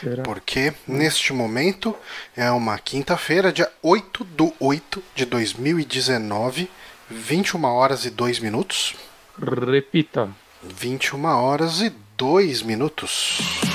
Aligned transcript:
Será? 0.00 0.22
Porque 0.22 0.72
neste 0.86 1.32
momento 1.32 1.94
é 2.36 2.50
uma 2.50 2.78
quinta-feira, 2.78 3.52
dia 3.52 3.70
8 3.82 4.24
do 4.24 4.52
8 4.58 5.02
de 5.14 5.24
2019, 5.26 6.70
21 7.10 7.64
horas 7.64 8.04
e 8.04 8.10
2 8.10 8.38
minutos. 8.40 8.94
Repita. 9.38 10.30
21 10.62 11.24
horas 11.24 11.80
e 11.80 11.92
2 12.16 12.62
minutos. 12.62 13.69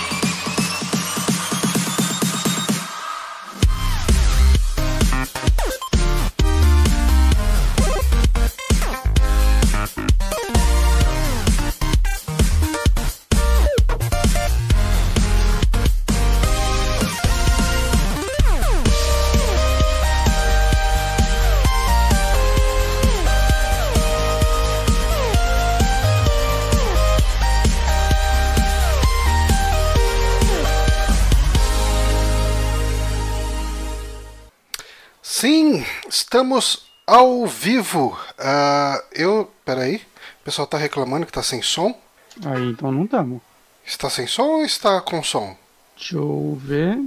Estamos 36.35 36.85
ao 37.07 37.47
vivo. 37.47 38.19
Ah, 38.37 39.01
eu. 39.13 39.49
Peraí. 39.63 40.01
O 40.41 40.43
pessoal 40.43 40.67
tá 40.67 40.77
reclamando 40.77 41.25
que 41.25 41.31
tá 41.31 41.41
sem 41.41 41.61
som. 41.61 41.97
Aí, 42.45 42.71
então 42.71 42.91
não 42.91 43.07
tamo. 43.07 43.41
Está 43.85 44.09
sem 44.09 44.27
som 44.27 44.43
ou 44.43 44.65
está 44.65 44.99
com 44.99 45.23
som? 45.23 45.55
Deixa 45.95 46.17
eu 46.17 46.59
ver. 46.61 46.99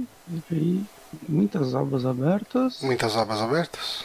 Aí, 0.51 0.83
muitas 1.27 1.75
abas 1.75 2.07
abertas. 2.07 2.81
Muitas 2.81 3.15
abas 3.15 3.39
abertas? 3.39 4.03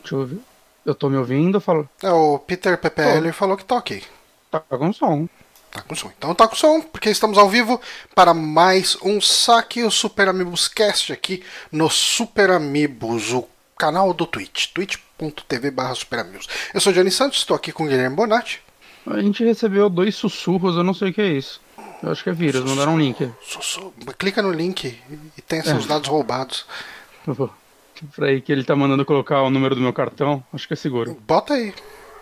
Deixa 0.00 0.16
eu 0.16 0.26
ver. 0.26 0.40
Eu 0.84 0.94
tô 0.94 1.08
me 1.08 1.16
ouvindo, 1.16 1.60
falo. 1.60 1.88
É, 2.02 2.10
o 2.10 2.40
Peter 2.40 2.76
PPL 2.78 3.32
falou 3.32 3.56
que 3.56 3.64
tá 3.64 3.76
ok. 3.76 4.02
Tá 4.50 4.58
com 4.58 4.92
som. 4.92 5.28
Tá 5.70 5.82
com 5.82 5.94
som. 5.94 6.10
Então 6.18 6.34
tá 6.34 6.48
com 6.48 6.56
som, 6.56 6.80
porque 6.80 7.10
estamos 7.10 7.38
ao 7.38 7.48
vivo 7.48 7.80
para 8.12 8.34
mais 8.34 8.98
um 9.04 9.20
saque 9.20 9.84
o 9.84 9.90
Super 9.90 10.28
Amigos 10.28 10.66
Cast 10.66 11.12
aqui 11.12 11.44
no 11.70 11.88
Super 11.88 12.50
Amigos, 12.50 13.32
o 13.32 13.46
canal 13.78 14.12
do 14.12 14.26
Twitch, 14.26 14.66
twitch.tv 14.72 15.70
barra 15.70 15.94
Super 15.94 16.18
Amigos. 16.20 16.46
Eu 16.74 16.80
sou 16.80 16.92
o 16.92 16.94
Johnny 16.94 17.10
Santos, 17.10 17.38
estou 17.38 17.56
aqui 17.56 17.70
com 17.72 17.84
o 17.84 17.86
Guilherme 17.86 18.16
Bonatti. 18.16 18.60
A 19.06 19.20
gente 19.22 19.42
recebeu 19.44 19.88
dois 19.88 20.14
sussurros, 20.16 20.76
eu 20.76 20.84
não 20.84 20.92
sei 20.92 21.10
o 21.10 21.14
que 21.14 21.20
é 21.22 21.28
isso. 21.28 21.60
Eu 22.02 22.10
acho 22.12 22.22
que 22.22 22.30
é 22.30 22.32
vírus, 22.32 22.62
mandaram 22.64 22.94
um 22.94 22.98
link. 22.98 23.30
Sussu- 23.42 23.92
Clica 24.18 24.42
no 24.42 24.52
link 24.52 24.98
e 25.36 25.42
tem 25.42 25.62
seus 25.62 25.84
É. 25.84 25.88
dados 25.88 26.08
roubados. 26.08 26.66
Peraí, 28.14 28.40
que 28.40 28.52
ele 28.52 28.62
tá 28.64 28.76
mandando 28.76 29.04
colocar 29.04 29.42
o 29.42 29.50
número 29.50 29.74
do 29.74 29.80
meu 29.80 29.92
cartão. 29.92 30.44
Acho 30.52 30.66
que 30.68 30.74
é 30.74 30.76
seguro. 30.76 31.16
Bota 31.26 31.54
aí. 31.54 31.74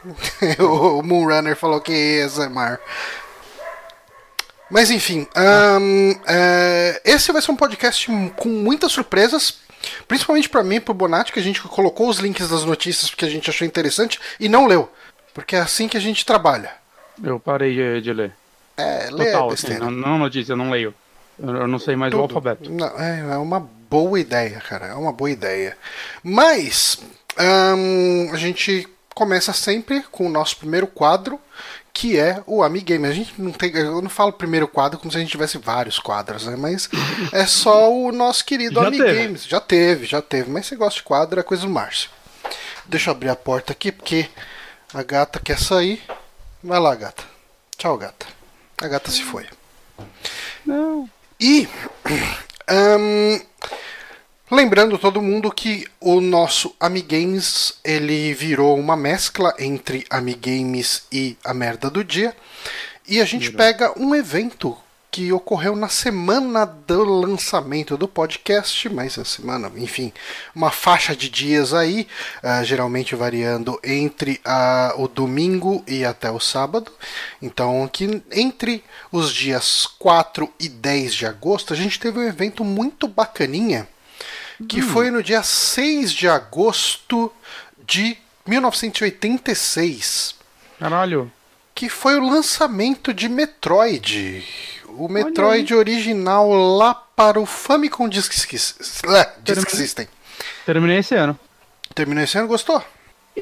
o 0.60 1.02
Moonrunner 1.02 1.56
falou 1.56 1.80
que 1.80 1.92
é 1.92 2.22
ASMR. 2.24 2.78
Mas 4.70 4.90
enfim, 4.90 5.26
ahn, 5.34 6.14
é, 6.26 7.00
esse 7.04 7.30
vai 7.32 7.40
ser 7.42 7.52
um 7.52 7.56
podcast 7.56 8.08
com 8.36 8.48
muitas 8.48 8.90
surpresas, 8.92 9.58
principalmente 10.06 10.48
pra 10.48 10.62
mim 10.62 10.76
e 10.76 10.80
pro 10.80 10.94
Bonatti, 10.94 11.32
que 11.32 11.38
a 11.38 11.42
gente 11.42 11.60
colocou 11.62 12.08
os 12.08 12.18
links 12.18 12.48
das 12.48 12.64
notícias 12.64 13.10
porque 13.10 13.24
a 13.24 13.30
gente 13.30 13.48
achou 13.50 13.66
interessante 13.66 14.18
e 14.38 14.48
não 14.48 14.66
leu, 14.66 14.90
porque 15.34 15.56
é 15.56 15.60
assim 15.60 15.88
que 15.88 15.96
a 15.96 16.00
gente 16.00 16.24
trabalha. 16.24 16.72
Eu 17.22 17.40
parei 17.40 17.74
de, 17.74 18.00
de 18.00 18.12
ler. 18.12 18.32
É, 18.76 19.08
lê 19.10 19.32
Total, 19.32 19.50
assim, 19.50 19.78
não, 19.78 19.90
não 19.90 20.18
notícia, 20.18 20.52
eu 20.52 20.56
não 20.56 20.70
leio. 20.70 20.94
Eu, 21.38 21.66
não 21.66 21.78
sei 21.78 21.96
mais 21.96 22.12
o 22.12 22.16
Tudo. 22.16 22.36
alfabeto. 22.36 22.70
Não, 22.70 22.86
é, 22.98 23.20
é 23.32 23.36
uma 23.36 23.60
boa 23.60 24.18
ideia, 24.18 24.60
cara. 24.60 24.86
É 24.86 24.94
uma 24.94 25.12
boa 25.12 25.30
ideia. 25.30 25.76
Mas 26.22 26.98
ahn, 27.38 28.30
a 28.32 28.36
gente 28.36 28.88
começa 29.14 29.52
sempre 29.52 30.02
com 30.10 30.26
o 30.26 30.30
nosso 30.30 30.56
primeiro 30.58 30.86
quadro, 30.86 31.40
que 31.96 32.18
é 32.18 32.42
o 32.46 32.62
Amigame. 32.62 33.08
A 33.08 33.12
gente 33.12 33.40
não 33.40 33.50
tem. 33.50 33.74
Eu 33.74 34.02
não 34.02 34.10
falo 34.10 34.30
primeiro 34.30 34.68
quadro 34.68 34.98
como 34.98 35.10
se 35.10 35.16
a 35.16 35.20
gente 35.20 35.30
tivesse 35.30 35.56
vários 35.56 35.98
quadros, 35.98 36.44
né? 36.44 36.54
Mas 36.54 36.90
é 37.32 37.46
só 37.46 37.90
o 37.90 38.12
nosso 38.12 38.44
querido 38.44 38.78
Amigames. 38.80 39.46
Já 39.46 39.60
teve, 39.60 40.04
já 40.04 40.20
teve. 40.20 40.50
Mas 40.50 40.66
você 40.66 40.76
gosta 40.76 40.98
de 40.98 41.02
quadro, 41.02 41.40
é 41.40 41.42
coisa 41.42 41.62
do 41.62 41.70
Márcio. 41.70 42.10
Deixa 42.84 43.08
eu 43.08 43.12
abrir 43.12 43.30
a 43.30 43.34
porta 43.34 43.72
aqui, 43.72 43.90
porque 43.90 44.28
a 44.92 45.02
gata 45.02 45.40
quer 45.40 45.58
sair. 45.58 46.02
Vai 46.62 46.78
lá, 46.78 46.94
gata. 46.94 47.24
Tchau, 47.78 47.96
gata. 47.96 48.26
A 48.76 48.88
gata 48.88 49.10
se 49.10 49.22
foi. 49.22 49.46
Não. 50.66 51.08
E 51.40 51.66
ahn, 52.68 53.40
lembrando 54.50 54.98
todo 54.98 55.22
mundo 55.22 55.50
que 55.50 55.86
o 56.00 56.20
nosso 56.20 56.74
Amigames 56.78 57.74
ele 57.84 58.32
virou 58.34 58.78
uma 58.78 58.96
mescla 58.96 59.54
entre 59.58 60.06
Amigames 60.08 61.04
e 61.10 61.36
a 61.44 61.52
merda 61.52 61.90
do 61.90 62.04
dia. 62.04 62.36
E 63.08 63.20
a 63.20 63.24
gente 63.24 63.52
pega 63.52 63.92
um 63.98 64.14
evento 64.14 64.76
que 65.16 65.32
ocorreu 65.32 65.74
na 65.74 65.88
semana 65.88 66.66
do 66.66 67.02
lançamento 67.02 67.96
do 67.96 68.06
podcast, 68.06 68.86
mas 68.90 69.18
a 69.18 69.24
semana, 69.24 69.72
enfim, 69.76 70.12
uma 70.54 70.70
faixa 70.70 71.16
de 71.16 71.30
dias 71.30 71.72
aí, 71.72 72.06
ah, 72.42 72.62
geralmente 72.62 73.14
variando 73.14 73.80
entre 73.82 74.38
ah, 74.44 74.92
o 74.98 75.08
domingo 75.08 75.82
e 75.86 76.04
até 76.04 76.30
o 76.30 76.38
sábado. 76.38 76.92
Então, 77.40 77.88
que 77.90 78.22
entre 78.30 78.84
os 79.10 79.32
dias 79.32 79.86
4 79.98 80.52
e 80.60 80.68
10 80.68 81.14
de 81.14 81.24
agosto, 81.24 81.72
a 81.72 81.76
gente 81.76 81.98
teve 81.98 82.18
um 82.18 82.28
evento 82.28 82.62
muito 82.62 83.08
bacaninha, 83.08 83.88
que 84.68 84.80
foi 84.80 85.10
no 85.10 85.22
dia 85.22 85.42
6 85.42 86.12
de 86.12 86.28
agosto 86.28 87.32
de 87.86 88.16
1986 88.46 90.34
Caralho. 90.78 91.30
que 91.74 91.88
foi 91.88 92.16
o 92.16 92.28
lançamento 92.28 93.12
de 93.12 93.28
Metroid. 93.28 94.44
O 94.88 95.08
Metroid 95.08 95.74
original 95.74 96.50
lá 96.52 96.94
para 96.94 97.38
o 97.38 97.46
Famicom 97.46 98.08
Disk. 98.08 98.32
System. 99.76 100.08
Terminei 100.64 100.98
esse 100.98 101.14
ano. 101.14 101.38
Terminou 101.94 102.24
esse 102.24 102.38
ano, 102.38 102.48
gostou? 102.48 102.82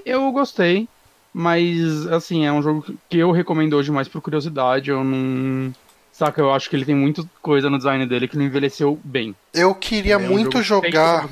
Eu 0.05 0.31
gostei, 0.33 0.89
mas 1.33 2.07
assim, 2.09 2.45
é 2.47 2.53
um 2.53 2.63
jogo 2.63 2.85
que 3.09 3.19
eu 3.19 3.31
recomendo 3.31 3.75
hoje 3.75 3.91
mais 3.91 4.09
por 4.09 4.21
curiosidade. 4.21 4.91
Eu 4.91 5.05
não. 5.05 5.73
Saca, 6.15 6.41
eu 6.41 6.53
acho 6.53 6.71
que 6.71 6.77
ele 6.77 6.85
tem 6.85 6.95
muita 6.95 7.25
coisa 7.43 7.69
no 7.69 7.77
design 7.77 8.07
dele 8.07 8.29
que 8.29 8.39
não 8.39 8.45
envelheceu 8.45 8.97
bem. 9.03 9.35
Eu 9.53 9.75
queria 9.75 10.15
É 10.15 10.17
um 10.17 10.29
muito 10.29 10.63
jogar 10.63 11.29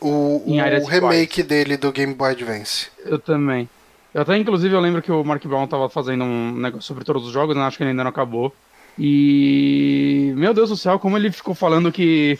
o, 0.00 0.42
o 0.50 0.84
remake 0.84 1.44
dele 1.44 1.76
do 1.76 1.92
Game 1.92 2.12
Boy 2.12 2.32
Advance. 2.32 2.88
Eu 3.04 3.20
também. 3.20 3.68
Eu 4.12 4.22
até, 4.22 4.36
inclusive, 4.36 4.74
eu 4.74 4.80
lembro 4.80 5.00
que 5.00 5.12
o 5.12 5.22
Mark 5.22 5.46
Brown 5.46 5.68
tava 5.68 5.88
fazendo 5.88 6.24
um 6.24 6.50
negócio 6.56 6.82
sobre 6.82 7.04
todos 7.04 7.24
os 7.24 7.32
jogos, 7.32 7.54
né? 7.54 7.62
Acho 7.62 7.76
que 7.76 7.84
ele 7.84 7.90
ainda 7.90 8.02
não 8.02 8.10
acabou. 8.10 8.52
E. 8.98 10.32
Meu 10.34 10.52
Deus 10.52 10.70
do 10.70 10.76
céu, 10.76 10.98
como 10.98 11.16
ele 11.16 11.30
ficou 11.30 11.54
falando 11.54 11.92
que 11.92 12.36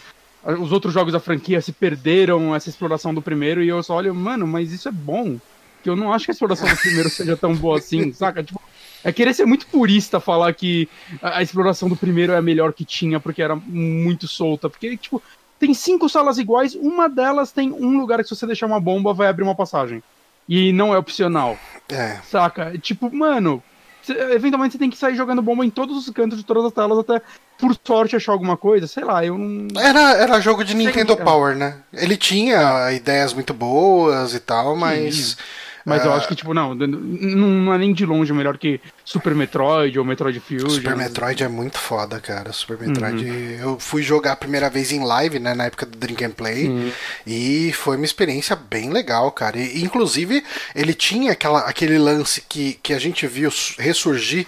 os 0.59 0.73
outros 0.73 0.93
jogos 0.93 1.13
da 1.13 1.21
franquia 1.21 1.61
se 1.61 1.71
perderam 1.71 2.53
essa 2.53 2.69
exploração 2.69 3.15
do 3.15 3.23
primeiro, 3.23 3.63
e 3.63 3.69
eu 3.69 3.81
só 3.81 3.95
olho, 3.95 4.13
mano, 4.13 4.45
mas 4.45 4.73
isso 4.73 4.89
é 4.89 4.93
bom. 4.93 5.39
Que 5.85 5.89
eu 5.89 5.95
não 5.95 6.13
acho 6.13 6.25
que 6.25 6.33
a 6.33 6.35
exploração 6.35 6.69
do 6.69 6.77
primeiro 6.77 7.09
seja 7.11 7.37
tão 7.37 7.55
boa 7.55 7.79
assim, 7.79 8.13
saca? 8.13 8.43
Tipo, 8.43 8.61
é 9.05 9.13
querer 9.13 9.35
ser 9.35 9.47
muito 9.47 9.67
purista 9.67 10.21
falar 10.21 10.53
que 10.55 10.89
a, 11.23 11.39
a 11.39 11.43
exploração 11.43 11.89
do 11.89 11.97
primeiro 11.97 12.33
é 12.33 12.37
a 12.37 12.43
melhor 12.43 12.73
que 12.73 12.85
tinha, 12.85 13.19
porque 13.21 13.43
era 13.43 13.57
muito 13.57 14.27
solta. 14.29 14.69
Porque, 14.69 14.97
tipo, 14.97 15.23
tem 15.59 15.73
cinco 15.75 16.09
salas 16.09 16.39
iguais, 16.39 16.75
uma 16.75 17.09
delas 17.09 17.53
tem 17.53 17.73
um 17.73 17.99
lugar 17.99 18.19
que 18.23 18.29
se 18.29 18.35
você 18.37 18.47
deixar 18.47 18.67
uma 18.67 18.81
bomba 18.81 19.13
vai 19.15 19.29
abrir 19.29 19.43
uma 19.45 19.55
passagem. 19.55 20.03
E 20.49 20.73
não 20.73 20.93
é 20.93 20.99
opcional, 20.99 21.57
É. 21.89 22.17
saca? 22.29 22.77
Tipo, 22.79 23.15
mano, 23.15 23.63
cê- 24.03 24.19
eventualmente 24.33 24.73
você 24.73 24.79
tem 24.79 24.91
que 24.91 24.97
sair 24.97 25.15
jogando 25.15 25.41
bomba 25.43 25.65
em 25.65 25.71
todos 25.71 25.97
os 25.97 26.13
cantos 26.13 26.39
de 26.39 26.45
todas 26.45 26.65
as 26.65 26.73
telas 26.73 26.99
até, 26.99 27.23
por 27.57 27.77
sorte, 27.85 28.17
achar 28.17 28.33
alguma 28.33 28.57
coisa. 28.57 28.87
Sei 28.89 29.05
lá, 29.05 29.25
eu 29.25 29.39
não. 29.39 29.81
Era, 29.81 30.13
era 30.15 30.41
jogo 30.41 30.65
de 30.65 30.73
Sei 30.73 30.85
Nintendo 30.87 31.17
que- 31.17 31.23
Power, 31.23 31.55
né? 31.57 31.83
Ele 31.93 32.17
tinha 32.17 32.91
ideias 32.93 33.33
muito 33.33 33.55
boas 33.55 34.35
e 34.35 34.41
tal, 34.41 34.75
mas. 34.75 35.37
Mas 35.85 36.05
eu 36.05 36.13
Ah. 36.13 36.17
acho 36.17 36.29
que, 36.29 36.35
tipo, 36.35 36.53
não, 36.53 36.75
não 36.75 37.73
é 37.75 37.79
nem 37.79 37.93
de 37.93 38.05
longe 38.05 38.33
melhor 38.33 38.59
que 38.59 38.81
Super 39.05 39.35
Metroid 39.35 39.99
ou 39.99 40.05
Metroid 40.05 40.39
Fusion. 40.41 40.69
Super 40.69 40.97
Metroid 40.97 41.43
é 41.43 41.49
muito 41.49 41.79
foda, 41.79 42.21
cara. 42.21 42.53
Super 42.53 42.79
Metroid. 42.79 43.25
Uhum. 43.25 43.59
Eu 43.61 43.79
fui 43.81 44.03
jogar 44.03 44.33
a 44.33 44.37
primeira 44.37 44.69
vez 44.69 44.93
em 44.93 45.03
live, 45.05 45.39
né? 45.39 45.55
Na 45.55 45.65
época 45.65 45.87
do 45.87 45.97
Drink 45.97 46.25
and 46.25 46.33
Play. 46.33 46.67
Sim. 46.67 46.93
E 47.27 47.73
foi 47.73 47.97
uma 47.97 48.05
experiência 48.05 48.55
bem 48.57 48.91
legal, 48.91 49.31
cara. 49.33 49.59
E, 49.59 49.83
inclusive, 49.83 50.45
ele 50.75 50.95
tinha 50.95 51.33
aquela, 51.33 51.61
aquele 51.61 51.99
lance 51.99 52.43
que, 52.49 52.75
que 52.83 52.93
a 52.93 52.99
gente 52.99 53.27
viu 53.27 53.51
su- 53.51 53.75
ressurgir 53.81 54.47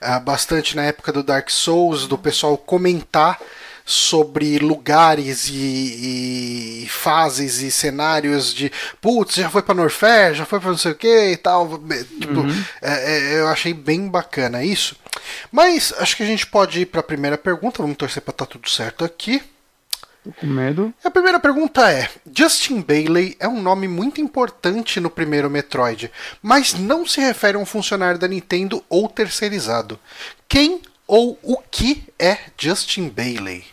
ah, 0.00 0.20
bastante 0.20 0.76
na 0.76 0.82
época 0.82 1.12
do 1.12 1.22
Dark 1.22 1.48
Souls, 1.50 2.06
do 2.06 2.18
pessoal 2.18 2.56
comentar 2.58 3.38
sobre 3.84 4.58
lugares 4.58 5.48
e, 5.48 6.84
e 6.84 6.88
fases 6.88 7.60
e 7.60 7.70
cenários 7.70 8.54
de 8.54 8.72
putz, 9.00 9.34
já 9.36 9.50
foi 9.50 9.62
pra 9.62 9.74
Norfair, 9.74 10.34
já 10.34 10.46
foi 10.46 10.58
pra 10.58 10.70
não 10.70 10.78
sei 10.78 10.92
o 10.92 10.96
que 10.96 11.32
e 11.32 11.36
tal. 11.36 11.78
Tipo, 12.20 12.40
uhum. 12.40 12.64
é, 12.80 13.12
é, 13.12 13.40
eu 13.40 13.48
achei 13.48 13.74
bem 13.74 14.08
bacana 14.08 14.64
isso. 14.64 14.96
Mas 15.52 15.92
acho 15.98 16.16
que 16.16 16.22
a 16.22 16.26
gente 16.26 16.46
pode 16.46 16.80
ir 16.80 16.86
para 16.86 17.00
a 17.00 17.04
primeira 17.04 17.36
pergunta. 17.36 17.82
Vamos 17.82 17.96
torcer 17.96 18.22
para 18.22 18.32
estar 18.32 18.46
tá 18.46 18.52
tudo 18.52 18.70
certo 18.70 19.04
aqui. 19.04 19.42
Tô 20.24 20.32
com 20.32 20.46
medo. 20.46 20.92
A 21.04 21.10
primeira 21.10 21.38
pergunta 21.38 21.90
é: 21.92 22.08
Justin 22.34 22.80
Bailey 22.80 23.36
é 23.38 23.46
um 23.46 23.60
nome 23.60 23.86
muito 23.86 24.22
importante 24.22 24.98
no 24.98 25.10
primeiro 25.10 25.50
Metroid, 25.50 26.10
mas 26.40 26.72
não 26.72 27.06
se 27.06 27.20
refere 27.20 27.58
a 27.58 27.60
um 27.60 27.66
funcionário 27.66 28.18
da 28.18 28.26
Nintendo 28.26 28.82
ou 28.88 29.06
terceirizado. 29.06 30.00
Quem 30.48 30.80
ou 31.06 31.38
o 31.42 31.56
que 31.70 32.04
é 32.18 32.38
Justin 32.58 33.08
Bailey? 33.08 33.64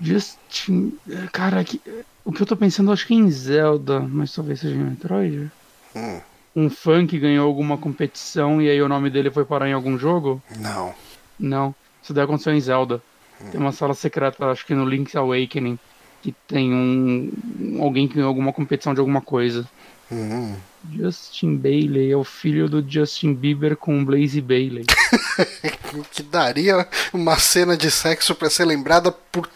Justin. 0.00 0.98
Cara, 1.32 1.60
aqui, 1.60 1.80
o 2.24 2.32
que 2.32 2.42
eu 2.42 2.46
tô 2.46 2.56
pensando, 2.56 2.92
acho 2.92 3.06
que 3.06 3.14
é 3.14 3.16
em 3.16 3.30
Zelda, 3.30 4.00
mas 4.00 4.34
talvez 4.34 4.60
seja 4.60 4.74
em 4.74 4.78
Metroid. 4.78 5.50
Hum. 5.94 6.20
Um 6.54 6.70
fã 6.70 7.06
que 7.06 7.18
ganhou 7.18 7.46
alguma 7.46 7.76
competição 7.76 8.60
e 8.60 8.68
aí 8.68 8.80
o 8.80 8.88
nome 8.88 9.10
dele 9.10 9.30
foi 9.30 9.44
parar 9.44 9.68
em 9.68 9.72
algum 9.72 9.98
jogo? 9.98 10.42
Não. 10.58 10.94
Não. 11.38 11.74
Isso 12.02 12.14
daí 12.14 12.24
aconteceu 12.24 12.54
em 12.54 12.60
Zelda. 12.60 13.02
Tem 13.50 13.60
uma 13.60 13.72
sala 13.72 13.92
secreta, 13.92 14.46
acho 14.46 14.64
que 14.64 14.74
no 14.74 14.86
Link's 14.86 15.14
Awakening, 15.14 15.78
que 16.26 16.34
tem 16.48 16.74
um 16.74 17.80
alguém 17.80 18.08
que 18.08 18.14
ganhou 18.14 18.26
alguma 18.26 18.52
competição 18.52 18.92
de 18.92 18.98
alguma 18.98 19.20
coisa. 19.20 19.64
Uhum. 20.10 20.56
Justin 20.92 21.56
Bailey 21.56 22.10
é 22.10 22.16
o 22.16 22.24
filho 22.24 22.68
do 22.68 22.84
Justin 22.84 23.32
Bieber 23.32 23.76
com 23.76 24.04
Blaze 24.04 24.40
Bailey. 24.40 24.84
que 26.10 26.24
daria 26.24 26.88
uma 27.12 27.38
cena 27.38 27.76
de 27.76 27.92
sexo 27.92 28.34
para 28.34 28.50
ser 28.50 28.64
lembrada 28.64 29.12
por 29.12 29.48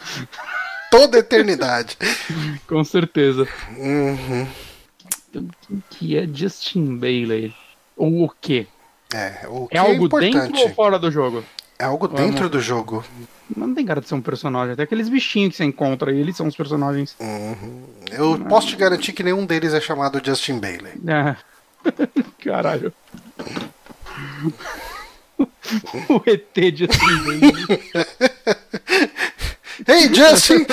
toda 0.89 1.17
a 1.17 1.19
eternidade. 1.19 1.97
com 2.65 2.83
certeza. 2.85 3.45
Uhum. 3.77 4.47
Que 5.89 6.17
é 6.17 6.25
Justin 6.25 6.95
Bailey? 6.97 7.53
Ou 7.97 8.23
o 8.23 8.29
quê? 8.39 8.65
É, 9.13 9.45
o 9.49 9.67
que 9.67 9.75
é 9.75 9.79
algo 9.79 10.05
é 10.19 10.21
dentro 10.21 10.57
ou 10.57 10.69
fora 10.73 10.97
do 10.97 11.11
jogo? 11.11 11.43
É 11.81 11.83
algo 11.83 12.07
dentro 12.07 12.47
do 12.47 12.61
jogo. 12.61 13.03
Não 13.57 13.73
tem 13.73 13.83
cara 13.83 13.99
de 13.99 14.07
ser 14.07 14.13
um 14.13 14.21
personagem. 14.21 14.73
Até 14.73 14.83
aqueles 14.83 15.09
bichinhos 15.09 15.49
que 15.49 15.57
você 15.57 15.63
encontra 15.63 16.11
aí, 16.11 16.19
eles 16.19 16.37
são 16.37 16.45
os 16.45 16.55
personagens. 16.55 17.15
Uhum. 17.19 17.85
Eu 18.11 18.37
posso 18.45 18.67
te 18.67 18.75
garantir 18.75 19.13
que 19.13 19.23
nenhum 19.23 19.47
deles 19.47 19.73
é 19.73 19.81
chamado 19.81 20.21
Justin 20.23 20.59
Bailey. 20.59 20.93
É. 21.07 21.35
Caralho. 22.45 22.93
o 26.07 26.21
ET 26.27 26.55
Justin 26.77 27.17
Bailey. 27.25 27.51
hey, 29.89 30.13
Justin! 30.13 30.67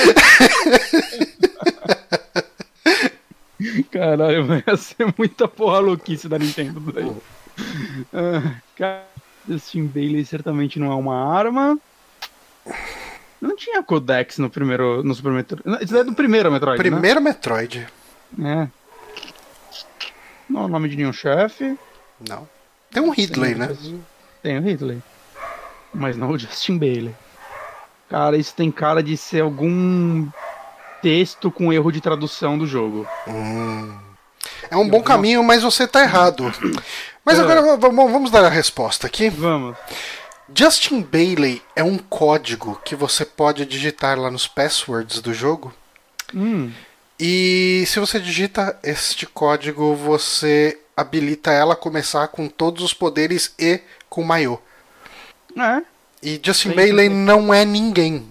Caralho, 3.90 4.46
vai 4.46 4.62
ser 4.76 5.14
muita 5.16 5.48
porra 5.48 5.78
louquice 5.78 6.28
da 6.28 6.38
Nintendo 6.38 6.80
daí. 6.92 7.06
Uh, 7.06 7.22
cara, 8.76 9.06
Justin 9.48 9.86
Bailey 9.86 10.24
certamente 10.24 10.78
não 10.78 10.92
é 10.92 10.94
uma 10.94 11.36
arma. 11.36 11.78
Não 13.40 13.56
tinha 13.56 13.82
Codex 13.82 14.38
no 14.38 14.50
primeiro. 14.50 15.02
No 15.02 15.14
Super 15.14 15.32
Metroid. 15.32 15.84
Isso 15.84 15.96
é 15.96 16.04
do 16.04 16.12
primeiro 16.12 16.50
Metroid. 16.50 16.78
Né? 16.78 16.90
Primeiro 16.90 17.20
né? 17.20 17.30
Metroid. 17.30 17.88
É. 18.40 18.68
Não 20.48 20.62
é 20.62 20.64
o 20.64 20.68
nome 20.68 20.88
de 20.88 20.96
nenhum 20.96 21.12
chefe. 21.12 21.78
Não. 22.28 22.48
Tem 22.90 23.02
um 23.02 23.10
Ridley, 23.10 23.54
tem, 23.54 23.58
né? 23.58 23.76
Tem 24.42 24.58
o 24.58 24.62
Ridley. 24.62 25.02
Mas 25.92 26.16
não 26.16 26.30
o 26.30 26.38
Justin 26.38 26.78
Bailey. 26.78 27.14
Cara, 28.08 28.36
isso 28.36 28.54
tem 28.54 28.70
cara 28.70 29.02
de 29.02 29.16
ser 29.16 29.42
algum 29.42 30.26
texto 31.02 31.50
com 31.50 31.72
erro 31.72 31.92
de 31.92 32.00
tradução 32.00 32.58
do 32.58 32.66
jogo. 32.66 33.06
Hum. 33.26 34.07
É 34.70 34.76
um 34.76 34.88
bom 34.88 35.02
caminho, 35.02 35.42
mas 35.42 35.62
você 35.62 35.86
tá 35.86 36.02
errado. 36.02 36.52
Mas 37.24 37.38
é. 37.38 37.42
agora 37.42 37.76
vamos 37.76 38.30
dar 38.30 38.44
a 38.44 38.48
resposta 38.48 39.06
aqui. 39.06 39.28
Vamos. 39.28 39.76
Justin 40.54 41.02
Bailey 41.02 41.62
é 41.76 41.82
um 41.82 41.98
código 41.98 42.80
que 42.84 42.96
você 42.96 43.24
pode 43.24 43.66
digitar 43.66 44.18
lá 44.18 44.30
nos 44.30 44.46
passwords 44.46 45.20
do 45.20 45.34
jogo. 45.34 45.74
Hum. 46.34 46.72
E 47.20 47.84
se 47.86 47.98
você 47.98 48.18
digita 48.18 48.78
este 48.82 49.26
código, 49.26 49.94
você 49.94 50.78
habilita 50.96 51.50
ela 51.52 51.74
a 51.74 51.76
começar 51.76 52.28
com 52.28 52.48
todos 52.48 52.82
os 52.82 52.94
poderes 52.94 53.52
e 53.58 53.80
com 54.08 54.22
maiô. 54.22 54.58
É. 55.56 55.82
E 56.22 56.40
Justin 56.42 56.72
Bailey 56.72 57.08
não 57.08 57.52
é 57.52 57.64
ninguém. 57.64 58.26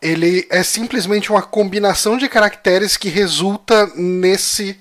Ele 0.00 0.46
é 0.50 0.62
simplesmente 0.62 1.30
uma 1.30 1.42
combinação 1.42 2.16
de 2.16 2.28
caracteres 2.28 2.96
que 2.96 3.08
resulta 3.08 3.86
nesse 3.94 4.78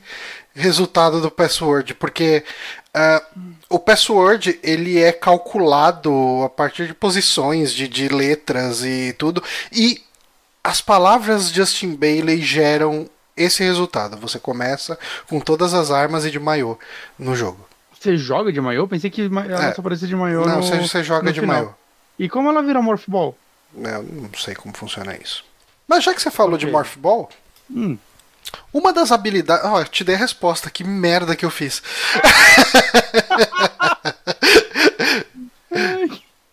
resultado 0.53 1.21
do 1.21 1.31
password, 1.31 1.93
porque 1.95 2.43
uh, 2.95 3.45
o 3.69 3.79
password 3.79 4.59
ele 4.61 4.99
é 4.99 5.11
calculado 5.11 6.11
a 6.43 6.49
partir 6.49 6.87
de 6.87 6.93
posições 6.93 7.73
de, 7.73 7.87
de 7.87 8.09
letras 8.09 8.83
e 8.83 9.13
tudo, 9.13 9.43
e 9.71 10.01
as 10.63 10.81
palavras 10.81 11.49
Justin 11.49 11.95
Bailey 11.95 12.41
geram 12.41 13.09
esse 13.35 13.63
resultado. 13.63 14.17
Você 14.17 14.39
começa 14.39 14.97
com 15.27 15.39
todas 15.39 15.73
as 15.73 15.89
armas 15.89 16.25
e 16.25 16.31
de 16.31 16.39
maiô 16.39 16.77
no 17.17 17.35
jogo. 17.35 17.67
Você 17.97 18.17
joga 18.17 18.51
de 18.51 18.59
maiô? 18.59 18.87
Pensei 18.87 19.09
que 19.09 19.23
ela 19.23 19.67
é. 19.67 19.73
só 19.73 19.81
aparecia 19.81 20.07
de 20.07 20.15
maiô 20.15 20.45
Não, 20.45 20.57
no, 20.57 20.63
você, 20.63 20.77
você 20.77 21.03
joga 21.03 21.31
de 21.31 21.39
final. 21.39 21.55
maiô. 21.55 21.73
E 22.17 22.27
como 22.27 22.49
ela 22.49 22.61
vira 22.61 22.81
Morph 22.81 23.07
Ball? 23.07 23.35
Eu 23.75 24.03
não 24.03 24.29
sei 24.37 24.53
como 24.53 24.75
funciona 24.75 25.15
isso. 25.15 25.43
Mas 25.87 26.03
já 26.03 26.13
que 26.13 26.21
você 26.21 26.31
falou 26.31 26.55
okay. 26.55 26.65
de 26.65 26.71
Morph 26.71 26.97
Ball, 26.97 27.29
hum. 27.69 27.97
Uma 28.73 28.93
das 28.93 29.11
habilidades. 29.11 29.65
Ó, 29.65 29.79
oh, 29.79 29.85
te 29.85 30.03
dei 30.03 30.15
a 30.15 30.17
resposta, 30.17 30.69
que 30.69 30.83
merda 30.83 31.35
que 31.35 31.45
eu 31.45 31.49
fiz. 31.49 31.83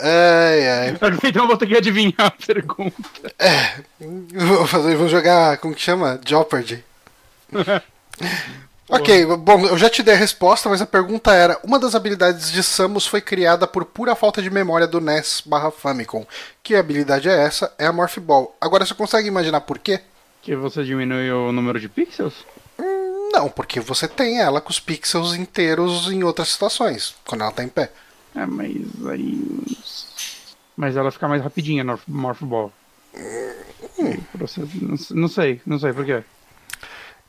ai, 0.01 0.69
ai. 0.69 0.89
Então 1.25 1.43
eu 1.43 1.49
vou 1.49 1.57
ter 1.57 1.67
que 1.67 1.77
adivinhar 1.77 2.15
a 2.19 2.31
pergunta. 2.31 3.33
É. 3.39 3.75
Vou, 4.01 4.67
fazer, 4.67 4.97
vou 4.97 5.09
jogar. 5.09 5.59
Como 5.59 5.75
que 5.75 5.81
chama? 5.81 6.21
Jeopardy. 6.27 6.85
ok, 8.91 9.37
bom, 9.37 9.67
eu 9.67 9.79
já 9.79 9.89
te 9.89 10.03
dei 10.03 10.15
a 10.15 10.19
resposta, 10.19 10.69
mas 10.69 10.83
a 10.83 10.87
pergunta 10.87 11.33
era: 11.33 11.59
uma 11.63 11.79
das 11.79 11.95
habilidades 11.95 12.51
de 12.51 12.65
Samus 12.65 13.07
foi 13.07 13.21
criada 13.21 13.65
por 13.67 13.85
pura 13.85 14.17
falta 14.17 14.43
de 14.43 14.51
memória 14.51 14.89
do 14.89 15.01
NES 15.01 15.43
barra 15.47 15.71
Famicom. 15.71 16.27
Que 16.65 16.75
habilidade 16.75 17.29
é 17.29 17.45
essa? 17.45 17.73
É 17.79 17.87
a 17.87 17.93
Morph 17.93 18.19
Ball. 18.19 18.57
Agora 18.61 18.85
você 18.85 18.95
consegue 18.95 19.29
imaginar 19.29 19.61
por 19.61 19.79
quê? 19.79 20.01
Que 20.43 20.57
você 20.57 20.85
diminui 20.85 21.31
o 21.31 21.53
número 21.53 21.81
de 21.81 21.89
pixels? 21.89 22.45
Hum, 22.79 23.31
não, 23.33 23.49
porque 23.49 23.81
você 23.81 24.07
tem 24.07 24.41
ela 24.41 24.61
com 24.61 24.71
os 24.71 24.81
pixels 24.81 25.35
inteiros 25.35 26.11
em 26.11 26.23
outras 26.23 26.49
situações, 26.49 27.15
quando 27.27 27.43
ela 27.43 27.53
tá 27.53 27.63
em 27.63 27.69
pé. 27.69 27.91
É, 28.35 28.47
mas 28.47 28.77
aí. 29.09 29.61
Mas 30.77 30.97
ela 30.97 31.11
fica 31.11 31.27
mais 31.27 31.43
rapidinha 31.43 31.83
no 31.83 31.99
Morph 32.07 32.43
Ball. 32.43 32.73
Hum. 33.99 34.17
Não 35.11 35.29
sei, 35.29 35.61
não 35.67 35.79
sei 35.79 35.93
por 35.93 36.05
quê. 36.05 36.23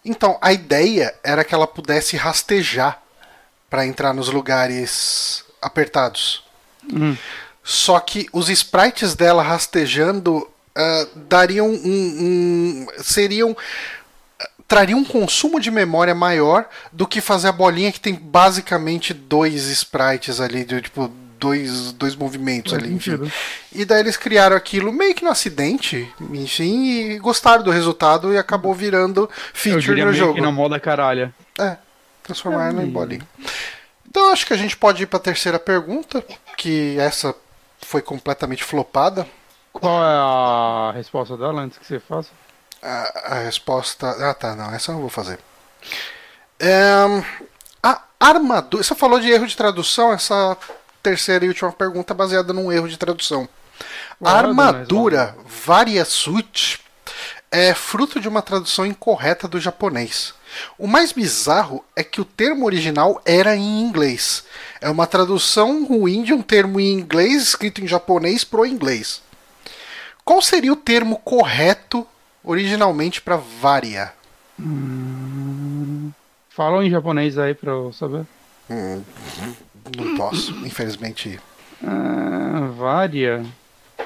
Então, 0.05 0.37
a 0.41 0.53
ideia 0.53 1.13
era 1.23 1.43
que 1.43 1.53
ela 1.53 1.67
pudesse 1.67 2.15
rastejar 2.15 3.01
para 3.69 3.85
entrar 3.85 4.13
nos 4.13 4.29
lugares 4.29 5.43
apertados. 5.61 6.43
Hum. 6.91 7.15
Só 7.63 7.99
que 7.99 8.27
os 8.31 8.49
sprites 8.49 9.15
dela 9.15 9.43
rastejando 9.43 10.47
uh, 10.79 11.19
dariam 11.27 11.67
um, 11.67 11.73
um, 11.73 12.87
seriam 12.99 13.55
trariam 14.67 14.99
um 14.99 15.03
consumo 15.03 15.59
de 15.59 15.71
memória 15.71 16.13
maior 16.13 16.69
do 16.91 17.07
que 17.07 17.19
fazer 17.19 17.47
a 17.47 17.51
bolinha 17.51 17.91
que 17.91 17.99
tem 17.99 18.13
basicamente 18.13 19.13
dois 19.13 19.65
sprites 19.67 20.39
ali, 20.39 20.63
de, 20.63 20.79
tipo 20.81 21.11
dois, 21.39 21.91
dois 21.93 22.15
movimentos 22.15 22.73
é 22.73 22.75
ali, 22.75 22.93
enfim. 22.93 23.19
E 23.73 23.85
daí 23.85 24.01
eles 24.01 24.17
criaram 24.17 24.55
aquilo 24.55 24.91
meio 24.91 25.15
que 25.15 25.23
no 25.23 25.31
acidente, 25.31 26.07
enfim, 26.31 26.85
e 26.85 27.19
gostaram 27.19 27.63
do 27.63 27.71
resultado 27.71 28.31
e 28.33 28.37
acabou 28.37 28.73
virando 28.73 29.27
feature 29.53 30.03
no 30.03 30.13
jogo. 30.13 30.35
Que 30.35 30.41
na 30.41 30.51
moda 30.51 30.79
caralho. 30.79 31.33
É, 31.57 31.77
transformar 32.21 32.67
é, 32.67 32.69
ela 32.69 32.83
em 32.83 32.89
bolinha. 32.89 33.27
Então 34.07 34.31
acho 34.31 34.45
que 34.45 34.53
a 34.53 34.57
gente 34.57 34.75
pode 34.75 35.01
ir 35.03 35.05
para 35.07 35.17
a 35.17 35.21
terceira 35.21 35.57
pergunta, 35.57 36.23
que 36.57 36.95
essa 36.99 37.33
foi 37.81 38.01
completamente 38.01 38.63
flopada. 38.63 39.25
Qual 39.71 40.03
é 40.03 40.89
a 40.89 40.91
resposta 40.93 41.37
dela 41.37 41.61
antes 41.61 41.77
que 41.77 41.85
você 41.85 41.99
faça? 41.99 42.29
A, 42.81 43.35
a 43.35 43.39
resposta. 43.43 44.09
Ah, 44.29 44.33
tá, 44.33 44.55
não, 44.55 44.73
essa 44.73 44.91
eu 44.91 44.95
não 44.95 45.01
vou 45.01 45.09
fazer. 45.09 45.39
É, 46.59 46.93
a 47.81 48.01
armadura. 48.19 48.83
Você 48.83 48.95
falou 48.95 49.19
de 49.19 49.29
erro 49.29 49.47
de 49.47 49.55
tradução, 49.55 50.11
essa 50.11 50.57
terceira 51.01 51.45
e 51.45 51.47
última 51.47 51.71
pergunta 51.71 52.13
é 52.13 52.15
baseada 52.15 52.51
num 52.51 52.71
erro 52.71 52.89
de 52.89 52.97
tradução. 52.97 53.47
A 54.23 54.33
armadura 54.33 55.37
Varia 55.45 56.03
Suit 56.03 56.81
é 57.51 57.73
fruto 57.73 58.19
de 58.19 58.27
uma 58.27 58.41
tradução 58.41 58.85
incorreta 58.85 59.47
do 59.47 59.59
japonês. 59.59 60.33
O 60.77 60.87
mais 60.87 61.11
bizarro 61.11 61.83
é 61.95 62.03
que 62.03 62.19
o 62.19 62.25
termo 62.25 62.65
original 62.65 63.21
era 63.25 63.55
em 63.55 63.81
inglês. 63.81 64.43
É 64.81 64.89
uma 64.89 65.07
tradução 65.07 65.85
ruim 65.85 66.23
de 66.23 66.33
um 66.33 66.41
termo 66.41 66.79
em 66.79 66.91
inglês 66.91 67.43
escrito 67.43 67.81
em 67.81 67.87
japonês 67.87 68.43
pro 68.43 68.65
inglês. 68.65 69.21
Qual 70.29 70.43
seria 70.43 70.71
o 70.71 70.75
termo 70.75 71.17
correto 71.17 72.05
originalmente 72.43 73.19
para 73.19 73.35
varia? 73.35 74.13
Hum, 74.59 76.11
fala 76.51 76.85
em 76.85 76.89
japonês 76.91 77.35
aí 77.39 77.55
pra 77.55 77.71
eu 77.71 77.91
saber. 77.91 78.27
Hum, 78.69 79.01
não 79.97 80.15
posso, 80.15 80.51
infelizmente. 80.63 81.39
Ah, 81.83 82.69
varia. 82.77 83.43
Ah, 83.97 84.03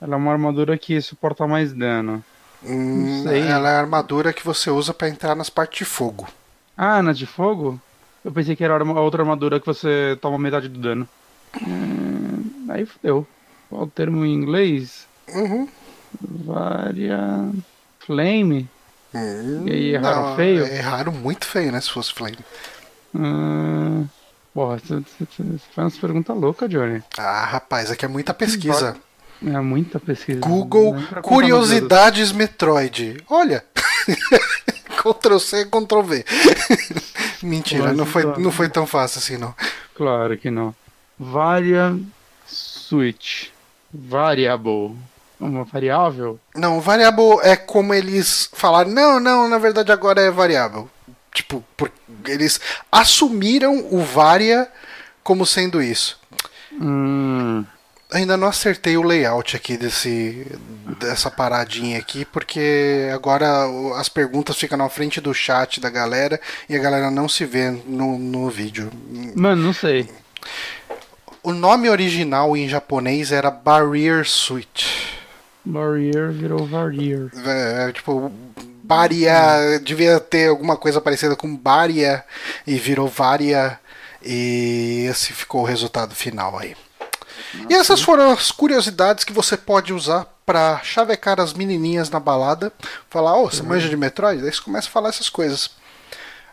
ela 0.00 0.14
é 0.14 0.16
uma 0.16 0.32
armadura 0.32 0.78
que 0.78 0.98
suporta 1.02 1.46
mais 1.46 1.74
dano. 1.74 2.24
Hum, 2.64 3.28
ela 3.28 3.68
é 3.68 3.76
a 3.76 3.80
armadura 3.80 4.32
que 4.32 4.42
você 4.42 4.70
usa 4.70 4.94
para 4.94 5.10
entrar 5.10 5.34
nas 5.34 5.50
partes 5.50 5.80
de 5.80 5.84
fogo. 5.84 6.26
Ah, 6.74 7.02
na 7.02 7.12
de 7.12 7.26
fogo? 7.26 7.78
Eu 8.24 8.30
pensei 8.32 8.54
que 8.54 8.62
era 8.64 8.76
a 8.76 9.00
outra 9.00 9.22
armadura 9.22 9.58
que 9.58 9.66
você 9.66 10.16
toma 10.20 10.38
metade 10.38 10.68
do 10.68 10.78
dano. 10.78 11.08
Hum, 11.66 12.66
aí 12.68 12.86
fodeu. 12.86 13.26
Qual 13.68 13.82
o 13.82 13.86
termo 13.86 14.24
em 14.24 14.32
inglês? 14.32 15.06
Uhum. 15.28 15.68
Varia. 16.20 17.50
Flame? 18.00 18.68
Hum, 19.14 19.66
E 19.66 19.72
aí, 19.72 19.94
é 19.94 19.98
raro 19.98 20.22
não, 20.28 20.36
feio? 20.36 20.64
É 20.64 20.80
raro 20.80 21.12
muito 21.12 21.46
feio, 21.46 21.72
né? 21.72 21.80
Se 21.80 21.90
fosse 21.90 22.12
flame. 22.12 22.38
Ah, 23.14 24.04
porra, 24.54 24.78
você 24.78 25.02
faz 25.26 25.76
umas 25.76 25.98
perguntas 25.98 26.36
loucas, 26.36 26.68
Johnny. 26.70 27.02
Ah, 27.18 27.44
rapaz, 27.44 27.90
aqui 27.90 28.04
é 28.04 28.08
muita 28.08 28.32
pesquisa. 28.32 28.96
É 29.44 29.60
muita 29.60 29.98
pesquisa. 29.98 30.40
Google 30.40 30.96
é 31.16 31.20
Curiosidades 31.20 32.30
Metroid. 32.32 33.22
Olha. 33.28 33.64
Ctrl 35.02 35.38
C, 35.38 35.64
Ctrl 35.66 36.02
V. 36.02 36.24
Mentira, 37.46 37.92
não 37.92 38.06
foi, 38.06 38.24
não 38.38 38.50
foi 38.52 38.68
tão 38.68 38.86
fácil 38.86 39.18
assim, 39.18 39.36
não. 39.36 39.54
Claro 39.94 40.36
que 40.38 40.50
não. 40.50 40.74
Varia 41.18 41.98
switch. 42.46 43.48
Variable. 43.92 44.96
Uma 45.38 45.64
variável? 45.64 46.38
Não, 46.54 46.80
variável 46.80 47.40
é 47.42 47.56
como 47.56 47.92
eles 47.92 48.48
falaram. 48.52 48.90
Não, 48.90 49.18
não, 49.18 49.48
na 49.48 49.58
verdade 49.58 49.90
agora 49.90 50.20
é 50.20 50.30
variável. 50.30 50.88
Tipo, 51.34 51.64
por- 51.76 51.90
eles 52.26 52.60
assumiram 52.90 53.86
o 53.90 54.02
varia 54.04 54.68
como 55.22 55.44
sendo 55.44 55.82
isso. 55.82 56.18
Hum. 56.72 57.64
Ainda 58.12 58.36
não 58.36 58.48
acertei 58.48 58.96
o 58.96 59.02
layout 59.02 59.56
aqui 59.56 59.76
desse 59.76 60.46
dessa 60.98 61.30
paradinha 61.30 61.98
aqui, 61.98 62.24
porque 62.24 63.08
agora 63.14 63.46
as 63.96 64.08
perguntas 64.08 64.56
ficam 64.56 64.76
na 64.76 64.88
frente 64.88 65.20
do 65.20 65.32
chat 65.32 65.80
da 65.80 65.88
galera 65.88 66.40
e 66.68 66.76
a 66.76 66.78
galera 66.78 67.10
não 67.10 67.28
se 67.28 67.44
vê 67.44 67.70
no, 67.70 68.18
no 68.18 68.50
vídeo. 68.50 68.90
Mano, 69.34 69.62
não 69.62 69.72
sei. 69.72 70.08
O 71.42 71.52
nome 71.52 71.88
original 71.88 72.56
em 72.56 72.68
japonês 72.68 73.32
era 73.32 73.50
Barrier 73.50 74.28
Suite. 74.28 75.18
Barrier 75.64 76.30
virou 76.30 76.66
Varier. 76.66 77.30
É, 77.44 77.88
é, 77.88 77.92
tipo, 77.92 78.30
Baria 78.82 79.80
devia 79.82 80.20
ter 80.20 80.48
alguma 80.48 80.76
coisa 80.76 81.00
parecida 81.00 81.34
com 81.34 81.56
Baria 81.56 82.24
e 82.66 82.74
virou 82.76 83.08
Varia 83.08 83.78
e 84.24 85.06
esse 85.10 85.32
ficou 85.32 85.62
o 85.62 85.66
resultado 85.66 86.14
final 86.14 86.58
aí. 86.58 86.76
E 87.68 87.74
essas 87.74 88.00
foram 88.00 88.32
as 88.32 88.50
curiosidades 88.50 89.24
que 89.24 89.32
você 89.32 89.56
pode 89.56 89.92
usar 89.92 90.26
pra 90.46 90.80
chavecar 90.82 91.40
as 91.40 91.52
menininhas 91.52 92.10
na 92.10 92.18
balada. 92.18 92.72
Falar, 93.10 93.36
ô, 93.36 93.50
você 93.50 93.62
manja 93.62 93.88
de 93.88 93.96
Metroid? 93.96 94.44
Aí 94.44 94.52
você 94.52 94.60
começa 94.60 94.88
a 94.88 94.90
falar 94.90 95.08
essas 95.10 95.28
coisas. 95.28 95.70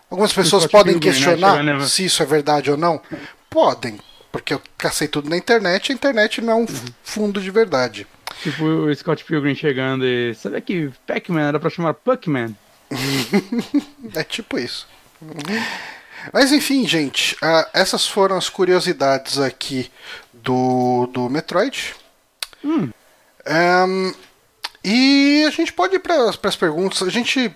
Algumas 0.10 0.34
pessoas 0.34 0.66
podem 0.66 0.96
né? 0.96 1.00
questionar 1.00 1.64
nela. 1.64 1.86
se 1.86 2.06
isso 2.06 2.22
é 2.24 2.26
verdade 2.26 2.72
ou 2.72 2.78
não. 2.78 3.02
Podem, 3.50 4.00
porque 4.32 4.54
eu 4.54 4.62
cacei 4.78 5.08
tudo 5.08 5.30
na 5.30 5.38
internet. 5.38 5.92
A 5.92 5.96
internet 5.96 6.42
não 6.42 6.54
é 6.54 6.56
um 6.56 6.68
fundo 7.04 7.42
de 7.42 7.52
verdade. 7.52 8.08
Tipo 8.42 8.64
o 8.64 8.96
Scott 8.96 9.24
Pilgrim 9.24 9.56
chegando 9.56 10.06
e. 10.06 10.34
Sabia 10.36 10.62
que 10.62 10.92
Pac-Man 11.06 11.48
era 11.48 11.60
pra 11.60 11.70
chamar 11.70 11.94
Puckman? 11.94 12.56
É 14.16 14.24
tipo 14.24 14.58
isso. 14.58 14.88
Mas 16.34 16.52
enfim, 16.52 16.88
gente, 16.88 17.38
ah, 17.42 17.68
essas 17.74 18.08
foram 18.08 18.36
as 18.36 18.50
curiosidades 18.50 19.38
aqui 19.40 19.92
do, 20.44 21.08
do 21.14 21.30
Metroid. 21.30 21.96
Hum. 22.64 22.90
Ahn, 23.46 24.14
e 24.84 25.44
a 25.48 25.52
gente 25.52 25.74
pode 25.74 25.96
ir 25.96 26.00
para 26.00 26.30
as 26.44 26.56
perguntas. 26.56 27.02
A 27.02 27.10
gente 27.12 27.54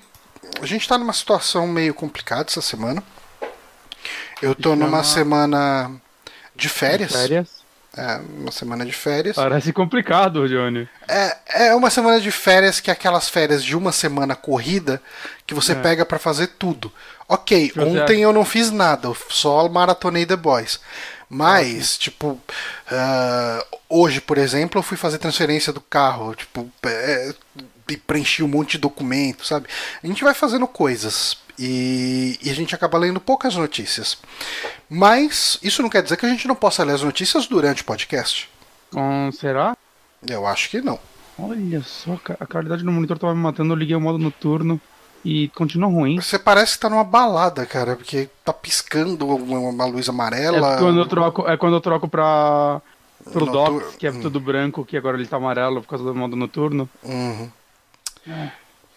a 0.61 0.65
gente 0.65 0.87
tá 0.87 0.97
numa 0.97 1.13
situação 1.13 1.67
meio 1.67 1.93
complicada 1.93 2.45
essa 2.49 2.61
semana. 2.61 3.03
Eu 4.41 4.53
tô 4.53 4.71
Chama- 4.71 4.85
numa 4.85 5.03
semana 5.03 5.91
de 6.55 6.67
férias. 6.69 7.11
Férias? 7.13 7.63
É, 7.95 8.19
uma 8.39 8.51
semana 8.51 8.83
de 8.85 8.91
férias. 8.91 9.35
Parece 9.35 9.71
complicado, 9.71 10.47
Johnny. 10.49 10.89
É, 11.07 11.37
é 11.67 11.75
uma 11.75 11.89
semana 11.91 12.19
de 12.19 12.31
férias 12.31 12.79
que 12.79 12.89
é 12.89 12.93
aquelas 12.93 13.29
férias 13.29 13.63
de 13.63 13.75
uma 13.75 13.91
semana 13.91 14.35
corrida 14.35 15.01
que 15.45 15.53
você 15.53 15.73
É. 15.73 15.75
pega 15.75 16.03
pra 16.05 16.17
fazer 16.17 16.47
tudo. 16.47 16.91
Ok, 17.29 17.71
ontem 17.77 18.21
eu 18.21 18.33
não 18.33 18.43
fiz 18.43 18.71
nada, 18.71 19.07
eu 19.07 19.17
só 19.29 19.69
maratonei 19.69 20.25
The 20.25 20.35
Boys. 20.35 20.79
Mas, 21.33 21.97
tipo, 21.97 22.39
ah, 22.91 23.65
hoje, 23.89 24.21
por 24.21 24.37
exemplo, 24.37 24.77
eu 24.77 24.83
fui 24.83 24.95
fazer 24.95 25.17
transferência 25.17 25.73
do 25.73 25.81
carro, 25.81 26.35
tipo, 26.35 26.71
é, 26.85 27.33
e 27.89 27.97
preenchi 27.97 28.43
um 28.43 28.47
monte 28.47 28.73
de 28.73 28.77
documento, 28.77 29.43
sabe? 29.43 29.67
A 30.03 30.05
gente 30.05 30.23
vai 30.23 30.35
fazendo 30.35 30.67
coisas 30.67 31.39
e, 31.57 32.37
e 32.39 32.51
a 32.51 32.53
gente 32.53 32.75
acaba 32.75 32.99
lendo 32.99 33.19
poucas 33.19 33.55
notícias. 33.55 34.19
Mas 34.87 35.57
isso 35.63 35.81
não 35.81 35.89
quer 35.89 36.03
dizer 36.03 36.17
que 36.17 36.25
a 36.27 36.29
gente 36.29 36.47
não 36.47 36.55
possa 36.55 36.83
ler 36.83 36.93
as 36.93 37.01
notícias 37.01 37.47
durante 37.47 37.81
o 37.81 37.85
podcast. 37.85 38.47
Com... 38.91 39.31
Será? 39.31 39.75
Eu 40.27 40.45
acho 40.45 40.69
que 40.69 40.81
não. 40.81 40.99
Olha 41.39 41.81
só, 41.81 42.19
a 42.39 42.45
qualidade 42.45 42.83
do 42.83 42.91
monitor 42.91 43.17
tava 43.17 43.33
me 43.33 43.41
matando, 43.41 43.73
eu 43.73 43.77
liguei 43.77 43.95
o 43.95 44.01
modo 44.01 44.19
noturno 44.19 44.79
e 45.23 45.47
continua 45.49 45.89
ruim. 45.89 46.19
Você 46.19 46.37
parece 46.37 46.73
que 46.73 46.79
tá 46.79 46.89
numa 46.89 47.03
balada, 47.03 47.65
cara, 47.65 47.95
porque 47.95 48.29
tá 48.43 48.51
piscando 48.53 49.25
uma, 49.27 49.85
luz 49.85 50.07
É 50.07 50.11
amarela. 50.11 50.77
quando 50.77 50.99
eu 50.99 51.05
troco, 51.07 51.47
é 51.47 51.55
quando 51.57 51.73
eu 51.75 51.81
troco 51.81 52.07
pra. 52.07 52.81
Pro 53.31 53.45
Notur- 53.45 53.79
Docs, 53.81 53.95
que 53.95 54.05
é 54.05 54.11
tudo 54.11 54.37
branco, 54.37 54.83
que 54.83 54.97
agora 54.97 55.15
ele 55.15 55.25
tá 55.25 55.37
amarelo 55.37 55.81
por 55.81 55.87
causa 55.87 56.03
do 56.03 56.13
modo 56.13 56.35
noturno. 56.35 56.89
Uhum. 57.03 57.49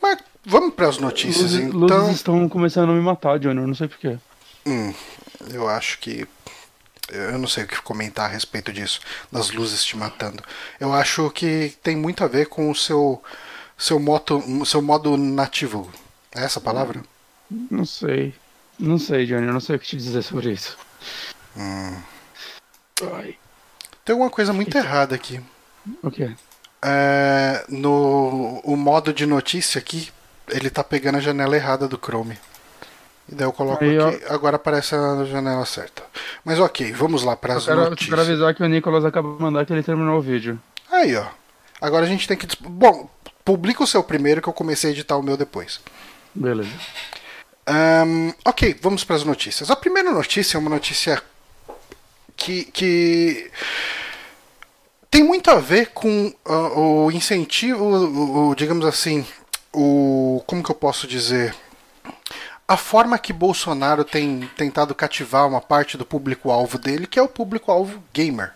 Mas 0.03 0.19
vamos 0.45 0.75
para 0.75 0.89
as 0.89 0.99
notícias, 0.99 1.53
Luzes, 1.53 1.61
então. 1.61 1.79
luzes 1.81 2.17
estão 2.17 2.49
começando 2.49 2.91
a 2.91 2.93
me 2.93 3.01
matar, 3.01 3.43
eu 3.45 3.55
não 3.55 3.75
sei 3.75 3.87
porquê. 3.89 4.19
Hum, 4.67 4.93
eu 5.53 5.69
acho 5.69 5.99
que. 6.01 6.27
Eu 7.09 7.39
não 7.39 7.47
sei 7.47 7.63
o 7.63 7.69
que 7.69 7.81
comentar 7.83 8.25
a 8.25 8.33
respeito 8.33 8.73
disso, 8.73 8.99
das 9.31 9.53
luzes 9.53 9.85
te 9.85 9.97
matando. 9.97 10.43
Eu 10.81 10.93
acho 10.93 11.31
que 11.31 11.73
tem 11.81 11.95
muito 11.95 12.25
a 12.25 12.27
ver 12.27 12.47
com 12.47 12.69
o 12.69 12.75
seu, 12.75 13.23
seu, 13.79 14.01
moto, 14.01 14.43
seu 14.67 14.83
modo 14.83 15.17
nativo. 15.17 15.89
É 16.37 16.45
essa 16.45 16.61
palavra? 16.61 17.03
Não 17.71 17.85
sei. 17.85 18.35
Não 18.79 18.99
sei, 18.99 19.27
Johnny, 19.27 19.47
eu 19.47 19.53
não 19.53 19.61
sei 19.61 19.77
o 19.77 19.79
que 19.79 19.87
te 19.87 19.97
dizer 19.97 20.23
sobre 20.23 20.53
isso. 20.53 20.77
Hum. 21.57 21.97
Ai. 23.15 23.37
Tem 24.05 24.13
alguma 24.13 24.31
coisa 24.31 24.53
muito 24.53 24.77
errada 24.77 25.15
aqui. 25.15 25.41
O 26.03 26.11
quê? 26.11 26.31
É, 26.83 27.65
no 27.69 28.61
o 28.65 28.77
modo 28.77 29.13
de 29.13 29.25
notícia 29.27 29.79
aqui, 29.79 30.11
ele 30.49 30.71
tá 30.71 30.85
pegando 30.85 31.17
a 31.17 31.21
janela 31.21 31.57
errada 31.57 31.89
do 31.89 31.99
Chrome. 31.99 32.39
E 33.29 33.35
daí 33.35 33.47
eu 33.47 33.53
coloco 33.53 33.83
Aí, 33.83 33.99
ó. 33.99 34.09
aqui, 34.09 34.25
agora 34.29 34.57
aparece 34.57 34.95
a 34.95 35.25
janela 35.25 35.65
certa. 35.65 36.05
Mas 36.45 36.61
ok, 36.61 36.93
vamos 36.93 37.25
lá 37.25 37.35
para 37.35 37.55
as 37.55 37.67
notícias. 37.67 38.09
quero 38.11 38.21
avisar 38.21 38.55
que 38.55 38.63
o 38.63 38.69
Nicolas 38.69 39.05
acabou 39.05 39.37
de 39.37 39.43
mandar 39.43 39.67
que 39.67 39.73
ele 39.73 39.83
terminou 39.83 40.19
o 40.19 40.23
vídeo. 40.23 40.61
Aí, 40.91 41.17
ó. 41.17 41.27
Agora 41.81 42.05
a 42.05 42.09
gente 42.09 42.29
tem 42.29 42.37
que. 42.37 42.47
Bom, 42.63 43.11
publica 43.45 43.83
o 43.83 43.87
seu 43.87 44.03
primeiro 44.05 44.41
que 44.41 44.49
eu 44.49 44.53
comecei 44.53 44.91
a 44.91 44.93
editar 44.93 45.17
o 45.17 45.23
meu 45.23 45.37
depois. 45.37 45.81
Beleza. 46.37 46.71
Ahn, 47.67 48.33
ok, 48.45 48.77
vamos 48.81 49.03
para 49.05 49.17
as 49.17 49.25
notícias. 49.25 49.71
A 49.71 49.77
primeira 49.77 50.11
notícia 50.13 50.57
é 50.57 50.61
uma 50.61 50.71
notícia 50.71 51.21
que, 52.37 52.65
que 52.67 53.51
tem 55.11 55.25
muito 55.25 55.51
a 55.51 55.57
ver 55.57 55.89
com 55.93 56.33
ah, 56.45 56.79
o 56.79 57.11
incentivo, 57.11 57.83
o, 57.85 58.51
o- 58.51 58.55
digamos 58.55 58.85
assim, 58.87 59.27
o 59.73 60.43
como 60.47 60.63
que 60.63 60.71
eu 60.71 60.75
posso 60.75 61.07
dizer, 61.09 61.55
a 62.69 62.77
forma 62.77 63.19
que 63.19 63.33
Bolsonaro 63.33 64.05
tem 64.05 64.49
tentado 64.57 64.95
cativar 64.95 65.47
uma 65.49 65.61
parte 65.61 65.97
do 65.97 66.05
público-alvo 66.07 66.79
dele, 66.79 67.07
que 67.07 67.19
é 67.19 67.23
o 67.23 67.29
público-alvo 67.29 68.03
gamer. 68.13 68.53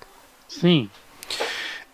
Sim. 0.49 0.90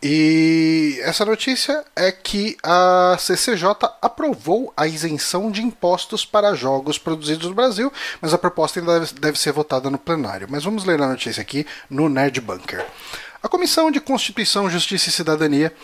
E 0.08 1.00
essa 1.02 1.24
notícia 1.24 1.84
é 1.96 2.12
que 2.12 2.56
a 2.62 3.16
CCJ 3.18 3.74
aprovou 4.00 4.72
a 4.76 4.86
isenção 4.86 5.50
de 5.50 5.60
impostos 5.60 6.24
para 6.24 6.54
jogos 6.54 6.96
produzidos 6.96 7.48
no 7.48 7.56
Brasil, 7.56 7.92
mas 8.20 8.32
a 8.32 8.38
proposta 8.38 8.78
ainda 8.78 9.00
deve, 9.20 9.36
ser 9.36 9.50
votada 9.50 9.90
no 9.90 9.98
plenário. 9.98 10.46
Mas 10.48 10.62
vamos 10.62 10.84
ler 10.84 11.02
a 11.02 11.08
notícia 11.08 11.40
aqui 11.40 11.66
no 11.90 12.08
Nerd 12.08 12.40
Bunker. 12.40 12.86
A 13.42 13.48
Comissão 13.48 13.90
de 13.90 13.98
Constituição, 13.98 14.70
Justiça 14.70 15.08
e 15.08 15.12
Cidadania 15.12 15.74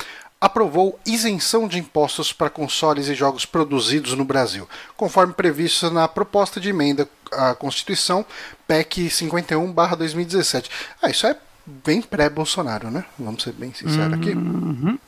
aprovou 0.41 1.00
isenção 1.05 1.67
de 1.67 1.81
impostos 1.81 2.33
para 2.33 2.49
consoles 2.49 3.09
e 3.09 3.17
jogos 3.17 3.45
produzidos 3.45 4.14
no 4.14 4.25
Brasil, 4.25 4.69
conforme 4.97 5.33
previsto 5.33 5.91
na 5.91 6.07
proposta 6.07 6.61
de 6.61 6.69
emenda 6.69 7.09
à 7.33 7.57
Constituição 7.57 8.25
PEC 8.69 9.11
51/2017. 9.11 10.71
Ah, 11.02 11.11
isso 11.11 11.26
é 11.26 11.37
bem 11.66 12.02
pré-Bolsonaro, 12.02 12.90
né? 12.90 13.04
Vamos 13.19 13.42
ser 13.42 13.52
bem 13.52 13.73
sinceros 13.73 14.14
aqui. 14.14 14.31
Uhum. 14.33 14.99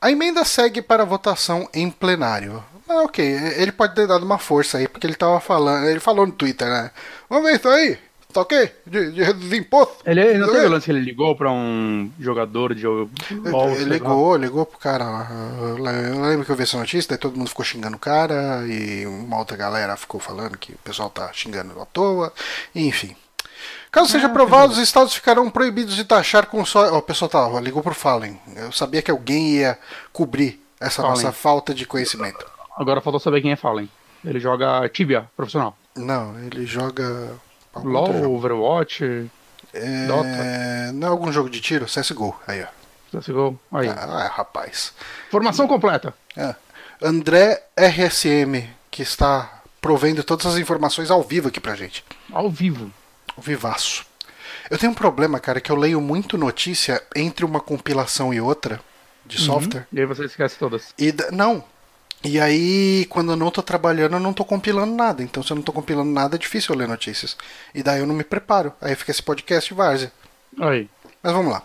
A 0.00 0.10
emenda 0.10 0.44
segue 0.44 0.82
para 0.82 1.04
votação 1.04 1.68
em 1.74 1.90
plenário. 1.90 2.62
Ah, 2.88 3.02
ok, 3.02 3.24
ele 3.56 3.72
pode 3.72 3.94
ter 3.94 4.06
dado 4.06 4.24
uma 4.24 4.38
força 4.38 4.78
aí, 4.78 4.86
porque 4.86 5.06
ele 5.06 5.14
tava 5.16 5.40
falando. 5.40 5.88
Ele 5.88 5.98
falou 5.98 6.26
no 6.26 6.32
Twitter, 6.32 6.68
né? 6.68 6.90
Vamos 7.28 7.44
ver 7.50 7.56
isso 7.56 7.68
aí. 7.68 7.98
Tá 8.32 8.42
ok? 8.42 8.70
De, 8.86 9.12
de 9.12 9.22
reduzir 9.22 9.56
imposto. 9.56 9.96
Ele, 10.04 10.34
não 10.34 10.52
teve 10.52 10.66
o 10.66 10.68
lance 10.68 10.84
que 10.84 10.90
ele 10.92 11.00
ligou 11.00 11.34
pra 11.34 11.50
um 11.50 12.10
jogador 12.20 12.74
de 12.74 12.86
LOL, 12.86 13.08
Ele 13.30 13.76
sei 13.76 13.86
lá. 13.86 13.92
ligou, 13.94 14.36
ligou 14.36 14.66
pro 14.66 14.78
cara. 14.78 15.04
lá. 15.04 15.28
Eu 15.62 16.20
lembro 16.22 16.44
que 16.44 16.52
eu 16.52 16.56
vi 16.56 16.64
essa 16.64 16.76
notícia, 16.76 17.08
daí 17.08 17.18
todo 17.18 17.36
mundo 17.36 17.48
ficou 17.48 17.64
xingando 17.64 17.96
o 17.96 18.00
cara, 18.00 18.62
e 18.66 19.06
uma 19.06 19.38
outra 19.38 19.56
galera 19.56 19.96
ficou 19.96 20.20
falando 20.20 20.58
que 20.58 20.72
o 20.72 20.78
pessoal 20.84 21.08
tá 21.08 21.30
xingando 21.32 21.80
à 21.80 21.86
toa, 21.86 22.30
enfim. 22.74 23.16
Caso 23.96 24.10
seja 24.12 24.26
aprovado, 24.26 24.72
os 24.72 24.78
estados 24.78 25.14
ficarão 25.14 25.48
proibidos 25.50 25.94
de 25.96 26.04
taxar 26.04 26.46
console. 26.46 26.90
Ó, 26.90 26.98
o 26.98 27.02
pessoal 27.02 27.28
tá, 27.30 27.48
ó, 27.48 27.58
ligou 27.58 27.82
pro 27.82 27.94
Fallen. 27.94 28.38
Eu 28.54 28.70
sabia 28.70 29.00
que 29.00 29.10
alguém 29.10 29.52
ia 29.56 29.78
cobrir 30.12 30.60
essa 30.78 31.02
Fallen. 31.02 31.10
nossa 31.22 31.32
falta 31.32 31.72
de 31.74 31.86
conhecimento. 31.86 32.44
Agora 32.76 33.00
faltou 33.00 33.18
saber 33.18 33.40
quem 33.40 33.52
é 33.52 33.56
Fallen. 33.56 33.88
Ele 34.24 34.38
joga 34.38 34.86
Tibia, 34.90 35.26
profissional. 35.36 35.76
Não, 35.94 36.38
ele 36.40 36.66
joga. 36.66 37.32
algum 37.72 37.88
LOL, 37.88 38.02
outro 38.02 38.18
jogo. 38.22 38.36
Overwatch, 38.36 39.30
É, 39.72 40.06
Dota. 40.06 40.92
Não 40.92 41.08
é 41.08 41.10
algum 41.10 41.32
jogo 41.32 41.48
de 41.48 41.60
tiro? 41.60 41.86
CSGO. 41.86 42.36
Aí, 42.46 42.62
ó. 42.62 43.18
CSGO. 43.18 43.58
Aí. 43.72 43.88
Ah, 43.88 44.30
rapaz. 44.34 44.92
Formação 45.30 45.66
completa. 45.66 46.12
É. 46.36 46.54
André 47.02 47.62
RSM, 47.76 48.68
que 48.90 49.00
está 49.02 49.62
provendo 49.80 50.22
todas 50.22 50.44
as 50.46 50.56
informações 50.58 51.10
ao 51.10 51.22
vivo 51.22 51.48
aqui 51.48 51.60
pra 51.60 51.74
gente. 51.74 52.04
Ao 52.32 52.50
vivo. 52.50 52.90
Vivaço. 53.38 54.06
Eu 54.70 54.78
tenho 54.78 54.92
um 54.92 54.94
problema, 54.94 55.38
cara, 55.38 55.60
que 55.60 55.70
eu 55.70 55.76
leio 55.76 56.00
muito 56.00 56.36
notícia 56.36 57.02
entre 57.14 57.44
uma 57.44 57.60
compilação 57.60 58.32
e 58.34 58.40
outra 58.40 58.80
de 59.24 59.40
software. 59.40 59.86
E 59.92 60.00
aí 60.00 60.06
você 60.06 60.24
esquece 60.24 60.58
todas. 60.58 60.94
E 60.98 61.14
não. 61.32 61.64
E 62.24 62.40
aí, 62.40 63.06
quando 63.08 63.32
eu 63.32 63.36
não 63.36 63.50
tô 63.50 63.62
trabalhando, 63.62 64.14
eu 64.14 64.20
não 64.20 64.32
tô 64.32 64.44
compilando 64.44 64.94
nada. 64.94 65.22
Então, 65.22 65.42
se 65.42 65.52
eu 65.52 65.54
não 65.54 65.62
tô 65.62 65.72
compilando 65.72 66.10
nada, 66.10 66.36
é 66.36 66.38
difícil 66.38 66.74
eu 66.74 66.78
ler 66.78 66.88
notícias. 66.88 67.36
E 67.74 67.82
daí 67.82 68.00
eu 68.00 68.06
não 68.06 68.14
me 68.14 68.24
preparo. 68.24 68.72
Aí 68.80 68.94
fica 68.96 69.10
esse 69.10 69.22
podcast 69.22 69.72
várzea. 69.72 70.10
Aí. 70.60 70.88
Mas 71.22 71.32
vamos 71.32 71.52
lá. 71.52 71.62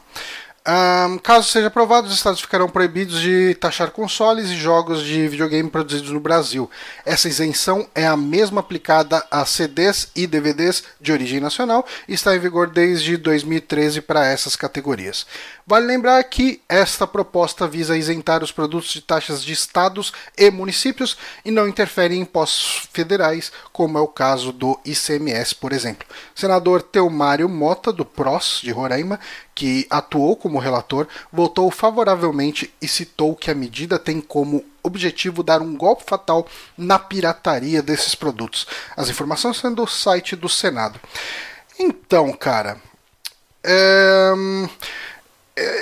Ahn, 0.63 1.17
caso 1.17 1.49
seja 1.49 1.67
aprovado, 1.67 2.05
os 2.05 2.13
estados 2.13 2.39
ficarão 2.39 2.69
proibidos 2.69 3.19
de 3.19 3.55
taxar 3.55 3.89
consoles 3.89 4.47
e 4.51 4.55
jogos 4.55 5.01
de 5.03 5.27
videogame 5.27 5.67
produzidos 5.67 6.11
no 6.11 6.19
Brasil. 6.19 6.69
Essa 7.03 7.27
isenção 7.27 7.87
é 7.95 8.05
a 8.05 8.15
mesma 8.15 8.59
aplicada 8.59 9.25
a 9.31 9.43
CDs 9.43 10.09
e 10.15 10.27
DVDs 10.27 10.83
de 11.01 11.11
origem 11.11 11.39
nacional 11.39 11.83
e 12.07 12.13
está 12.13 12.35
em 12.35 12.39
vigor 12.39 12.69
desde 12.69 13.17
2013 13.17 14.01
para 14.01 14.27
essas 14.27 14.55
categorias. 14.55 15.25
Vale 15.65 15.87
lembrar 15.87 16.23
que 16.25 16.61
esta 16.69 17.07
proposta 17.07 17.67
visa 17.67 17.97
isentar 17.97 18.43
os 18.43 18.51
produtos 18.51 18.91
de 18.91 19.01
taxas 19.01 19.43
de 19.43 19.53
estados 19.53 20.13
e 20.37 20.51
municípios 20.51 21.17
e 21.43 21.49
não 21.49 21.67
interfere 21.67 22.15
em 22.15 22.21
impostos 22.21 22.87
federais, 22.91 23.51
como 23.71 23.97
é 23.97 24.01
o 24.01 24.07
caso 24.07 24.51
do 24.51 24.79
ICMS, 24.85 25.55
por 25.55 25.73
exemplo. 25.73 26.07
Senador 26.35 26.83
Teomário 26.83 27.49
Mota, 27.49 27.91
do 27.91 28.05
PROS 28.05 28.59
de 28.61 28.71
Roraima, 28.71 29.19
que 29.53 29.85
atuou 29.89 30.35
como 30.35 30.59
relator, 30.59 31.07
votou 31.31 31.69
favoravelmente 31.69 32.73
e 32.81 32.87
citou 32.87 33.35
que 33.35 33.51
a 33.51 33.55
medida 33.55 33.99
tem 33.99 34.21
como 34.21 34.63
objetivo 34.83 35.43
dar 35.43 35.61
um 35.61 35.75
golpe 35.75 36.03
fatal 36.05 36.47
na 36.77 36.97
pirataria 36.97 37.81
desses 37.81 38.15
produtos. 38.15 38.65
As 38.95 39.09
informações 39.09 39.57
são 39.57 39.73
do 39.73 39.85
site 39.85 40.35
do 40.35 40.49
Senado. 40.49 40.99
Então, 41.77 42.31
cara, 42.33 42.77
é, 43.63 44.31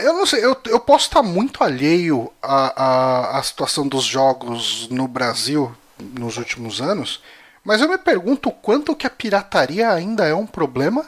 eu 0.04 0.14
não 0.14 0.26
sei, 0.26 0.44
eu, 0.44 0.58
eu 0.66 0.80
posso 0.80 1.06
estar 1.06 1.22
muito 1.22 1.64
alheio 1.64 2.32
à, 2.42 2.84
à, 2.84 3.40
à 3.40 3.44
situação 3.44 3.88
dos 3.88 4.04
jogos 4.04 4.88
no 4.90 5.08
Brasil 5.08 5.76
nos 6.00 6.38
últimos 6.38 6.82
anos, 6.82 7.22
mas 7.64 7.82
eu 7.82 7.90
me 7.90 7.98
pergunto 7.98 8.52
quanto 8.52 8.96
que 8.96 9.06
a 9.06 9.10
pirataria 9.10 9.92
ainda 9.92 10.26
é 10.26 10.34
um 10.34 10.48
problema. 10.48 11.06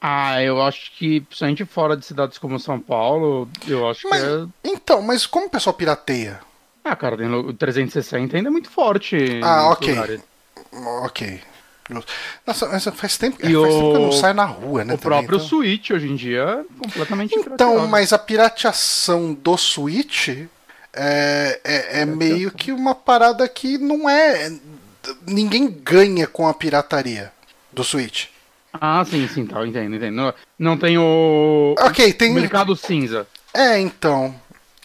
Ah, 0.00 0.40
eu 0.42 0.62
acho 0.62 0.92
que, 0.96 1.20
principalmente 1.22 1.64
fora 1.64 1.96
de 1.96 2.04
cidades 2.06 2.38
como 2.38 2.58
São 2.60 2.78
Paulo, 2.78 3.48
eu 3.66 3.88
acho 3.88 4.08
Mas, 4.08 4.22
que 4.22 4.28
é. 4.28 4.46
Então, 4.72 5.02
mas 5.02 5.26
como 5.26 5.46
o 5.46 5.50
pessoal 5.50 5.74
pirateia? 5.74 6.40
Ah, 6.84 6.94
cara, 6.94 7.16
o 7.16 7.52
360 7.52 8.36
ainda 8.36 8.48
é 8.48 8.52
muito 8.52 8.70
forte. 8.70 9.40
Ah, 9.42 9.70
ok. 9.70 9.88
lugares. 9.90 10.20
Ok. 11.04 11.40
Nossa, 12.46 12.68
mas 12.68 12.84
faz 12.94 13.16
tempo, 13.16 13.38
E 13.40 13.42
faz 13.54 13.54
tempo 13.74 13.90
que 13.90 13.96
eu 13.96 14.00
não 14.00 14.08
o- 14.10 14.12
saio 14.12 14.34
na 14.34 14.44
rua, 14.44 14.84
né? 14.84 14.94
O 14.94 14.98
também, 14.98 15.18
próprio 15.18 15.36
então... 15.36 15.48
Switch 15.48 15.90
hoje 15.90 16.06
em 16.06 16.14
dia 16.16 16.42
é 16.42 16.78
completamente 16.82 17.34
Então, 17.34 17.44
pirateável. 17.56 17.88
mas 17.88 18.12
a 18.12 18.18
pirateação 18.18 19.32
do 19.34 19.56
Switch 19.56 20.28
é, 20.92 21.60
é, 21.64 22.00
é 22.02 22.04
meio 22.04 22.50
que 22.50 22.70
uma 22.72 22.94
parada 22.94 23.48
que 23.48 23.78
não 23.78 24.08
é. 24.08 24.52
Ninguém 25.26 25.68
ganha 25.70 26.26
com 26.26 26.46
a 26.46 26.52
pirataria 26.54 27.32
do 27.72 27.82
Switch. 27.82 28.26
Ah, 28.72 29.04
sim, 29.04 29.26
sim, 29.28 29.46
tá, 29.46 29.66
entendo, 29.66 29.96
entendo. 29.96 30.14
Não, 30.14 30.34
não 30.58 30.78
tem 30.78 30.98
o. 30.98 31.74
Ok, 31.78 32.12
tem. 32.12 32.30
o 32.30 32.34
mercado 32.34 32.76
cinza. 32.76 33.26
É, 33.52 33.78
então. 33.78 34.34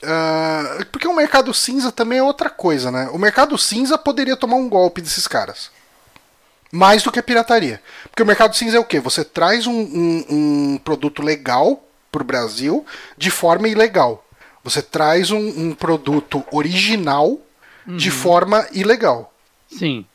ah, 0.04 0.86
porque 0.92 1.08
o 1.08 1.16
mercado 1.16 1.54
cinza 1.54 1.92
também 1.92 2.20
é 2.20 2.24
outra 2.24 2.50
coisa, 2.50 2.92
né? 2.92 3.10
O 3.12 3.18
mercado 3.18 3.58
cinza 3.58 3.98
poderia 3.98 4.38
tomar 4.38 4.56
um 4.56 4.70
golpe 4.70 5.02
desses 5.02 5.28
caras. 5.28 5.72
Mais 6.72 7.04
do 7.04 7.12
que 7.12 7.20
a 7.20 7.24
pirataria. 7.24 7.82
Porque 8.10 8.24
o 8.24 8.26
mercado 8.26 8.56
cinza 8.56 8.78
é 8.78 8.80
o 8.80 8.86
quê? 8.86 9.00
Você 9.00 9.24
traz 9.24 9.68
um, 9.68 9.74
um, 9.74 10.26
um 10.30 10.78
produto 10.78 11.22
legal 11.22 11.84
pro 12.12 12.24
Brasil 12.24 12.86
de 13.16 13.30
forma 13.30 13.68
ilegal. 13.68 14.26
Você 14.64 14.82
traz 14.82 15.30
um, 15.30 15.38
um 15.40 15.76
produto 15.76 16.44
original 16.52 17.40
de 17.86 18.10
forma 18.10 18.66
ilegal. 18.72 19.34
Sim. 19.68 20.06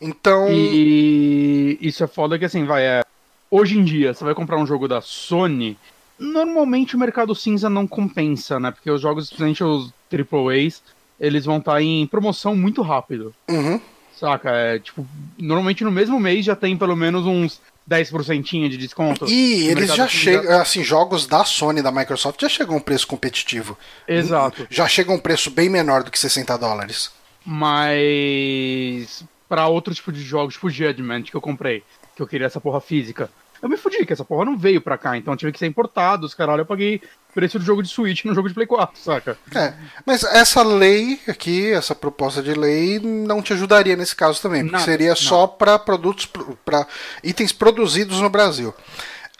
Então. 0.00 0.48
E 0.50 1.78
isso 1.80 2.02
é 2.04 2.06
foda 2.06 2.38
que 2.38 2.44
assim, 2.44 2.64
vai, 2.64 2.84
é. 2.84 3.02
Hoje 3.50 3.78
em 3.78 3.84
dia, 3.84 4.12
você 4.12 4.24
vai 4.24 4.34
comprar 4.34 4.58
um 4.58 4.66
jogo 4.66 4.88
da 4.88 5.00
Sony, 5.00 5.78
normalmente 6.18 6.96
o 6.96 6.98
mercado 6.98 7.34
cinza 7.34 7.70
não 7.70 7.86
compensa, 7.86 8.58
né? 8.58 8.70
Porque 8.70 8.90
os 8.90 9.00
jogos, 9.00 9.28
principalmente 9.28 9.62
os 9.62 9.92
AAAs, 10.12 10.82
eles 11.20 11.44
vão 11.44 11.58
estar 11.58 11.80
em 11.80 12.06
promoção 12.06 12.56
muito 12.56 12.82
rápido. 12.82 13.34
Uhum. 13.48 13.80
Saca? 14.18 14.50
É 14.50 14.78
tipo, 14.78 15.06
normalmente 15.38 15.84
no 15.84 15.90
mesmo 15.90 16.18
mês 16.18 16.44
já 16.44 16.56
tem 16.56 16.76
pelo 16.76 16.96
menos 16.96 17.26
uns 17.26 17.60
10% 17.88 18.68
de 18.68 18.76
desconto. 18.76 19.26
E 19.28 19.66
eles 19.68 19.94
já 19.94 20.08
chegam, 20.08 20.60
assim, 20.60 20.82
jogos 20.82 21.26
da 21.26 21.44
Sony, 21.44 21.82
da 21.82 21.92
Microsoft, 21.92 22.40
já 22.40 22.48
chegam 22.48 22.74
a 22.74 22.78
um 22.78 22.82
preço 22.82 23.06
competitivo. 23.06 23.76
Exato. 24.08 24.66
Já 24.70 24.88
chega 24.88 25.12
a 25.12 25.14
um 25.14 25.18
preço 25.18 25.50
bem 25.50 25.68
menor 25.68 26.02
do 26.02 26.10
que 26.10 26.18
60 26.18 26.56
dólares. 26.56 27.10
Mas 27.44 29.24
pra 29.48 29.66
outro 29.68 29.94
tipo 29.94 30.10
de 30.12 30.22
jogos, 30.22 30.54
tipo 30.54 30.70
Judgment, 30.70 31.24
que 31.24 31.34
eu 31.34 31.40
comprei, 31.40 31.82
que 32.16 32.22
eu 32.22 32.26
queria 32.26 32.46
essa 32.46 32.60
porra 32.60 32.80
física, 32.80 33.30
eu 33.62 33.68
me 33.68 33.76
fudi, 33.78 34.04
que 34.04 34.12
essa 34.12 34.24
porra 34.24 34.44
não 34.44 34.58
veio 34.58 34.80
pra 34.80 34.98
cá, 34.98 35.16
então 35.16 35.34
tive 35.36 35.50
que 35.52 35.58
ser 35.58 35.66
importado, 35.66 36.26
os 36.26 36.34
caralho, 36.34 36.60
eu 36.60 36.66
paguei 36.66 37.00
preço 37.34 37.58
do 37.58 37.64
jogo 37.64 37.82
de 37.82 37.88
Switch 37.88 38.24
no 38.24 38.34
jogo 38.34 38.48
de 38.48 38.54
Play 38.54 38.66
4, 38.66 39.00
saca? 39.00 39.38
É, 39.54 39.72
mas 40.04 40.22
essa 40.22 40.62
lei 40.62 41.18
aqui, 41.26 41.72
essa 41.72 41.94
proposta 41.94 42.42
de 42.42 42.52
lei, 42.52 43.00
não 43.00 43.40
te 43.42 43.52
ajudaria 43.54 43.96
nesse 43.96 44.14
caso 44.14 44.40
também, 44.40 44.60
porque 44.62 44.72
Nada, 44.72 44.84
seria 44.84 45.08
não. 45.10 45.16
só 45.16 45.46
para 45.46 45.78
produtos, 45.78 46.28
para 46.64 46.86
itens 47.22 47.52
produzidos 47.52 48.20
no 48.20 48.28
Brasil. 48.28 48.74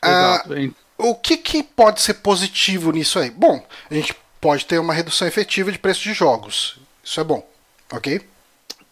Ah, 0.02 0.08
Exato. 0.36 0.56
Em- 0.56 0.74
o 0.96 1.14
que, 1.14 1.36
que 1.36 1.62
pode 1.62 2.00
ser 2.00 2.14
positivo 2.14 2.92
nisso 2.92 3.18
aí? 3.18 3.30
Bom, 3.30 3.64
a 3.90 3.94
gente 3.94 4.14
pode 4.40 4.64
ter 4.64 4.78
uma 4.78 4.94
redução 4.94 5.26
efetiva 5.28 5.70
de 5.70 5.78
preço 5.78 6.02
de 6.02 6.14
jogos. 6.14 6.78
Isso 7.02 7.20
é 7.20 7.24
bom, 7.24 7.46
ok? 7.92 8.20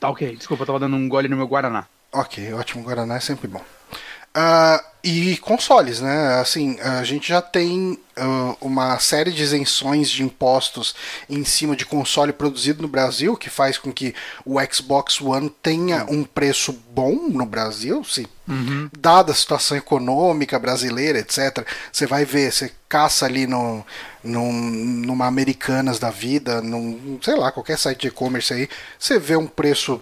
Tá 0.02 0.10
ok, 0.10 0.34
desculpa, 0.34 0.64
eu 0.64 0.66
tava 0.66 0.80
dando 0.80 0.96
um 0.96 1.08
gole 1.08 1.28
no 1.28 1.36
meu 1.36 1.46
Guaraná. 1.46 1.86
Ok, 2.12 2.52
ótimo. 2.54 2.82
Guaraná 2.82 3.14
é 3.14 3.20
sempre 3.20 3.46
bom. 3.46 3.62
Ah, 4.34 4.82
e 5.04 5.36
consoles, 5.38 6.00
né? 6.00 6.40
Assim, 6.40 6.78
a 6.80 7.02
gente 7.02 7.28
já 7.28 7.42
tem 7.42 7.98
ah, 8.16 8.54
uma 8.60 8.98
série 8.98 9.32
de 9.32 9.42
isenções 9.42 10.08
de 10.08 10.22
impostos 10.22 10.94
em 11.28 11.44
cima 11.44 11.74
de 11.76 11.84
console 11.84 12.32
produzido 12.32 12.82
no 12.82 12.88
Brasil, 12.88 13.36
que 13.36 13.50
faz 13.50 13.76
com 13.76 13.92
que 13.92 14.14
o 14.44 14.56
Xbox 14.72 15.20
One 15.20 15.50
tenha 15.62 16.06
um 16.08 16.24
preço 16.24 16.72
bom 16.94 17.28
no 17.28 17.44
Brasil, 17.44 18.02
se 18.04 18.26
dada 18.98 19.32
a 19.32 19.34
situação 19.34 19.76
econômica 19.76 20.58
brasileira, 20.58 21.18
etc. 21.18 21.66
Você 21.90 22.06
vai 22.06 22.24
ver, 22.24 22.52
você 22.52 22.72
caça 22.88 23.24
ali 23.24 23.46
no, 23.46 23.84
num, 24.22 24.52
numa 24.52 25.26
Americanas 25.26 25.98
da 25.98 26.10
vida, 26.10 26.60
num, 26.60 27.18
sei 27.22 27.34
lá, 27.34 27.50
qualquer 27.50 27.78
site 27.78 28.02
de 28.02 28.08
e-commerce 28.08 28.52
aí, 28.52 28.68
você 28.98 29.18
vê 29.18 29.36
um 29.36 29.46
preço 29.46 30.00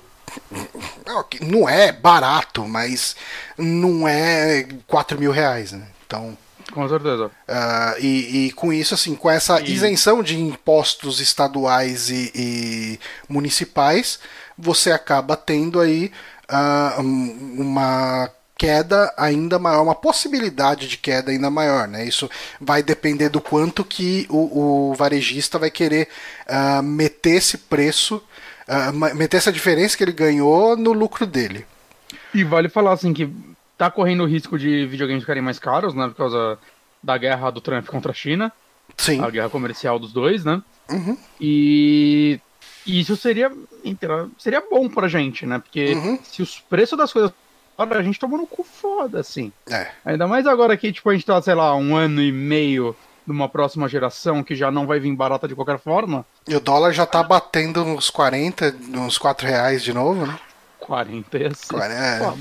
não 1.40 1.68
é 1.68 1.92
barato, 1.92 2.66
mas 2.66 3.16
não 3.58 4.06
é 4.06 4.66
4 4.86 5.18
mil 5.18 5.30
reais, 5.32 5.72
né? 5.72 5.86
Então, 6.06 6.36
Com 6.72 6.88
certeza. 6.88 7.30
ah, 7.48 7.94
e, 7.98 8.46
e 8.46 8.52
com 8.52 8.72
isso, 8.72 8.94
assim, 8.94 9.14
com 9.14 9.30
essa 9.30 9.60
isenção 9.60 10.22
de 10.22 10.38
impostos 10.38 11.20
estaduais 11.20 12.10
e, 12.10 12.30
e 12.34 13.00
municipais, 13.28 14.18
você 14.56 14.92
acaba 14.92 15.36
tendo 15.36 15.80
aí 15.80 16.12
um- 16.98 17.56
uma 17.58 18.30
queda 18.58 19.10
ainda 19.16 19.58
maior, 19.58 19.82
uma 19.82 19.94
possibilidade 19.94 20.86
de 20.86 20.98
queda 20.98 21.30
ainda 21.30 21.48
maior, 21.48 21.88
né? 21.88 22.04
Isso 22.04 22.28
vai 22.60 22.82
depender 22.82 23.30
do 23.30 23.40
quanto 23.40 23.82
que 23.82 24.26
o, 24.28 24.90
o 24.90 24.94
varejista 24.94 25.58
vai 25.58 25.70
querer 25.70 26.08
uh, 26.46 26.82
meter 26.82 27.36
esse 27.36 27.56
preço, 27.56 28.22
uh, 28.70 29.16
meter 29.16 29.36
essa 29.38 29.52
diferença 29.52 29.96
que 29.96 30.04
ele 30.04 30.12
ganhou 30.12 30.76
no 30.76 30.92
lucro 30.92 31.26
dele. 31.26 31.66
E 32.32 32.44
vale 32.44 32.68
falar 32.68 32.92
assim 32.92 33.12
que 33.12 33.28
tá 33.76 33.90
correndo 33.90 34.22
o 34.22 34.26
risco 34.26 34.58
de 34.58 34.86
videogames 34.86 35.22
ficarem 35.22 35.42
mais 35.42 35.58
caros, 35.58 35.94
né? 35.94 36.06
Por 36.08 36.14
causa 36.14 36.58
da 37.02 37.18
guerra 37.18 37.50
do 37.50 37.60
Trump 37.60 37.86
contra 37.86 38.12
a 38.12 38.14
China. 38.14 38.52
Sim. 38.96 39.22
A 39.22 39.30
guerra 39.30 39.48
comercial 39.48 39.98
dos 39.98 40.12
dois, 40.12 40.44
né? 40.44 40.62
Uhum. 40.90 41.16
E 41.40 42.40
isso 42.86 43.16
seria, 43.16 43.50
seria 44.38 44.62
bom 44.70 44.88
pra 44.88 45.08
gente, 45.08 45.46
né? 45.46 45.58
Porque 45.58 45.94
Uhum. 45.94 46.18
se 46.22 46.42
os 46.42 46.60
preços 46.60 46.98
das 46.98 47.12
coisas. 47.12 47.32
Olha, 47.78 47.96
a 47.96 48.02
gente 48.02 48.18
tomou 48.18 48.38
no 48.38 48.46
cu 48.46 48.62
foda, 48.62 49.20
assim. 49.20 49.50
É. 49.70 49.88
Ainda 50.04 50.26
mais 50.26 50.46
agora 50.46 50.76
que, 50.76 50.92
tipo, 50.92 51.08
a 51.08 51.14
gente 51.14 51.24
tá, 51.24 51.40
sei 51.40 51.54
lá, 51.54 51.74
um 51.74 51.96
ano 51.96 52.20
e 52.20 52.30
meio 52.30 52.94
numa 53.26 53.48
próxima 53.48 53.88
geração 53.88 54.42
que 54.42 54.54
já 54.54 54.70
não 54.70 54.86
vai 54.86 54.98
vir 55.00 55.14
barata 55.14 55.46
de 55.48 55.54
qualquer 55.54 55.78
forma. 55.78 56.24
E 56.48 56.54
o 56.54 56.60
dólar 56.60 56.92
já 56.92 57.06
tá 57.06 57.22
batendo 57.22 57.84
nos 57.84 58.10
40, 58.10 58.72
nos 58.88 59.18
4 59.18 59.46
reais 59.46 59.82
de 59.82 59.92
novo, 59.92 60.26
né? 60.26 60.38
40 60.80 61.38
ia 61.38 61.54
ser 61.54 61.76
É. 61.76 62.18
foda. 62.18 62.36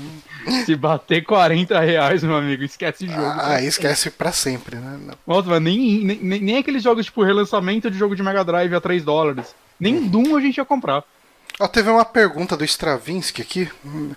Se 0.64 0.74
bater 0.74 1.22
40 1.24 1.78
reais, 1.78 2.22
meu 2.24 2.36
amigo, 2.36 2.64
esquece 2.64 3.04
o 3.04 3.08
jogo. 3.08 3.22
Ah, 3.22 3.56
aí 3.56 3.66
esquece 3.66 4.10
pra 4.10 4.32
sempre, 4.32 4.76
né? 4.76 4.98
Nossa, 5.26 5.48
mas 5.48 5.60
nem, 5.62 6.02
nem, 6.04 6.18
nem 6.20 6.40
nem 6.40 6.56
aqueles 6.58 6.82
jogos 6.82 7.06
tipo 7.06 7.22
relançamento 7.22 7.90
de 7.90 7.98
jogo 7.98 8.16
de 8.16 8.22
Mega 8.22 8.42
Drive 8.42 8.74
a 8.74 8.80
3 8.80 9.04
dólares. 9.04 9.54
Nem 9.78 10.08
Doom 10.08 10.36
a 10.36 10.40
gente 10.40 10.56
ia 10.56 10.64
comprar. 10.64 11.04
Ó, 11.60 11.68
teve 11.68 11.90
uma 11.90 12.04
pergunta 12.06 12.56
do 12.56 12.64
Stravinsky 12.64 13.42
aqui. 13.42 13.70
Hum. 13.84 14.12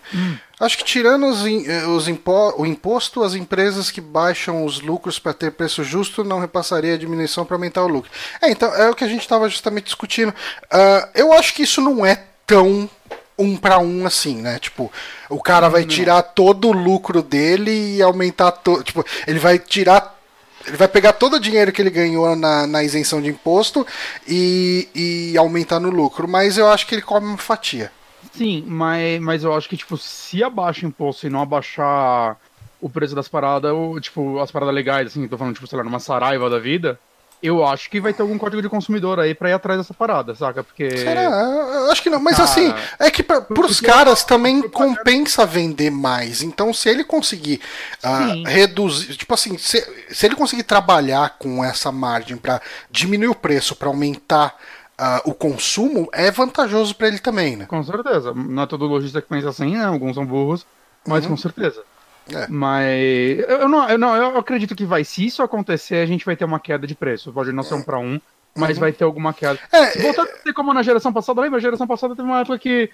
Acho 0.59 0.77
que 0.77 0.85
tirando 0.85 1.27
os, 1.27 1.45
eh, 1.45 1.85
os 1.87 2.07
impo- 2.07 2.53
o 2.57 2.65
imposto, 2.65 3.21
as 3.21 3.35
empresas 3.35 3.91
que 3.91 3.99
baixam 3.99 4.63
os 4.65 4.79
lucros 4.79 5.19
para 5.19 5.33
ter 5.33 5.51
preço 5.51 5.83
justo 5.83 6.23
não 6.23 6.39
repassaria 6.39 6.93
a 6.93 6.97
diminuição 6.97 7.43
para 7.45 7.55
aumentar 7.57 7.83
o 7.83 7.87
lucro. 7.87 8.09
É, 8.41 8.49
então 8.49 8.73
é 8.73 8.89
o 8.89 8.95
que 8.95 9.03
a 9.03 9.07
gente 9.09 9.21
estava 9.21 9.49
justamente 9.49 9.85
discutindo. 9.85 10.33
Ah, 10.71 11.09
eu 11.13 11.33
acho 11.33 11.53
que 11.53 11.63
isso 11.63 11.81
não 11.81 12.05
é 12.05 12.23
tão 12.47 12.89
um 13.37 13.57
para 13.57 13.77
um 13.79 14.05
assim, 14.05 14.41
né? 14.41 14.57
Tipo, 14.59 14.89
o 15.29 15.41
cara 15.41 15.67
vai 15.67 15.83
tirar 15.85 16.21
todo 16.21 16.69
o 16.69 16.71
lucro 16.71 17.21
dele 17.21 17.97
e 17.97 18.01
aumentar 18.01 18.51
todo. 18.51 18.83
Tipo, 18.83 19.03
ele 19.27 19.39
vai 19.39 19.59
tirar 19.59 20.17
ele 20.65 20.77
vai 20.77 20.87
pegar 20.87 21.13
todo 21.13 21.35
o 21.35 21.39
dinheiro 21.39 21.71
que 21.71 21.81
ele 21.81 21.89
ganhou 21.89 22.35
na, 22.35 22.65
na 22.65 22.83
isenção 22.83 23.21
de 23.21 23.29
imposto 23.29 23.85
e, 24.27 24.87
e 24.95 25.37
aumentar 25.37 25.79
no 25.79 25.89
lucro. 25.89 26.27
Mas 26.27 26.57
eu 26.57 26.69
acho 26.69 26.87
que 26.87 26.95
ele 26.95 27.01
come 27.01 27.27
uma 27.27 27.37
fatia. 27.37 27.91
Sim, 28.31 28.63
mas, 28.67 29.21
mas 29.21 29.43
eu 29.43 29.53
acho 29.53 29.69
que, 29.69 29.77
tipo, 29.77 29.97
se 29.97 30.43
abaixa 30.43 30.85
o 30.85 30.89
imposto 30.89 31.27
e 31.27 31.29
não 31.29 31.41
abaixar 31.41 32.37
o 32.81 32.89
preço 32.89 33.15
das 33.15 33.27
paradas, 33.27 33.71
ou, 33.71 33.99
tipo, 33.99 34.39
as 34.39 34.51
paradas 34.51 34.73
legais, 34.73 35.07
assim, 35.07 35.27
tô 35.27 35.37
falando, 35.37 35.53
tipo, 35.53 35.67
sei 35.67 35.77
lá, 35.77 35.83
numa 35.83 35.99
saraiva 35.99 36.49
da 36.49 36.59
vida, 36.59 36.99
eu 37.43 37.65
acho 37.65 37.89
que 37.89 37.99
vai 37.99 38.13
ter 38.13 38.21
algum 38.21 38.37
código 38.37 38.61
de 38.61 38.69
consumidor 38.69 39.19
aí 39.19 39.35
pra 39.35 39.49
ir 39.49 39.53
atrás 39.53 39.77
dessa 39.77 39.93
parada, 39.93 40.33
saca? 40.33 40.63
Porque. 40.63 40.97
Será? 40.97 41.23
Eu 41.23 41.91
acho 41.91 42.01
que 42.01 42.09
não. 42.09 42.19
Mas 42.19 42.37
Cara, 42.37 42.49
assim, 42.49 42.73
é 42.97 43.11
que 43.11 43.21
pra, 43.21 43.41
pros 43.41 43.81
caras 43.81 44.23
também 44.23 44.61
compensa 44.69 45.45
vender 45.45 45.91
mais. 45.91 46.41
Então, 46.41 46.73
se 46.73 46.87
ele 46.87 47.03
conseguir 47.03 47.59
Sim. 47.99 48.43
reduzir. 48.45 49.17
Tipo 49.17 49.33
assim, 49.33 49.57
se, 49.57 49.85
se 50.09 50.25
ele 50.25 50.35
conseguir 50.35 50.63
trabalhar 50.63 51.35
com 51.37 51.61
essa 51.63 51.91
margem 51.91 52.37
pra 52.37 52.61
diminuir 52.89 53.27
o 53.27 53.35
preço, 53.35 53.75
pra 53.75 53.89
aumentar 53.89 54.55
ah, 54.97 55.21
o 55.25 55.33
consumo, 55.33 56.07
é 56.13 56.31
vantajoso 56.31 56.95
pra 56.95 57.09
ele 57.09 57.19
também, 57.19 57.57
né? 57.57 57.65
Com 57.65 57.83
certeza. 57.83 58.33
Não 58.33 58.63
é 58.63 58.65
todo 58.65 58.85
lojista 58.85 59.21
que 59.21 59.27
pensa 59.27 59.49
assim, 59.49 59.75
né? 59.75 59.83
Alguns 59.83 60.15
são 60.15 60.25
burros, 60.25 60.65
mas 61.05 61.25
com 61.25 61.35
certeza. 61.35 61.83
É. 62.31 62.47
Mas 62.47 63.39
eu, 63.47 63.67
não, 63.67 63.89
eu 63.89 63.97
não, 63.97 64.15
eu 64.15 64.37
acredito 64.37 64.75
que 64.75 64.85
vai. 64.85 65.03
Se 65.03 65.25
isso 65.25 65.41
acontecer, 65.43 65.97
a 65.97 66.05
gente 66.05 66.25
vai 66.25 66.35
ter 66.35 66.45
uma 66.45 66.59
queda 66.59 66.87
de 66.87 66.95
preço. 66.95 67.31
Pode 67.33 67.51
não 67.51 67.63
ser 67.63 67.73
um 67.75 67.81
pra 67.81 67.99
um, 67.99 68.19
mas 68.55 68.77
vai 68.77 68.91
ter 68.91 69.03
alguma 69.03 69.33
queda. 69.33 69.59
É, 69.71 69.87
Se 69.87 70.01
voltar 70.01 70.23
a 70.23 70.27
ser 70.27 70.53
como 70.53 70.73
na 70.73 70.83
geração 70.83 71.11
passada, 71.11 71.41
lembra? 71.41 71.57
A 71.57 71.61
geração 71.61 71.87
passada 71.87 72.15
teve 72.15 72.27
uma 72.27 72.39
época 72.41 72.59
que 72.59 72.89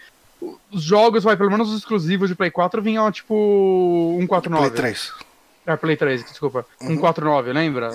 os 0.71 0.81
jogos, 0.81 1.23
vai, 1.23 1.35
pelo 1.35 1.51
menos 1.51 1.69
os 1.69 1.79
exclusivos 1.79 2.29
de 2.29 2.35
Play 2.35 2.49
4 2.49 2.81
vinham 2.81 3.11
tipo 3.11 4.15
149. 4.19 4.69
Play 4.69 4.77
3. 4.77 5.13
É, 5.69 5.77
Play 5.77 5.95
3, 5.95 6.23
desculpa. 6.23 6.65
149, 6.79 7.53
lembra? 7.53 7.91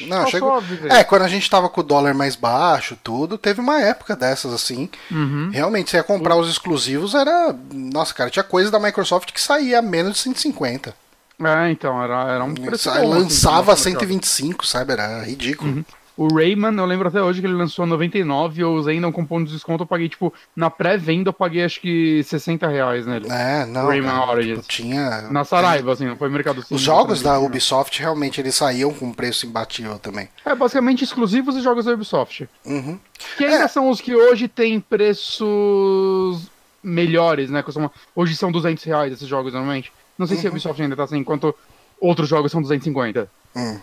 Gente 0.00 0.08
Não, 0.08 0.16
passou 0.16 0.30
chegou. 0.30 0.54
a 0.54 0.60
viver. 0.60 0.90
É, 0.90 1.04
quando 1.04 1.22
a 1.22 1.28
gente 1.28 1.50
tava 1.50 1.68
com 1.68 1.82
o 1.82 1.84
dólar 1.84 2.14
mais 2.14 2.34
baixo, 2.34 2.96
tudo, 3.04 3.36
teve 3.36 3.60
uma 3.60 3.78
época 3.82 4.16
dessas 4.16 4.50
assim. 4.54 4.88
Uhum. 5.10 5.50
Realmente, 5.52 5.90
você 5.90 5.98
ia 5.98 6.02
comprar 6.02 6.36
os 6.36 6.48
exclusivos, 6.48 7.14
era. 7.14 7.54
Nossa, 7.70 8.14
cara, 8.14 8.30
tinha 8.30 8.42
coisa 8.42 8.70
da 8.70 8.80
Microsoft 8.80 9.30
que 9.30 9.40
saía 9.40 9.80
a 9.80 9.82
menos 9.82 10.14
de 10.14 10.20
150. 10.20 10.94
É, 11.38 11.70
então, 11.70 12.02
era, 12.02 12.32
era 12.32 12.44
um 12.44 12.54
preço 12.54 12.88
bom, 12.88 12.96
assim, 12.96 13.06
lançava 13.06 13.72
mercado. 13.72 13.76
125, 13.76 14.66
sabe? 14.66 14.94
Era 14.94 15.22
ridículo. 15.22 15.84
O 16.16 16.28
Rayman, 16.34 16.74
eu 16.78 16.86
lembro 16.86 17.08
até 17.08 17.22
hoje 17.22 17.40
que 17.42 17.46
ele 17.46 17.52
lançou 17.54 17.82
a 17.82 17.86
99, 17.86 18.62
eu 18.62 18.72
usei 18.74 18.94
ainda 18.94 19.06
um 19.06 19.12
cupom 19.12 19.44
de 19.44 19.52
desconto, 19.52 19.82
eu 19.82 19.86
paguei, 19.86 20.08
tipo, 20.08 20.32
na 20.56 20.70
pré-venda 20.70 21.28
eu 21.28 21.32
paguei 21.32 21.62
acho 21.62 21.78
que 21.80 22.22
60 22.24 22.66
reais 22.68 23.06
nele. 23.06 23.28
É, 23.30 23.66
não. 23.66 23.86
Rayman 23.86 24.10
cara, 24.10 24.30
Origins. 24.32 24.56
tipo, 24.60 24.68
tinha. 24.68 25.22
Na 25.30 25.44
Saraiva, 25.44 25.92
assim, 25.92 26.06
não 26.06 26.16
foi 26.16 26.30
mercado 26.30 26.64
Os 26.70 26.80
jogos 26.80 27.20
da. 27.20 27.38
Ubisoft 27.38 28.00
realmente 28.00 28.40
eles 28.40 28.54
saíam 28.54 28.94
com 28.94 29.12
preço 29.12 29.44
imbatível 29.46 29.98
também. 29.98 30.28
É, 30.44 30.54
basicamente 30.54 31.04
exclusivos 31.04 31.54
e 31.54 31.60
jogos 31.60 31.84
da 31.84 31.92
Ubisoft. 31.92 32.48
Uhum. 32.64 32.98
Que 33.36 33.44
ainda 33.44 33.64
É. 33.64 33.68
são 33.68 33.90
os 33.90 34.00
que 34.00 34.14
hoje 34.16 34.48
têm 34.48 34.80
preços 34.80 36.48
melhores, 36.82 37.50
né? 37.50 37.62
Costuma- 37.62 37.90
Hoje 38.14 38.34
são 38.36 38.50
200 38.50 38.82
reais 38.84 39.12
esses 39.12 39.28
jogos, 39.28 39.52
normalmente. 39.52 39.92
Não 40.18 40.26
sei 40.26 40.36
se 40.38 40.46
a 40.46 40.50
Ubisoft 40.50 40.80
ainda 40.80 40.96
tá 40.96 41.04
assim, 41.04 41.18
enquanto 41.18 41.54
outros 42.00 42.28
jogos 42.28 42.50
são 42.50 42.62
250. 42.62 43.28
Hum. 43.54 43.78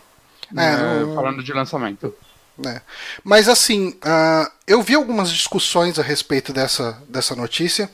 Né, 0.54 0.74
É, 0.74 1.00
não- 1.06 1.16
Falando 1.16 1.44
de 1.44 1.52
lançamento. 1.54 2.13
né? 2.58 2.82
Mas 3.24 3.50
assim, 3.50 3.96
ah, 4.04 4.50
eu 4.68 4.82
vi 4.82 4.94
algumas 4.96 5.32
discussões 5.32 5.98
a 5.98 6.04
respeito 6.04 6.54
dessa, 6.54 6.98
dessa 7.10 7.36
notícia, 7.36 7.89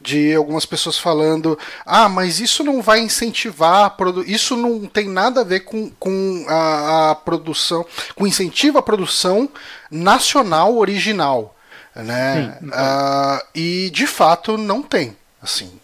de 0.00 0.34
algumas 0.34 0.64
pessoas 0.64 0.96
falando: 0.98 1.58
ah, 1.84 2.08
mas 2.08 2.38
isso 2.40 2.62
não 2.62 2.80
vai 2.80 3.00
incentivar, 3.00 3.96
isso 4.26 4.56
não 4.56 4.86
tem 4.86 5.08
nada 5.08 5.40
a 5.40 5.44
ver 5.44 5.60
com, 5.60 5.90
com 5.98 6.44
a, 6.48 7.10
a 7.10 7.14
produção, 7.16 7.84
com 8.14 8.26
incentivo 8.26 8.78
à 8.78 8.82
produção 8.82 9.48
nacional 9.90 10.76
original. 10.76 11.54
Né? 11.94 12.58
Sim. 12.60 12.70
Ah, 12.74 13.42
e 13.54 13.90
de 13.90 14.06
fato 14.06 14.56
não 14.58 14.82
tem. 14.82 15.16
Assim, 15.42 15.80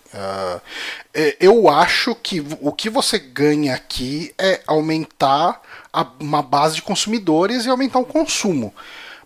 é, 1.15 1.37
eu 1.41 1.69
acho 1.71 2.15
que 2.15 2.45
o 2.61 2.71
que 2.73 2.91
você 2.91 3.19
ganha 3.19 3.75
aqui 3.75 4.35
é 4.39 4.61
aumentar 4.67 5.61
a- 5.93 6.07
uma 6.21 6.43
base 6.43 6.77
de 6.77 6.83
consumidores 6.83 7.67
e 7.67 7.69
aumentar 7.71 7.99
o 7.99 8.05
consumo. 8.05 8.75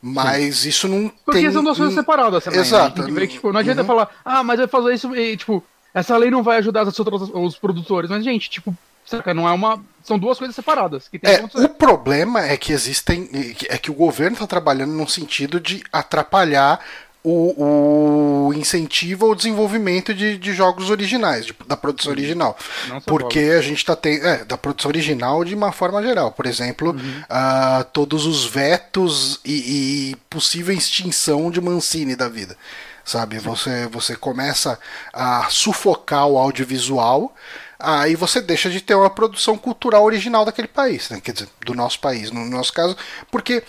Mas 0.02 0.64
isso 0.64 0.86
não 0.88 1.10
Porque 1.24 1.40
tem. 1.40 1.50
são 1.50 1.62
duas 1.64 1.76
coisas 1.78 1.94
separadas 1.94 2.44
também. 2.44 2.60
né? 2.60 2.66
Exato. 2.66 3.04
Tem 3.04 3.14
que 3.14 3.26
tipo, 3.28 3.52
não 3.52 3.60
adianta 3.60 3.84
falar, 3.84 4.08
ah, 4.24 4.42
mas 4.42 4.58
vai 4.58 4.68
fazer 4.68 4.94
isso 4.94 5.14
e, 5.16 5.36
tipo, 5.36 5.62
essa 5.94 6.16
lei 6.16 6.30
não 6.30 6.42
vai 6.42 6.58
ajudar 6.58 6.86
outras, 6.86 7.22
os 7.32 7.56
produtores. 7.58 8.10
Mas, 8.10 8.22
gente, 8.22 8.50
tipo, 8.50 8.76
saca, 9.04 9.32
não 9.32 9.48
é 9.48 9.52
uma. 9.52 9.82
São 10.04 10.18
duas 10.18 10.38
coisas 10.38 10.54
separadas. 10.54 11.08
Que 11.08 11.18
tem 11.18 11.34
É, 11.34 11.44
o 11.64 11.68
problema 11.70 12.40
é 12.44 12.56
que 12.56 12.72
existem. 12.72 13.28
É 13.68 13.78
que 13.78 13.90
o 13.90 13.94
governo 13.94 14.34
está 14.34 14.46
trabalhando 14.46 14.92
num 14.92 15.08
sentido 15.08 15.58
de 15.58 15.82
atrapalhar 15.92 16.78
o, 17.28 18.46
o 18.48 18.54
incentivo 18.54 19.26
ao 19.26 19.34
desenvolvimento 19.34 20.14
de, 20.14 20.38
de 20.38 20.52
jogos 20.54 20.90
originais, 20.90 21.46
de- 21.46 21.56
da 21.66 21.76
produção 21.76 22.12
original. 22.12 22.56
Não 22.88 23.00
só 23.00 23.04
Porque 23.06 23.38
a 23.38 23.60
gente 23.60 23.78
está 23.78 23.96
tendo. 23.96 24.24
É, 24.26 24.44
da 24.44 24.56
produção 24.56 24.88
original 24.90 25.44
de 25.44 25.54
uma 25.54 25.72
forma 25.72 26.02
geral. 26.02 26.30
Por 26.30 26.46
exemplo, 26.46 26.94
ah, 27.28 27.84
todos 27.92 28.26
os 28.26 28.44
vetos 28.44 29.40
e, 29.44 30.12
e 30.12 30.16
possível 30.30 30.74
extinção 30.74 31.50
de 31.50 31.60
Mancini 31.60 32.14
da 32.14 32.28
vida. 32.28 32.56
Sabe? 33.04 33.38
Você, 33.38 33.86
você 33.86 34.16
começa 34.16 34.78
a 35.12 35.46
sufocar 35.50 36.26
o 36.26 36.38
audiovisual. 36.38 37.34
Aí 37.78 38.14
você 38.16 38.40
deixa 38.40 38.70
de 38.70 38.80
ter 38.80 38.94
uma 38.94 39.10
produção 39.10 39.58
cultural 39.58 40.02
original 40.04 40.44
daquele 40.44 40.66
país, 40.68 41.10
né? 41.10 41.20
quer 41.22 41.32
dizer, 41.32 41.48
do 41.64 41.74
nosso 41.74 42.00
país, 42.00 42.30
no 42.30 42.44
nosso 42.46 42.72
caso, 42.72 42.96
porque 43.30 43.62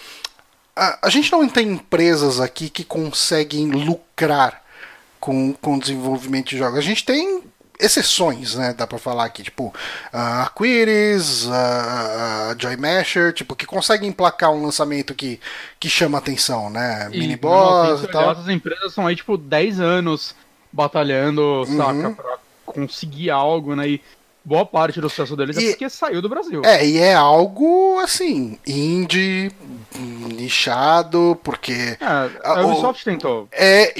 a, 0.77 0.99
a 1.07 1.09
gente 1.09 1.31
não 1.31 1.47
tem 1.49 1.67
empresas 1.69 2.39
aqui 2.39 2.69
que 2.69 2.83
conseguem 2.83 3.67
lucrar 3.69 4.61
com, 5.19 5.53
com 5.53 5.75
o 5.75 5.79
desenvolvimento 5.79 6.49
de 6.49 6.57
jogos. 6.57 6.77
A 6.79 6.81
gente 6.81 7.03
tem 7.03 7.43
exceções, 7.79 8.55
né? 8.55 8.73
Dá 8.75 8.87
pra 8.87 8.97
falar 8.97 9.25
aqui, 9.25 9.43
tipo, 9.43 9.73
a 10.11 10.43
Aquiris, 10.43 11.47
a, 11.47 12.49
a 12.51 12.55
Joy 12.57 12.75
Masher, 12.77 13.33
tipo, 13.33 13.55
que 13.55 13.65
conseguem 13.65 14.09
emplacar 14.09 14.51
um 14.51 14.63
lançamento 14.63 15.13
que, 15.13 15.39
que 15.79 15.89
chama 15.89 16.17
atenção, 16.17 16.69
né? 16.69 17.07
E, 17.11 17.19
Mini 17.19 17.33
não, 17.33 17.39
boss 17.39 17.99
se 17.99 18.05
e 18.05 18.09
tal. 18.09 18.29
As 18.31 18.47
empresas 18.47 18.93
são 18.93 19.05
aí, 19.05 19.15
tipo, 19.15 19.37
10 19.37 19.79
anos 19.79 20.35
batalhando, 20.71 21.41
Uhum. 21.41 21.77
saca, 21.77 22.09
pra 22.11 22.37
conseguir 22.65 23.29
algo, 23.29 23.75
né? 23.75 23.87
E 23.89 24.01
boa 24.47 24.65
parte 24.65 25.01
do 25.01 25.09
sucesso 25.09 25.35
deles 25.35 25.57
E- 25.57 25.65
é 25.65 25.69
porque 25.71 25.89
saiu 25.89 26.21
do 26.21 26.29
Brasil. 26.29 26.61
É, 26.63 26.85
e 26.85 26.97
é 26.97 27.13
algo 27.13 27.99
assim, 27.99 28.57
indie, 28.65 29.51
nichado, 30.37 31.37
porque 31.43 31.97
É, 31.99 32.05
a 32.43 32.61
o- 32.65 32.71
Ubisoft 32.71 33.03
tentou. 33.03 33.47
é. 33.51 33.93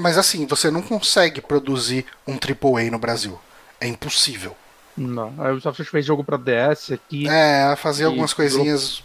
mas 0.00 0.16
assim, 0.18 0.46
você 0.46 0.70
não 0.70 0.82
consegue 0.82 1.40
produzir 1.40 2.06
um 2.26 2.36
AAA 2.38 2.90
no 2.90 2.98
Brasil. 2.98 3.38
É 3.80 3.86
impossível. 3.88 4.56
Não. 4.96 5.34
A 5.38 5.50
Ubisoft 5.50 5.82
fez 5.84 6.04
jogo 6.06 6.22
pra 6.24 6.36
DS 6.38 6.92
aqui. 6.92 7.28
É, 7.28 7.74
fazia 7.76 8.06
algumas 8.06 8.32
coisinhas. 8.32 9.02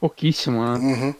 Pouquíssimo, 0.00 0.64
né? 0.64 0.78
Uhum. 0.78 1.14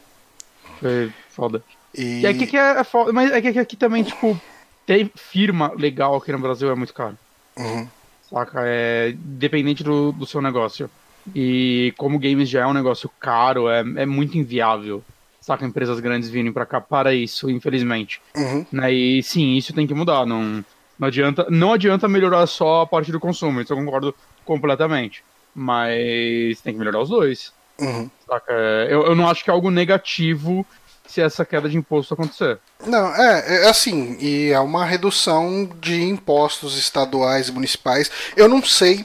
Foi 0.80 1.12
foda. 1.30 1.62
E, 1.94 2.20
E 2.20 2.26
aqui 2.26 2.46
que 2.46 2.56
é, 2.56 2.78
é 2.78 2.84
foda. 2.84 3.12
Mas 3.12 3.30
é 3.32 3.40
que 3.42 3.58
aqui 3.58 3.76
também, 3.76 4.02
tipo, 4.04 4.40
ter 4.86 5.10
firma 5.16 5.72
legal 5.76 6.14
aqui 6.16 6.30
no 6.32 6.38
Brasil 6.38 6.70
é 6.70 6.74
muito 6.74 6.94
caro. 6.94 7.18
Uhum. 7.58 7.88
Saca? 8.30 8.62
É 8.64 9.14
dependente 9.16 9.82
do, 9.82 10.12
do 10.12 10.26
seu 10.26 10.40
negócio. 10.40 10.90
E 11.34 11.92
como 11.96 12.18
games 12.18 12.48
já 12.48 12.62
é 12.62 12.66
um 12.66 12.72
negócio 12.72 13.10
caro, 13.20 13.68
é, 13.68 13.80
é 13.80 14.06
muito 14.06 14.38
inviável. 14.38 15.02
Saca? 15.40 15.64
Empresas 15.64 16.00
grandes 16.00 16.28
virem 16.28 16.52
pra 16.52 16.66
cá 16.66 16.80
para 16.80 17.14
isso, 17.14 17.50
infelizmente. 17.50 18.20
Uhum. 18.36 18.66
Né? 18.72 18.92
E 18.92 19.22
sim, 19.22 19.56
isso 19.56 19.72
tem 19.72 19.86
que 19.86 19.94
mudar. 19.94 20.26
Não, 20.26 20.64
não, 20.98 21.08
adianta, 21.08 21.46
não 21.50 21.72
adianta 21.72 22.08
melhorar 22.08 22.46
só 22.46 22.82
a 22.82 22.86
parte 22.86 23.12
do 23.12 23.20
consumo, 23.20 23.60
isso 23.60 23.72
eu 23.72 23.76
concordo 23.76 24.14
completamente. 24.44 25.22
Mas 25.54 26.60
tem 26.60 26.72
que 26.72 26.78
melhorar 26.78 27.00
os 27.00 27.08
dois. 27.08 27.52
Uhum. 27.80 28.10
Saca? 28.26 28.52
Eu, 28.88 29.06
eu 29.06 29.14
não 29.14 29.28
acho 29.28 29.44
que 29.44 29.50
é 29.50 29.52
algo 29.52 29.70
negativo 29.70 30.66
se 31.06 31.20
essa 31.20 31.44
queda 31.44 31.68
de 31.68 31.76
imposto 31.76 32.14
acontecer. 32.14 32.58
Não, 32.86 33.14
é, 33.14 33.64
é 33.64 33.68
assim, 33.68 34.16
e 34.20 34.50
é 34.50 34.60
uma 34.60 34.84
redução 34.84 35.68
de 35.80 36.02
impostos 36.02 36.76
estaduais 36.76 37.48
e 37.48 37.52
municipais. 37.52 38.10
Eu 38.36 38.48
não 38.48 38.62
sei 38.62 39.04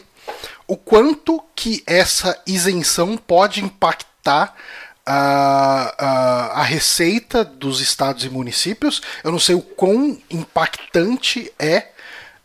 o 0.68 0.78
quanto 0.78 1.44
que 1.56 1.84
essa 1.86 2.40
isenção 2.46 3.18
pode 3.18 3.64
impactar 3.64 4.56
a, 5.06 5.96
a, 5.98 6.62
a 6.62 6.64
receita 6.64 7.44
dos 7.44 7.82
estados 7.82 8.24
e 8.24 8.30
municípios. 8.30 9.02
Eu 9.24 9.32
não 9.32 9.40
sei 9.40 9.56
o 9.56 9.62
quão 9.62 10.18
impactante 10.30 11.52
é 11.60 11.90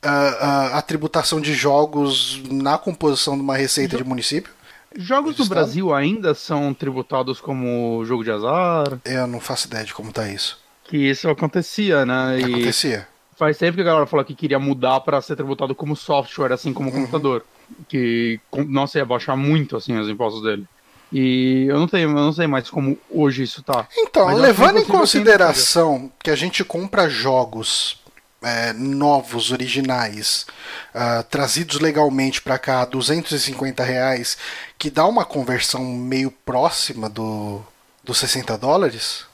a, 0.02 0.10
a, 0.10 0.78
a 0.78 0.82
tributação 0.82 1.40
de 1.40 1.54
jogos 1.54 2.42
na 2.50 2.78
composição 2.78 3.34
de 3.34 3.42
uma 3.42 3.56
receita 3.56 3.96
de 3.96 4.04
município. 4.04 4.52
Jogos 4.98 5.36
Do? 5.36 5.46
Brasil 5.46 5.94
ainda 5.94 6.34
são 6.34 6.72
tributados 6.74 7.40
como 7.40 8.04
jogo 8.04 8.24
de 8.24 8.30
azar, 8.30 8.98
Eu 9.04 9.26
não 9.26 9.40
faço 9.40 9.66
ideia 9.68 9.84
de 9.84 9.92
como 9.94 10.12
tá 10.12 10.28
isso. 10.28 10.58
que 10.84 10.96
isso 10.96 11.28
acontecia, 11.28 12.04
né? 12.06 12.38
E 12.40 12.44
Acontecia. 12.44 13.08
faz 13.36 13.58
tempo 13.58 13.74
que 13.76 13.82
a 13.82 13.84
galera 13.84 14.06
falou 14.06 14.24
que 14.24 14.34
queria 14.34 14.58
mudar 14.58 15.00
pra 15.00 15.20
ser 15.20 15.36
tributado 15.36 15.74
como 15.74 15.94
software, 15.96 16.52
assim 16.52 16.72
como 16.72 16.90
computador. 16.92 17.44
Que, 17.88 18.38
nossa, 18.68 18.98
ia 18.98 19.04
baixar 19.04 19.36
muito, 19.36 19.76
assim, 19.76 19.98
os 19.98 20.08
impostos 20.08 20.42
dele. 20.42 20.64
E 21.12 21.66
eu 21.68 21.78
não 21.78 21.86
tenho, 21.88 22.08
eu 22.10 22.14
não 22.14 22.32
sei 22.32 22.46
mais 22.46 22.68
como 22.70 22.96
hoje 23.10 23.42
isso 23.42 23.62
tá. 23.62 23.86
Então, 23.96 24.26
Mas 24.26 24.38
levando 24.38 24.78
em 24.78 24.84
consideração 24.84 26.10
que 26.22 26.30
a 26.30 26.36
gente 26.36 26.64
compra 26.64 27.08
jogos 27.08 27.98
é, 28.46 28.72
novos, 28.72 29.50
originais, 29.50 30.46
ah, 30.94 31.24
trazidos 31.28 31.80
legalmente 31.80 32.40
para 32.40 32.58
cá 32.58 32.82
a 32.82 32.84
250 32.84 33.82
reais, 33.82 34.38
que 34.78 34.88
dá 34.88 35.04
uma 35.06 35.24
conversão 35.24 35.84
meio 35.84 36.30
próxima 36.30 37.08
do, 37.08 37.60
dos 38.04 38.18
60 38.18 38.56
dólares, 38.56 39.24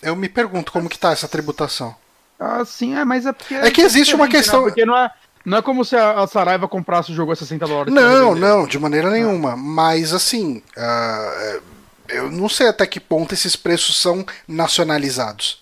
eu 0.00 0.16
me 0.16 0.28
pergunto 0.28 0.72
como 0.72 0.88
que 0.88 0.98
tá 0.98 1.12
essa 1.12 1.28
tributação. 1.28 1.94
Ah, 2.40 2.64
sim, 2.64 2.96
é, 2.96 3.04
mas 3.04 3.26
é 3.26 3.32
porque. 3.32 3.54
É 3.54 3.70
que 3.70 3.82
existe 3.82 4.14
uma 4.14 4.26
diferente, 4.26 4.44
questão- 4.44 4.60
Né? 4.62 4.66
Porque 4.68 4.84
não 4.86 4.96
é, 4.96 5.10
não 5.44 5.58
é 5.58 5.62
como 5.62 5.84
se 5.84 5.94
a, 5.94 6.12
a 6.20 6.26
Saraiva 6.26 6.66
comprasse 6.66 7.12
o 7.12 7.14
jogo 7.14 7.30
a 7.32 7.36
60 7.36 7.66
dólares. 7.66 7.92
Não, 7.94 8.30
revender. 8.32 8.48
não, 8.48 8.66
de 8.66 8.78
maneira 8.78 9.10
nenhuma. 9.10 9.56
Mas 9.56 10.12
assim, 10.12 10.62
é, 10.76 11.60
eu 12.08 12.30
não 12.30 12.48
sei 12.48 12.68
até 12.68 12.86
que 12.86 12.98
ponto 12.98 13.32
esses 13.34 13.54
preços 13.54 14.00
são 14.00 14.24
nacionalizados. 14.48 15.61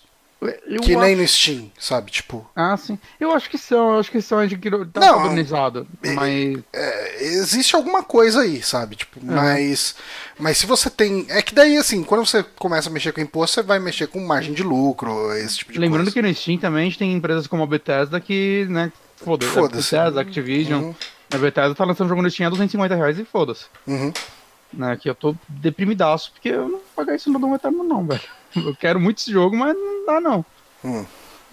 Eu 0.65 0.81
que 0.81 0.95
acho- 0.95 0.99
nem 1.05 1.15
no 1.15 1.27
Steam, 1.27 1.71
sabe? 1.79 2.09
Tipo, 2.09 2.49
Ah, 2.55 2.75
sim. 2.75 2.97
Eu 3.19 3.31
acho 3.31 3.47
que 3.47 3.59
são, 3.59 3.93
eu 3.93 3.99
acho 3.99 4.09
que 4.09 4.21
são, 4.23 4.39
a 4.39 4.47
gente 4.47 4.59
que 4.59 4.71
tá 4.87 4.99
Não, 4.99 5.17
padronizado. 5.21 5.87
Mas. 6.15 6.57
é, 6.73 7.23
existe 7.23 7.75
alguma 7.75 8.01
coisa 8.01 8.41
aí, 8.41 8.61
sabe? 8.63 8.95
Tipo, 8.95 9.19
mas, 9.23 9.95
mas 10.39 10.57
se 10.57 10.65
você 10.65 10.89
tem. 10.89 11.27
É 11.29 11.43
que 11.43 11.53
daí, 11.53 11.77
assim, 11.77 12.03
quando 12.03 12.25
você 12.25 12.43
começa 12.57 12.89
a 12.89 12.91
mexer 12.91 13.11
com 13.13 13.21
imposto, 13.21 13.53
você 13.55 13.61
vai 13.61 13.77
mexer 13.77 14.07
com 14.07 14.19
margem 14.25 14.53
de 14.53 14.63
lucro, 14.63 15.31
esse 15.33 15.59
tipo 15.59 15.73
de 15.73 15.79
Lembrando 15.79 16.05
coisa. 16.05 16.13
que 16.13 16.21
no 16.27 16.33
Steam 16.33 16.57
também 16.57 16.81
a 16.81 16.85
gente 16.85 16.97
tem 16.97 17.13
empresas 17.13 17.45
como 17.45 17.61
a 17.61 17.67
Bethesda 17.67 18.19
que, 18.19 18.65
né, 18.67 18.91
foda-se. 19.17 19.51
Foda-se. 19.51 19.95
A 19.95 19.99
Bethesda, 20.05 20.21
Activision. 20.21 20.81
Uhum. 20.85 20.95
A 21.33 21.37
Bethesda 21.37 21.75
tá 21.75 21.85
lançando 21.85 22.09
jogo 22.09 22.21
no 22.23 22.31
Steam 22.31 22.47
a 22.47 22.49
250 22.49 22.95
reais 22.95 23.19
e 23.19 23.23
foda-se. 23.25 23.65
Uhum. 23.85 24.11
Né, 24.73 24.97
que 24.99 25.07
eu 25.09 25.13
tô 25.13 25.35
deprimidaço, 25.47 26.31
porque 26.31 26.49
eu 26.49 26.63
não 26.63 26.69
vou 26.71 26.83
pagar 26.95 27.15
isso 27.15 27.29
no 27.31 27.37
Doom 27.37 27.53
Eterno 27.55 27.83
não, 27.83 28.05
velho. 28.07 28.21
Eu 28.65 28.75
quero 28.75 28.99
muito 28.99 29.19
esse 29.19 29.31
jogo, 29.31 29.55
mas 29.55 29.75
não 29.75 30.05
dá 30.05 30.21
não. 30.21 30.45
Hum. 30.83 31.05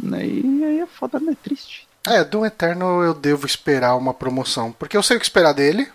E 0.03 0.65
aí 0.65 0.81
é 0.81 0.87
foda, 0.87 1.19
né? 1.19 1.37
Triste. 1.43 1.89
É, 2.07 2.25
do 2.25 2.47
Eterno 2.47 3.03
eu 3.03 3.13
devo 3.13 3.45
esperar 3.45 3.97
uma 3.97 4.15
promoção. 4.15 4.73
Porque 4.73 4.97
eu 4.97 5.03
sei 5.03 5.17
o 5.17 5.21
que 5.21 5.27
esperar 5.27 5.53
dele. 5.53 5.89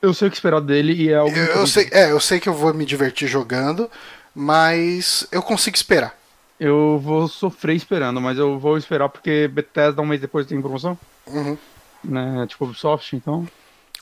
Eu 0.00 0.14
sei 0.14 0.28
o 0.28 0.30
que 0.30 0.36
esperar 0.36 0.60
dele 0.60 0.92
e 0.94 1.10
é 1.10 1.16
algo. 1.16 1.36
Eu, 1.36 1.44
eu 1.56 1.66
sei, 1.66 1.88
é, 1.90 2.10
eu 2.10 2.20
sei 2.20 2.38
que 2.38 2.48
eu 2.48 2.54
vou 2.54 2.72
me 2.72 2.84
divertir 2.84 3.26
jogando, 3.26 3.90
mas 4.34 5.26
eu 5.32 5.42
consigo 5.42 5.76
esperar. 5.76 6.14
Eu 6.58 7.00
vou 7.02 7.26
sofrer 7.26 7.74
esperando, 7.74 8.20
mas 8.20 8.38
eu 8.38 8.58
vou 8.58 8.78
esperar 8.78 9.08
porque 9.08 9.48
Bethesda 9.48 10.00
um 10.00 10.06
mês 10.06 10.20
depois 10.20 10.46
tem 10.46 10.60
promoção. 10.60 10.96
Uhum. 11.26 11.58
Né? 12.02 12.46
Tipo 12.48 12.66
Ubisoft, 12.66 13.16
então. 13.16 13.46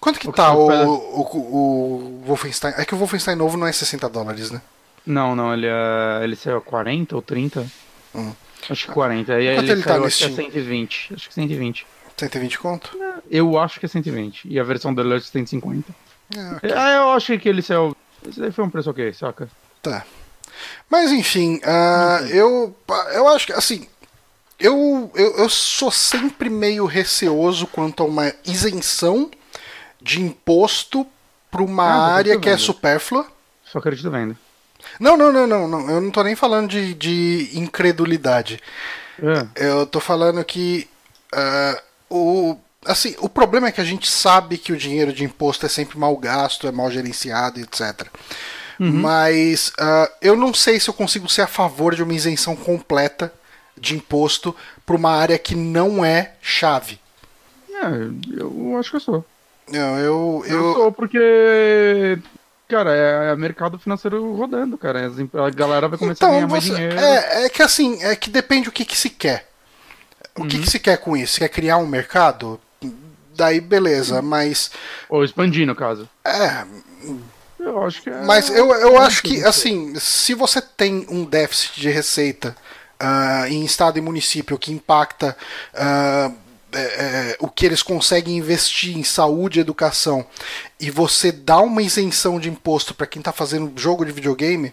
Quanto 0.00 0.18
que 0.18 0.28
O 0.28 0.32
tá 0.32 0.52
o, 0.52 0.62
espera? 0.62 0.88
o, 0.88 1.20
o 1.22 2.22
Wolfenstein? 2.26 2.74
É 2.76 2.84
que 2.84 2.94
o 2.94 2.98
Wolfenstein 2.98 3.36
novo 3.36 3.56
não 3.56 3.66
é 3.66 3.72
60 3.72 4.08
dólares, 4.08 4.50
né? 4.50 4.60
Não, 5.06 5.34
não, 5.34 5.52
ele 5.52 5.66
é. 5.66 6.20
Ele 6.22 6.36
saiu 6.36 6.58
a 6.58 6.60
40 6.60 7.16
ou 7.16 7.22
30? 7.22 7.66
Hum. 8.14 8.32
Acho 8.70 8.86
que 8.86 8.92
40. 8.92 9.32
Aí 9.34 9.46
Quanto 9.54 9.64
ele, 9.64 9.72
ele 9.72 9.82
tá 9.82 9.90
saiu, 9.90 10.04
acho 10.04 10.18
que 10.18 10.24
é 10.24 10.28
Steam? 10.30 10.46
120. 10.50 11.14
Acho 11.14 11.28
que 11.28 11.34
120. 11.34 11.86
120 12.16 12.58
conto? 12.58 12.98
Eu 13.30 13.58
acho 13.58 13.80
que 13.80 13.86
é 13.86 13.88
120. 13.88 14.48
E 14.48 14.60
a 14.60 14.62
versão 14.62 14.94
Deluxe 14.94 15.32
tem 15.32 15.44
50. 15.44 15.92
É, 16.36 16.56
ok. 16.56 16.70
É, 16.70 16.96
eu 16.98 17.10
acho 17.10 17.38
que 17.38 17.48
ele 17.48 17.62
saiu. 17.62 17.96
Esse 18.28 18.38
daí 18.38 18.52
foi 18.52 18.64
um 18.64 18.70
preço 18.70 18.88
ok, 18.90 19.12
saca? 19.12 19.48
Tá. 19.82 20.04
Mas 20.88 21.10
enfim, 21.10 21.60
ah, 21.64 22.20
eu, 22.30 22.76
eu 23.14 23.28
acho 23.28 23.46
que 23.46 23.52
assim. 23.52 23.88
Eu, 24.60 25.10
eu, 25.16 25.38
eu 25.38 25.48
sou 25.48 25.90
sempre 25.90 26.48
meio 26.48 26.86
receoso 26.86 27.66
quanto 27.66 28.04
a 28.04 28.06
uma 28.06 28.32
isenção 28.44 29.28
de 30.00 30.20
imposto 30.20 31.04
para 31.50 31.62
uma 31.62 31.82
Ah, 31.84 32.14
área 32.14 32.38
que 32.38 32.48
é 32.48 32.56
supérflua. 32.56 33.26
Só 33.64 33.78
acredito 33.78 34.08
vendo. 34.08 34.36
Não, 34.98 35.16
não, 35.16 35.32
não, 35.32 35.46
não, 35.46 35.68
não. 35.68 35.90
Eu 35.90 36.00
não 36.00 36.10
tô 36.10 36.22
nem 36.22 36.36
falando 36.36 36.68
de, 36.68 36.94
de 36.94 37.50
incredulidade. 37.54 38.60
É. 39.22 39.68
Eu 39.68 39.86
tô 39.86 40.00
falando 40.00 40.44
que 40.44 40.88
ah, 41.32 41.82
o 42.10 42.56
assim, 42.84 43.14
o 43.20 43.28
problema 43.28 43.68
é 43.68 43.72
que 43.72 43.80
a 43.80 43.84
gente 43.84 44.08
sabe 44.08 44.58
que 44.58 44.72
o 44.72 44.76
dinheiro 44.76 45.12
de 45.12 45.24
imposto 45.24 45.64
é 45.64 45.68
sempre 45.68 45.98
mal 45.98 46.16
gasto, 46.16 46.66
é 46.66 46.72
mal 46.72 46.90
gerenciado, 46.90 47.60
etc. 47.60 48.06
Mas 48.78 49.72
ah, 49.78 50.10
eu 50.20 50.34
não 50.36 50.52
sei 50.52 50.80
se 50.80 50.88
eu 50.88 50.94
consigo 50.94 51.28
ser 51.28 51.42
a 51.42 51.46
favor 51.46 51.94
de 51.94 52.02
uma 52.02 52.14
isenção 52.14 52.56
completa 52.56 53.32
de 53.78 53.94
imposto 53.94 54.54
para 54.84 54.96
uma 54.96 55.10
área 55.10 55.38
que 55.38 55.54
não 55.54 56.04
é 56.04 56.32
chave. 56.40 56.98
É, 57.70 58.40
eu 58.40 58.76
acho 58.78 58.90
que 58.90 58.96
eu 58.96 59.00
sou. 59.00 59.24
Não, 59.68 59.98
eu, 59.98 60.44
Eu, 60.46 60.56
eu, 60.56 60.74
sou 60.74 60.92
porque. 60.92 62.18
Cara, 62.72 62.96
é, 62.96 63.32
é 63.32 63.36
mercado 63.36 63.78
financeiro 63.78 64.34
rodando, 64.34 64.78
cara. 64.78 65.00
A 65.06 65.50
galera 65.50 65.88
vai 65.88 65.98
começar 65.98 66.24
a 66.24 66.28
então 66.28 66.34
ganhar 66.36 66.48
mais 66.48 66.64
você, 66.64 66.74
dinheiro. 66.74 66.98
é, 66.98 67.44
é 67.44 67.48
que 67.50 67.62
assim, 67.62 68.02
é 68.02 68.16
que 68.16 68.30
depende 68.30 68.70
o 68.70 68.72
que, 68.72 68.82
que 68.86 68.96
se 68.96 69.10
quer. 69.10 69.46
O 70.34 70.46
que, 70.46 70.58
que 70.58 70.70
se 70.70 70.78
quer 70.78 70.96
com 70.96 71.14
isso? 71.14 71.38
Quer 71.38 71.50
criar 71.50 71.76
um 71.76 71.86
mercado? 71.86 72.58
Daí 73.36 73.60
beleza, 73.60 74.22
mas 74.22 74.70
Ou 75.10 75.22
expandir, 75.22 75.66
no 75.66 75.74
caso. 75.74 76.08
é, 76.24 76.64
Eu 77.58 77.84
acho 77.84 78.00
que 78.00 78.08
é. 78.08 78.22
Mas 78.22 78.48
eu, 78.48 78.70
eu 78.72 78.98
acho 78.98 79.22
que, 79.22 79.44
assim, 79.44 79.94
se 79.96 80.32
você 80.32 80.62
tem 80.62 81.06
um 81.10 81.26
déficit 81.26 81.78
de 81.78 81.90
receita 81.90 82.56
ah, 82.98 83.44
em 83.50 83.66
estado 83.66 83.98
e 83.98 84.00
município 84.00 84.58
que 84.58 84.72
impacta 84.72 85.36
ah, 85.74 86.32
é, 86.74 86.80
é, 86.80 87.36
o 87.40 87.48
que 87.48 87.66
eles 87.66 87.82
conseguem 87.82 88.36
investir 88.38 88.96
em 88.96 89.04
saúde 89.04 89.58
e 89.58 89.62
educação, 89.62 90.24
e 90.80 90.90
você 90.90 91.30
dá 91.32 91.58
uma 91.60 91.82
isenção 91.82 92.38
de 92.40 92.48
imposto 92.48 92.94
para 92.94 93.06
quem 93.06 93.20
está 93.20 93.32
fazendo 93.32 93.72
jogo 93.78 94.04
de 94.04 94.12
videogame, 94.12 94.72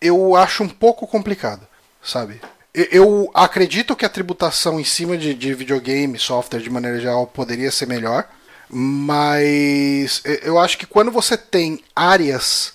eu 0.00 0.36
acho 0.36 0.62
um 0.62 0.68
pouco 0.68 1.06
complicado, 1.06 1.66
sabe? 2.02 2.40
Eu- 2.74 3.30
acredito 3.34 3.94
que 3.94 4.04
a 4.04 4.08
tributação 4.08 4.80
em 4.80 4.84
cima 4.84 5.16
de, 5.16 5.32
de 5.34 5.54
videogame, 5.54 6.18
software 6.18 6.60
de 6.60 6.68
maneira 6.70 6.98
geral, 7.00 7.26
poderia 7.26 7.70
ser 7.70 7.86
melhor, 7.86 8.28
mas 8.68 10.20
eu- 10.42 10.58
acho 10.58 10.76
que 10.76 10.86
quando 10.86 11.10
você 11.12 11.36
tem 11.36 11.82
áreas 11.94 12.72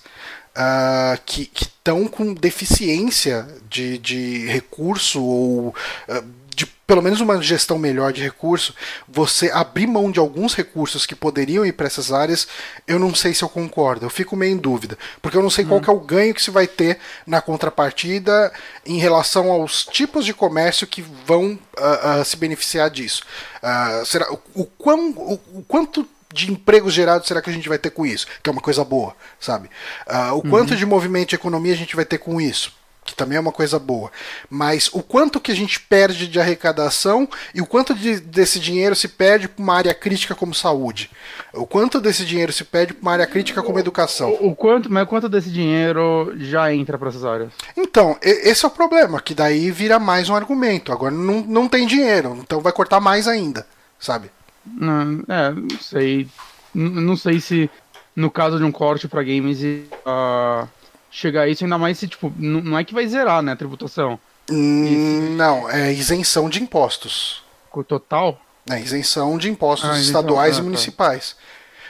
ah, 0.54 1.18
que 1.24 1.50
estão 1.54 2.08
com 2.08 2.34
deficiência 2.34 3.46
de, 3.68 3.98
de 3.98 4.46
recurso 4.46 5.22
ou 5.22 5.74
ah, 6.08 6.22
de 6.54 6.66
pelo 6.90 7.02
menos 7.02 7.20
uma 7.20 7.40
gestão 7.40 7.78
melhor 7.78 8.12
de 8.12 8.20
recurso, 8.20 8.74
você 9.06 9.48
abrir 9.48 9.86
mão 9.86 10.10
de 10.10 10.18
alguns 10.18 10.56
recursos 10.56 11.06
que 11.06 11.14
poderiam 11.14 11.64
ir 11.64 11.72
para 11.72 11.86
essas 11.86 12.12
áreas, 12.12 12.48
eu 12.84 12.98
não 12.98 13.14
sei 13.14 13.32
se 13.32 13.44
eu 13.44 13.48
concordo. 13.48 14.04
Eu 14.04 14.10
fico 14.10 14.34
meio 14.34 14.54
em 14.54 14.56
dúvida, 14.56 14.98
porque 15.22 15.36
eu 15.36 15.42
não 15.42 15.50
sei 15.50 15.64
qual 15.64 15.80
é 15.86 15.90
o 15.92 16.00
ganho 16.00 16.34
que 16.34 16.42
se 16.42 16.50
vai 16.50 16.66
ter 16.66 16.98
na 17.24 17.40
contrapartida 17.40 18.52
em 18.84 18.98
relação 18.98 19.52
aos 19.52 19.84
tipos 19.84 20.24
de 20.24 20.34
comércio 20.34 20.84
que 20.84 21.00
vão 21.00 21.52
uh, 21.78 22.20
uh, 22.20 22.24
se 22.24 22.36
beneficiar 22.36 22.90
disso. 22.90 23.22
Uh, 23.62 24.04
será 24.04 24.32
o, 24.32 24.40
o, 24.56 24.64
quão, 24.64 25.10
o, 25.10 25.34
o 25.54 25.64
quanto 25.68 26.04
de 26.34 26.50
empregos 26.50 26.92
gerados 26.92 27.28
será 27.28 27.40
que 27.40 27.50
a 27.50 27.52
gente 27.52 27.68
vai 27.68 27.78
ter 27.78 27.90
com 27.90 28.04
isso? 28.04 28.26
Que 28.42 28.50
é 28.50 28.52
uma 28.52 28.60
coisa 28.60 28.84
boa, 28.84 29.14
sabe? 29.38 29.70
Uh, 30.08 30.34
o 30.34 30.42
quanto 30.42 30.72
uhum. 30.72 30.76
de 30.76 30.86
movimento 30.86 31.28
de 31.28 31.34
economia 31.36 31.72
a 31.72 31.76
gente 31.76 31.94
vai 31.94 32.04
ter 32.04 32.18
com 32.18 32.40
isso? 32.40 32.79
Que 33.04 33.14
também 33.14 33.36
é 33.36 33.40
uma 33.40 33.52
coisa 33.52 33.78
boa. 33.78 34.10
Mas 34.48 34.88
o 34.92 35.02
quanto 35.02 35.40
que 35.40 35.50
a 35.50 35.54
gente 35.54 35.80
perde 35.80 36.26
de 36.26 36.38
arrecadação 36.38 37.28
e 37.54 37.60
o 37.60 37.66
quanto 37.66 37.94
de, 37.94 38.20
desse 38.20 38.60
dinheiro 38.60 38.94
se 38.94 39.08
perde 39.08 39.48
para 39.48 39.62
uma 39.62 39.74
área 39.74 39.94
crítica 39.94 40.34
como 40.34 40.54
saúde. 40.54 41.10
O 41.52 41.66
quanto 41.66 42.00
desse 42.00 42.24
dinheiro 42.24 42.52
se 42.52 42.64
perde 42.64 42.94
para 42.94 43.02
uma 43.02 43.12
área 43.12 43.26
crítica 43.26 43.62
como 43.62 43.78
educação. 43.78 44.30
O, 44.40 44.48
o 44.48 44.56
quanto, 44.56 44.92
mas 44.92 45.04
o 45.04 45.06
quanto 45.06 45.28
desse 45.28 45.50
dinheiro 45.50 46.32
já 46.36 46.72
entra 46.72 46.98
para 46.98 47.08
essas 47.08 47.24
áreas? 47.24 47.52
Então, 47.76 48.16
esse 48.22 48.64
é 48.64 48.68
o 48.68 48.70
problema, 48.70 49.20
que 49.20 49.34
daí 49.34 49.70
vira 49.70 49.98
mais 49.98 50.28
um 50.28 50.36
argumento. 50.36 50.92
Agora 50.92 51.12
não, 51.12 51.40
não 51.40 51.68
tem 51.68 51.86
dinheiro, 51.86 52.38
então 52.40 52.60
vai 52.60 52.72
cortar 52.72 53.00
mais 53.00 53.26
ainda, 53.26 53.66
sabe? 53.98 54.30
Não, 54.64 55.24
é, 55.28 55.50
não 55.50 55.80
sei. 55.80 56.28
Não 56.72 57.16
sei 57.16 57.40
se 57.40 57.68
no 58.14 58.30
caso 58.30 58.58
de 58.58 58.64
um 58.64 58.70
corte 58.70 59.08
para 59.08 59.22
games 59.22 59.60
uh, 59.62 60.68
chegar 61.10 61.42
a 61.42 61.48
isso, 61.48 61.64
ainda 61.64 61.78
mais 61.78 61.98
se, 61.98 62.06
tipo, 62.06 62.32
não 62.36 62.78
é 62.78 62.84
que 62.84 62.94
vai 62.94 63.06
zerar, 63.06 63.42
né, 63.42 63.52
a 63.52 63.56
tributação. 63.56 64.18
Hum, 64.50 65.36
não, 65.36 65.68
é 65.70 65.92
isenção 65.92 66.48
de 66.48 66.62
impostos. 66.62 67.42
O 67.72 67.84
total? 67.84 68.40
É, 68.68 68.80
isenção 68.80 69.38
de 69.38 69.48
impostos 69.48 69.90
ah, 69.90 69.98
estaduais 69.98 70.58
e 70.58 70.62
municipais. 70.62 71.36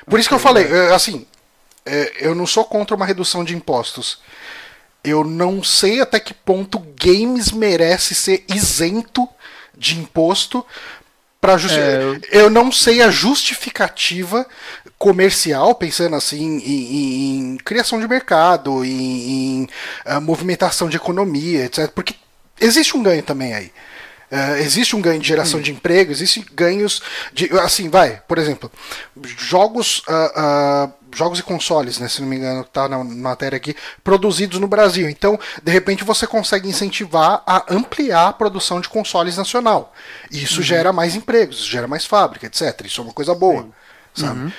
Por 0.06 0.18
isso 0.18 0.28
que 0.28 0.34
eu 0.34 0.38
falei, 0.38 0.66
é, 0.66 0.94
assim, 0.94 1.26
é, 1.84 2.26
eu 2.26 2.34
não 2.34 2.46
sou 2.46 2.64
contra 2.64 2.96
uma 2.96 3.06
redução 3.06 3.44
de 3.44 3.54
impostos. 3.54 4.20
Eu 5.02 5.24
não 5.24 5.62
sei 5.62 6.00
até 6.00 6.20
que 6.20 6.34
ponto 6.34 6.78
games 6.94 7.52
merece 7.52 8.14
ser 8.14 8.44
isento 8.48 9.28
de 9.76 9.98
imposto 9.98 10.64
para 11.40 11.56
justi... 11.56 11.78
É, 11.78 12.02
eu... 12.02 12.20
eu... 12.42 12.50
não 12.50 12.70
sei 12.70 13.00
a 13.00 13.10
justificativa 13.10 14.46
comercial, 15.00 15.74
pensando 15.74 16.14
assim 16.14 16.58
em, 16.58 16.58
em, 16.58 17.38
em 17.38 17.56
criação 17.56 17.98
de 17.98 18.06
mercado, 18.06 18.84
em, 18.84 18.90
em 19.62 19.68
uh, 20.04 20.20
movimentação 20.20 20.90
de 20.90 20.98
economia, 20.98 21.64
etc. 21.64 21.88
Porque 21.88 22.14
existe 22.60 22.94
um 22.94 23.02
ganho 23.02 23.22
também 23.22 23.54
aí. 23.54 23.72
Uh, 24.30 24.58
existe 24.58 24.94
um 24.94 25.00
ganho 25.00 25.18
de 25.18 25.26
geração 25.26 25.58
hum. 25.58 25.62
de 25.62 25.72
emprego, 25.72 26.12
existem 26.12 26.44
ganhos 26.52 27.00
de. 27.32 27.50
Assim, 27.60 27.88
vai, 27.88 28.20
por 28.28 28.36
exemplo, 28.36 28.70
jogos. 29.38 30.00
Uh, 30.00 30.92
jogos 31.12 31.40
e 31.40 31.42
consoles, 31.42 31.98
né, 31.98 32.06
se 32.06 32.20
não 32.20 32.28
me 32.28 32.36
engano, 32.36 32.62
tá 32.62 32.88
na 32.88 33.02
matéria 33.02 33.56
aqui, 33.56 33.74
produzidos 34.04 34.60
no 34.60 34.68
Brasil. 34.68 35.08
Então, 35.08 35.40
de 35.60 35.72
repente, 35.72 36.04
você 36.04 36.24
consegue 36.24 36.68
incentivar 36.68 37.42
a 37.44 37.64
ampliar 37.68 38.28
a 38.28 38.32
produção 38.32 38.80
de 38.80 38.88
consoles 38.88 39.36
nacional. 39.36 39.92
Isso 40.30 40.58
uhum. 40.58 40.62
gera 40.62 40.92
mais 40.92 41.16
empregos, 41.16 41.64
gera 41.64 41.88
mais 41.88 42.04
fábrica, 42.04 42.46
etc. 42.46 42.82
Isso 42.84 43.00
é 43.00 43.04
uma 43.04 43.12
coisa 43.12 43.34
boa, 43.34 43.62
Sim. 44.14 44.26
sabe? 44.26 44.40
Uhum. 44.40 44.52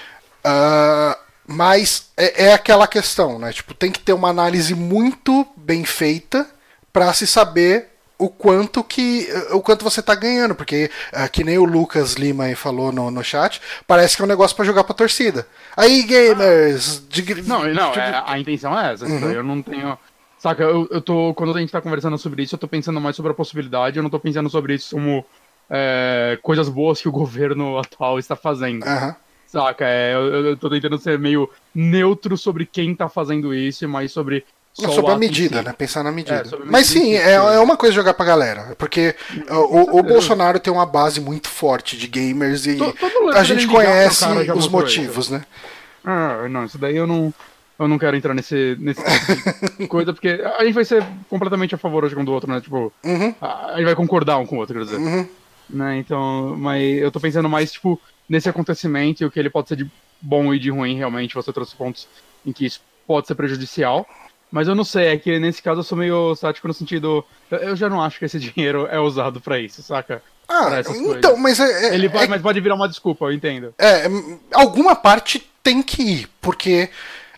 Mas 1.47 2.11
é, 2.17 2.45
é 2.45 2.53
aquela 2.53 2.87
questão, 2.87 3.37
né? 3.37 3.51
Tipo, 3.51 3.73
tem 3.73 3.91
que 3.91 3.99
ter 3.99 4.13
uma 4.13 4.29
análise 4.29 4.73
muito 4.73 5.45
bem 5.55 5.83
feita 5.83 6.47
para 6.91 7.11
se 7.13 7.25
saber 7.27 7.91
o 8.21 8.29
quanto 8.29 8.83
que 8.83 9.27
o 9.51 9.61
quanto 9.61 9.83
você 9.83 9.99
tá 9.99 10.13
ganhando, 10.13 10.53
porque 10.53 10.91
uh, 11.11 11.29
que 11.31 11.43
nem 11.43 11.57
o 11.57 11.65
Lucas 11.65 12.13
Lima 12.13 12.55
falou 12.55 12.91
no, 12.91 13.09
no 13.09 13.23
chat, 13.23 13.59
parece 13.87 14.15
que 14.15 14.21
é 14.21 14.25
um 14.25 14.27
negócio 14.27 14.55
para 14.55 14.63
jogar 14.63 14.83
pra 14.83 14.93
torcida. 14.93 15.47
Aí, 15.75 16.03
gamers! 16.03 17.03
De, 17.09 17.41
não, 17.41 17.63
não. 17.73 17.93
É, 17.93 18.23
a 18.25 18.37
intenção 18.37 18.79
é 18.79 18.93
essa. 18.93 19.05
Uhum. 19.05 19.31
Eu 19.31 19.43
não 19.43 19.63
tenho. 19.63 19.97
Saca, 20.37 20.61
eu, 20.61 20.87
eu 20.91 21.01
tô. 21.01 21.33
Quando 21.33 21.57
a 21.57 21.59
gente 21.59 21.71
tá 21.71 21.81
conversando 21.81 22.17
sobre 22.19 22.43
isso, 22.43 22.53
eu 22.53 22.59
tô 22.59 22.67
pensando 22.67 23.01
mais 23.01 23.15
sobre 23.15 23.31
a 23.31 23.35
possibilidade, 23.35 23.97
eu 23.97 24.03
não 24.03 24.09
tô 24.09 24.19
pensando 24.19 24.49
sobre 24.51 24.75
isso 24.75 24.95
como 24.95 25.25
é, 25.67 26.37
coisas 26.43 26.69
boas 26.69 27.01
que 27.01 27.09
o 27.09 27.11
governo 27.11 27.77
atual 27.81 28.19
está 28.19 28.35
fazendo. 28.35 28.85
Uhum. 28.85 29.15
Saca, 29.51 29.85
é, 29.85 30.13
eu, 30.13 30.45
eu 30.45 30.57
tô 30.57 30.69
tentando 30.69 30.97
ser 30.97 31.19
meio 31.19 31.49
neutro 31.75 32.37
sobre 32.37 32.65
quem 32.65 32.95
tá 32.95 33.09
fazendo 33.09 33.53
isso, 33.53 33.85
mas 33.89 34.09
sobre 34.09 34.45
sobre 34.73 35.11
a 35.11 35.17
medida, 35.17 35.61
né? 35.61 35.73
Pensar 35.73 36.01
na 36.03 36.11
medida. 36.11 36.43
É, 36.49 36.65
Mas 36.65 36.87
sim, 36.87 37.13
é, 37.15 37.33
é 37.33 37.59
uma 37.59 37.75
coisa 37.75 37.93
jogar 37.93 38.13
pra 38.13 38.25
galera. 38.25 38.73
Porque 38.77 39.13
o, 39.49 39.99
o, 39.99 40.03
Bolsonaro 40.03 40.57
tem 40.57 40.71
uma 40.71 40.85
base 40.85 41.19
muito 41.19 41.49
forte 41.49 41.97
de 41.97 42.07
gamers 42.07 42.65
e 42.65 42.77
a 43.33 43.43
gente 43.43 43.67
conhece 43.67 44.23
cara, 44.23 44.55
os 44.55 44.69
motivos, 44.69 45.25
isso. 45.25 45.33
né? 45.33 45.43
Ah, 46.05 46.47
não, 46.49 46.63
isso 46.63 46.77
daí 46.77 46.95
eu 46.95 47.05
não. 47.05 47.33
Eu 47.77 47.87
não 47.87 47.97
quero 47.97 48.15
entrar 48.15 48.35
nesse, 48.35 48.77
nesse 48.79 49.01
tipo 49.03 49.87
coisa, 49.89 50.13
porque 50.13 50.39
a 50.59 50.63
gente 50.63 50.75
vai 50.75 50.85
ser 50.85 51.03
completamente 51.27 51.73
a 51.73 51.79
favor 51.79 52.05
hoje 52.05 52.15
um 52.15 52.23
do 52.23 52.31
outro, 52.31 52.49
né? 52.49 52.61
Tipo, 52.61 52.93
uhum. 53.03 53.33
a, 53.41 53.73
gente 53.75 53.85
vai 53.85 53.95
concordar 53.95 54.37
um 54.37 54.45
com 54.45 54.55
o 54.55 54.59
outro, 54.59 54.77
quer 54.77 54.85
dizer. 54.85 54.97
Uhum. 54.97 55.27
Né? 55.67 55.97
Então, 55.97 56.55
mas 56.57 57.01
eu 57.01 57.11
tô 57.11 57.19
pensando 57.19 57.49
mais, 57.49 57.71
tipo, 57.71 57.99
nesse 58.31 58.47
acontecimento 58.47 59.21
e 59.21 59.25
o 59.25 59.29
que 59.29 59.37
ele 59.37 59.49
pode 59.49 59.67
ser 59.67 59.75
de 59.75 59.91
bom 60.21 60.53
e 60.53 60.57
de 60.57 60.71
ruim, 60.71 60.95
realmente. 60.95 61.35
Você 61.35 61.51
trouxe 61.51 61.75
pontos 61.75 62.07
em 62.45 62.53
que 62.53 62.65
isso 62.65 62.79
pode 63.05 63.27
ser 63.27 63.35
prejudicial. 63.35 64.07
Mas 64.49 64.69
eu 64.69 64.75
não 64.75 64.85
sei, 64.85 65.07
é 65.07 65.17
que 65.17 65.37
nesse 65.37 65.61
caso 65.61 65.81
eu 65.81 65.83
sou 65.83 65.97
meio 65.97 66.33
sático 66.35 66.67
no 66.67 66.73
sentido. 66.73 67.25
Eu 67.51 67.75
já 67.75 67.89
não 67.89 68.01
acho 68.01 68.17
que 68.17 68.25
esse 68.25 68.39
dinheiro 68.41 68.87
é 68.89 68.99
usado 68.99 69.41
para 69.41 69.59
isso, 69.59 69.83
saca? 69.83 70.23
Ah, 70.47 70.81
então, 70.95 71.37
mas 71.37 71.59
é, 71.59 71.89
é, 71.89 71.93
Ele 71.93 72.09
pode, 72.09 72.25
é, 72.25 72.27
mas 72.27 72.41
pode 72.41 72.59
virar 72.59 72.75
uma 72.75 72.87
desculpa, 72.87 73.25
eu 73.25 73.33
entendo. 73.33 73.73
É, 73.77 74.03
alguma 74.53 74.95
parte 74.95 75.49
tem 75.63 75.81
que 75.81 76.01
ir, 76.01 76.29
porque 76.41 76.89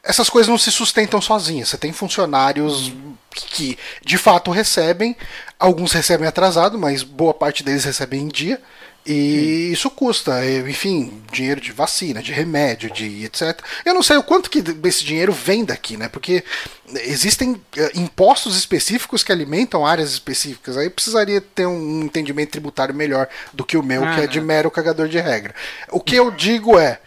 essas 0.03 0.29
coisas 0.29 0.49
não 0.49 0.57
se 0.57 0.71
sustentam 0.71 1.21
sozinhas. 1.21 1.69
Você 1.69 1.77
tem 1.77 1.91
funcionários 1.91 2.91
que 3.31 3.77
de 4.03 4.17
fato 4.17 4.51
recebem, 4.51 5.15
alguns 5.59 5.91
recebem 5.91 6.27
atrasado, 6.27 6.77
mas 6.77 7.03
boa 7.03 7.33
parte 7.33 7.63
deles 7.63 7.83
recebem 7.83 8.21
em 8.21 8.27
dia. 8.27 8.59
E 9.05 9.11
Sim. 9.11 9.71
isso 9.73 9.89
custa, 9.89 10.45
enfim, 10.45 11.21
dinheiro 11.29 11.59
de 11.59 11.73
vacina, 11.73 12.23
de 12.23 12.31
remédio, 12.31 12.89
de 12.89 13.25
etc. 13.25 13.59
Eu 13.83 13.93
não 13.93 14.01
sei 14.01 14.15
o 14.15 14.23
quanto 14.23 14.49
que 14.49 14.63
esse 14.85 15.03
dinheiro 15.03 15.33
vem 15.33 15.65
daqui, 15.65 15.97
né? 15.97 16.07
Porque 16.07 16.41
existem 17.01 17.61
eh, 17.75 17.91
impostos 17.95 18.55
específicos 18.55 19.21
que 19.21 19.31
alimentam 19.31 19.85
áreas 19.85 20.11
específicas. 20.11 20.77
Aí 20.77 20.89
precisaria 20.89 21.41
ter 21.41 21.65
um 21.65 22.03
entendimento 22.03 22.51
tributário 22.51 22.95
melhor 22.95 23.27
do 23.51 23.65
que 23.65 23.75
o 23.75 23.83
meu, 23.83 24.05
ah, 24.05 24.15
que 24.15 24.21
é 24.21 24.27
de 24.27 24.39
mero 24.39 24.71
cagador 24.71 25.09
de 25.09 25.19
regra. 25.19 25.53
O 25.91 25.99
que 25.99 26.15
eu 26.15 26.31
digo 26.31 26.79
é. 26.79 26.99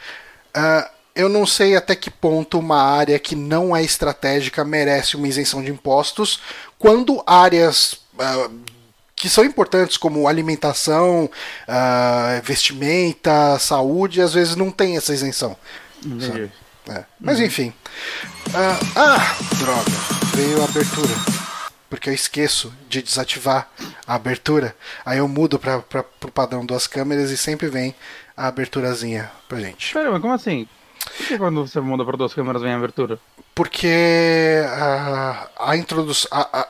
Uh, 0.54 0.96
eu 1.14 1.30
não 1.30 1.46
sei 1.46 1.74
até 1.74 1.96
que 1.96 2.10
ponto 2.10 2.58
uma 2.58 2.78
área 2.78 3.18
que 3.18 3.34
não 3.34 3.74
é 3.74 3.82
estratégica 3.82 4.62
merece 4.66 5.16
uma 5.16 5.26
isenção 5.26 5.64
de 5.64 5.70
impostos, 5.70 6.42
quando 6.78 7.22
áreas 7.26 7.94
uh, 8.18 8.75
que 9.16 9.30
são 9.30 9.42
importantes, 9.42 9.96
como 9.96 10.28
alimentação, 10.28 11.24
uh, 11.66 12.42
vestimenta, 12.44 13.58
saúde, 13.58 14.20
às 14.20 14.34
vezes 14.34 14.54
não 14.54 14.70
tem 14.70 14.98
essa 14.98 15.14
isenção. 15.14 15.56
É. 16.88 17.04
Mas 17.18 17.38
uhum. 17.38 17.46
enfim. 17.46 17.72
Uh, 18.48 18.92
ah, 18.94 19.36
droga, 19.58 19.90
veio 20.34 20.60
a 20.60 20.64
abertura. 20.64 21.14
Porque 21.88 22.10
eu 22.10 22.14
esqueço 22.14 22.72
de 22.90 23.00
desativar 23.00 23.70
a 24.06 24.14
abertura. 24.14 24.76
Aí 25.04 25.18
eu 25.18 25.26
mudo 25.26 25.58
para 25.58 25.82
o 26.22 26.30
padrão 26.30 26.66
duas 26.66 26.86
câmeras 26.86 27.30
e 27.30 27.38
sempre 27.38 27.68
vem 27.68 27.94
a 28.36 28.48
aberturazinha 28.48 29.30
pra 29.48 29.60
gente. 29.60 29.94
Pera, 29.94 30.10
mas 30.10 30.20
como 30.20 30.34
assim? 30.34 30.68
Por 31.16 31.26
que 31.26 31.38
quando 31.38 31.66
você 31.66 31.80
muda 31.80 32.04
para 32.04 32.16
duas 32.16 32.34
câmeras 32.34 32.60
vem 32.60 32.72
a 32.72 32.76
abertura? 32.76 33.18
Porque 33.54 34.62
a, 34.68 35.48
a 35.58 35.76
introdução. 35.76 36.28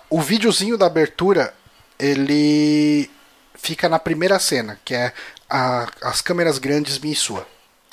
o 0.08 0.20
videozinho 0.20 0.78
da 0.78 0.86
abertura 0.86 1.52
ele 1.98 3.10
fica 3.54 3.88
na 3.88 3.98
primeira 3.98 4.38
cena, 4.38 4.78
que 4.84 4.94
é 4.94 5.12
a, 5.48 5.86
as 6.02 6.20
câmeras 6.20 6.58
grandes 6.58 6.98
minha 6.98 7.12
e 7.12 7.16
sua. 7.16 7.46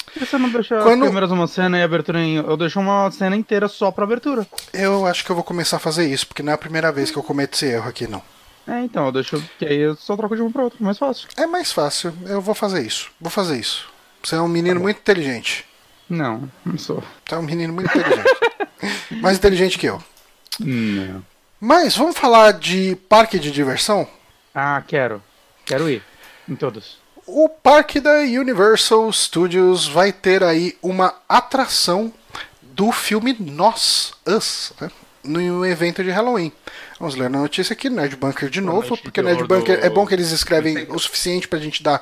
Por 0.05 0.13
que 0.13 0.25
você 0.25 0.37
não 0.37 0.49
deixa 0.49 0.81
Quando... 0.81 1.03
as 1.03 1.09
câmeras 1.09 1.31
uma 1.31 1.47
cena 1.47 1.77
e 1.79 1.83
abertura 1.83 2.19
em. 2.19 2.35
Eu 2.35 2.55
deixo 2.55 2.79
uma 2.79 3.09
cena 3.09 3.35
inteira 3.35 3.67
só 3.67 3.91
pra 3.91 4.03
abertura. 4.03 4.45
Eu 4.71 5.07
acho 5.07 5.25
que 5.25 5.31
eu 5.31 5.35
vou 5.35 5.43
começar 5.43 5.77
a 5.77 5.79
fazer 5.79 6.07
isso, 6.07 6.27
porque 6.27 6.43
não 6.43 6.51
é 6.51 6.55
a 6.55 6.57
primeira 6.57 6.91
vez 6.91 7.09
que 7.09 7.17
eu 7.17 7.23
cometo 7.23 7.55
esse 7.55 7.65
erro 7.65 7.89
aqui, 7.89 8.07
não. 8.07 8.21
É, 8.67 8.81
então, 8.81 9.07
eu 9.07 9.11
deixo. 9.11 9.43
Que 9.57 9.65
aí 9.65 9.77
eu 9.77 9.95
só 9.95 10.15
troco 10.15 10.35
de 10.35 10.41
uma 10.41 10.51
pra 10.51 10.63
outra, 10.63 10.77
mais 10.81 10.97
fácil. 10.97 11.27
É 11.35 11.47
mais 11.47 11.71
fácil, 11.71 12.13
eu 12.25 12.39
vou 12.39 12.53
fazer 12.53 12.85
isso. 12.85 13.11
Vou 13.19 13.31
fazer 13.31 13.59
isso. 13.59 13.87
Você 14.21 14.35
é 14.35 14.39
um 14.39 14.47
menino 14.47 14.75
tá 14.75 14.83
muito 14.83 14.97
inteligente. 14.97 15.65
Não, 16.09 16.49
não 16.65 16.77
sou. 16.77 17.03
Você 17.25 17.35
é 17.35 17.37
um 17.37 17.43
menino 17.43 17.73
muito 17.73 17.89
inteligente. 17.89 18.29
mais 19.19 19.37
inteligente 19.37 19.79
que 19.79 19.87
eu. 19.87 20.01
Não. 20.59 21.23
Mas 21.65 21.95
vamos 21.95 22.17
falar 22.17 22.51
de 22.51 22.97
parque 23.07 23.39
de 23.39 23.49
diversão? 23.49 24.05
Ah, 24.53 24.83
quero. 24.85 25.23
Quero 25.63 25.89
ir. 25.89 26.03
Em 26.47 26.57
todos. 26.57 26.97
O 27.25 27.47
parque 27.47 28.01
da 28.01 28.15
Universal 28.19 29.09
Studios 29.13 29.87
vai 29.87 30.11
ter 30.11 30.43
aí 30.43 30.77
uma 30.81 31.15
atração 31.29 32.11
do 32.61 32.91
filme 32.91 33.33
Nós, 33.39 34.11
Us, 34.27 34.73
né? 34.81 34.91
no 35.23 35.65
evento 35.65 36.03
de 36.03 36.09
Halloween. 36.09 36.51
Vamos 36.99 37.15
ler 37.15 37.27
a 37.27 37.29
notícia 37.29 37.71
aqui, 37.71 37.89
Nerd 37.89 38.17
Bunker 38.17 38.49
de 38.49 38.59
novo, 38.59 38.85
noite 38.89 39.01
porque 39.01 39.21
Nerd 39.21 39.45
Bunker 39.45 39.79
do- 39.79 39.85
é 39.85 39.89
bom 39.89 40.05
que 40.05 40.13
eles 40.13 40.31
escrevem 40.31 40.85
o 40.89 40.99
suficiente 40.99 41.47
pra 41.47 41.59
gente 41.59 41.81
dar 41.81 42.01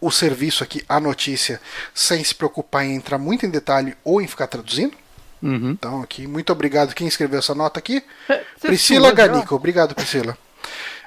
o 0.00 0.10
serviço 0.10 0.64
aqui, 0.64 0.82
a 0.88 0.98
notícia, 0.98 1.60
sem 1.92 2.24
se 2.24 2.34
preocupar 2.34 2.86
em 2.86 2.94
entrar 2.94 3.18
muito 3.18 3.44
em 3.44 3.50
detalhe 3.50 3.94
ou 4.02 4.18
em 4.22 4.26
ficar 4.26 4.46
traduzindo. 4.46 4.96
Uhum. 5.42 5.70
Então, 5.70 6.02
aqui, 6.02 6.26
muito 6.26 6.52
obrigado 6.52 6.94
quem 6.94 7.06
escreveu 7.06 7.38
essa 7.38 7.54
nota 7.54 7.78
aqui. 7.78 8.02
É, 8.28 8.42
Priscila 8.60 9.08
assistiu 9.08 9.28
Ganico, 9.28 9.54
obrigado, 9.54 9.94
Priscila. 9.94 10.36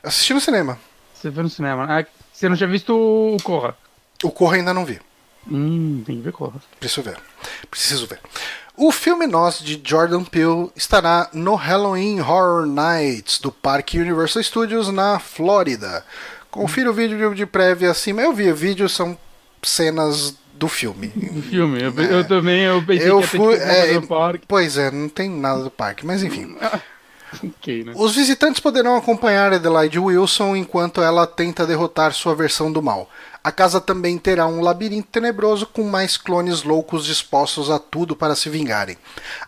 Assisti 0.03 0.33
no 0.33 0.41
cinema. 0.41 0.79
Você 1.13 1.29
viu 1.29 1.43
no 1.43 1.49
cinema. 1.49 1.85
Ah, 1.87 2.05
você 2.31 2.49
não 2.49 2.55
tinha 2.55 2.69
visto 2.69 2.95
o 2.95 3.37
Corra. 3.43 3.77
O 4.23 4.31
Corra 4.31 4.55
ainda 4.55 4.73
não 4.73 4.85
vi. 4.85 4.99
Hum, 5.49 6.03
tem 6.05 6.17
que 6.17 6.21
ver 6.23 6.31
Corra. 6.31 6.59
Preciso 6.79 7.03
ver. 7.03 7.17
Preciso 7.69 8.07
ver. 8.07 8.19
O 8.75 8.91
filme 8.91 9.27
Nós 9.27 9.59
de 9.59 9.79
Jordan 9.83 10.23
Peele 10.23 10.71
estará 10.75 11.29
no 11.33 11.55
Halloween 11.55 12.19
Horror 12.21 12.65
Nights 12.65 13.39
do 13.39 13.51
Parque 13.51 13.99
Universal 13.99 14.41
Studios 14.41 14.89
na 14.89 15.19
Flórida. 15.19 16.03
Confira 16.49 16.89
o 16.89 16.93
vídeo 16.93 17.35
de 17.35 17.45
prévia 17.45 17.91
acima. 17.91 18.21
Eu 18.21 18.33
vi 18.33 18.51
o 18.51 18.55
vídeo, 18.55 18.89
são 18.89 19.17
cenas 19.63 20.35
do 20.53 20.67
filme. 20.67 21.07
Do 21.07 21.41
filme. 21.41 21.81
Eu, 21.81 21.91
eu 22.03 22.27
também, 22.27 22.61
eu 22.63 22.81
pensei 22.83 23.09
Eu 23.09 23.21
que 23.21 23.27
fui. 23.27 23.53
tipo, 23.57 23.67
é, 23.69 23.99
do 23.99 24.07
parque. 24.07 24.45
pois 24.47 24.77
é, 24.77 24.91
não 24.91 25.09
tem 25.09 25.29
nada 25.29 25.63
do 25.63 25.71
parque, 25.71 26.05
mas 26.05 26.23
enfim. 26.23 26.55
Ok, 27.41 27.85
né? 27.85 27.93
Os 27.95 28.13
visitantes 28.13 28.59
poderão 28.59 28.97
acompanhar 28.97 29.53
Adelaide 29.53 29.97
Wilson 29.97 30.53
enquanto 30.53 31.01
ela 31.01 31.25
tenta 31.25 31.65
derrotar 31.65 32.11
sua 32.13 32.35
versão 32.35 32.69
do 32.69 32.81
mal. 32.81 33.09
A 33.43 33.51
casa 33.51 33.81
também 33.81 34.19
terá 34.19 34.45
um 34.45 34.61
labirinto 34.61 35.07
tenebroso 35.11 35.65
com 35.65 35.83
mais 35.83 36.15
clones 36.15 36.61
loucos 36.61 37.05
dispostos 37.05 37.71
a 37.71 37.79
tudo 37.79 38.15
para 38.15 38.35
se 38.35 38.49
vingarem. 38.49 38.97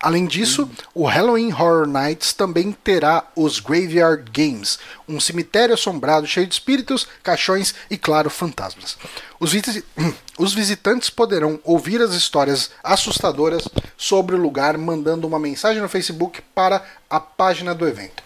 Além 0.01 0.25
disso, 0.25 0.67
o 0.95 1.05
Halloween 1.05 1.53
Horror 1.53 1.85
Nights 1.87 2.33
também 2.33 2.71
terá 2.71 3.23
os 3.35 3.59
Graveyard 3.59 4.23
Games, 4.31 4.79
um 5.07 5.19
cemitério 5.19 5.75
assombrado 5.75 6.25
cheio 6.25 6.47
de 6.47 6.53
espíritos, 6.55 7.07
caixões 7.21 7.75
e, 7.87 7.95
claro, 7.95 8.31
fantasmas. 8.31 8.97
Os, 9.39 9.51
visi- 9.51 9.85
os 10.39 10.55
visitantes 10.55 11.11
poderão 11.11 11.59
ouvir 11.63 12.01
as 12.01 12.13
histórias 12.13 12.71
assustadoras 12.83 13.67
sobre 13.95 14.35
o 14.35 14.41
lugar 14.41 14.75
mandando 14.75 15.27
uma 15.27 15.37
mensagem 15.37 15.81
no 15.83 15.87
Facebook 15.89 16.41
para 16.55 16.83
a 17.07 17.19
página 17.19 17.75
do 17.75 17.87
evento. 17.87 18.22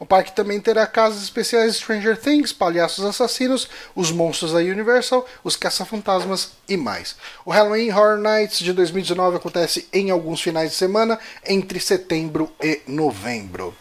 O 0.00 0.06
parque 0.06 0.32
também 0.34 0.58
terá 0.58 0.86
casas 0.86 1.22
especiais 1.22 1.74
de 1.74 1.78
Stranger 1.80 2.16
Things, 2.18 2.54
palhaços 2.54 3.04
assassinos, 3.04 3.68
os 3.94 4.10
monstros 4.10 4.50
da 4.52 4.58
Universal, 4.60 5.26
os 5.44 5.56
caça-fantasmas 5.56 6.52
e 6.66 6.74
mais. 6.74 7.14
O 7.44 7.50
Halloween 7.50 7.90
Horror 7.92 8.16
Nights 8.16 8.60
de 8.60 8.72
2019 8.72 9.36
acontece 9.36 9.86
em 9.92 10.10
alguns 10.10 10.40
finais 10.40 10.70
de 10.70 10.76
semana 10.76 11.18
entre 11.46 11.78
setembro 11.78 12.50
e 12.62 12.80
novembro. 12.86 13.74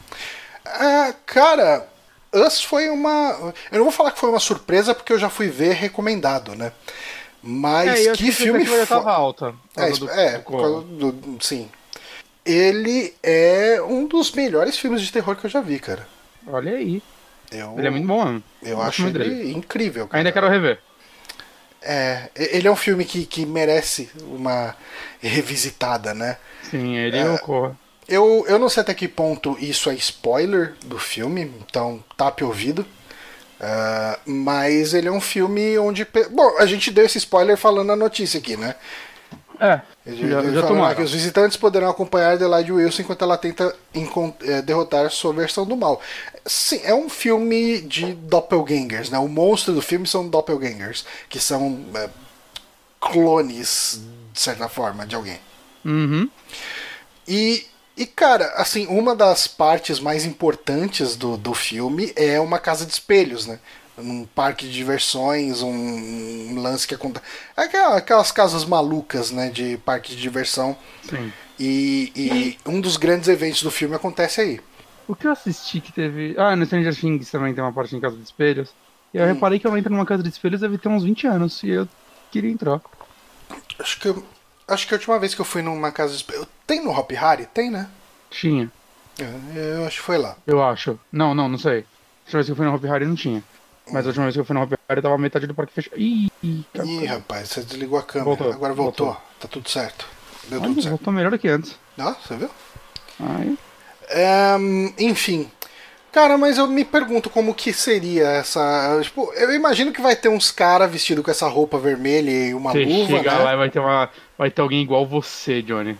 Ah, 0.65 1.13
cara, 1.26 1.88
Us 2.34 2.61
foi 2.61 2.89
uma. 2.89 3.53
Eu 3.72 3.78
não 3.78 3.86
vou 3.86 3.91
falar 3.93 4.11
que 4.11 4.20
foi 4.20 4.30
uma 4.30 4.39
surpresa 4.41 4.93
porque 4.93 5.13
eu 5.13 5.17
já 5.20 5.30
fui 5.30 5.47
ver 5.47 5.72
recomendado, 5.74 6.53
né? 6.53 6.74
Mas 7.41 8.07
É, 8.07 8.11
que 8.11 8.30
filme 8.34 8.61
expectativa 8.63 8.78
já 8.78 8.86
fo- 8.86 8.95
tava 8.95 9.11
alta. 9.13 9.55
é, 9.78 9.89
do- 9.91 10.09
é, 10.09 10.38
do 10.39 11.11
do- 11.13 11.43
sim. 11.43 11.70
Ele 12.52 13.14
é 13.22 13.82
um 13.82 14.06
dos 14.08 14.32
melhores 14.32 14.78
filmes 14.78 15.02
de 15.02 15.12
terror 15.12 15.36
que 15.36 15.45
eu 15.45 15.50
já 15.50 15.62
vi, 15.62 15.80
cara. 15.80 16.08
Olha 16.47 16.74
aí. 16.76 17.02
Eu, 17.52 17.76
Ele 17.78 17.88
é 17.88 17.89
muito 17.89 18.08
bom 18.08 18.24
mesmo. 18.26 18.43
eu 18.62 18.82
acho 18.82 19.08
ele 19.08 19.20
dele. 19.20 19.52
incrível. 19.54 20.08
Cara. 20.08 20.20
Ainda 20.20 20.32
quero 20.32 20.50
rever. 20.50 20.80
É, 21.82 22.30
ele 22.36 22.68
é 22.68 22.72
um 22.72 22.76
filme 22.76 23.06
que, 23.06 23.26
que 23.26 23.45
merece 23.45 24.10
uma 24.24 24.76
revisitada, 25.22 26.14
né? 26.14 26.38
Sim, 26.70 26.95
ele 26.97 27.18
É. 27.18 27.22
e 27.24 27.30
o 27.30 27.39
Corra. 27.39 27.78
Eu, 28.08 28.43
eu 28.47 28.58
não 28.60 28.68
sei 28.70 28.82
até 28.82 28.93
que 28.93 29.08
ponto 29.08 29.56
isso 29.60 29.89
é 29.89 29.93
spoiler 29.93 30.74
do 30.86 30.97
filme, 30.97 31.52
então 31.62 32.04
tape 32.18 32.43
o 32.43 32.47
ouvido. 32.47 32.86
Ah, 33.62 34.18
mas 34.26 34.93
ele 34.93 35.08
é 35.08 35.12
um 35.12 35.22
filme 35.22 35.78
onde. 35.78 36.06
Bom, 36.32 36.58
a 36.58 36.66
gente 36.66 36.89
deu 36.91 37.06
esse 37.06 37.18
spoiler 37.20 37.56
falando 37.58 37.91
a 37.91 37.95
notícia 37.95 38.39
aqui, 38.39 38.58
né? 38.58 38.76
É, 39.60 39.82
Ele- 40.05 40.30
já, 40.30 40.39
ele 40.41 40.53
já 40.53 40.95
que 40.95 41.01
os 41.01 41.12
visitantes 41.12 41.57
poderão 41.57 41.89
acompanhar 41.89 42.32
Adelaide 42.34 42.72
Wilson 42.72 43.01
enquanto 43.01 43.24
ela 43.24 43.38
tenta 43.38 43.76
eh, 44.41 44.62
derrotar 44.62 45.12
sua 45.12 45.34
versão 45.34 45.66
do 45.66 45.76
mal. 45.76 46.01
Sim, 46.45 46.80
é 46.84 46.95
um 46.95 47.10
filme 47.10 47.82
de 47.82 48.14
doppelgangers, 48.14 49.10
né? 49.10 49.20
O 49.20 49.28
monstro 49.28 49.74
do 49.74 49.82
filme 49.82 50.07
são 50.07 50.28
doppelgangers, 50.30 51.05
que 51.28 51.39
são 51.39 51.80
eh, 51.93 52.10
clones, 53.01 54.01
de 54.34 54.39
certa 54.39 54.70
forma, 54.70 55.05
de 55.05 55.16
alguém. 55.16 55.39
Uhum. 55.84 56.30
E, 57.28 57.68
e, 57.97 58.05
cara, 58.05 58.45
assim, 58.55 58.88
uma 58.88 59.16
das 59.16 59.45
partes 59.47 59.99
mais 59.99 60.26
importantes 60.26 61.16
do, 61.16 61.38
do 61.38 61.53
filme 61.53 62.14
é 62.16 62.39
uma 62.39 62.60
casa 62.60 62.86
de 62.86 62.93
espelhos, 62.93 63.45
né? 63.45 63.60
Um 64.02 64.26
parque 64.26 64.66
de 64.68 64.74
diversões, 64.74 65.62
um, 65.62 65.70
um 65.72 66.62
lance 66.62 66.88
que 66.88 66.95
acontece. 66.95 67.26
Aquelas, 67.56 67.97
aquelas 67.97 68.32
casas 68.32 68.66
malucas, 68.66 69.32
né? 69.32 69.50
De 69.50 69.78
parque 69.78 70.16
de 70.16 70.22
diversão. 70.22 70.76
Sim. 71.04 71.32
E, 71.60 72.12
e 72.16 72.58
um 72.70 72.80
dos 72.80 72.95
grandes 72.97 73.28
eventos 73.28 73.62
do 73.64 73.70
filme 73.72 73.95
acontece 73.95 74.41
aí. 74.41 74.62
O 75.08 75.16
que 75.16 75.28
eu 75.28 75.32
assisti 75.32 75.82
que 75.82 75.91
teve. 75.91 76.36
Ah, 76.38 76.56
no 76.56 76.66
Stranger 76.66 76.95
Things 76.95 77.30
também 77.32 77.54
tem 77.54 77.64
uma 77.64 77.74
parte 77.74 77.95
em 77.95 78.00
casa 78.00 78.16
de 78.16 78.24
espelhos. 78.24 78.70
E 79.14 79.18
Hum. 79.18 79.22
eu 79.22 79.28
reparei 79.34 79.60
que 79.60 79.66
eu 79.68 79.76
entro 79.78 79.91
numa 79.91 80.06
casa 80.06 80.22
de 80.24 80.30
espelhos 80.30 80.62
deve 80.62 80.78
ter 80.78 80.88
uns 80.88 81.04
20 81.04 81.26
anos. 81.28 81.62
E 81.64 81.70
eu 81.70 81.88
queria 82.32 82.52
entrar. 82.52 82.80
Acho 83.80 84.00
que, 84.00 84.08
eu- 84.08 84.24
acho 84.68 84.88
que 84.88 84.93
a 84.93 84.97
última 84.97 85.18
vez 85.20 85.34
que 85.34 85.41
eu 85.41 85.45
fui 85.45 85.62
numa 85.62 85.91
casa 85.91 86.12
de 86.12 86.18
espelhos. 86.18 86.47
Tem 86.68 86.84
no 86.84 86.91
Hop 86.91 87.10
Harry? 87.12 87.45
Tem, 87.47 87.72
né? 87.72 87.89
Tinha, 88.30 88.72
É, 89.20 89.76
Eu 89.80 89.86
acho 89.88 89.97
que 89.97 90.04
foi 90.04 90.18
lá. 90.20 90.38
eu 90.45 90.64
acho. 90.64 90.97
Não, 91.12 91.34
não, 91.34 91.50
não 91.50 91.58
sei. 91.58 91.80
A 91.80 92.26
última 92.26 92.34
vez 92.39 92.45
que 92.45 92.52
eu 92.52 92.56
fui 92.56 92.66
no 92.66 92.76
Hop 92.76 92.84
Harry 92.86 93.06
não 93.06 93.16
tinha. 93.16 93.43
Mas 93.92 94.06
a 94.06 94.10
última 94.10 94.26
vez 94.26 94.36
que 94.36 94.40
eu 94.42 94.46
fui 94.46 94.54
no 94.54 94.62
Hop 94.64 94.74
Harry 94.88 95.02
tava 95.02 95.18
metade 95.18 95.48
do 95.48 95.54
parque 95.56 95.74
fechado. 95.74 95.96
Ih, 95.98 96.30
cara, 96.74 96.88
Ih, 96.88 97.06
rapaz, 97.06 97.50
você 97.50 97.62
desligou 97.62 97.98
a 98.00 98.04
câmera. 98.04 98.26
Voltou, 98.26 98.52
Agora 98.54 98.74
voltou. 98.74 99.06
voltou. 99.08 99.24
Tá 99.40 99.48
tudo 99.48 99.70
certo. 99.70 100.06
Deu 100.48 100.60
olha, 100.60 100.70
tudo 100.70 100.82
certo. 100.82 100.90
voltou 100.96 101.14
melhor 101.14 101.32
do 101.32 101.40
que 101.40 101.48
antes. 101.48 101.76
Ah, 101.98 102.16
você 102.26 102.36
viu? 102.36 102.50
Aí, 103.20 103.58
Ehm, 104.12 104.94
enfim. 104.98 105.50
Cara, 106.12 106.38
mas 106.40 106.58
eu 106.58 106.66
me 106.68 106.84
pergunto 106.84 107.30
como 107.30 107.54
que 107.54 107.72
seria 107.72 108.28
essa. 108.30 109.00
Tipo, 109.04 109.32
eu 109.34 109.54
imagino 109.54 109.92
que 109.94 110.02
vai 110.02 110.16
ter 110.16 110.28
uns 110.30 110.50
caras 110.52 110.90
vestidos 110.92 111.24
com 111.24 111.30
essa 111.30 111.48
roupa 111.48 111.78
vermelha 111.78 112.32
e 112.32 112.54
uma 112.56 112.72
você 112.72 112.84
luva, 112.84 113.18
chega 113.18 113.32
né? 113.38 113.44
lá 113.44 113.54
e 113.54 113.58
vai 113.58 113.70
ter, 113.70 113.80
uma, 113.80 114.10
vai 114.36 114.50
ter 114.50 114.62
alguém 114.62 114.82
igual 114.82 115.06
você, 115.06 115.62
Johnny. 115.62 115.96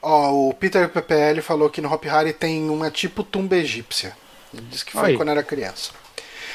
Ó, 0.00 0.30
o 0.50 0.54
Peter 0.54 0.88
PPL 0.88 1.40
falou 1.42 1.68
que 1.68 1.80
no 1.80 1.92
Hop 1.92 2.04
Harry 2.04 2.32
tem 2.32 2.70
uma 2.70 2.90
tipo 2.92 3.24
tumba 3.24 3.56
egípcia. 3.56 4.16
Ele 4.54 4.62
disse 4.70 4.84
que 4.84 4.92
foi 4.92 5.10
Aí. 5.10 5.16
quando 5.16 5.30
era 5.30 5.42
criança. 5.42 5.90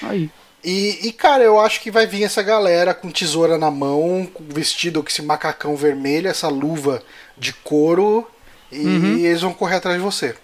Aí. 0.03 0.29
E, 0.63 1.07
e, 1.07 1.11
cara, 1.11 1.43
eu 1.43 1.59
acho 1.59 1.81
que 1.81 1.91
vai 1.91 2.07
vir 2.07 2.23
essa 2.23 2.41
galera 2.41 2.93
com 2.93 3.11
tesoura 3.11 3.57
na 3.57 3.69
mão, 3.69 4.25
com 4.33 4.43
vestido 4.45 5.03
com 5.03 5.09
esse 5.09 5.21
macacão 5.21 5.75
vermelho, 5.75 6.29
essa 6.29 6.47
luva 6.47 7.01
de 7.37 7.51
couro, 7.53 8.25
e 8.71 8.77
Uhum. 8.77 9.17
eles 9.17 9.41
vão 9.41 9.53
correr 9.53 9.75
atrás 9.75 9.97
de 9.97 10.03
você. 10.03 10.35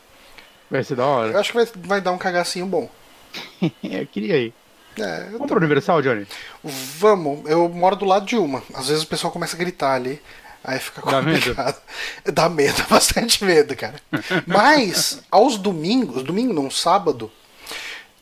Vai 0.70 0.84
ser 0.84 0.96
da 0.96 1.04
Eu 1.04 1.08
hora. 1.10 1.40
acho 1.40 1.52
que 1.52 1.58
vai, 1.58 1.68
vai 1.86 2.02
dar 2.02 2.12
um 2.12 2.18
cagacinho 2.18 2.66
bom. 2.66 2.90
eu 3.84 4.06
queria 4.08 4.38
ir. 4.38 4.54
É, 4.98 5.28
eu 5.28 5.32
Vamos 5.34 5.48
pro 5.48 5.58
Universal, 5.58 6.02
Johnny? 6.02 6.28
Vamos, 6.64 7.50
eu 7.50 7.70
moro 7.70 7.96
do 7.96 8.04
lado 8.06 8.26
de 8.26 8.36
uma. 8.36 8.62
Às 8.74 8.90
vezes 8.90 9.04
o 9.04 9.08
pessoal 9.08 9.32
começa 9.32 9.56
a 9.56 9.60
gritar 9.60 9.94
ali. 9.94 10.22
Aí 10.62 10.78
fica 10.78 11.02
Dá 11.10 11.22
medo? 11.22 11.38
complicado. 11.40 11.82
Dá 12.34 12.50
medo, 12.50 12.84
bastante 12.90 13.44
medo, 13.46 13.74
cara. 13.78 13.96
Mas, 14.46 15.22
aos 15.32 15.58
domingos, 15.58 16.22
domingo 16.24 16.54
não, 16.54 16.70
sábado, 16.70 17.32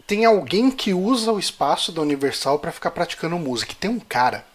tem 0.08 0.26
alguém 0.26 0.72
que 0.72 0.94
usa 0.94 1.32
o 1.32 1.38
espaço 1.40 1.92
da 1.92 2.02
Universal 2.02 2.58
pra 2.60 2.72
ficar 2.72 2.92
praticando 2.92 3.38
música. 3.38 3.74
E 3.74 3.76
Tem 3.76 3.90
um 3.92 4.00
cara 4.00 4.46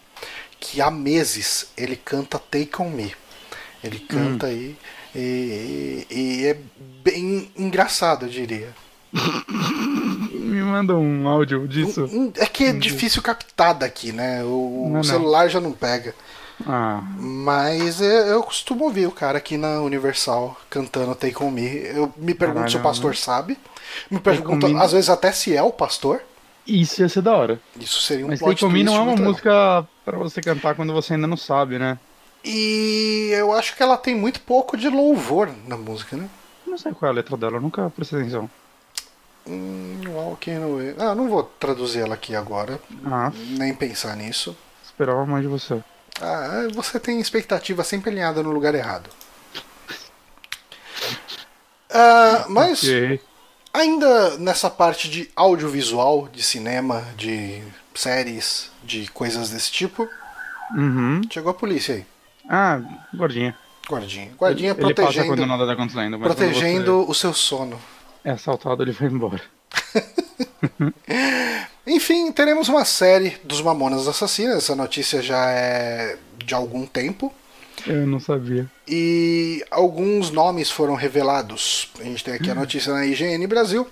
que 0.59 0.80
há 0.80 0.90
meses 0.90 1.66
ele 1.76 1.94
canta 1.96 2.38
Take 2.38 2.80
On 2.80 2.88
Me. 2.90 3.14
Ele 3.84 3.98
canta 4.00 4.46
aí 4.46 4.76
e, 5.14 6.07
e- 6.11 6.16
e 6.42 6.46
é 6.46 6.57
bem 7.05 7.50
engraçado, 7.57 8.26
eu 8.26 8.30
diria. 8.30 8.74
Me 10.32 10.62
manda 10.62 10.94
um 10.96 11.28
áudio 11.28 11.66
disso. 11.66 12.05
Hum, 12.12 12.32
É 12.36 12.46
que 12.46 12.64
é 12.64 12.72
difícil 12.72 13.22
captar 13.22 13.74
daqui, 13.74 14.12
né? 14.12 14.42
O, 14.44 14.82
Não, 14.84 14.90
não. 14.94 15.00
o 15.00 15.05
celular 15.05 15.48
já 15.48 15.61
não 15.61 15.72
pega. 15.72 16.14
Ah, 16.66 17.03
Mas 17.18 18.00
é, 18.00 18.32
eu 18.32 18.42
costumo 18.42 18.84
ouvir 18.84 19.07
o 19.07 19.11
cara 19.11 19.38
aqui 19.38 19.57
na 19.57 19.80
Universal 19.80 20.57
cantando 20.70 21.14
Take 21.14 21.42
On 21.42 21.50
Me. 21.50 21.66
Eu 21.86 22.12
me 22.16 22.34
pergunto 22.34 22.57
Caralho, 22.61 22.70
se 22.70 22.76
o 22.76 22.82
pastor 22.82 23.16
sabe. 23.16 23.59
Me 24.11 24.20
Me- 24.20 24.80
às 24.80 24.93
vezes, 24.93 25.11
até 25.11 25.32
se 25.32 25.57
é 25.57 25.62
o 25.62 25.70
pastor. 25.72 26.22
isso 26.66 27.01
ia 27.03 27.09
ser 27.09 27.22
da 27.22 27.34
hora. 27.36 27.61
Isso 27.78 28.01
seria 28.03 28.24
um 28.24 28.28
Mas 28.28 28.38
plot 28.40 28.61
Take 28.61 28.72
Me 28.72 28.82
não 28.84 28.93
twist 28.95 29.09
é 29.09 29.12
uma 29.14 29.28
música 29.28 29.88
pra 30.05 30.18
você 30.18 30.40
cantar 30.40 30.74
quando 30.74 30.93
você 30.93 31.14
ainda 31.14 31.26
não 31.26 31.36
sabe, 31.36 31.78
né? 31.78 31.99
E 32.45 33.30
eu 33.32 33.53
acho 33.53 33.76
que 33.76 33.82
ela 33.82 33.97
tem 33.97 34.14
muito 34.14 34.40
pouco 34.40 34.76
de 34.76 34.88
louvor 34.88 35.49
na 35.66 35.76
música, 35.76 36.16
né? 36.16 36.28
Não 36.66 36.76
sei 36.78 36.93
qual 36.93 37.09
é 37.09 37.12
a 37.12 37.14
letra 37.16 37.36
dela, 37.36 37.57
eu 37.57 37.61
nunca 37.61 37.90
prestei 37.90 38.20
atenção. 38.20 38.51
Hum, 39.47 40.01
Walking 40.09 40.62
Away. 40.62 40.95
Ah, 40.99 41.14
não 41.14 41.28
vou 41.28 41.43
traduzir 41.43 42.01
ela 42.01 42.14
aqui 42.14 42.34
agora. 42.34 42.80
Ah, 43.05 43.32
Nem 43.34 43.74
pensar 43.74 44.16
nisso. 44.16 44.57
esperava 44.84 45.26
mais 45.26 45.43
de 45.43 45.49
você. 45.49 45.80
Ah, 46.20 46.68
você 46.74 47.01
tem 47.01 47.20
expectativa 47.20 47.82
sempre 47.82 48.11
alinhada 48.11 48.43
no 48.43 48.51
lugar 48.53 48.74
errado. 48.74 49.11
Ah, 51.90 52.47
mas 52.49 52.82
Ok. 52.82 53.20
Ainda 53.73 54.37
nessa 54.39 54.68
parte 54.70 55.09
de 55.09 55.31
audiovisual, 55.37 56.29
de 56.33 56.43
cinema, 56.43 57.05
de 57.16 57.62
séries, 57.95 58.70
de 58.85 59.09
coisas 59.11 59.51
desse 59.51 59.70
tipo, 59.70 60.09
Uhum. 60.75 61.20
chegou 61.31 61.51
a 61.51 61.55
polícia 61.55 61.95
aí. 61.97 62.07
Ah, 62.49 62.81
gordinha. 63.14 63.57
Guardinha. 63.89 64.31
Guardinha 64.39 64.70
ele 64.70 64.81
passa 64.81 64.95
protegendo, 64.95 65.27
quando 65.27 65.47
nada 65.47 65.66
tá 65.66 65.73
acontecendo. 65.73 66.18
Protegendo 66.18 67.11
o 67.11 67.14
seu 67.14 67.35
sono. 67.35 67.77
você 68.23 68.29
é 68.29 68.33
assaltado, 68.33 68.83
ele 68.83 68.93
vai 68.93 69.09
embora. 69.09 69.43
Enfim, 71.87 72.31
teremos 72.33 72.68
uma 72.68 72.85
série 72.85 73.37
dos 73.45 73.61
Mamonas 73.61 74.07
Assassinas. 74.07 74.59
Essa 74.59 74.77
notícia 74.77 75.20
já 75.20 75.51
é 75.51 76.16
de 76.39 76.55
algum 76.55 76.87
tempo. 76.87 77.33
Eu 77.87 78.07
não 78.07 78.20
sabia. 78.20 78.70
E 78.87 79.64
alguns 79.70 80.31
nomes 80.31 80.70
foram 80.70 80.95
revelados. 80.95 81.91
A 82.01 82.05
gente 82.05 82.23
tem 82.25 82.35
aqui 82.35 82.51
a 82.51 82.55
notícia 82.55 82.93
na 82.93 83.05
IGN 83.07 83.47
Brasil. 83.47 83.87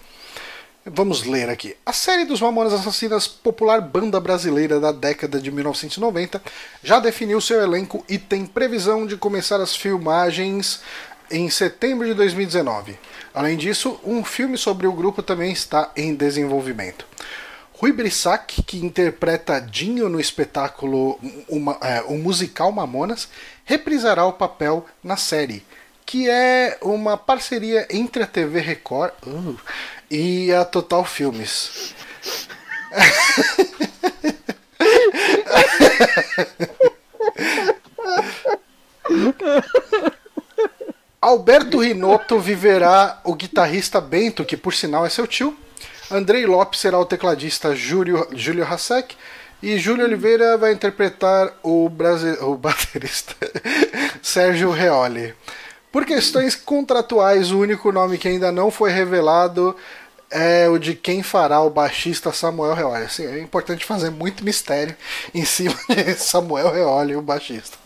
Vamos 0.87 1.25
ler 1.25 1.49
aqui. 1.51 1.77
A 1.85 1.93
série 1.93 2.25
dos 2.25 2.41
Mamonas 2.41 2.73
Assassinas, 2.73 3.29
popular 3.29 3.81
banda 3.83 4.19
brasileira 4.19 4.81
da 4.81 4.93
década 4.93 5.39
de 5.39 5.51
1990, 5.51 6.41
já 6.83 6.99
definiu 6.99 7.41
seu 7.41 7.61
elenco 7.61 8.03
e 8.09 8.17
tem 8.19 8.47
previsão 8.47 9.07
de 9.07 9.17
começar 9.17 9.61
as 9.61 9.77
filmagens 9.77 10.81
em 11.31 11.51
setembro 11.51 12.07
de 12.07 12.15
2019. 12.15 12.99
Além 13.35 13.57
disso, 13.59 14.01
um 14.05 14.25
filme 14.25 14.57
sobre 14.57 14.87
o 14.87 14.93
grupo 14.93 15.23
também 15.23 15.53
está 15.53 15.91
em 15.95 16.15
desenvolvimento. 16.15 17.05
Rui 17.75 17.93
Brissac, 17.93 18.63
que 18.63 18.79
interpreta 18.79 19.59
Dinho 19.61 20.09
no 20.09 20.21
espetáculo 20.21 21.19
uma- 21.49 21.79
é, 21.83 22.03
o 22.09 22.15
musical 22.19 22.73
Mamonas, 22.73 23.29
reprisará 23.71 24.27
o 24.27 24.33
papel 24.33 24.85
na 25.01 25.17
série, 25.17 25.65
que 26.05 26.29
é 26.29 26.77
uma 26.83 27.17
parceria 27.17 27.87
entre 27.89 28.21
a 28.21 28.27
TV 28.27 28.59
Record 28.59 29.13
uh, 29.25 29.57
e 30.11 30.53
a 30.53 30.65
Total 30.65 31.05
Filmes. 31.05 31.95
Alberto 41.23 41.79
Rinotto 41.79 42.41
viverá 42.41 43.21
o 43.23 43.37
guitarrista 43.37 44.01
Bento, 44.01 44.45
que 44.45 44.57
por 44.57 44.75
sinal 44.75 45.07
é 45.07 45.09
seu 45.09 45.29
tio. 45.29 45.57
Andrei 46.11 46.45
Lopes 46.45 46.81
será 46.81 46.99
o 46.99 47.07
tecladista 47.07 47.77
Júlio, 47.77 48.27
Júlio 48.33 48.67
Hasek. 48.67 49.17
E 49.63 49.79
Júlio 49.79 50.05
Oliveira 50.05 50.57
vai 50.57 50.73
interpretar 50.73 51.53
o, 51.63 51.89
brasi- 51.89 52.39
o 52.41 52.55
baterista 52.57 53.35
Sérgio 54.23 54.71
Reoli. 54.71 55.35
Por 55.93 56.05
questões 56.07 56.55
contratuais, 56.55 57.51
o 57.51 57.59
único 57.59 57.91
nome 57.93 58.17
que 58.17 58.29
ainda 58.29 58.51
não 58.53 58.71
foi 58.71 58.91
revelado 58.91 59.77
é 60.31 60.69
o 60.69 60.79
de 60.79 60.95
quem 60.95 61.23
fará 61.23 61.61
o 61.61 61.69
baixista 61.69 62.33
Samuel 62.33 62.75
Reoli. 62.75 63.05
Assim, 63.05 63.27
é 63.27 63.41
importante 63.41 63.85
fazer 63.85 64.11
muito 64.11 64.45
mistério 64.45 64.95
em 65.35 65.45
cima 65.45 65.75
de 65.89 66.15
Samuel 66.15 66.71
Reoli, 66.73 67.17
o 67.17 67.23
baixista. 67.23 67.77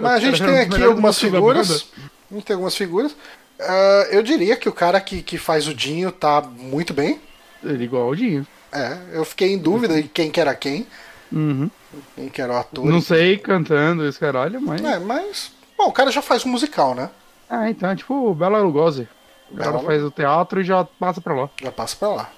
Mas 0.00 0.12
a 0.14 0.18
gente 0.20 0.42
tem 0.42 0.58
aqui 0.58 0.82
algumas 0.82 1.18
figuras. 1.18 1.86
A 2.30 2.34
gente 2.34 2.44
tem 2.44 2.54
algumas 2.54 2.76
figuras. 2.76 3.14
Ah, 3.60 4.06
eu 4.10 4.22
diria 4.22 4.56
que 4.56 4.68
o 4.68 4.72
cara 4.72 5.00
que, 5.00 5.22
que 5.22 5.38
faz 5.38 5.66
o 5.68 5.74
Dinho 5.74 6.10
tá 6.10 6.40
muito 6.42 6.92
bem. 6.92 7.20
Ele 7.62 7.84
igual 7.84 8.04
ao 8.04 8.14
Dinho. 8.14 8.46
É, 8.72 8.98
eu 9.12 9.24
fiquei 9.24 9.52
em 9.52 9.58
dúvida 9.58 10.00
de 10.00 10.08
quem 10.08 10.30
que 10.30 10.40
era 10.40 10.54
quem. 10.54 10.86
Uhum. 11.32 11.70
Quem 12.14 12.28
que 12.28 12.40
era 12.40 12.52
o 12.52 12.56
ator. 12.56 12.84
Não 12.84 13.00
sei 13.00 13.36
cantando 13.38 14.06
esse 14.06 14.18
caralho, 14.18 14.60
mas. 14.60 14.80
É, 14.82 14.98
mas. 14.98 15.52
Bom, 15.76 15.88
o 15.88 15.92
cara 15.92 16.10
já 16.10 16.22
faz 16.22 16.44
musical, 16.44 16.94
né? 16.94 17.10
Ah, 17.48 17.68
então 17.68 17.90
é 17.90 17.96
tipo 17.96 18.14
o 18.14 18.34
Bela 18.34 18.58
Lugosi. 18.60 19.08
O 19.50 19.56
cara 19.56 19.72
Bela- 19.72 19.84
faz 19.84 20.02
o 20.04 20.10
teatro 20.10 20.60
e 20.60 20.64
já 20.64 20.84
passa 20.84 21.20
pra 21.20 21.34
lá. 21.34 21.50
Já 21.60 21.72
passa 21.72 21.96
pra 21.96 22.08
lá. 22.08 22.32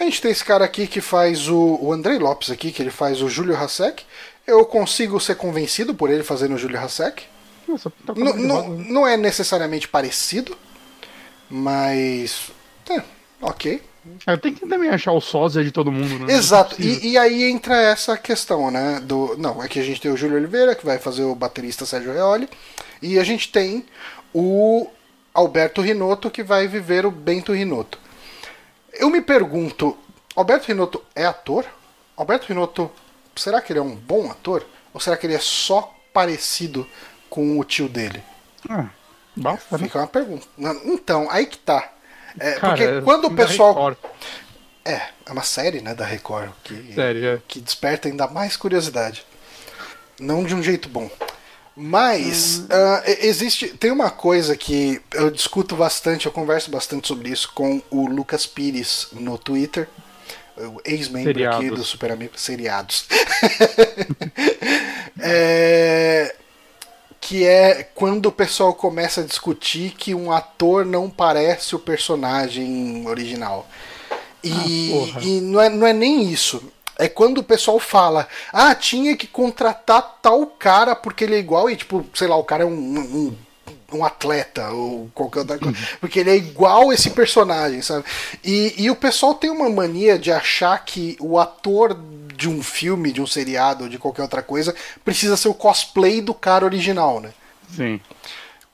A 0.00 0.04
gente 0.04 0.20
tem 0.22 0.30
esse 0.30 0.44
cara 0.44 0.64
aqui 0.64 0.86
que 0.86 1.00
faz 1.00 1.48
o, 1.48 1.78
o 1.80 1.92
Andrei 1.92 2.18
Lopes 2.18 2.50
aqui, 2.50 2.70
que 2.72 2.80
ele 2.82 2.90
faz 2.90 3.20
o 3.20 3.28
Júlio 3.28 3.56
Hasek. 3.56 4.04
Eu 4.46 4.64
consigo 4.64 5.20
ser 5.20 5.34
convencido 5.36 5.94
por 5.94 6.08
ele 6.10 6.22
fazendo 6.22 6.54
o 6.54 6.58
Júlio 6.58 6.78
Hasek. 6.80 7.24
Nossa, 7.66 7.92
tá 8.06 8.14
Não, 8.16 8.34
não, 8.34 8.68
né? 8.70 8.84
não 8.88 9.06
é 9.06 9.16
necessariamente 9.16 9.86
parecido, 9.88 10.56
mas. 11.50 12.50
É, 12.90 13.02
ok. 13.42 13.82
É, 14.26 14.36
tem 14.36 14.52
que 14.54 14.66
também 14.66 14.90
achar 14.90 15.12
o 15.12 15.20
sósia 15.20 15.62
de 15.64 15.70
todo 15.70 15.92
mundo, 15.92 16.18
né? 16.26 16.32
Exato, 16.32 16.74
é 16.74 16.76
possível. 16.76 17.00
e, 17.02 17.12
e 17.12 17.18
aí 17.18 17.44
entra 17.44 17.76
essa 17.76 18.16
questão, 18.16 18.70
né? 18.70 19.00
Do, 19.02 19.36
não, 19.38 19.60
aqui 19.60 19.78
a 19.78 19.82
gente 19.82 20.00
tem 20.00 20.10
o 20.10 20.16
Júlio 20.16 20.36
Oliveira, 20.36 20.74
que 20.74 20.84
vai 20.84 20.98
fazer 20.98 21.24
o 21.24 21.34
baterista 21.34 21.86
Sérgio 21.86 22.12
Reoli, 22.12 22.48
e 23.00 23.18
a 23.18 23.24
gente 23.24 23.50
tem 23.50 23.84
o 24.34 24.86
Alberto 25.32 25.80
Rinotto, 25.80 26.30
que 26.30 26.42
vai 26.42 26.66
viver 26.66 27.06
o 27.06 27.10
Bento 27.10 27.52
Rinotto. 27.52 27.98
Eu 28.92 29.10
me 29.10 29.20
pergunto, 29.20 29.96
Alberto 30.34 30.68
Rinotto 30.68 31.02
é 31.14 31.24
ator? 31.24 31.64
Alberto 32.16 32.48
Rinotto, 32.48 32.90
será 33.36 33.60
que 33.60 33.72
ele 33.72 33.78
é 33.78 33.82
um 33.82 33.94
bom 33.94 34.30
ator? 34.30 34.66
Ou 34.92 35.00
será 35.00 35.16
que 35.16 35.26
ele 35.26 35.34
é 35.34 35.40
só 35.40 35.94
parecido 36.12 36.86
com 37.30 37.58
o 37.58 37.64
tio 37.64 37.88
dele? 37.88 38.22
Ah, 38.68 38.86
basta, 39.36 39.78
né? 39.78 39.84
Fica 39.84 39.98
uma 39.98 40.06
pergunta. 40.06 40.46
Então, 40.84 41.28
aí 41.30 41.46
que 41.46 41.58
tá. 41.58 41.92
É, 42.38 42.52
Cara, 42.52 42.68
porque 42.68 42.82
é 42.82 43.00
quando 43.02 43.26
o 43.26 43.34
pessoal. 43.34 43.96
É, 44.84 45.02
é 45.26 45.32
uma 45.32 45.42
série, 45.42 45.80
né, 45.82 45.94
da 45.94 46.06
Record, 46.06 46.50
que, 46.64 46.94
Sério, 46.94 47.26
é. 47.26 47.40
que 47.46 47.60
desperta 47.60 48.08
ainda 48.08 48.26
mais 48.26 48.56
curiosidade. 48.56 49.24
Não 50.18 50.42
de 50.42 50.54
um 50.54 50.62
jeito 50.62 50.88
bom. 50.88 51.10
Mas 51.76 52.64
ah, 52.70 53.02
e- 53.06 53.26
existe. 53.26 53.68
Tem 53.68 53.92
uma 53.92 54.10
coisa 54.10 54.56
que 54.56 55.00
eu 55.14 55.30
discuto 55.30 55.76
bastante, 55.76 56.26
eu 56.26 56.32
converso 56.32 56.70
bastante 56.70 57.06
sobre 57.06 57.28
isso 57.28 57.52
com 57.54 57.80
o 57.90 58.08
Lucas 58.08 58.46
Pires 58.46 59.08
no 59.12 59.38
Twitter. 59.38 59.88
O 60.56 60.80
ex-membro 60.84 61.48
aqui 61.48 61.70
do 61.70 61.84
Super 61.84 62.10
Amigo. 62.10 62.32
Seriados. 62.36 63.06
É, 65.20 66.36
que 67.28 67.44
é 67.44 67.86
quando 67.94 68.24
o 68.24 68.32
pessoal 68.32 68.72
começa 68.72 69.20
a 69.20 69.24
discutir 69.24 69.90
que 69.90 70.14
um 70.14 70.32
ator 70.32 70.86
não 70.86 71.10
parece 71.10 71.76
o 71.76 71.78
personagem 71.78 73.06
original. 73.06 73.68
E, 74.42 75.12
Ah, 75.14 75.20
e 75.20 75.40
não, 75.42 75.60
é, 75.60 75.68
não 75.68 75.86
é 75.86 75.92
nem 75.92 76.22
isso. 76.22 76.72
É 76.98 77.06
quando 77.06 77.36
o 77.36 77.44
pessoal 77.44 77.78
fala, 77.78 78.26
ah, 78.50 78.74
tinha 78.74 79.14
que 79.14 79.26
contratar 79.26 80.20
tal 80.22 80.46
cara 80.46 80.96
porque 80.96 81.24
ele 81.24 81.34
é 81.34 81.38
igual 81.38 81.68
e, 81.68 81.76
tipo, 81.76 82.02
sei 82.14 82.26
lá, 82.26 82.34
o 82.34 82.44
cara 82.44 82.62
é 82.62 82.66
um, 82.66 82.70
um, 82.72 83.36
um 83.92 84.04
atleta 84.06 84.70
ou 84.70 85.10
qualquer 85.14 85.40
outra 85.40 85.58
coisa. 85.58 85.76
Porque 86.00 86.20
ele 86.20 86.30
é 86.30 86.36
igual 86.36 86.90
esse 86.94 87.10
personagem, 87.10 87.82
sabe? 87.82 88.06
E, 88.42 88.72
e 88.78 88.90
o 88.90 88.96
pessoal 88.96 89.34
tem 89.34 89.50
uma 89.50 89.68
mania 89.68 90.18
de 90.18 90.32
achar 90.32 90.82
que 90.82 91.14
o 91.20 91.38
ator 91.38 91.94
de 92.38 92.48
um 92.48 92.62
filme, 92.62 93.10
de 93.10 93.20
um 93.20 93.26
seriado 93.26 93.84
ou 93.84 93.90
de 93.90 93.98
qualquer 93.98 94.22
outra 94.22 94.42
coisa 94.42 94.72
precisa 95.04 95.36
ser 95.36 95.48
o 95.48 95.54
cosplay 95.54 96.20
do 96.20 96.32
cara 96.32 96.64
original, 96.64 97.20
né? 97.20 97.32
Sim. 97.74 98.00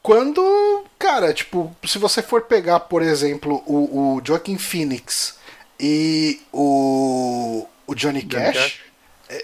Quando, 0.03 0.85
cara, 0.99 1.33
tipo, 1.33 1.75
se 1.83 1.99
você 1.99 2.23
for 2.23 2.43
pegar, 2.43 2.81
por 2.81 3.01
exemplo, 3.01 3.63
o, 3.67 4.17
o 4.17 4.23
Joaquin 4.23 4.59
Phoenix 4.59 5.39
e 5.81 6.43
o, 6.53 7.67
o 7.87 7.95
Johnny 7.95 8.21
Johnny 8.21 8.53
Cash, 8.53 8.55
Cash. 8.55 8.81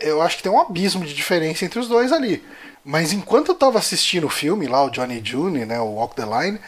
eu 0.03 0.21
acho 0.21 0.37
que 0.37 0.43
tem 0.43 0.53
um 0.53 0.61
abismo 0.61 1.07
de 1.07 1.15
diferença 1.15 1.65
entre 1.65 1.79
os 1.79 1.89
dois 1.89 2.13
ali. 2.13 2.45
Mas 2.85 3.15
enquanto 3.15 3.49
eu 3.49 3.55
tava 3.55 3.79
assistindo 3.79 4.27
o 4.27 4.31
filme 4.31 4.67
lá, 4.67 4.85
o 4.85 4.91
Johnny 4.91 5.23
June, 5.25 5.65
né, 5.65 5.81
o 5.81 5.95
Walk 5.95 6.15
the 6.15 6.27
Line, 6.27 6.61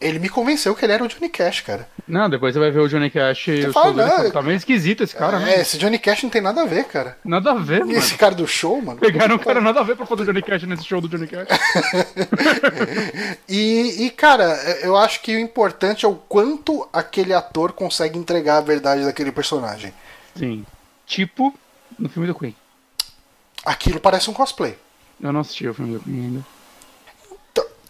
ele 0.00 0.18
me 0.18 0.28
convenceu 0.28 0.74
que 0.74 0.84
ele 0.84 0.92
era 0.92 1.04
o 1.04 1.08
Johnny 1.08 1.28
Cash, 1.28 1.60
cara. 1.62 1.88
Não, 2.06 2.30
depois 2.30 2.54
você 2.54 2.60
vai 2.60 2.70
ver 2.70 2.78
o 2.80 2.88
Johnny 2.88 3.10
Cash 3.10 3.48
e 3.48 3.66
o 3.66 3.72
fala, 3.72 3.92
não, 3.92 4.08
fala, 4.16 4.30
Tá 4.30 4.42
meio 4.42 4.56
esquisito 4.56 5.02
esse 5.02 5.14
cara, 5.14 5.38
é, 5.38 5.44
né? 5.44 5.60
esse 5.60 5.76
Johnny 5.76 5.98
Cash 5.98 6.22
não 6.22 6.30
tem 6.30 6.40
nada 6.40 6.62
a 6.62 6.64
ver, 6.64 6.84
cara. 6.84 7.18
Nada 7.24 7.50
a 7.50 7.54
ver, 7.54 7.78
E 7.80 7.84
mano. 7.84 7.98
esse 7.98 8.16
cara 8.16 8.34
do 8.34 8.46
show, 8.46 8.80
mano. 8.80 9.00
Pegaram 9.00 9.34
um 9.34 9.38
cara 9.38 9.60
nada 9.60 9.80
a 9.80 9.82
ver 9.82 9.96
pra 9.96 10.06
fazer 10.06 10.22
o 10.22 10.24
Johnny 10.26 10.42
Cash 10.42 10.62
nesse 10.62 10.84
show 10.84 11.00
do 11.00 11.08
Johnny 11.08 11.26
Cash. 11.26 11.48
E, 13.48 14.06
e, 14.06 14.10
cara, 14.10 14.44
eu 14.82 14.96
acho 14.96 15.20
que 15.22 15.34
o 15.34 15.38
importante 15.38 16.04
é 16.04 16.08
o 16.08 16.14
quanto 16.14 16.86
aquele 16.92 17.32
ator 17.32 17.72
consegue 17.72 18.18
entregar 18.18 18.58
a 18.58 18.60
verdade 18.60 19.04
daquele 19.04 19.32
personagem. 19.32 19.92
Sim. 20.36 20.64
Tipo 21.06 21.54
no 21.98 22.08
filme 22.08 22.28
do 22.28 22.34
Queen. 22.34 22.54
Aquilo 23.64 24.00
parece 24.00 24.30
um 24.30 24.34
cosplay. 24.34 24.76
Eu 25.20 25.32
não 25.32 25.40
assisti 25.40 25.66
o 25.66 25.74
filme 25.74 25.94
do 25.94 26.00
Queen 26.04 26.20
ainda. 26.20 26.44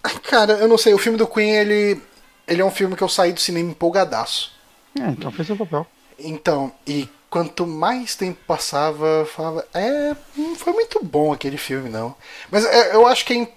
Cara, 0.03 0.53
eu 0.55 0.69
não 0.69 0.79
sei, 0.79 0.95
o 0.95 0.99
filme 0.99 1.19
do 1.19 1.27
Queen, 1.27 1.51
ele, 1.51 2.01
ele 2.47 2.61
é 2.61 2.65
um 2.65 2.71
filme 2.71 2.97
que 2.97 3.03
eu 3.03 3.09
saí 3.09 3.33
do 3.33 3.41
cinema 3.41 3.71
empolgadaço. 3.71 4.53
É, 4.99 5.09
então 5.09 5.31
fez 5.33 5.47
seu 5.47 5.57
papel. 5.57 5.87
Então, 6.19 6.73
e 6.87 7.09
quanto 7.31 7.67
mais 7.67 8.15
tempo 8.15 8.39
passava, 8.47 9.07
eu 9.07 9.27
falava, 9.27 9.67
é, 9.75 10.17
não 10.37 10.57
foi 10.57 10.73
muito 10.73 11.03
bom 11.05 11.33
aquele 11.33 11.57
filme, 11.57 11.89
não. 11.89 12.15
Mas 12.51 12.65
é, 12.65 12.95
eu 12.95 13.07
acho 13.07 13.25
que, 13.25 13.49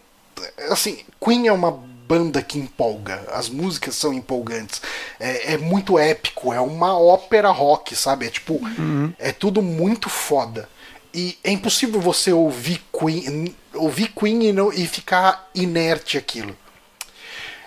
é 0.57 0.71
assim, 0.71 0.99
Queen 1.23 1.47
é 1.47 1.53
uma 1.53 1.71
banda 1.71 2.41
que 2.41 2.59
empolga, 2.59 3.23
as 3.31 3.47
músicas 3.47 3.95
são 3.95 4.13
empolgantes, 4.13 4.81
é, 5.17 5.53
é 5.53 5.57
muito 5.57 5.97
épico, 5.97 6.51
é 6.51 6.59
uma 6.59 6.99
ópera 6.99 7.49
rock, 7.49 7.95
sabe? 7.95 8.25
É 8.25 8.29
tipo, 8.29 8.59
é 9.17 9.31
tudo 9.31 9.61
muito 9.61 10.09
foda. 10.09 10.67
E 11.13 11.37
é 11.43 11.51
impossível 11.51 11.99
você 11.99 12.31
ouvir 12.31 12.81
Queen, 12.91 13.53
ouvir 13.73 14.09
Queen 14.09 14.43
e, 14.47 14.53
não, 14.53 14.71
e 14.71 14.87
ficar 14.87 15.49
inerte 15.53 16.17
aquilo. 16.17 16.55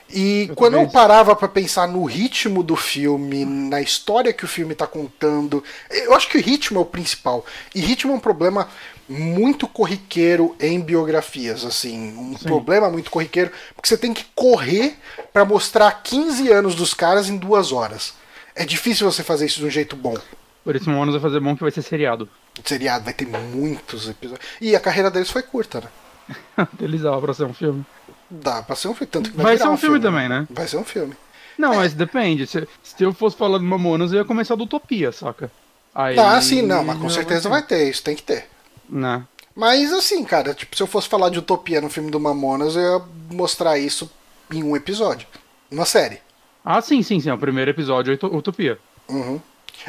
E 0.09 0.47
Eu 0.49 0.55
quando 0.55 0.74
eu 0.74 0.88
parava 0.88 1.34
pra 1.34 1.49
pensar 1.49 1.88
no 1.88 2.05
ritmo 2.05 2.62
do 2.62 2.76
filme, 2.76 3.45
na 3.45 3.80
história 3.80 4.32
que 4.32 4.45
o 4.45 4.49
filme 4.49 4.74
tá 4.74 4.86
contando, 4.86 5.62
eu 5.90 6.14
acho 6.14 6.28
que 6.28 6.38
o 6.38 6.40
ritmo 6.40 6.78
é 6.78 6.82
o 6.82 6.86
principal. 6.86 7.45
E 7.74 7.80
ritmo 7.80 8.12
é 8.12 8.16
um 8.16 8.20
problema 8.20 8.68
muito 9.09 9.66
corriqueiro 9.66 10.55
em 10.61 10.80
biografias, 10.80 11.64
assim, 11.64 12.16
um 12.16 12.36
Sim. 12.38 12.45
problema 12.45 12.88
muito 12.88 13.11
corriqueiro, 13.11 13.51
porque 13.74 13.88
você 13.88 13.99
tem 13.99 14.14
que 14.14 14.24
correr 14.34 14.97
pra 15.32 15.45
mostrar 15.45 15.90
15 16.03 16.51
anos 16.51 16.74
dos 16.74 16.95
caras 16.95 17.28
em 17.28 17.36
duas 17.36 17.72
horas. 17.72 18.14
É 18.55 18.64
difícil 18.64 19.11
você 19.11 19.22
fazer 19.22 19.47
isso 19.47 19.61
de 19.61 19.66
um 19.66 19.70
jeito 19.70 19.97
bom. 19.97 20.16
Por 20.65 20.75
isso, 20.75 20.89
Momonos 20.89 21.15
vai 21.15 21.21
fazer 21.21 21.41
bom 21.41 21.55
que 21.55 21.62
vai 21.62 21.71
ser 21.71 21.83
seriado. 21.83 22.29
Seriado 22.65 23.05
vai 23.05 23.12
ter 23.12 23.27
muitos 23.27 24.09
episódios. 24.09 24.47
E 24.61 24.75
a 24.75 24.81
carreira 24.81 25.11
deles 25.11 25.31
foi 25.31 25.43
curta, 25.43 25.81
né? 25.83 26.67
Eles 26.81 27.03
dava 27.03 27.21
pra 27.21 27.35
ser 27.35 27.45
um 27.45 27.53
filme. 27.53 27.85
Dá 28.31 28.62
pra 28.62 28.75
ser 28.75 28.89
um 28.89 28.95
filme, 28.95 29.11
tanto 29.11 29.31
que 29.31 29.37
vai, 29.37 29.45
Vai 29.45 29.59
ser 29.59 29.69
um 29.69 29.77
filme 29.77 30.01
também, 30.01 30.29
né? 30.29 30.47
Vai 30.51 30.67
ser 30.67 30.79
um 30.79 30.85
filme. 30.85 31.15
Não, 31.59 31.75
mas 31.77 31.93
depende. 31.93 32.47
Se, 32.47 32.67
se 32.83 33.05
eu 33.05 33.12
fosse 33.12 33.37
falar 33.37 33.59
do 33.59 33.65
Mamonas, 33.65 34.11
eu 34.12 34.19
ia 34.19 34.25
começar 34.25 34.55
do 34.55 34.65
Utopia, 34.65 35.12
saca? 35.12 35.51
Aí, 35.95 36.19
Ah, 36.19 36.41
sim, 36.41 36.62
não, 36.62 36.83
mas 36.83 36.99
com 36.99 37.09
certeza 37.11 37.49
vai 37.49 37.62
ter, 37.62 37.89
isso 37.89 38.03
tem 38.03 38.17
que 38.17 38.23
ter. 38.23 38.49
Né? 38.89 39.23
Mas 39.55 39.93
assim, 39.93 40.25
cara, 40.25 40.53
tipo, 40.55 40.75
se 40.75 40.83
eu 40.83 40.87
fosse 40.87 41.09
falar 41.09 41.29
de 41.29 41.39
Utopia 41.39 41.81
no 41.81 41.89
filme 41.89 42.11
do 42.11 42.19
Mamonas, 42.19 42.75
eu 42.75 42.83
ia 42.83 43.03
mostrar 43.31 43.79
isso 43.79 44.11
em 44.53 44.65
um 44.65 44.75
episódio. 44.75 45.29
Uma 45.71 45.85
série. 45.85 46.19
Ah, 46.65 46.81
sim, 46.81 47.03
sim, 47.03 47.21
sim. 47.21 47.31
O 47.31 47.39
primeiro 47.39 47.71
episódio 47.71 48.11
é 48.11 48.15
Uto- 48.15 48.35
Utopia. 48.35 48.79
Uhum. 49.09 49.41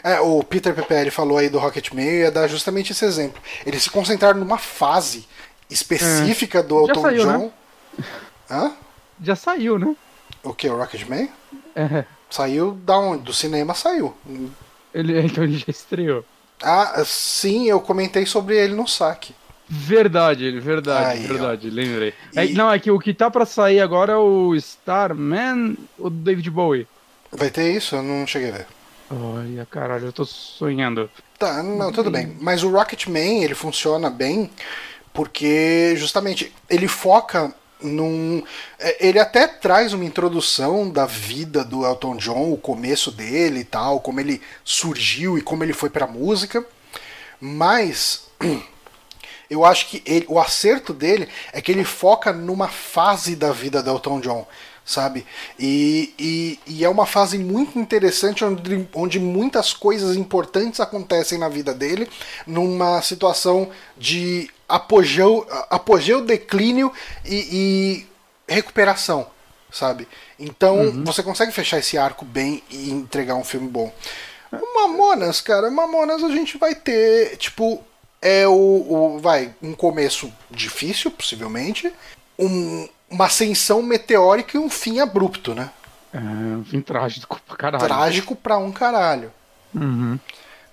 É, 0.03 0.19
o 0.19 0.43
Peter 0.43 0.73
PPL 0.73 1.09
falou 1.11 1.37
aí 1.37 1.49
do 1.49 1.57
Rocketman, 1.59 2.05
eu 2.05 2.19
ia 2.21 2.31
dar 2.31 2.47
justamente 2.47 2.91
esse 2.91 3.05
exemplo. 3.05 3.41
Eles 3.65 3.83
se 3.83 3.89
concentraram 3.89 4.39
numa 4.39 4.57
fase 4.57 5.25
específica 5.69 6.61
do 6.61 6.75
Já 6.85 6.91
Elton 6.93 7.01
saiu, 7.01 7.23
John. 7.25 7.37
né? 7.37 7.51
Hã? 8.49 8.71
Já 9.21 9.35
saiu, 9.35 9.79
né? 9.79 9.95
O 10.43 10.53
que? 10.53 10.69
O 10.69 10.77
Rocketman? 10.77 11.29
É. 11.75 12.05
Saiu 12.29 12.71
da 12.85 12.97
onde? 12.97 13.23
Do 13.23 13.33
cinema 13.33 13.73
saiu. 13.73 14.15
Ele, 14.93 15.21
então 15.25 15.43
ele 15.43 15.57
já 15.57 15.65
estreou. 15.69 16.25
Ah, 16.61 17.01
sim, 17.05 17.67
eu 17.67 17.79
comentei 17.81 18.25
sobre 18.25 18.57
ele 18.57 18.73
no 18.75 18.87
saque. 18.87 19.33
Verdade, 19.67 20.59
verdade, 20.59 21.17
Aí, 21.17 21.25
ó. 21.25 21.27
verdade, 21.27 21.69
lembrei. 21.69 22.13
É, 22.35 22.45
E- 22.45 22.53
não, 22.53 22.71
é 22.71 22.77
que 22.77 22.91
o 22.91 22.99
que 22.99 23.13
tá 23.13 23.31
pra 23.31 23.45
sair 23.45 23.79
agora 23.79 24.13
é 24.13 24.17
o 24.17 24.53
Starman, 24.55 25.75
o 25.97 26.09
David 26.09 26.49
Bowie. 26.51 26.87
Vai 27.31 27.49
ter 27.49 27.71
isso? 27.75 27.95
Eu 27.95 28.03
não 28.03 28.27
cheguei 28.27 28.49
a 28.49 28.53
ver. 28.53 28.67
Olha, 29.09 29.65
caralho, 29.69 30.07
eu 30.07 30.13
tô 30.13 30.25
sonhando. 30.25 31.09
Tá, 31.37 31.61
não, 31.61 31.91
tudo 31.91 32.09
bem. 32.09 32.35
Mas 32.41 32.63
o 32.63 32.69
Rocketman, 32.71 33.43
ele 33.43 33.53
funciona 33.53 34.09
bem 34.09 34.49
porque 35.13 35.93
justamente 35.95 36.53
ele 36.69 36.87
foca 36.87 37.53
num. 37.81 38.43
é, 38.79 39.07
Ele 39.07 39.19
até 39.19 39.47
traz 39.47 39.93
uma 39.93 40.03
introdução 40.05 40.89
da 40.89 41.05
vida 41.05 41.63
do 41.63 41.85
Elton 41.85 42.17
John, 42.17 42.51
o 42.51 42.57
começo 42.57 43.11
dele 43.11 43.59
e 43.59 43.63
tal, 43.65 43.99
como 43.99 44.19
ele 44.19 44.41
surgiu 44.63 45.37
e 45.37 45.41
como 45.41 45.63
ele 45.63 45.73
foi 45.73 45.89
pra 45.89 46.07
música. 46.07 46.65
Mas 47.39 48.27
eu 49.49 49.63
acho 49.63 49.87
que 49.87 50.01
ele- 50.05 50.25
o 50.27 50.39
acerto 50.39 50.93
dele 50.93 51.29
é 51.53 51.61
que 51.61 51.71
ele 51.71 51.83
foca 51.83 52.33
numa 52.33 52.67
fase 52.67 53.35
da 53.35 53.51
vida 53.51 53.83
do 53.83 53.89
Elton 53.91 54.19
John, 54.19 54.47
sabe? 54.85 55.25
E, 55.59 56.13
e, 56.19 56.59
e 56.67 56.85
é 56.85 56.89
uma 56.89 57.05
fase 57.07 57.37
muito 57.39 57.79
interessante 57.79 58.45
onde, 58.45 58.87
onde 58.93 59.19
muitas 59.19 59.73
coisas 59.73 60.15
importantes 60.15 60.79
acontecem 60.79 61.39
na 61.39 61.49
vida 61.49 61.73
dele, 61.73 62.07
numa 62.45 63.01
situação 63.01 63.69
de 63.97 64.49
apogeu, 64.69 65.47
apogeu 65.69 66.21
declínio 66.23 66.91
e, 67.25 68.05
e 68.47 68.53
recuperação, 68.53 69.27
sabe? 69.71 70.07
Então 70.39 71.03
você 71.03 71.23
consegue 71.23 71.51
fechar 71.51 71.79
esse 71.79 71.97
arco 71.97 72.23
bem 72.23 72.61
e 72.69 72.91
entregar 72.91 73.35
um 73.35 73.43
filme 73.43 73.67
bom. 73.67 73.91
O 74.51 74.75
Mamonas, 74.81 75.41
cara, 75.41 75.71
Mamonas 75.71 76.23
a 76.23 76.29
gente 76.29 76.57
vai 76.57 76.75
ter, 76.75 77.35
tipo, 77.37 77.83
é 78.21 78.47
o, 78.47 78.51
o 78.53 79.19
vai, 79.19 79.53
um 79.61 79.73
começo 79.73 80.31
difícil, 80.49 81.09
possivelmente, 81.11 81.91
um- 82.37 82.87
uma 83.09 83.25
ascensão 83.25 83.81
meteórica 83.81 84.57
e 84.57 84.59
um 84.59 84.69
fim 84.69 84.99
abrupto, 84.99 85.53
né? 85.53 85.69
É 86.13 86.17
um 86.19 86.63
fim 86.63 86.81
trágico 86.81 87.39
pra 87.47 87.57
caralho. 87.57 87.83
Trágico 87.83 88.35
pra 88.35 88.57
um 88.57 88.71
caralho. 88.71 89.31
Uhum. 89.73 90.17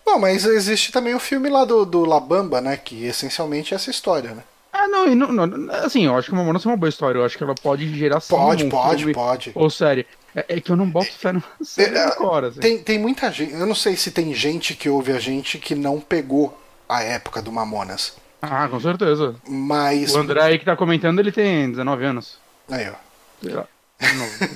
Bom, 0.05 0.19
mas 0.19 0.45
existe 0.45 0.93
também 0.93 1.15
o 1.15 1.21
filme 1.21 1.49
lá 1.49 1.65
do, 1.65 1.85
do 1.85 2.05
La 2.05 2.21
Bamba, 2.21 2.61
né? 2.61 2.77
Que 2.77 3.05
essencialmente 3.05 3.73
é 3.73 3.77
essa 3.77 3.91
história, 3.91 4.35
né? 4.35 4.43
Ah, 4.73 4.89
não, 4.89 5.07
e 5.07 5.15
não, 5.15 5.31
não, 5.31 5.71
assim, 5.75 6.07
eu 6.07 6.17
acho 6.17 6.29
que 6.29 6.33
o 6.33 6.37
Mamonas 6.37 6.65
é 6.65 6.69
uma 6.69 6.77
boa 6.77 6.89
história. 6.89 7.19
Eu 7.19 7.25
acho 7.25 7.37
que 7.37 7.45
ela 7.45 7.55
pode 7.55 7.95
gerar 7.95 8.21
sim, 8.21 8.35
Pode, 8.35 8.65
um 8.65 8.69
pode, 8.69 8.99
filme 8.99 9.15
pode. 9.15 9.53
Ou 9.55 9.69
série. 9.69 10.07
É, 10.35 10.45
é 10.49 10.61
que 10.61 10.73
eu 10.73 10.77
não 10.77 10.89
boto 10.89 11.13
fé 11.13 11.33
numa 11.33 11.45
série 11.63 11.97
É, 11.97 12.05
agora. 12.05 12.49
Assim. 12.49 12.61
Tem, 12.61 12.79
tem 12.79 12.99
muita 12.99 13.31
gente. 13.31 13.53
Eu 13.53 13.67
não 13.67 13.75
sei 13.75 13.97
se 13.97 14.11
tem 14.11 14.33
gente 14.33 14.75
que 14.75 14.89
ouve 14.89 15.13
a 15.13 15.19
gente 15.19 15.59
que 15.59 15.75
não 15.75 16.01
pegou 16.01 16.59
a 16.89 17.03
época 17.03 17.43
do 17.43 17.53
Mamonas. 17.53 18.15
Ah, 18.43 18.69
com 18.69 18.81
certeza. 18.81 19.37
Mas. 19.49 20.15
O 20.15 20.19
André 20.19 20.43
aí 20.43 20.59
que 20.59 20.65
tá 20.65 20.77
comentando, 20.77 21.21
ele 21.21 21.31
tem 21.33 21.71
19 21.71 22.05
anos. 22.05 22.39
Aí, 22.69 22.89
ó. 22.91 22.95
Sei 23.43 23.55
lá. 23.55 23.67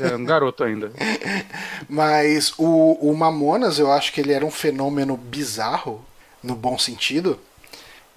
Não, 0.00 0.08
é 0.08 0.16
um 0.16 0.24
garoto 0.24 0.64
ainda. 0.64 0.90
Mas 1.88 2.52
o, 2.58 2.98
o 3.00 3.16
Mamonas, 3.16 3.78
eu 3.78 3.92
acho 3.92 4.12
que 4.12 4.20
ele 4.20 4.32
era 4.32 4.44
um 4.44 4.50
fenômeno 4.50 5.16
bizarro, 5.16 6.04
no 6.42 6.56
bom 6.56 6.76
sentido, 6.76 7.38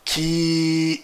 que 0.03 1.03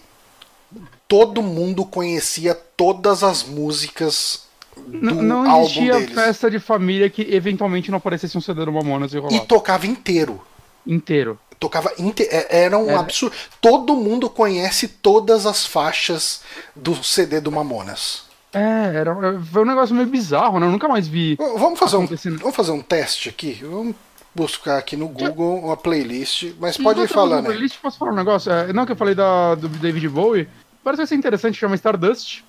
todo 1.07 1.43
mundo 1.43 1.85
conhecia 1.85 2.55
todas 2.55 3.23
as 3.23 3.43
músicas 3.43 4.47
do 4.75 5.21
não 5.21 5.47
álbum 5.49 5.65
existia 5.67 5.93
deles. 5.99 6.15
festa 6.15 6.49
de 6.49 6.59
família 6.59 7.09
que 7.09 7.21
eventualmente 7.33 7.91
não 7.91 7.97
aparecesse 7.99 8.35
um 8.37 8.41
CD 8.41 8.65
do 8.65 8.71
Mamonas 8.71 9.13
e 9.13 9.17
E 9.17 9.19
rolava. 9.19 9.45
tocava 9.45 9.85
inteiro. 9.85 10.41
Inteiro. 10.85 11.39
Tocava 11.59 11.91
inte... 11.97 12.23
é- 12.23 12.63
Era 12.63 12.77
um 12.77 12.89
Era- 12.89 12.99
absurdo. 12.99 13.35
Todo 13.61 13.95
mundo 13.95 14.29
conhece 14.29 14.87
todas 14.87 15.45
as 15.45 15.65
faixas 15.65 16.41
do 16.75 17.01
CD 17.03 17.39
do 17.39 17.51
Mamonas. 17.51 18.23
É, 18.53 18.95
era, 18.95 19.13
foi 19.51 19.63
um 19.63 19.65
negócio 19.65 19.93
meio 19.93 20.07
bizarro, 20.07 20.59
né? 20.59 20.65
Eu 20.65 20.71
nunca 20.71 20.87
mais 20.87 21.07
vi. 21.07 21.35
Vamos 21.35 21.77
fazer 21.77 21.97
um, 21.97 22.05
vamos 22.07 22.55
fazer 22.55 22.71
um 22.71 22.81
teste 22.81 23.27
aqui? 23.27 23.59
Vamos 23.61 23.95
buscar 24.33 24.77
aqui 24.77 24.95
no 24.95 25.07
Google 25.09 25.59
uma 25.59 25.75
playlist, 25.77 26.53
mas 26.59 26.77
pode 26.77 27.01
ir 27.01 27.07
falando 27.07 27.39
aí. 27.47 27.53
playlist, 27.53 27.79
posso 27.81 27.97
falar 27.97 28.11
um 28.11 28.15
negócio? 28.15 28.51
É, 28.51 28.71
não 28.71 28.85
que 28.85 28.91
eu 28.93 28.95
falei 28.95 29.13
da, 29.15 29.55
do 29.55 29.67
David 29.67 30.07
Bowie. 30.09 30.47
Parece 30.83 31.01
que 31.01 31.07
ser 31.07 31.15
interessante, 31.15 31.57
chama 31.57 31.75
Stardust. 31.75 32.43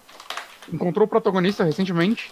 Encontrou 0.72 1.06
o 1.06 1.08
protagonista 1.08 1.64
recentemente. 1.64 2.30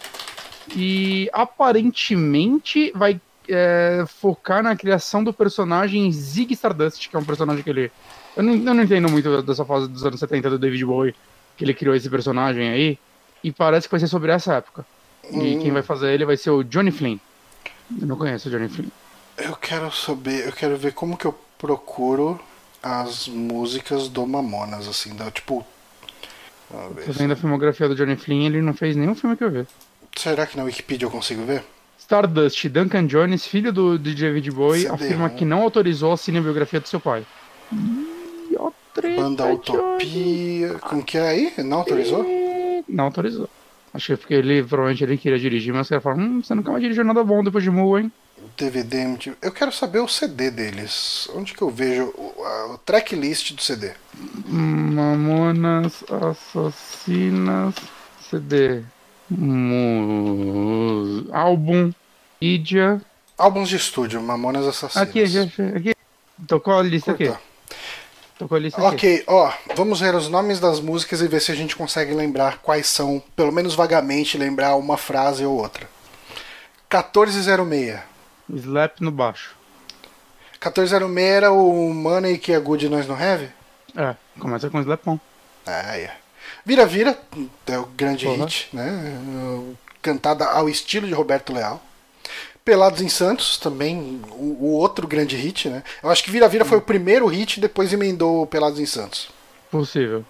E 0.74 1.28
aparentemente 1.32 2.92
vai 2.94 3.20
é, 3.48 4.04
focar 4.06 4.62
na 4.62 4.74
criação 4.76 5.22
do 5.22 5.32
personagem 5.32 6.10
Zig 6.12 6.52
Stardust, 6.54 7.08
que 7.08 7.16
é 7.16 7.18
um 7.18 7.24
personagem 7.24 7.62
que 7.62 7.70
ele. 7.70 7.92
Eu 8.36 8.42
não, 8.42 8.52
eu 8.54 8.74
não 8.74 8.82
entendo 8.82 9.08
muito 9.10 9.42
dessa 9.42 9.64
fase 9.64 9.88
dos 9.88 10.04
anos 10.04 10.18
70 10.20 10.50
do 10.50 10.58
David 10.58 10.84
Bowie, 10.84 11.14
que 11.56 11.64
ele 11.64 11.74
criou 11.74 11.94
esse 11.94 12.08
personagem 12.10 12.68
aí. 12.68 12.98
E 13.42 13.52
parece 13.52 13.86
que 13.86 13.92
vai 13.92 14.00
ser 14.00 14.08
sobre 14.08 14.32
essa 14.32 14.54
época. 14.54 14.84
E 15.30 15.36
Hum. 15.56 15.60
quem 15.60 15.70
vai 15.72 15.82
fazer 15.82 16.12
ele 16.12 16.24
vai 16.24 16.36
ser 16.36 16.50
o 16.50 16.62
Johnny 16.62 16.90
Flynn. 16.90 17.18
Eu 18.00 18.06
não 18.06 18.16
conheço 18.16 18.48
o 18.48 18.50
Johnny 18.50 18.68
Flynn. 18.68 18.88
Eu 19.36 19.54
quero 19.56 19.90
saber, 19.92 20.46
eu 20.46 20.52
quero 20.52 20.76
ver 20.76 20.92
como 20.92 21.16
que 21.16 21.24
eu 21.26 21.38
procuro 21.58 22.40
as 22.82 23.28
músicas 23.28 24.08
do 24.08 24.26
Mamonas, 24.26 24.86
assim, 24.88 25.14
da, 25.14 25.30
tipo. 25.30 25.64
Vendo 27.06 27.32
a 27.32 27.36
filmografia 27.36 27.88
do 27.88 27.94
Johnny 27.94 28.16
Flynn, 28.16 28.46
ele 28.46 28.60
não 28.62 28.74
fez 28.74 28.96
nenhum 28.96 29.14
filme 29.14 29.36
que 29.36 29.44
eu 29.44 29.50
vi. 29.50 29.66
Será 30.16 30.46
que 30.46 30.56
na 30.56 30.64
Wikipedia 30.64 31.06
eu 31.06 31.10
consigo 31.10 31.44
ver? 31.44 31.64
Stardust, 31.98 32.68
Duncan 32.68 33.06
Jones, 33.06 33.46
filho 33.46 33.72
do 33.72 33.98
de 33.98 34.14
David 34.14 34.50
Bowie, 34.50 34.86
afirma 34.86 35.30
que 35.30 35.44
não 35.44 35.62
autorizou 35.62 36.12
a 36.12 36.16
cinebiografia 36.16 36.80
do 36.80 36.88
seu 36.88 37.00
pai. 37.00 37.24
Ih, 37.72 38.56
ó, 38.58 38.70
treta, 38.92 39.22
Banda 39.22 39.44
Johnny. 39.44 39.54
Utopia. 39.54 40.78
Como 40.80 41.02
que 41.02 41.16
é 41.18 41.28
aí? 41.28 41.52
Não 41.58 41.78
autorizou? 41.78 42.24
Não 42.88 43.04
autorizou. 43.04 43.48
Acho 43.92 44.06
que 44.06 44.12
é 44.12 44.16
porque 44.16 44.34
ele 44.34 44.62
provavelmente 44.62 45.04
ele 45.04 45.16
queria 45.16 45.38
dirigir, 45.38 45.72
mas 45.72 45.88
caras 45.88 46.02
falaram, 46.02 46.22
hum, 46.24 46.42
você 46.42 46.54
nunca 46.54 46.70
mais 46.72 46.82
dirigiu 46.82 47.04
nada 47.04 47.22
bom 47.24 47.42
depois 47.44 47.62
de 47.64 47.70
Mu, 47.70 47.96
hein? 47.98 48.10
DVD 48.56 48.98
MTV. 49.02 49.36
Eu 49.40 49.52
quero 49.52 49.72
saber 49.72 50.00
o 50.00 50.08
CD 50.08 50.50
deles. 50.50 51.28
Onde 51.34 51.54
que 51.54 51.62
eu 51.62 51.70
vejo 51.70 52.12
o, 52.16 52.44
a- 52.44 52.74
o 52.74 52.78
tracklist 52.78 53.52
do 53.54 53.62
CD? 53.62 53.92
Mamonas 54.46 56.04
Assassinas 56.10 57.74
CD. 58.28 58.82
Álbum. 61.32 61.92
Idia. 62.40 63.00
Álbuns 63.36 63.68
de 63.68 63.76
estúdio, 63.76 64.22
Mamonas 64.22 64.66
Assassinas. 64.66 65.08
Aqui, 65.08 65.22
aqui. 65.76 65.94
Tocou 66.46 66.78
a 66.78 66.82
lista 66.82 67.12
aqui. 67.12 67.26
Curta. 67.26 67.40
Tocou 68.38 68.56
a 68.56 68.60
lista 68.60 68.86
aqui. 68.86 68.94
Ok, 68.96 69.24
ó, 69.26 69.52
vamos 69.74 70.00
ver 70.00 70.14
os 70.14 70.28
nomes 70.28 70.60
das 70.60 70.80
músicas 70.80 71.20
e 71.20 71.28
ver 71.28 71.40
se 71.40 71.52
a 71.52 71.54
gente 71.54 71.74
consegue 71.76 72.12
lembrar 72.12 72.58
quais 72.58 72.86
são, 72.86 73.22
pelo 73.34 73.52
menos 73.52 73.74
vagamente 73.74 74.36
lembrar 74.36 74.76
uma 74.76 74.96
frase 74.96 75.44
ou 75.44 75.56
outra. 75.56 75.88
1406. 76.92 78.00
Slap 78.52 79.00
no 79.00 79.10
baixo. 79.10 79.56
1406 80.54 80.92
era 81.18 81.52
o 81.52 81.92
Money 81.92 82.38
que 82.38 82.52
é 82.52 82.58
Good 82.58 82.88
Nós 82.88 83.06
No 83.06 83.14
Have? 83.14 83.48
É, 83.96 84.14
começa 84.38 84.70
com 84.70 84.80
Slapon. 84.80 85.18
Ah, 85.66 85.96
é. 85.96 86.23
Vira 86.64 86.86
Vira, 86.86 87.18
é 87.66 87.78
o 87.78 87.86
grande 87.86 88.24
Porra. 88.24 88.44
hit, 88.44 88.68
né? 88.72 89.20
cantada 90.00 90.44
ao 90.46 90.68
estilo 90.68 91.06
de 91.06 91.14
Roberto 91.14 91.52
Leal. 91.52 91.82
Pelados 92.64 93.02
em 93.02 93.08
Santos, 93.10 93.58
também 93.58 94.22
o, 94.30 94.56
o 94.60 94.72
outro 94.72 95.06
grande 95.06 95.36
hit, 95.36 95.68
né? 95.68 95.82
Eu 96.02 96.10
acho 96.10 96.24
que 96.24 96.30
Vira 96.30 96.48
Vira 96.48 96.64
foi 96.64 96.78
o 96.78 96.82
primeiro 96.82 97.26
hit, 97.26 97.60
depois 97.60 97.92
emendou 97.92 98.46
Pelados 98.46 98.80
em 98.80 98.86
Santos. 98.86 99.28
Possível. 99.70 100.24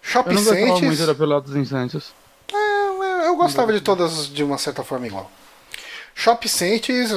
Shopping 0.00 0.36
Eu 0.36 0.40
não 0.40 0.86
muito 0.86 1.06
da 1.06 1.14
Pelados 1.14 1.54
em 1.54 1.64
Santos. 1.66 2.12
É, 2.50 2.54
eu, 2.54 3.02
eu 3.02 3.36
gostava 3.36 3.72
de 3.74 3.80
todas 3.80 4.26
de 4.26 4.42
uma 4.42 4.56
certa 4.56 4.82
forma 4.82 5.06
igual. 5.06 5.30
Shop 6.14 6.48
Saints, 6.48 7.10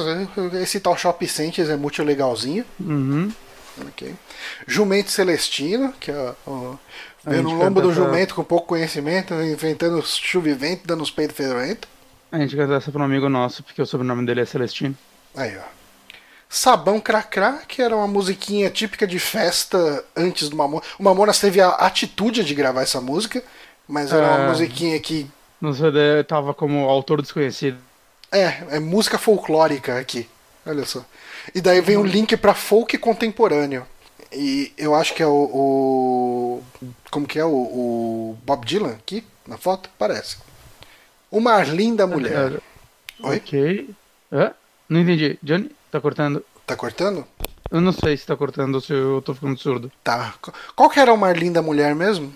esse 0.60 0.78
tal 0.78 0.96
Shop 0.96 1.26
Saints 1.26 1.70
é 1.70 1.76
muito 1.76 2.02
legalzinho. 2.02 2.64
Uhum. 2.78 3.32
Ok. 3.88 4.14
Jumento 4.66 5.10
Celestino, 5.10 5.92
que 5.98 6.10
é 6.10 6.34
o. 6.46 6.78
Vendo 7.24 7.48
o 7.50 7.52
lombo 7.54 7.80
do 7.80 7.92
jumento 7.92 8.34
com 8.34 8.42
pouco 8.42 8.66
conhecimento, 8.68 9.32
enfrentando 9.34 10.02
chuva 10.04 10.48
e 10.50 10.54
vento, 10.54 10.86
dando 10.86 11.02
os 11.02 11.10
peitos 11.10 11.36
ferventos. 11.36 11.88
A 12.30 12.38
gente 12.38 12.56
canta 12.56 12.74
essa 12.74 12.90
pra 12.90 13.00
um 13.02 13.04
amigo 13.04 13.28
nosso, 13.28 13.62
porque 13.62 13.80
o 13.80 13.86
sobrenome 13.86 14.26
dele 14.26 14.40
é 14.40 14.44
Celestino. 14.44 14.96
Aí, 15.36 15.56
ó. 15.56 15.62
Sabão 16.48 17.00
Cracrá, 17.00 17.60
que 17.66 17.80
era 17.80 17.96
uma 17.96 18.06
musiquinha 18.06 18.68
típica 18.70 19.06
de 19.06 19.18
festa 19.18 20.04
antes 20.16 20.48
do 20.48 20.56
Mamonas. 20.56 20.86
O 20.98 21.02
Mamonas 21.02 21.38
teve 21.38 21.60
a 21.60 21.68
atitude 21.70 22.44
de 22.44 22.54
gravar 22.54 22.82
essa 22.82 23.00
música, 23.00 23.42
mas 23.88 24.12
era 24.12 24.26
uma 24.26 24.44
É. 24.44 24.48
musiquinha 24.48 24.98
que. 25.00 25.30
No 25.60 25.72
CD 25.72 26.24
tava 26.24 26.52
como 26.52 26.88
autor 26.88 27.22
desconhecido. 27.22 27.78
É, 28.30 28.76
é 28.76 28.78
música 28.80 29.16
folclórica 29.18 29.98
aqui. 29.98 30.28
Olha 30.66 30.84
só. 30.84 31.04
E 31.54 31.60
daí 31.60 31.80
vem 31.80 31.96
um 31.96 32.04
link 32.04 32.36
pra 32.36 32.54
folk 32.54 32.96
contemporâneo. 32.98 33.86
E 34.34 34.72
eu 34.78 34.94
acho 34.94 35.14
que 35.14 35.22
é 35.22 35.26
o. 35.26 35.32
o- 35.52 36.62
como 37.10 37.26
que 37.26 37.38
é? 37.38 37.44
O, 37.44 37.50
o 37.50 38.38
Bob 38.44 38.64
Dylan 38.64 38.92
aqui 38.92 39.24
na 39.46 39.56
foto? 39.58 39.90
Parece. 39.98 40.36
Uma 41.30 41.62
linda 41.62 42.06
mulher. 42.06 42.54
É, 43.22 43.26
Oi? 43.28 43.36
Ok. 43.36 43.90
Não 44.88 45.00
entendi. 45.00 45.38
Johnny, 45.42 45.70
tá 45.90 46.00
cortando? 46.00 46.44
Tá 46.66 46.76
cortando? 46.76 47.26
Eu 47.70 47.80
não 47.80 47.92
sei 47.92 48.16
se 48.16 48.26
tá 48.26 48.36
cortando 48.36 48.74
ou 48.74 48.80
se 48.80 48.92
eu 48.92 49.22
tô 49.22 49.34
ficando 49.34 49.58
surdo. 49.58 49.90
Tá. 50.04 50.34
Qual 50.76 50.90
que 50.90 51.00
era 51.00 51.12
uma 51.12 51.32
linda 51.32 51.62
mulher 51.62 51.94
mesmo? 51.94 52.32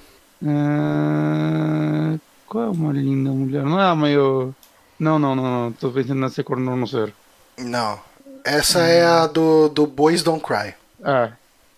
Ah, 0.47 2.17
Qual 2.47 2.65
é 2.65 2.69
uma 2.69 2.93
linda 2.93 3.31
mulher? 3.31 3.63
Não 3.65 3.81
é 3.81 3.85
a 3.87 3.95
meio. 3.97 4.55
Não, 4.99 5.19
não, 5.19 5.35
não, 5.37 5.43
não. 5.45 5.73
Tô 5.73 5.91
pensando 5.91 6.21
nessa 6.21 6.43
cor 6.43 6.59
não 6.59 6.87
ser. 6.87 7.13
Não. 7.59 7.99
Essa 8.45 8.81
é 8.81 9.05
a 9.05 9.27
do, 9.27 9.69
do 9.69 9.87
Boys 9.87 10.23
Don't 10.23 10.43
Cry. 10.45 10.75
Ah, 11.03 11.33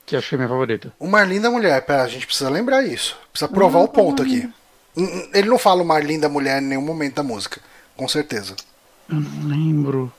que 0.09 0.17
acho 0.17 0.31
que 0.31 0.35
é 0.35 0.39
minha 0.39 0.49
favorita. 0.49 0.93
Uma 0.99 1.23
linda 1.23 1.51
mulher. 1.51 1.81
Pera, 1.83 2.03
a 2.03 2.09
gente 2.09 2.27
precisa 2.27 2.49
lembrar 2.49 2.83
isso. 2.83 3.17
Precisa 3.31 3.51
provar 3.51 3.81
o 3.81 3.89
ponto 3.89 4.23
aqui. 4.23 4.49
Ele 5.35 5.49
não 5.49 5.59
fala 5.59 5.83
uma 5.83 5.99
linda 6.01 6.29
mulher 6.29 6.63
em 6.63 6.67
nenhum 6.67 6.83
momento 6.83 7.17
da 7.17 7.23
música. 7.23 7.61
Com 7.97 8.09
certeza. 8.09 8.57
Eu 9.09 9.17
não 9.17 9.49
lembro. 9.49 10.13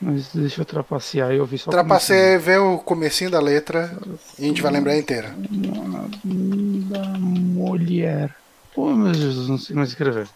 Mas 0.00 0.28
deixa 0.34 0.60
eu 0.60 0.64
trapacear 0.64 1.32
e 1.32 1.38
ouvir 1.38 1.58
só. 1.58 1.70
Trapacei, 1.70 2.36
vê 2.36 2.56
o 2.56 2.78
comecinho 2.78 3.30
da 3.30 3.40
letra 3.40 3.96
e 4.36 4.44
a 4.44 4.48
gente 4.48 4.60
vai 4.60 4.72
lembrar 4.72 4.96
inteira. 4.96 5.32
Uma 5.48 6.10
linda 6.24 6.98
mulher. 7.18 8.34
Pô, 8.74 8.92
meu 8.92 9.14
Jesus, 9.14 9.48
não 9.48 9.58
sei 9.58 9.76
mais 9.76 9.90
escrever. 9.90 10.26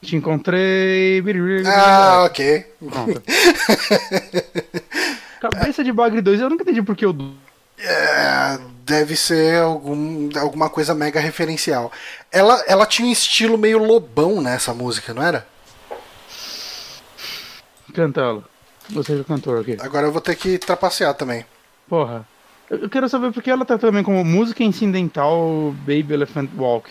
Te 0.00 0.14
encontrei. 0.14 1.20
Ah, 1.66 2.22
ok. 2.24 2.64
Cabeça 5.40 5.82
de 5.82 5.92
Bagre 5.92 6.20
2, 6.20 6.40
eu 6.40 6.50
nunca 6.50 6.62
entendi 6.62 6.82
porque 6.82 7.04
eu. 7.04 7.16
É, 7.80 8.58
deve 8.84 9.14
ser 9.16 9.62
algum, 9.62 10.30
alguma 10.38 10.68
coisa 10.68 10.94
mega 10.94 11.20
referencial. 11.20 11.92
Ela, 12.32 12.62
ela 12.66 12.86
tinha 12.86 13.06
um 13.06 13.12
estilo 13.12 13.56
meio 13.56 13.78
lobão 13.78 14.40
nessa 14.40 14.74
música, 14.74 15.14
não 15.14 15.22
era? 15.22 15.46
Canta 17.94 18.20
ela. 18.20 18.44
Você 18.90 19.12
que 19.12 19.18
é 19.18 19.22
o 19.22 19.24
cantor 19.24 19.60
aqui. 19.60 19.76
Agora 19.80 20.06
eu 20.06 20.12
vou 20.12 20.20
ter 20.20 20.34
que 20.34 20.58
trapacear 20.58 21.14
também. 21.14 21.44
Porra. 21.88 22.26
Eu 22.70 22.88
quero 22.88 23.08
saber 23.08 23.32
porque 23.32 23.50
ela 23.50 23.64
tá 23.64 23.78
também 23.78 24.02
como 24.02 24.22
música 24.24 24.62
incidental 24.62 25.74
Baby 25.86 26.14
Elephant 26.14 26.50
Walk. 26.56 26.90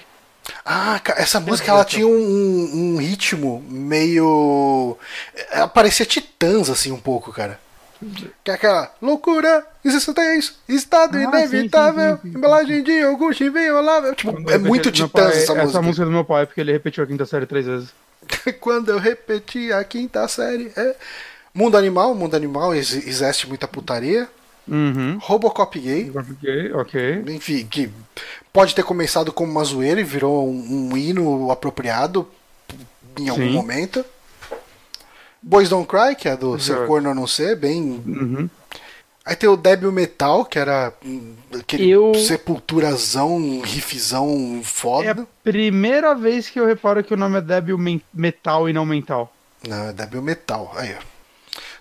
Ah, 0.66 1.00
essa 1.18 1.40
música 1.40 1.72
ela 1.72 1.84
tinha 1.84 2.08
um, 2.08 2.96
um 2.96 2.98
ritmo 2.98 3.64
meio. 3.70 4.98
Ela 5.52 5.68
parecia 5.68 6.06
titãs, 6.06 6.70
assim, 6.70 6.92
um 6.92 7.00
pouco, 7.00 7.32
cara. 7.32 7.60
Que 8.44 8.52
é 8.52 8.54
aquela 8.54 8.94
loucura, 9.02 9.66
existência, 9.84 10.54
estado 10.70 11.18
Ah, 11.18 11.22
inevitável, 11.24 12.12
sim, 12.18 12.22
sim, 12.22 12.22
sim, 12.28 12.32
sim. 12.32 12.38
embalagem 12.38 12.84
de 12.84 12.92
iogurte 12.92 13.44
inviolável. 13.44 14.14
Tipo, 14.14 14.52
é 14.52 14.58
muito 14.58 14.92
titãs 14.92 15.10
pai- 15.10 15.28
essa 15.42 15.54
Essa 15.54 15.56
música. 15.56 15.82
música 15.82 16.04
é 16.04 16.06
do 16.06 16.12
meu 16.12 16.24
pai, 16.26 16.46
porque 16.46 16.62
ele 16.62 16.72
repetiu 16.72 17.04
a 17.04 17.08
quinta 17.08 17.26
série 17.26 17.46
três 17.46 17.66
vezes. 17.66 17.90
Quando 18.60 18.90
eu 18.90 19.00
repeti 19.00 19.72
a 19.72 19.84
quinta 19.84 20.28
série. 20.28 20.72
É... 20.76 20.96
Mundo 21.54 21.76
Animal, 21.78 22.14
Mundo 22.14 22.36
Animal 22.36 22.76
ex- 22.76 22.94
existe 23.08 23.48
muita 23.48 23.68
putaria. 23.68 24.28
Uhum. 24.68 25.18
Robocop 25.22 25.80
gay. 25.80 26.12
Ok, 26.14 26.74
ok. 26.74 27.24
Enfim, 27.30 27.66
que 27.66 27.90
pode 28.54 28.76
ter 28.76 28.84
começado 28.84 29.32
como 29.32 29.52
uma 29.52 29.64
zoeira 29.64 30.00
e 30.02 30.04
virou 30.04 30.48
um, 30.48 30.90
um 30.92 30.98
hino 30.98 31.50
apropriado 31.50 32.28
em 33.18 33.30
algum 33.30 33.42
Sim. 33.48 33.54
momento. 33.54 34.06
Boys 35.42 35.70
Don't 35.70 35.88
Cry, 35.88 36.16
que 36.16 36.28
é 36.28 36.36
do 36.36 36.60
Ser 36.60 36.74
Exato. 36.74 36.88
Corno 36.88 37.10
ou 37.10 37.16
Não 37.16 37.28
Ser, 37.28 37.56
bem. 37.56 37.82
Uhum. 38.06 38.50
Aí 39.26 39.36
tem 39.36 39.50
o 39.50 39.58
Débil 39.58 39.92
Metal, 39.92 40.46
que 40.46 40.58
era 40.58 40.94
aquele 41.60 41.90
Eu- 41.90 42.14
sepulturazão, 42.16 43.62
riffzão 43.62 44.60
É 44.62 44.64
foda. 44.64 45.22
a 45.24 45.26
primeira 45.44 46.16
vez 46.16 46.50
que 46.50 46.60
eu 46.60 46.66
reparo 46.66 47.04
que 47.04 47.14
o 47.14 47.18
nome 47.18 47.38
é 47.38 47.42
Débil 47.42 47.78
Metal 48.14 48.70
e 48.70 48.74
não 48.74 48.86
Mental. 48.86 49.34
Não, 49.68 49.90
é 49.90 49.94
Débil 49.94 50.22
Metal. 50.22 50.72
Aí, 50.76 50.96
ó. 50.98 51.04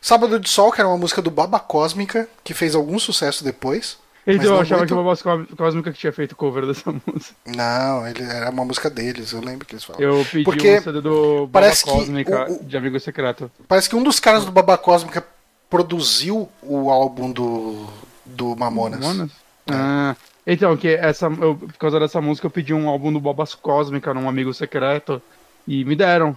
Sábado 0.01 0.39
de 0.41 0.49
Sol, 0.49 0.71
que 0.73 0.81
era 0.81 0.89
uma 0.89 0.99
música 0.99 1.21
do 1.23 1.31
Baba 1.31 1.59
Cósmica, 1.59 2.29
que 2.45 2.55
fez 2.55 2.75
algum 2.75 2.99
sucesso 2.99 3.43
depois. 3.45 3.99
Então 4.27 4.55
eu 4.55 4.61
achava 4.61 4.81
muito. 4.81 4.89
que 4.89 4.95
o 4.95 5.05
Babas 5.05 5.23
Cósmica 5.57 5.93
que 5.93 5.99
tinha 5.99 6.13
feito 6.13 6.35
cover 6.35 6.67
dessa 6.67 6.91
música. 7.07 7.35
Não, 7.47 8.07
ele 8.09 8.23
era 8.25 8.51
uma 8.51 8.65
música 8.65 8.91
deles, 8.91 9.31
eu 9.33 9.41
lembro 9.41 9.65
que 9.65 9.75
eles 9.75 9.85
falam. 9.85 10.03
Eu 10.03 10.27
pedi 10.31 10.43
Porque 10.45 10.79
um 10.79 10.83
CD 10.83 11.01
do 11.01 11.47
Baba 11.47 11.71
Cósmica 11.85 12.51
o- 12.51 12.61
o- 12.61 12.65
de 12.65 12.77
Amigo 12.77 12.99
Secreto. 12.99 13.51
Parece 13.69 13.89
que 13.89 13.95
um 13.97 14.03
dos 14.03 14.19
caras 14.19 14.45
do 14.45 14.51
Baba 14.51 14.77
Cósmica 14.77 15.25
produziu 15.71 16.49
o 16.63 16.91
álbum 16.91 17.31
do, 17.31 17.87
do 18.25 18.57
Mamonas. 18.57 18.99
Mamonas? 19.01 19.31
Ah, 19.69 20.17
então, 20.47 20.77
que 20.77 20.89
essa, 20.89 21.27
eu, 21.27 21.57
por 21.57 21.73
causa 21.75 21.99
dessa 22.01 22.21
música 22.21 22.47
eu 22.47 22.51
pedi 22.51 22.73
um 22.75 22.89
álbum 22.89 23.13
do 23.13 23.21
Babas 23.21 23.55
Cósmica 23.55 24.13
num 24.15 24.29
Amigo 24.29 24.53
Secreto 24.55 25.21
e 25.69 25.85
me 25.85 25.95
deram. 25.95 26.37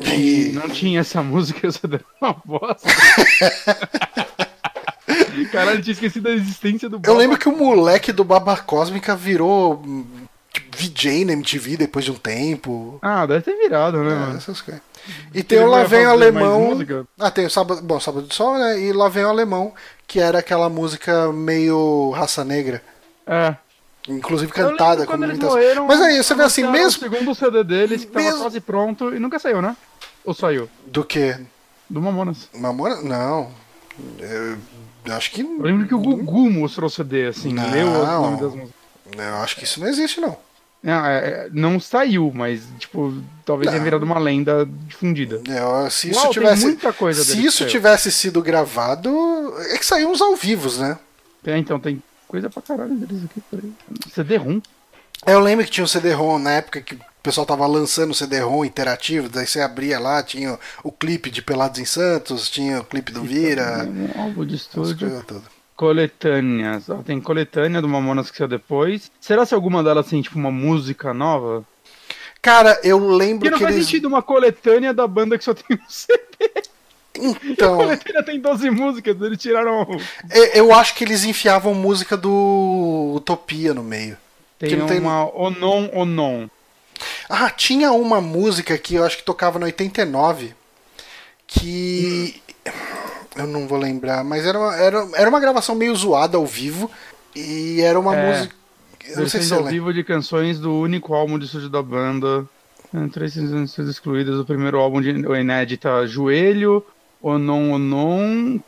E 0.00 0.50
não 0.54 0.68
tinha 0.70 1.00
essa 1.00 1.22
música, 1.24 1.66
eu 1.66 1.72
CD 1.72 2.00
uma 2.20 2.34
bosta. 2.44 2.88
Caralho, 5.52 5.82
tinha 5.82 5.92
esquecido 5.92 6.24
da 6.24 6.30
existência 6.30 6.88
do 6.88 6.96
eu 6.96 7.00
Baba 7.00 7.18
lembro 7.18 7.38
que 7.38 7.48
o 7.48 7.56
moleque 7.56 8.10
do 8.12 8.24
Baba 8.24 8.56
Cósmica 8.56 9.14
virou 9.14 9.82
tipo, 10.52 10.76
VJ 10.76 11.24
na 11.24 11.32
MTV 11.34 11.76
depois 11.76 12.04
de 12.04 12.10
um 12.10 12.14
tempo. 12.16 12.98
Ah, 13.02 13.24
deve 13.26 13.42
ter 13.42 13.56
virado, 13.56 14.02
né, 14.02 14.12
É, 14.12 14.14
mano? 14.16 14.36
essas 14.36 14.60
coisas. 14.60 14.82
E 15.34 15.42
tem 15.42 15.58
o 15.58 15.62
Ele 15.62 15.70
Lá 15.70 15.84
Vem 15.84 16.06
o 16.06 16.10
Alemão. 16.10 16.78
Ah, 17.18 17.30
tem 17.30 17.46
o 17.46 17.50
Sábado, 17.50 17.82
bom, 17.82 17.98
Sábado 18.00 18.26
de 18.26 18.34
Sol, 18.34 18.56
né? 18.58 18.80
E 18.80 18.92
Lá 18.92 19.08
Vem 19.08 19.24
o 19.24 19.28
Alemão, 19.28 19.72
que 20.06 20.20
era 20.20 20.38
aquela 20.38 20.68
música 20.68 21.32
meio 21.32 22.10
raça 22.10 22.44
negra. 22.44 22.82
É. 23.26 23.54
Inclusive 24.08 24.50
Eu 24.56 24.70
cantada 24.70 25.06
com 25.06 25.16
muitas. 25.16 25.38
morreram, 25.48 25.86
Mas 25.86 26.00
aí, 26.00 26.16
você 26.22 26.34
vê 26.34 26.42
assim, 26.42 26.66
mesmo. 26.68 26.88
O 27.06 27.10
segundo 27.10 27.34
CD 27.34 27.62
deles, 27.64 28.04
que 28.04 28.10
tava 28.10 28.24
mesmo- 28.24 28.40
quase 28.42 28.60
pronto 28.60 29.14
e 29.14 29.18
nunca 29.20 29.38
saiu, 29.38 29.62
né? 29.62 29.76
Ou 30.24 30.34
saiu? 30.34 30.68
Do 30.86 31.04
que? 31.04 31.36
Do 31.88 32.00
Mamonas. 32.02 32.48
Mamona? 32.54 33.00
Não. 33.02 33.50
Eu, 34.18 34.56
eu 35.04 35.14
acho 35.14 35.30
que. 35.30 35.40
Eu 35.42 35.62
lembro 35.62 35.86
que 35.86 35.94
o 35.94 35.98
Gugu 35.98 36.50
mostrou 36.50 36.86
o 36.86 36.90
CD, 36.90 37.26
assim, 37.26 37.52
Não. 37.52 37.70
leu 37.70 37.86
o 37.88 38.06
nome 38.06 38.40
das 38.40 38.54
músicas. 38.54 38.82
Eu 39.16 39.34
acho 39.36 39.56
que 39.56 39.64
isso 39.64 39.80
não 39.80 39.88
existe, 39.88 40.20
não. 40.20 40.36
Não, 40.82 41.06
é- 41.06 41.18
é- 41.18 41.48
não 41.52 41.78
saiu, 41.78 42.32
mas, 42.34 42.62
tipo, 42.78 43.14
talvez 43.44 43.68
tenha 43.68 43.78
Não. 43.78 43.84
virado 43.84 44.02
uma 44.04 44.18
lenda 44.18 44.68
difundida. 44.88 45.40
É, 45.48 45.90
se 45.90 46.10
isso 46.10 46.20
Uau, 46.20 46.32
tivesse. 46.32 46.64
muita 46.64 46.92
coisa 46.92 47.22
se 47.22 47.44
isso 47.44 47.66
tivesse 47.66 48.10
sido 48.10 48.42
gravado. 48.42 49.10
É 49.70 49.78
que 49.78 49.86
saiu 49.86 50.10
uns 50.10 50.20
ao 50.20 50.34
vivos, 50.34 50.78
né? 50.78 50.98
É, 51.46 51.56
então, 51.56 51.78
tem 51.78 52.02
coisa 52.26 52.48
pra 52.50 52.62
caralho 52.62 52.94
deles 52.96 53.24
aqui, 53.24 53.40
peraí. 53.50 53.72
CD-ROM? 54.12 54.60
Eu 55.26 55.38
lembro 55.38 55.64
que 55.64 55.70
tinha 55.70 55.84
um 55.84 55.86
CD-ROM 55.88 56.38
na 56.38 56.50
época 56.52 56.80
que 56.80 56.98
o 57.22 57.24
pessoal 57.24 57.46
tava 57.46 57.64
lançando 57.68 58.12
CD-ROM 58.12 58.64
interativo, 58.64 59.28
daí 59.28 59.46
você 59.46 59.60
abria 59.60 60.00
lá, 60.00 60.20
tinha 60.24 60.58
o 60.82 60.90
clipe 60.90 61.30
de 61.30 61.40
Pelados 61.40 61.78
em 61.78 61.84
Santos, 61.84 62.50
tinha 62.50 62.80
o 62.80 62.84
clipe 62.84 63.12
do 63.12 63.22
Vira, 63.22 63.84
Um 63.88 64.20
álbum 64.20 64.44
de 64.44 64.56
estúdio. 64.56 65.24
Coletâneas. 65.76 66.90
Ó, 66.90 66.96
tem 66.96 67.20
coletânea 67.20 67.80
do 67.80 67.88
Mamonas 67.88 68.28
que 68.30 68.36
saiu 68.36 68.48
depois. 68.48 69.10
Será 69.20 69.46
se 69.46 69.54
alguma 69.54 69.84
delas 69.84 70.08
tem, 70.08 70.20
tipo, 70.20 70.36
uma 70.36 70.50
música 70.50 71.14
nova? 71.14 71.64
Cara, 72.42 72.78
eu 72.82 72.98
lembro 72.98 73.38
Porque 73.38 73.50
não 73.50 73.58
que 73.58 73.64
faz 73.64 73.76
eles. 73.76 73.86
sentido 73.86 74.08
uma 74.08 74.20
coletânea 74.20 74.92
da 74.92 75.06
banda 75.06 75.38
que 75.38 75.44
só 75.44 75.54
tem 75.54 75.76
um 75.76 75.80
CD. 75.88 76.18
A 77.14 77.46
Então, 77.46 77.76
coletânea 77.76 78.22
tem 78.24 78.40
12 78.40 78.68
músicas, 78.70 79.20
eles 79.20 79.38
tiraram. 79.38 79.86
eu 80.34 80.44
eu 80.54 80.74
acho 80.74 80.94
que 80.96 81.04
eles 81.04 81.22
enfiavam 81.24 81.72
música 81.72 82.16
do 82.16 83.12
Utopia 83.14 83.72
no 83.72 83.84
meio. 83.84 84.16
Tem 84.58 84.70
Que 84.70 84.76
não 84.76 84.86
tem- 84.88 84.98
uma 84.98 85.24
Onon 85.36 85.88
Onon. 85.92 86.48
Ah, 87.28 87.50
tinha 87.50 87.92
uma 87.92 88.20
música 88.20 88.76
que 88.78 88.94
eu 88.94 89.04
acho 89.04 89.16
que 89.18 89.24
tocava 89.24 89.58
no 89.58 89.64
89 89.66 90.54
que. 91.46 92.40
Eu 93.36 93.46
não 93.46 93.66
vou 93.66 93.78
lembrar, 93.78 94.22
mas 94.22 94.44
era 94.44 94.58
uma, 94.58 94.76
era, 94.76 95.08
era 95.14 95.28
uma 95.30 95.40
gravação 95.40 95.74
meio 95.74 95.94
zoada 95.96 96.36
ao 96.36 96.46
vivo 96.46 96.90
e 97.34 97.80
era 97.80 97.98
uma 97.98 98.14
É. 98.14 98.28
música. 98.30 98.54
Eu 99.08 99.16
não 99.20 99.28
sei 99.28 99.40
se 99.40 99.48
você 99.48 99.54
ao 99.54 99.64
vivo 99.64 99.92
de 99.92 100.04
canções 100.04 100.58
do 100.60 100.72
único 100.78 101.14
álbum 101.14 101.38
de 101.38 101.46
estúdio 101.46 101.68
da 101.70 101.82
banda. 101.82 102.46
É, 102.94 103.08
Três 103.08 103.34
canções 103.34 103.88
excluídas 103.88 104.36
do 104.36 104.44
primeiro 104.44 104.78
álbum 104.78 105.00
de 105.00 105.08
inédita 105.10 106.06
Joelho, 106.06 106.84
Onon 107.22 107.72
Onon, 107.72 108.60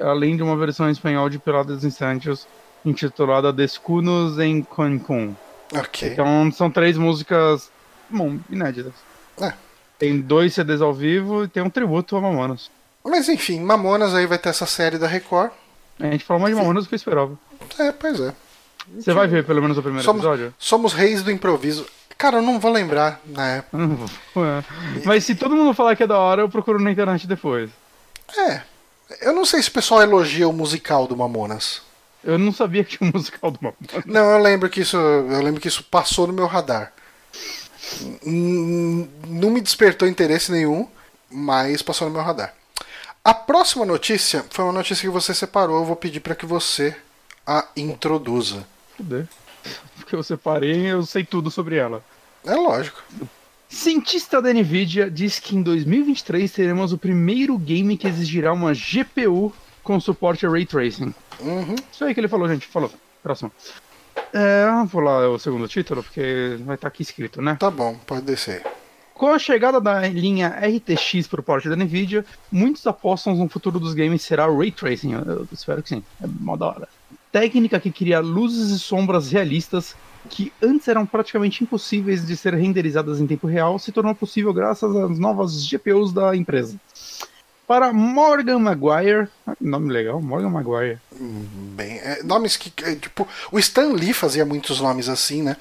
além 0.00 0.36
de 0.36 0.42
uma 0.42 0.56
versão 0.56 0.88
em 0.88 0.92
espanhol 0.92 1.30
de 1.30 1.38
Peladas 1.38 1.82
Instantes 1.82 2.46
intitulada 2.84 3.50
Descunos 3.52 4.38
em 4.38 4.62
Cancún. 4.62 5.34
Ok. 5.74 6.08
Então 6.12 6.50
são 6.52 6.70
três 6.70 6.96
músicas 6.96 7.70
bom, 8.08 8.38
inéditas. 8.50 8.92
É. 9.40 9.52
Tem 9.98 10.20
dois 10.20 10.54
CDs 10.54 10.80
ao 10.80 10.92
vivo 10.92 11.44
e 11.44 11.48
tem 11.48 11.62
um 11.62 11.70
tributo 11.70 12.16
a 12.16 12.20
Mamonas. 12.20 12.70
Mas 13.04 13.28
enfim, 13.28 13.60
Mamonas 13.60 14.14
aí 14.14 14.26
vai 14.26 14.38
ter 14.38 14.50
essa 14.50 14.66
série 14.66 14.98
da 14.98 15.06
Record. 15.06 15.50
A 15.98 16.06
gente 16.06 16.24
falou 16.24 16.42
mais 16.42 16.54
de 16.54 16.60
Mamonas 16.60 16.84
do 16.84 16.88
que 16.88 16.94
eu 16.94 16.96
esperava. 16.96 17.38
É, 17.78 17.92
pois 17.92 18.20
é. 18.20 18.34
Você 18.96 19.12
vai 19.12 19.26
ver 19.28 19.44
pelo 19.46 19.62
menos 19.62 19.78
o 19.78 19.82
primeiro 19.82 20.04
Somos, 20.04 20.22
episódio? 20.24 20.54
somos 20.58 20.92
reis 20.92 21.22
do 21.22 21.30
improviso. 21.30 21.86
Cara, 22.18 22.38
eu 22.38 22.42
não 22.42 22.58
vou 22.60 22.70
lembrar 22.70 23.20
na 23.24 23.46
época. 23.48 23.78
É. 24.36 25.02
Mas 25.04 25.24
se 25.24 25.34
todo 25.34 25.56
mundo 25.56 25.74
falar 25.74 25.96
que 25.96 26.02
é 26.02 26.06
da 26.06 26.18
hora, 26.18 26.42
eu 26.42 26.48
procuro 26.48 26.80
na 26.80 26.90
internet 26.90 27.26
depois. 27.26 27.70
É. 28.36 28.62
Eu 29.20 29.32
não 29.32 29.44
sei 29.44 29.62
se 29.62 29.68
o 29.68 29.72
pessoal 29.72 30.02
elogia 30.02 30.48
o 30.48 30.52
musical 30.52 31.06
do 31.06 31.16
Mamonas. 31.16 31.82
Eu 32.24 32.38
não 32.38 32.52
sabia 32.52 32.84
que 32.84 32.96
tinha 32.96 33.08
um 33.08 33.12
musical 33.12 33.50
do 33.50 33.58
Mamonas. 33.60 34.06
Não, 34.06 34.30
eu 34.30 34.38
lembro 34.38 34.70
que 34.70 34.80
isso, 34.80 34.96
eu 34.96 35.42
lembro 35.42 35.60
que 35.60 35.68
isso 35.68 35.82
passou 35.84 36.26
no 36.26 36.32
meu 36.32 36.46
radar. 36.46 36.92
Não 38.24 39.50
me 39.50 39.60
despertou 39.60 40.06
interesse 40.06 40.52
nenhum, 40.52 40.88
mas 41.30 41.82
passou 41.82 42.08
no 42.08 42.14
meu 42.14 42.22
radar. 42.22 42.54
A 43.24 43.34
próxima 43.34 43.84
notícia 43.84 44.44
foi 44.50 44.64
uma 44.64 44.72
notícia 44.72 45.02
que 45.02 45.12
você 45.12 45.34
separou. 45.34 45.78
Eu 45.78 45.84
vou 45.84 45.96
pedir 45.96 46.20
para 46.20 46.34
que 46.34 46.46
você 46.46 46.96
a 47.46 47.66
introduza. 47.76 48.66
Fuder. 48.96 49.28
Porque 49.96 50.14
eu 50.14 50.22
separei 50.22 50.86
eu 50.86 51.04
sei 51.04 51.24
tudo 51.24 51.50
sobre 51.50 51.76
ela. 51.76 52.04
É 52.44 52.54
lógico. 52.54 53.02
Cientista 53.68 54.42
da 54.42 54.52
Nvidia 54.52 55.10
diz 55.10 55.38
que 55.38 55.56
em 55.56 55.62
2023 55.62 56.50
teremos 56.50 56.92
o 56.92 56.98
primeiro 56.98 57.56
game 57.56 57.96
que 57.96 58.06
exigirá 58.06 58.52
uma 58.52 58.72
GPU 58.74 59.52
com 59.82 60.00
suporte 60.00 60.46
a 60.46 60.50
Ray 60.50 60.66
Tracing. 60.66 61.14
Uhum. 61.40 61.74
Isso 61.90 62.04
aí 62.04 62.14
que 62.14 62.20
ele 62.20 62.28
falou, 62.28 62.48
gente. 62.48 62.66
Falou. 62.66 62.90
Próximo. 63.22 63.52
É, 64.32 64.66
vou 64.86 65.02
lá 65.02 65.28
o 65.28 65.38
segundo 65.38 65.68
título, 65.68 66.02
porque 66.02 66.56
vai 66.60 66.74
estar 66.76 66.88
aqui 66.88 67.02
escrito, 67.02 67.42
né? 67.42 67.56
Tá 67.58 67.70
bom, 67.70 67.96
pode 68.06 68.22
descer. 68.22 68.64
Com 69.14 69.28
a 69.28 69.38
chegada 69.38 69.80
da 69.80 70.00
linha 70.08 70.48
RTX 70.48 71.28
para 71.28 71.40
o 71.40 71.42
porte 71.42 71.68
da 71.68 71.76
Nvidia, 71.76 72.24
muitos 72.50 72.86
apostam 72.86 73.34
no 73.34 73.48
futuro 73.48 73.78
dos 73.78 73.94
games 73.94 74.22
será 74.22 74.46
Ray 74.46 74.72
Tracing. 74.72 75.12
Eu, 75.12 75.20
eu 75.20 75.48
espero 75.52 75.82
que 75.82 75.90
sim. 75.90 76.02
É 76.20 76.26
mó 76.26 76.56
da 76.56 76.66
hora. 76.66 76.88
Técnica 77.30 77.78
que 77.78 77.90
cria 77.90 78.20
luzes 78.20 78.70
e 78.70 78.78
sombras 78.78 79.30
realistas 79.30 79.94
que 80.28 80.52
antes 80.62 80.88
eram 80.88 81.04
praticamente 81.04 81.62
impossíveis 81.62 82.26
de 82.26 82.36
ser 82.36 82.54
renderizadas 82.54 83.20
em 83.20 83.26
tempo 83.26 83.46
real 83.46 83.78
se 83.78 83.92
tornou 83.92 84.14
possível 84.14 84.52
graças 84.52 84.94
às 84.94 85.18
novas 85.18 85.66
GPUs 85.66 86.12
da 86.12 86.34
empresa. 86.36 86.78
Para 87.72 87.90
Morgan 87.90 88.58
Maguire, 88.58 89.28
nome 89.58 89.90
legal, 89.90 90.20
Morgan 90.20 90.50
Maguire. 90.50 90.98
Bem, 91.18 91.96
é, 92.04 92.22
nomes 92.22 92.54
que 92.54 92.70
é, 92.84 92.94
tipo, 92.96 93.26
o 93.50 93.58
Stan 93.58 93.94
Lee 93.94 94.12
fazia 94.12 94.44
muitos 94.44 94.78
nomes 94.78 95.08
assim, 95.08 95.40
né? 95.42 95.56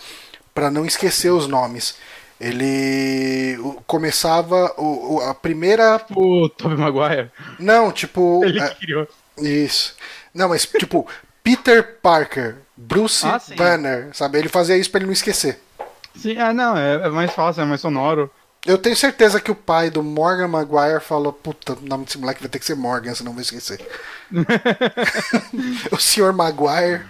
Pra 0.54 0.70
não 0.70 0.86
esquecer 0.86 1.30
os 1.30 1.48
nomes. 1.48 1.96
Ele 2.38 3.58
começava 3.88 4.74
o, 4.78 5.16
o- 5.16 5.22
a 5.22 5.34
primeira, 5.34 6.02
O 6.14 6.50
Tobey 6.50 6.76
Maguire, 6.78 7.32
não, 7.58 7.94
tipo, 7.94 8.44
ele 8.44 8.60
é, 8.60 8.68
criou. 8.76 9.08
isso. 9.38 9.96
Não, 10.34 10.50
mas 10.50 10.66
tipo 10.66 11.08
Peter 11.42 11.96
Parker, 12.02 12.58
Bruce 12.76 13.26
Ah. 13.26 13.40
Banner, 13.56 14.10
sabe? 14.12 14.38
Ele 14.38 14.50
fazia 14.50 14.76
isso 14.76 14.92
pra 14.92 14.98
ele 15.00 15.06
não 15.06 15.14
esquecer. 15.14 15.62
Sim, 16.14 16.36
ah, 16.40 16.54
não, 16.54 16.76
é, 16.76 16.96
é 17.06 17.10
mais 17.10 17.32
fácil, 17.32 17.62
é 17.62 17.66
mais 17.66 17.80
sonoro. 17.80 18.30
Eu 18.66 18.78
tenho 18.78 18.96
certeza 18.96 19.42
que 19.42 19.50
o 19.50 19.56
pai 19.56 19.90
do 19.90 20.04
Morgan 20.04 20.48
Maguire 20.48 21.02
falou: 21.02 21.34
Puta, 21.34 21.74
o 21.74 21.82
nome 21.82 22.06
desse 22.06 22.18
moleque 22.20 22.42
vai 22.42 22.50
ter 22.50 22.60
que 22.60 22.66
ser 22.66 22.76
Morgan, 22.76 23.16
senão 23.16 23.32
eu 23.32 23.36
vou 23.36 23.42
esquecer. 23.42 23.80
o 25.92 25.98
senhor 25.98 26.32
Maguire. 26.32 27.02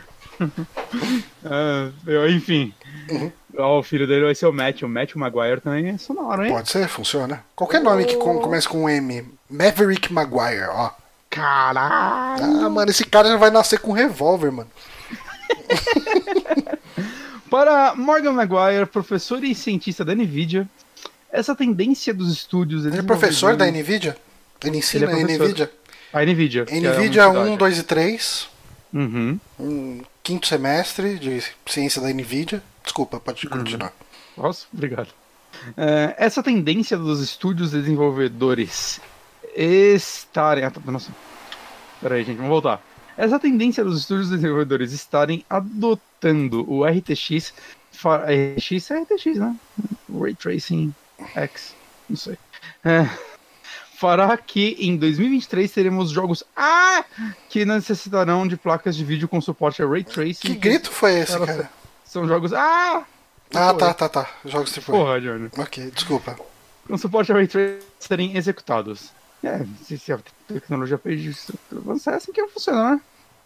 É, 1.43 1.89
eu- 2.07 2.29
enfim. 2.29 2.73
Ó, 3.57 3.79
o 3.79 3.83
filho 3.83 4.07
dele 4.07 4.25
vai 4.25 4.35
ser 4.35 4.45
o 4.45 4.53
Matt. 4.53 4.81
O 4.83 4.87
Matt 4.87 5.13
Maguire 5.15 5.59
também 5.59 5.89
é 5.89 5.97
sonoro, 5.97 6.45
hein? 6.45 6.51
Pode 6.53 6.69
ser, 6.69 6.87
funciona. 6.87 7.43
Qualquer 7.53 7.81
nome 7.81 8.05
que 8.05 8.15
com- 8.15 8.39
comece 8.39 8.67
com 8.67 8.89
M. 8.89 9.25
Maverick 9.49 10.11
Maguire, 10.13 10.67
ó. 10.69 10.91
Caralho! 11.29 12.43
Ah, 12.65 12.69
mano, 12.69 12.89
esse 12.91 13.03
cara 13.05 13.27
já 13.27 13.35
vai 13.37 13.49
nascer 13.49 13.79
com 13.79 13.91
um 13.91 13.93
revólver, 13.95 14.51
mano. 14.51 14.69
Para 17.49 17.93
Morgan 17.95 18.31
Maguire, 18.31 18.85
professor 18.85 19.43
e 19.43 19.53
cientista 19.53 20.05
da 20.05 20.15
NVIDIA, 20.15 20.67
essa 21.31 21.55
tendência 21.55 22.13
dos 22.13 22.31
estúdios... 22.31 22.85
Ele 22.85 22.99
é 22.99 23.01
professor 23.01 23.55
da 23.55 23.65
NVIDIA? 23.69 24.15
Ele 24.63 24.77
ensina 24.77 25.05
Ele 25.11 25.13
é 25.13 25.15
a. 25.15 25.37
NVIDIA? 25.37 25.71
A 26.13 26.25
NVIDIA. 26.25 26.65
é 26.69 26.75
NVIDIA 26.79 27.29
1, 27.29 27.31
universidade. 27.31 27.57
2 27.57 27.77
e 27.79 27.83
3. 27.83 28.49
Uhum. 28.93 29.39
Um 29.59 30.01
quinto 30.21 30.45
semestre 30.47 31.17
de 31.17 31.41
ciência 31.65 32.01
da 32.01 32.09
NVIDIA. 32.13 32.61
Desculpa, 32.83 33.19
pode 33.19 33.45
Uhum. 33.47 33.51
continuar. 33.57 33.93
Nossa, 34.37 34.65
obrigado. 34.73 35.09
É, 35.77 36.15
essa 36.17 36.41
tendência 36.43 36.97
dos 36.97 37.21
estúdios 37.21 37.71
desenvolvedores 37.71 38.99
estarem. 39.57 40.63
ah, 40.65 40.71
Nossa. 40.85 41.11
Peraí, 42.01 42.23
gente, 42.23 42.37
vamos 42.37 42.49
voltar. 42.51 42.81
Essa 43.17 43.37
tendência 43.39 43.83
dos 43.83 43.99
estúdios 43.99 44.29
desenvolvedores 44.29 44.91
estarem 44.91 45.45
adotando 45.49 46.65
o 46.71 46.85
RTX. 46.85 47.53
RTX 47.93 48.91
é 48.91 49.01
RTX, 49.01 49.37
né? 49.37 49.55
Ray 50.19 50.33
Tracing 50.33 50.93
X. 51.35 51.75
Não 52.09 52.17
sei. 52.17 52.37
É, 52.83 53.07
fará 54.01 54.35
que 54.37 54.75
em 54.79 54.97
2023 54.97 55.71
teremos 55.71 56.09
jogos 56.09 56.43
ah, 56.55 57.05
que 57.49 57.63
necessitarão 57.65 58.47
de 58.47 58.57
placas 58.57 58.95
de 58.95 59.05
vídeo 59.05 59.27
com 59.27 59.39
suporte 59.39 59.83
a 59.83 59.87
Ray 59.87 60.03
Tracing. 60.03 60.47
Que 60.47 60.55
grito 60.55 60.91
foi 60.91 61.19
esse, 61.19 61.33
Cara, 61.33 61.45
cara? 61.45 61.71
São 62.03 62.27
jogos. 62.27 62.51
Ah! 62.53 63.03
Ah, 63.53 63.73
tá, 63.73 63.93
tá, 63.93 64.09
tá. 64.09 64.29
Jogos 64.45 64.75
AAA. 64.75 64.83
Porra, 64.85 65.21
Johnny. 65.21 65.49
Ok, 65.57 65.91
desculpa. 65.91 66.37
Com 66.87 66.97
suporte 66.97 67.31
a 67.31 67.35
Ray 67.35 67.47
Tracing 67.47 67.85
serem 67.99 68.37
executados. 68.37 69.11
É, 69.43 69.65
se, 69.83 70.13
a 70.13 70.19
tecnologia 70.47 70.99
é 71.05 72.09
assim 72.15 72.31
que 72.31 72.47
funciona, 72.47 72.91
né? 72.91 73.01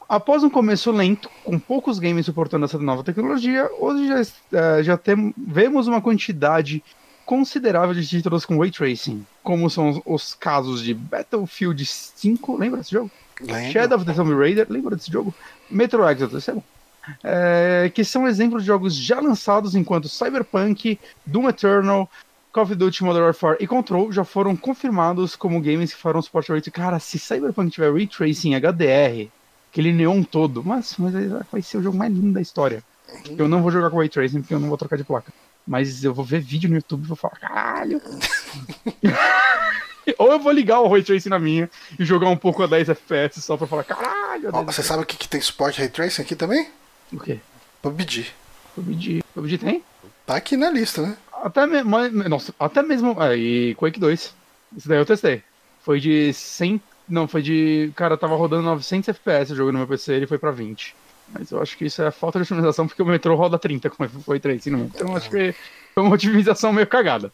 Após 0.08 0.44
um 0.44 0.50
começo 0.50 0.92
lento, 0.92 1.30
com 1.44 1.58
poucos 1.58 2.00
games 2.00 2.26
suportando 2.26 2.66
essa 2.66 2.78
nova 2.78 3.04
tecnologia, 3.04 3.70
hoje 3.80 4.08
já, 4.08 4.22
eh, 4.54 4.84
já 4.84 4.98
tem, 4.98 5.34
vemos 5.36 5.88
uma 5.88 6.00
quantidade 6.00 6.84
considerável 7.26 7.94
de 7.94 8.08
títulos 8.08 8.46
com 8.46 8.60
Ray 8.60 8.72
Tracing, 8.72 9.26
como 9.44 9.70
são 9.70 9.90
os, 9.90 10.02
os 10.06 10.34
casos 10.34 10.82
de 10.84 10.94
Battlefield 10.94 11.86
5, 11.86 12.58
lembra 12.58 12.80
desse 12.80 12.92
jogo? 12.92 13.12
Lembro. 13.42 13.72
Shadow 13.72 13.98
of 13.98 14.06
the 14.06 14.14
Tomb 14.14 14.34
Raider, 14.34 14.68
lembra 14.70 14.96
desse 14.96 15.12
jogo? 15.12 15.34
Metro 15.70 16.08
Exodus, 16.10 16.48
é 16.48 16.54
bom. 16.54 16.64
É, 17.24 17.92
que 17.94 18.04
são 18.04 18.28
exemplos 18.28 18.64
de 18.64 18.68
jogos 18.68 18.96
já 18.96 19.20
lançados 19.20 19.76
enquanto 19.76 20.10
Cyberpunk, 20.10 21.00
Doom 21.26 21.50
Eternal, 21.50 22.10
Call 22.52 22.64
of 22.64 22.76
Duty 22.76 23.04
Modern 23.04 23.26
Warfare 23.26 23.58
e 23.60 23.68
Control 23.68 24.12
já 24.12 24.24
foram 24.24 24.56
confirmados 24.56 25.36
como 25.36 25.62
games 25.62 25.94
que 25.94 26.02
farão 26.02 26.22
suporte 26.22 26.52
a 26.52 26.56
Ray 26.56 26.62
Tracing. 26.62 26.82
Cara, 26.82 27.00
se 27.00 27.20
Cyberpunk 27.20 27.70
tiver 27.70 27.94
Ray 27.94 28.08
Tracing 28.08 28.56
HDR, 28.56 29.30
aquele 29.72 29.92
neon 29.92 30.24
todo, 30.24 30.64
mas, 30.64 30.96
mas 30.98 31.14
vai 31.52 31.62
ser 31.62 31.78
o 31.78 31.84
jogo 31.84 31.98
mais 31.98 32.12
lindo 32.12 32.34
da 32.34 32.42
história. 32.42 32.84
Eu 33.38 33.48
não 33.48 33.62
vou 33.62 33.72
jogar 33.72 33.90
com 33.90 33.98
Ray 33.98 34.10
Tracing 34.10 34.42
porque 34.42 34.54
eu 34.54 34.60
não 34.60 34.70
vou 34.70 34.78
trocar 34.78 34.98
de 34.98 35.04
placa. 35.04 35.32
Mas 35.68 36.04
eu 36.04 36.14
vou 36.14 36.24
ver 36.24 36.42
vídeo 36.42 36.70
no 36.70 36.76
YouTube 36.76 37.04
e 37.04 37.08
vou 37.08 37.18
falar, 37.18 37.38
caralho. 37.40 38.00
Ou 40.20 40.32
eu 40.32 40.40
vou 40.40 40.52
ligar 40.52 40.80
o 40.82 40.88
Ray 40.88 41.04
Tracing 41.04 41.30
na 41.30 41.40
minha 41.40 41.70
e 41.98 42.06
jogar 42.06 42.30
um 42.30 42.38
pouco 42.38 42.62
a 42.62 42.68
10 42.68 42.90
FPS 42.90 43.42
só 43.42 43.58
pra 43.58 43.66
falar, 43.66 43.84
caralho. 43.84 44.52
10 44.52 44.66
você 44.66 44.84
sabe 44.84 45.02
o 45.02 45.06
que, 45.06 45.18
que 45.18 45.28
tem 45.28 45.42
suporte 45.42 45.80
Ray 45.80 45.90
Tracing 45.90 46.22
aqui 46.22 46.36
também? 46.36 46.70
O 47.12 47.20
quê? 47.20 47.40
PUBG. 47.82 48.28
PUBG. 48.76 49.24
PUBG 49.34 49.58
tem? 49.58 49.84
Tá 50.26 50.36
aqui 50.36 50.56
na 50.56 50.70
lista, 50.70 51.02
né? 51.02 51.18
Até, 51.44 51.66
me, 51.66 51.84
mas- 51.84 52.14
nossa, 52.14 52.54
até 52.60 52.84
mesmo. 52.84 53.16
Ah, 53.20 53.36
e 53.36 53.74
Quake 53.76 54.00
2. 54.00 54.34
Isso 54.78 54.88
daí 54.88 55.00
eu 55.00 55.06
testei. 55.06 55.42
Foi 55.82 56.00
de 56.00 56.32
100. 56.34 56.80
Não, 57.08 57.28
foi 57.28 57.42
de. 57.42 57.92
Cara, 57.96 58.18
tava 58.18 58.36
rodando 58.36 58.64
900 58.64 59.10
FPS 59.10 59.54
o 59.54 59.56
jogo 59.56 59.72
no 59.72 59.80
meu 59.80 59.88
PC 59.88 60.14
ele 60.14 60.28
foi 60.28 60.38
pra 60.38 60.52
20. 60.52 60.96
Mas 61.30 61.52
eu 61.52 61.62
acho 61.62 61.78
que 61.78 61.86
isso 61.86 62.02
é 62.02 62.12
falta 62.12 62.40
de 62.40 62.44
otimização 62.44 62.88
porque 62.88 63.02
o 63.02 63.06
metrô 63.06 63.36
roda 63.36 63.58
30 63.58 63.90
como 63.90 64.08
foi 64.10 64.40
3 64.40 64.66
no 64.68 64.86
Então 64.86 65.10
eu 65.10 65.18
acho 65.18 65.30
que 65.30 65.54
foi 65.94 66.04
uma 66.04 66.14
otimização 66.14 66.72
meio 66.72 66.88
cagada. 66.88 67.32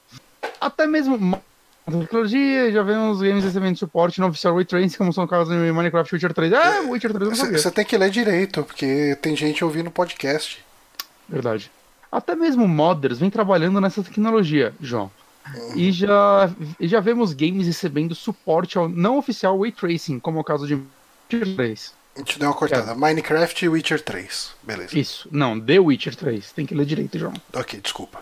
Até 0.59 0.87
mesmo. 0.87 1.41
Tecnologia, 1.83 2.71
já 2.71 2.83
vemos 2.83 3.21
games 3.21 3.43
recebendo 3.43 3.75
suporte 3.75 4.21
no 4.21 4.27
oficial 4.27 4.55
Ray 4.55 4.65
Tracing, 4.65 4.97
como 4.97 5.11
são 5.11 5.25
casos 5.27 5.53
em 5.53 5.71
Minecraft 5.71 6.13
Witcher 6.13 6.33
3. 6.33 6.53
Ah, 6.53 6.81
Witcher 6.87 7.11
3 7.11 7.23
eu 7.23 7.29
não 7.29 7.35
sabia. 7.35 7.57
Você 7.57 7.71
tem 7.71 7.83
que 7.83 7.97
ler 7.97 8.11
direito, 8.11 8.63
porque 8.63 9.17
tem 9.19 9.35
gente 9.35 9.65
ouvindo 9.65 9.89
podcast. 9.89 10.63
Verdade. 11.27 11.71
até 12.11 12.35
mesmo 12.35 12.67
modders 12.67 13.17
vem 13.17 13.29
trabalhando 13.29 13.81
nessa 13.81 14.03
tecnologia, 14.03 14.73
João. 14.79 15.09
E 15.75 15.91
já, 15.91 16.51
já 16.79 16.99
vemos 16.99 17.33
games 17.33 17.65
recebendo 17.65 18.13
suporte 18.13 18.77
ao 18.77 18.87
não 18.87 19.17
oficial 19.17 19.59
Ray 19.59 19.71
Tracing, 19.71 20.19
como 20.19 20.37
é 20.37 20.41
o 20.41 20.43
caso 20.43 20.67
de 20.67 20.75
Witcher 20.75 21.55
3. 21.55 21.93
A 22.15 22.19
gente 22.19 22.37
deu 22.37 22.49
uma 22.49 22.53
cortada. 22.55 22.91
É. 22.91 22.95
Minecraft 22.95 23.65
e 23.65 23.69
Witcher 23.69 24.01
3. 24.01 24.53
Beleza. 24.63 24.97
Isso. 24.97 25.29
Não, 25.31 25.59
The 25.59 25.79
Witcher 25.79 26.15
3. 26.15 26.51
Tem 26.51 26.65
que 26.65 26.75
ler 26.75 26.85
direito, 26.85 27.17
João. 27.17 27.33
Ok, 27.53 27.79
desculpa. 27.79 28.19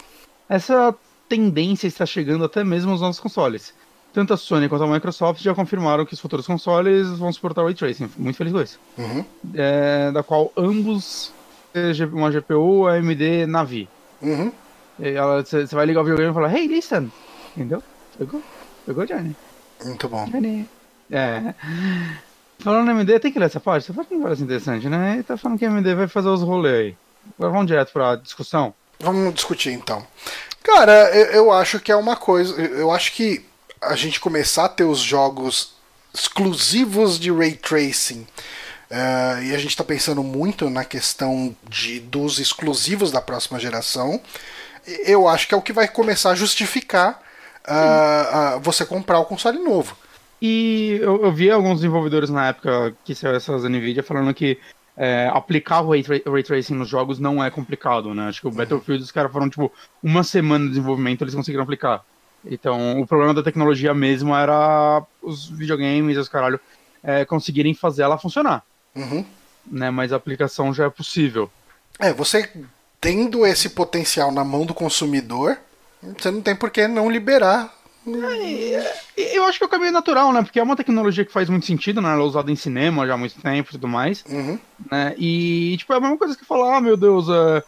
Essa 0.48 0.94
tendência 1.28 1.88
está 1.88 2.06
chegando 2.06 2.44
até 2.44 2.64
mesmo 2.64 2.92
aos 2.92 3.02
nossos 3.02 3.20
consoles. 3.20 3.74
Tanto 4.12 4.34
a 4.34 4.38
Sony 4.38 4.68
quanto 4.68 4.84
a 4.84 4.88
Microsoft 4.88 5.42
já 5.42 5.54
confirmaram 5.54 6.06
que 6.06 6.14
os 6.14 6.20
futuros 6.20 6.48
consoles 6.48 7.08
vão 7.10 7.32
suportar 7.32 7.62
o 7.62 7.66
Ray 7.66 7.76
Tracing. 7.76 8.10
Muito 8.18 8.36
feliz 8.36 8.54
com 8.54 8.62
isso. 8.62 8.80
Uhum. 8.98 9.26
É, 9.54 10.12
da 10.12 10.24
qual 10.24 10.52
ambos 10.58 11.32
uma 12.12 12.32
GPU 12.32 12.88
AMD 12.88 13.46
Navi. 13.46 13.88
Uhum. 14.22 14.52
Você 15.46 15.76
vai 15.76 15.86
ligar 15.86 16.02
o 16.02 16.04
videogame 16.04 16.32
e 16.32 16.34
falar, 16.34 16.56
hey, 16.56 16.68
listen. 16.68 17.12
Entendeu? 17.56 17.84
Pegou? 18.18 18.42
Pegou, 18.86 19.06
Johnny? 19.06 19.36
Muito 19.86 20.10
bom. 20.10 20.26
Johnny. 20.26 20.68
É. 21.12 21.54
Falando 22.60 22.92
em 22.92 23.00
AMD, 23.00 23.20
tem 23.20 23.32
que 23.32 23.40
ler 23.40 23.46
essa 23.46 23.60
parte? 23.60 23.86
Essa 23.86 23.94
parte 23.94 24.14
não 24.14 24.22
parece 24.22 24.44
interessante, 24.44 24.90
né? 24.90 25.14
Ele 25.14 25.24
tá 25.24 25.38
falando 25.38 25.58
que 25.58 25.66
a 25.66 25.70
AMD 25.70 25.96
vai 25.96 26.08
fazer 26.08 26.28
os 26.28 26.42
rolês 26.42 26.76
aí. 26.76 26.98
Agora 27.38 27.54
vamos 27.54 27.68
direto 27.68 27.94
pra 27.94 28.16
discussão. 28.16 28.74
Vamos 29.00 29.34
discutir 29.34 29.72
então. 29.72 30.06
Cara, 30.62 30.94
eu, 31.16 31.26
eu 31.28 31.52
acho 31.52 31.80
que 31.80 31.92
é 31.92 31.96
uma 31.96 32.18
coisa. 32.18 32.62
Eu 32.62 32.92
acho 32.92 33.14
que 33.14 33.46
a 33.82 33.96
gente 33.96 34.20
começar 34.20 34.66
a 34.66 34.70
ter 34.70 34.84
os 34.84 35.00
jogos 35.00 35.74
exclusivos 36.14 37.18
de 37.18 37.32
ray 37.32 37.54
tracing. 37.54 38.28
Uh, 38.92 39.44
e 39.44 39.56
a 39.56 39.58
gente 39.58 39.70
está 39.70 39.84
pensando 39.84 40.24
muito 40.24 40.70
na 40.70 40.84
questão 40.84 41.56
de, 41.70 42.00
dos 42.00 42.40
exclusivos 42.40 43.12
da 43.12 43.22
próxima 43.22 43.60
geração. 43.60 44.20
Eu 45.06 45.28
acho 45.28 45.48
que 45.48 45.54
é 45.54 45.58
o 45.58 45.62
que 45.62 45.72
vai 45.72 45.88
começar 45.88 46.32
a 46.32 46.36
justificar 46.36 47.22
uh, 47.68 48.58
uh, 48.58 48.60
você 48.60 48.84
comprar 48.84 49.20
o 49.20 49.26
console 49.26 49.60
novo. 49.60 49.96
E 50.42 50.98
eu, 51.02 51.24
eu, 51.24 51.32
vi 51.32 51.52
alguns 51.52 51.76
desenvolvedores 51.76 52.30
na 52.30 52.48
época 52.48 52.96
que 53.04 53.14
saiu 53.14 53.36
essas 53.36 53.64
Nvidia 53.64 54.02
falando 54.02 54.34
que 54.34 54.58
é, 54.96 55.30
aplicar 55.34 55.82
o 55.82 55.92
ray, 55.92 56.04
ray, 56.26 56.44
tracing 56.44 56.76
nos 56.76 56.88
jogos 56.88 57.20
não 57.20 57.44
é 57.44 57.50
complicado, 57.50 58.14
né? 58.14 58.28
Acho 58.28 58.42
que 58.42 58.48
o 58.48 58.52
Battlefield 58.52 59.04
os 59.04 59.12
caras 59.12 59.32
foram 59.32 59.50
tipo 59.50 59.72
uma 60.02 60.24
semana 60.24 60.66
de 60.66 60.72
desenvolvimento 60.72 61.24
eles 61.24 61.36
conseguiram 61.36 61.64
aplicar. 61.64 62.04
Então 62.46 63.02
o 63.02 63.08
problema 63.08 63.34
da 63.34 63.44
tecnologia 63.44 63.94
mesmo 63.94 64.36
era 64.36 65.04
os 65.22 65.50
videogames 65.50 66.16
e 66.16 66.20
os 66.20 66.30
caralho 66.30 66.60
é, 67.04 67.26
conseguirem 67.26 67.74
fazer 67.74 68.04
ela 68.04 68.18
funcionar. 68.18 68.64
Uhum. 68.96 69.26
Né? 69.66 69.92
Mas 69.92 70.14
a 70.14 70.16
aplicação 70.16 70.74
já 70.74 70.86
é 70.86 70.90
possível. 70.90 71.50
É, 71.98 72.14
você 72.14 72.50
tendo 73.00 73.46
esse 73.46 73.70
potencial 73.70 74.32
na 74.32 74.44
mão 74.44 74.66
do 74.66 74.74
consumidor, 74.74 75.58
você 76.18 76.32
não 76.32 76.42
tem 76.42 76.56
por 76.56 76.70
que 76.70 76.88
não 76.88 77.10
liberar 77.10 77.74
é, 78.08 79.38
eu 79.38 79.44
acho 79.44 79.58
que 79.58 79.64
é 79.64 79.68
o 79.68 79.70
caminho 79.70 79.92
natural, 79.92 80.32
né? 80.32 80.42
Porque 80.42 80.60
é 80.60 80.64
uma 80.64 80.76
tecnologia 80.76 81.26
que 81.26 81.32
faz 81.32 81.50
muito 81.50 81.66
sentido, 81.66 82.02
né? 82.02 82.12
Ela 82.12 82.22
é 82.22 82.26
usada 82.26 82.52
em 82.52 82.56
cinema 82.56 83.06
já 83.06 83.14
há 83.14 83.18
muito 83.18 83.40
tempo 83.42 83.70
e 83.70 83.72
tudo 83.72 83.88
mais. 83.88 84.24
Uhum. 84.30 84.58
Né? 84.90 85.16
E, 85.18 85.76
tipo, 85.78 85.94
é 85.94 85.98
a 85.98 86.00
mesma 86.00 86.18
coisa 86.18 86.36
que 86.36 86.46
falar, 86.46 86.78
ah, 86.78 86.82
meu 86.82 86.96
Deus, 86.96 87.28
uh, 87.28 87.62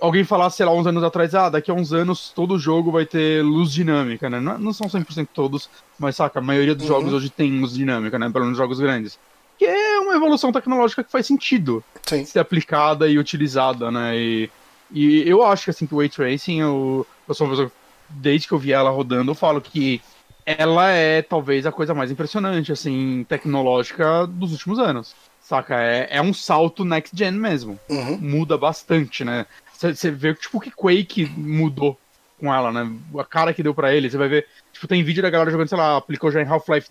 alguém 0.00 0.24
falasse, 0.24 0.58
sei 0.58 0.66
lá, 0.66 0.72
uns 0.72 0.86
anos 0.86 1.02
atrás, 1.02 1.34
ah, 1.34 1.48
daqui 1.48 1.70
a 1.70 1.74
uns 1.74 1.92
anos 1.92 2.32
todo 2.34 2.58
jogo 2.58 2.90
vai 2.90 3.06
ter 3.06 3.42
luz 3.42 3.72
dinâmica, 3.72 4.28
né? 4.28 4.40
Não, 4.40 4.58
não 4.58 4.72
são 4.72 4.88
100% 4.88 5.28
todos, 5.32 5.70
mas 5.98 6.16
saca, 6.16 6.38
a 6.38 6.42
maioria 6.42 6.74
dos 6.74 6.88
uhum. 6.88 6.96
jogos 6.96 7.12
hoje 7.12 7.30
tem 7.30 7.60
luz 7.60 7.72
dinâmica, 7.72 8.18
né? 8.18 8.28
Pelo 8.30 8.44
menos 8.44 8.58
jogos 8.58 8.80
grandes. 8.80 9.18
Que 9.58 9.64
é 9.64 9.98
uma 10.00 10.14
evolução 10.14 10.52
tecnológica 10.52 11.02
que 11.02 11.10
faz 11.10 11.26
sentido 11.26 11.82
Sim. 12.04 12.24
ser 12.24 12.40
aplicada 12.40 13.08
e 13.08 13.18
utilizada, 13.18 13.90
né? 13.90 14.16
E, 14.16 14.50
e 14.92 15.28
eu 15.28 15.42
acho 15.44 15.64
que, 15.64 15.70
assim, 15.70 15.86
que 15.86 15.94
o 15.94 15.98
Way 15.98 16.08
Tracing, 16.08 16.60
eu, 16.60 17.06
eu 17.26 17.34
sou 17.34 17.46
uma 17.46 17.52
pessoa 17.52 17.72
desde 18.08 18.48
que 18.48 18.54
eu 18.54 18.58
vi 18.58 18.72
ela 18.72 18.90
rodando, 18.90 19.30
eu 19.30 19.34
falo 19.34 19.60
que 19.60 20.00
ela 20.44 20.90
é 20.90 21.22
talvez 21.22 21.66
a 21.66 21.72
coisa 21.72 21.92
mais 21.92 22.10
impressionante, 22.10 22.70
assim, 22.70 23.26
tecnológica 23.28 24.26
dos 24.26 24.52
últimos 24.52 24.78
anos. 24.78 25.14
Saca? 25.40 25.80
É, 25.80 26.08
é 26.10 26.22
um 26.22 26.32
salto 26.32 26.84
next 26.84 27.16
gen 27.16 27.32
mesmo. 27.32 27.78
Uhum. 27.88 28.18
Muda 28.18 28.56
bastante, 28.56 29.24
né? 29.24 29.46
Você 29.72 30.10
vê, 30.10 30.34
tipo, 30.34 30.60
que 30.60 30.70
Quake 30.70 31.26
mudou 31.36 31.98
com 32.40 32.52
ela, 32.52 32.72
né? 32.72 32.90
A 33.18 33.24
cara 33.24 33.52
que 33.52 33.62
deu 33.62 33.74
para 33.74 33.94
ele. 33.94 34.10
Você 34.10 34.16
vai 34.16 34.28
ver, 34.28 34.46
tipo, 34.72 34.86
tem 34.86 35.02
vídeo 35.02 35.22
da 35.22 35.30
galera 35.30 35.50
jogando, 35.50 35.68
sei 35.68 35.78
lá, 35.78 35.96
aplicou 35.96 36.30
já 36.30 36.40
em 36.40 36.46
Half-Life 36.46 36.88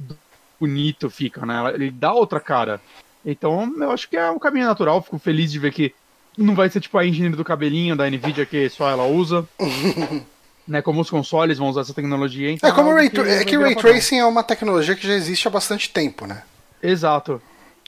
bonito, 0.59 1.09
fica, 1.09 1.45
né? 1.45 1.73
Ele 1.73 1.91
dá 1.91 2.13
outra 2.13 2.39
cara. 2.39 2.79
Então, 3.25 3.73
eu 3.77 3.91
acho 3.91 4.07
que 4.09 4.17
é 4.17 4.29
um 4.29 4.39
caminho 4.39 4.67
natural. 4.67 5.01
Fico 5.01 5.17
feliz 5.17 5.51
de 5.51 5.59
ver 5.59 5.71
que 5.71 5.93
não 6.37 6.55
vai 6.55 6.69
ser 6.69 6.79
tipo 6.79 6.97
a 6.97 7.05
engenharia 7.05 7.37
do 7.37 7.43
cabelinho 7.43 7.95
da 7.95 8.09
Nvidia 8.09 8.45
que 8.45 8.69
só 8.69 8.89
ela 8.89 9.05
usa. 9.05 9.47
né, 10.67 10.81
como 10.81 11.01
os 11.01 11.09
consoles 11.09 11.57
vão 11.57 11.69
usar 11.69 11.81
essa 11.81 11.93
tecnologia. 11.93 12.51
Então 12.51 12.69
é 12.69 12.73
como 12.73 12.97
é, 12.97 13.09
que, 13.09 13.19
é 13.19 13.45
que 13.45 13.57
Ray 13.57 13.75
Tracing 13.75 14.17
é 14.17 14.25
uma 14.25 14.43
tecnologia 14.43 14.95
que 14.95 15.07
já 15.07 15.13
existe 15.13 15.47
há 15.47 15.51
bastante 15.51 15.89
tempo, 15.89 16.25
né? 16.25 16.41
Exato. 16.81 17.41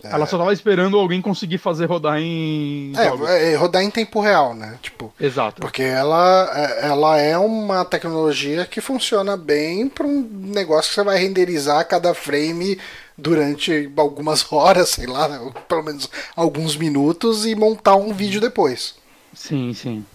É. 0.04 0.14
Ela 0.14 0.28
só 0.28 0.38
tava 0.38 0.54
esperando 0.54 0.98
alguém 0.98 1.22
conseguir 1.22 1.58
fazer 1.58 1.86
rodar 1.86 2.20
em. 2.20 2.94
É, 2.96 3.52
é, 3.52 3.56
rodar 3.56 3.82
em 3.82 3.90
tempo 3.90 4.20
real, 4.20 4.54
né? 4.54 4.78
Tipo. 4.82 5.12
Exato. 5.20 5.60
Porque 5.60 5.82
ela, 5.82 6.52
é, 6.54 6.88
ela 6.88 7.18
é 7.18 7.38
uma 7.38 7.84
tecnologia 7.84 8.66
que 8.66 8.80
funciona 8.80 9.36
bem 9.36 9.90
para 9.90 10.06
um 10.06 10.22
negócio 10.22 10.90
que 10.90 10.96
você 10.96 11.04
vai 11.04 11.18
renderizar 11.18 11.88
cada 11.88 12.14
frame 12.14 12.78
durante 13.18 13.92
algumas 13.98 14.46
horas, 14.54 14.90
sei 14.90 15.08
lá, 15.08 15.52
pelo 15.68 15.84
menos 15.84 16.10
alguns 16.36 16.76
minutos 16.76 17.48
e 17.48 17.56
montar 17.56 17.96
um 17.96 18.14
vídeo 18.14 18.40
depois. 18.40 18.96
Sim, 19.34 19.74
sim. 19.74 20.06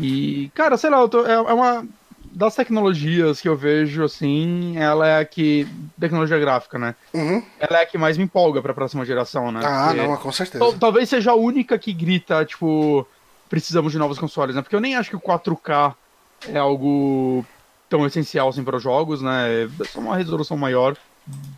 E, 0.00 0.50
cara, 0.54 0.76
sei 0.76 0.90
lá, 0.90 1.06
tô, 1.08 1.26
é, 1.26 1.32
é, 1.32 1.38
uma. 1.40 1.86
Das 2.32 2.54
tecnologias 2.54 3.40
que 3.40 3.48
eu 3.48 3.56
vejo, 3.56 4.04
assim, 4.04 4.76
ela 4.76 5.06
é 5.06 5.20
a 5.20 5.24
que. 5.24 5.66
Tecnologia 5.98 6.38
gráfica, 6.38 6.78
né? 6.78 6.94
Uhum. 7.14 7.42
Ela 7.58 7.80
é 7.80 7.82
a 7.82 7.86
que 7.86 7.96
mais 7.96 8.18
me 8.18 8.24
empolga 8.24 8.60
pra 8.60 8.74
próxima 8.74 9.06
geração, 9.06 9.50
né? 9.50 9.60
Ah, 9.64 9.86
Porque, 9.86 10.02
não, 10.02 10.16
com 10.16 10.32
certeza. 10.32 10.78
Talvez 10.78 11.08
seja 11.08 11.30
a 11.30 11.34
única 11.34 11.78
que 11.78 11.94
grita, 11.94 12.44
tipo, 12.44 13.06
precisamos 13.48 13.90
de 13.90 13.98
novos 13.98 14.18
consoles, 14.18 14.54
né? 14.54 14.60
Porque 14.60 14.76
eu 14.76 14.80
nem 14.80 14.96
acho 14.96 15.08
que 15.08 15.16
o 15.16 15.20
4K 15.20 15.94
é 16.48 16.58
algo 16.58 17.44
tão 17.88 18.04
essencial 18.04 18.48
assim 18.48 18.64
para 18.64 18.76
os 18.76 18.82
jogos, 18.82 19.22
né? 19.22 19.64
É 19.64 19.84
só 19.84 20.00
uma 20.00 20.16
resolução 20.16 20.56
maior 20.56 20.96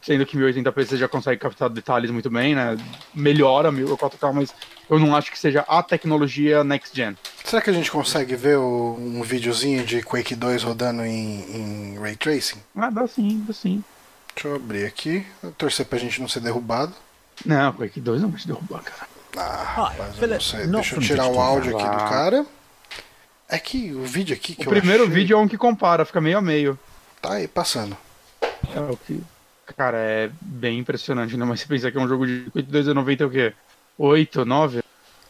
sendo 0.03 0.25
que 0.25 0.37
1080p 0.37 0.87
você 0.87 0.97
já 0.97 1.09
consegue 1.09 1.41
captar 1.41 1.69
detalhes 1.69 2.11
muito 2.11 2.31
bem, 2.31 2.55
né? 2.55 2.77
Melhora 3.15 3.69
o 3.69 3.99
4K, 3.99 4.33
mas 4.33 4.55
eu 4.89 4.99
não 4.99 5.15
acho 5.15 5.31
que 5.31 5.39
seja 5.39 5.61
a 5.69 5.83
tecnologia 5.83 6.65
next 6.65 6.97
gen. 6.97 7.17
Será 7.45 7.61
que 7.61 7.71
a 7.71 7.73
gente 7.73 7.91
consegue 7.91 8.35
ver 8.35 8.57
o, 8.59 8.97
um 8.99 9.23
videozinho 9.23 9.85
de 9.85 10.03
Quake 10.03 10.35
2 10.35 10.63
rodando 10.63 11.05
em, 11.05 11.95
em 11.95 11.99
Ray 11.99 12.17
Tracing? 12.17 12.59
Ah, 12.75 12.91
dá 12.91 13.07
sim, 13.07 13.45
dá 13.47 13.53
sim. 13.53 13.85
Deixa 14.35 14.49
eu 14.49 14.57
abrir 14.57 14.87
aqui, 14.87 15.27
torcer 15.57 15.85
pra 15.85 15.99
gente 15.99 16.21
não 16.21 16.29
ser 16.29 16.41
derrubado. 16.41 16.95
Não, 17.45 17.73
Quake 17.73 18.01
2 18.01 18.23
não 18.23 18.31
vai 18.31 18.41
te 18.41 18.47
derrubar, 18.47 18.83
cara. 18.83 19.09
Ah, 19.37 19.93
mas 19.99 20.23
eu 20.23 20.29
não 20.29 20.41
sei. 20.41 20.67
Deixa 20.67 20.97
eu 20.97 21.01
tirar 21.01 21.27
o 21.27 21.39
áudio 21.39 21.77
aqui 21.77 21.89
do 21.89 21.97
cara. 21.97 22.47
É 23.49 23.59
que 23.59 23.93
o 23.95 24.05
vídeo 24.05 24.35
aqui 24.35 24.55
que 24.55 24.63
o 24.63 24.65
eu 24.65 24.71
primeiro 24.71 25.05
achei... 25.05 25.15
vídeo 25.15 25.37
é 25.37 25.41
um 25.41 25.49
que 25.49 25.57
compara, 25.57 26.05
fica 26.05 26.21
meio 26.21 26.39
a 26.39 26.43
meio. 26.43 26.79
Tá 27.21 27.35
aí 27.35 27.49
passando. 27.49 27.97
É 28.75 28.81
o 28.81 28.97
que 28.97 29.23
Cara, 29.77 29.99
é 29.99 30.31
bem 30.41 30.79
impressionante, 30.79 31.37
né? 31.37 31.45
Mas 31.45 31.61
você 31.61 31.67
pensa 31.67 31.91
que 31.91 31.99
é 31.99 32.01
um 32.01 32.09
jogo 32.09 32.27
de 32.27 32.51
2,90 32.55 33.21
é 33.21 33.25
o 33.25 33.31
quê? 33.31 33.55
8, 33.97 34.45
9? 34.45 34.83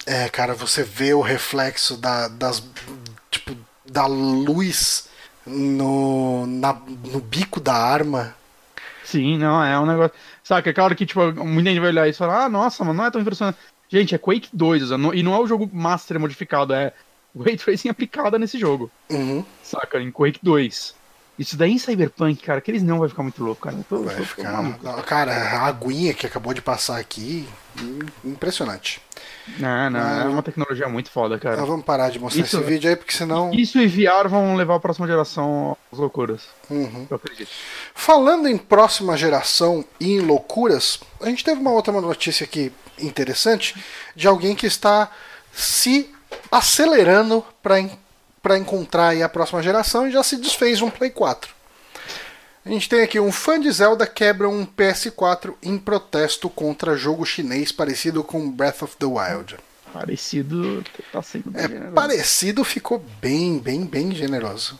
É, 0.06 0.28
cara, 0.28 0.54
você 0.54 0.82
vê 0.82 1.12
o 1.12 1.20
reflexo 1.20 1.96
da, 1.96 2.28
das. 2.28 2.62
Tipo, 3.30 3.56
da 3.84 4.06
luz 4.06 5.08
no, 5.46 6.46
na, 6.46 6.72
no 6.72 7.20
bico 7.20 7.60
da 7.60 7.74
arma. 7.74 8.34
Sim, 9.04 9.38
não, 9.38 9.62
é 9.62 9.78
um 9.78 9.86
negócio. 9.86 10.12
Sabe, 10.44 10.68
é 10.68 10.72
claro 10.72 10.94
que, 10.94 11.06
tipo, 11.06 11.20
muita 11.44 11.70
gente 11.70 11.80
vai 11.80 11.90
olhar 11.90 12.08
isso 12.08 12.18
e 12.18 12.24
falar, 12.24 12.44
ah, 12.44 12.48
nossa, 12.48 12.84
mas 12.84 12.94
não 12.94 13.06
é 13.06 13.10
tão 13.10 13.20
impressionante. 13.20 13.58
Gente, 13.88 14.14
é 14.14 14.18
Quake 14.18 14.50
2, 14.52 14.90
e 15.14 15.22
não 15.22 15.34
é 15.34 15.38
o 15.38 15.46
jogo 15.46 15.68
Master 15.72 16.20
modificado, 16.20 16.74
é 16.74 16.92
o 17.34 17.42
Ray 17.42 17.56
Tracing 17.56 17.88
aplicada 17.88 18.38
nesse 18.38 18.58
jogo. 18.58 18.90
Uhum. 19.08 19.44
Saca, 19.62 20.00
em 20.00 20.10
Quake 20.10 20.40
2. 20.42 20.94
Isso 21.38 21.56
daí 21.56 21.72
em 21.72 21.78
Cyberpunk, 21.78 22.42
cara, 22.42 22.58
aqueles 22.58 22.82
não 22.82 22.98
vai 22.98 23.08
ficar 23.08 23.22
muito 23.22 23.42
louco, 23.44 23.62
cara. 23.62 23.76
Tô, 23.88 24.02
vai 24.02 24.16
tô, 24.16 24.24
ficar. 24.24 24.60
Não, 24.60 25.02
cara, 25.02 25.32
a 25.32 25.66
aguinha 25.66 26.12
que 26.12 26.26
acabou 26.26 26.52
de 26.52 26.60
passar 26.60 26.98
aqui, 26.98 27.48
impressionante. 28.24 29.00
Não, 29.58 29.88
não, 29.90 30.00
é 30.00 30.24
uma 30.24 30.42
tecnologia 30.42 30.88
muito 30.88 31.10
foda, 31.10 31.38
cara. 31.38 31.64
vamos 31.64 31.84
parar 31.84 32.10
de 32.10 32.18
mostrar 32.18 32.42
isso, 32.42 32.56
esse 32.56 32.66
vídeo 32.66 32.90
aí, 32.90 32.96
porque 32.96 33.12
senão. 33.12 33.52
Isso 33.52 33.78
e 33.78 33.86
VR 33.86 34.28
vão 34.28 34.56
levar 34.56 34.74
a 34.74 34.80
próxima 34.80 35.06
geração 35.06 35.76
às 35.92 35.98
loucuras. 35.98 36.42
Uhum. 36.68 37.06
Eu 37.08 37.16
acredito. 37.16 37.50
Falando 37.94 38.48
em 38.48 38.58
próxima 38.58 39.16
geração 39.16 39.84
e 40.00 40.12
em 40.12 40.20
loucuras, 40.20 41.00
a 41.20 41.26
gente 41.26 41.44
teve 41.44 41.60
uma 41.60 41.70
outra 41.70 41.92
notícia 41.92 42.44
aqui 42.44 42.72
interessante 42.98 43.76
de 44.14 44.26
alguém 44.26 44.56
que 44.56 44.66
está 44.66 45.10
se 45.52 46.10
acelerando 46.50 47.44
para 47.62 47.80
para 48.48 48.56
encontrar 48.58 49.14
a 49.22 49.28
próxima 49.28 49.62
geração 49.62 50.08
e 50.08 50.10
já 50.10 50.22
se 50.22 50.38
desfez 50.38 50.80
um 50.80 50.88
Play 50.88 51.10
4. 51.10 51.50
A 52.64 52.70
gente 52.70 52.88
tem 52.88 53.02
aqui 53.02 53.20
um 53.20 53.30
fã 53.30 53.60
de 53.60 53.70
Zelda 53.70 54.06
quebra 54.06 54.48
um 54.48 54.64
PS4 54.64 55.52
em 55.62 55.76
protesto 55.76 56.48
contra 56.48 56.96
jogo 56.96 57.26
chinês 57.26 57.70
parecido 57.70 58.24
com 58.24 58.50
Breath 58.50 58.82
of 58.82 58.96
the 58.96 59.04
Wild. 59.04 59.56
Parecido 59.92 60.82
tá 61.12 61.20
sendo 61.20 61.50
bem 61.50 61.62
É, 61.62 61.68
generoso. 61.68 61.92
parecido 61.94 62.64
ficou 62.64 63.04
bem, 63.20 63.58
bem, 63.58 63.84
bem 63.84 64.14
generoso. 64.14 64.78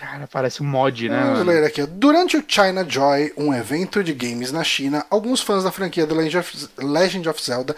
Cara, 0.00 0.26
parece 0.26 0.62
um 0.62 0.66
mod, 0.66 1.08
né? 1.10 1.22
Vamos 1.32 1.46
ler 1.46 1.64
aqui. 1.64 1.84
Durante 1.84 2.36
o 2.38 2.44
China 2.46 2.86
Joy, 2.88 3.34
um 3.36 3.52
evento 3.52 4.02
de 4.02 4.14
games 4.14 4.50
na 4.50 4.64
China, 4.64 5.04
alguns 5.10 5.42
fãs 5.42 5.64
da 5.64 5.72
franquia 5.72 6.06
The 6.06 6.14
Legend 6.78 7.28
of 7.28 7.42
Zelda 7.44 7.76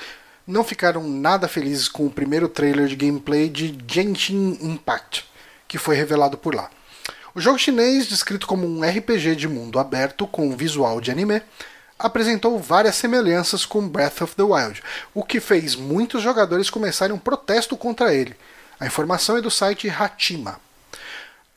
não 0.50 0.64
ficaram 0.64 1.08
nada 1.08 1.46
felizes 1.46 1.88
com 1.88 2.06
o 2.06 2.10
primeiro 2.10 2.48
trailer 2.48 2.88
de 2.88 2.96
gameplay 2.96 3.48
de 3.48 3.78
Genshin 3.86 4.58
Impact, 4.60 5.24
que 5.68 5.78
foi 5.78 5.94
revelado 5.94 6.36
por 6.36 6.54
lá. 6.54 6.68
O 7.34 7.40
jogo 7.40 7.58
chinês, 7.58 8.08
descrito 8.08 8.46
como 8.46 8.66
um 8.66 8.82
RPG 8.82 9.36
de 9.36 9.46
mundo 9.46 9.78
aberto 9.78 10.26
com 10.26 10.54
visual 10.56 11.00
de 11.00 11.10
anime, 11.10 11.40
apresentou 11.96 12.58
várias 12.58 12.96
semelhanças 12.96 13.64
com 13.64 13.88
Breath 13.88 14.22
of 14.22 14.34
the 14.34 14.42
Wild, 14.42 14.82
o 15.14 15.22
que 15.22 15.38
fez 15.38 15.76
muitos 15.76 16.22
jogadores 16.22 16.68
começarem 16.68 17.14
um 17.14 17.18
protesto 17.18 17.76
contra 17.76 18.12
ele. 18.12 18.34
A 18.80 18.86
informação 18.86 19.36
é 19.36 19.40
do 19.40 19.50
site 19.50 19.88
Hatima. 19.88 20.58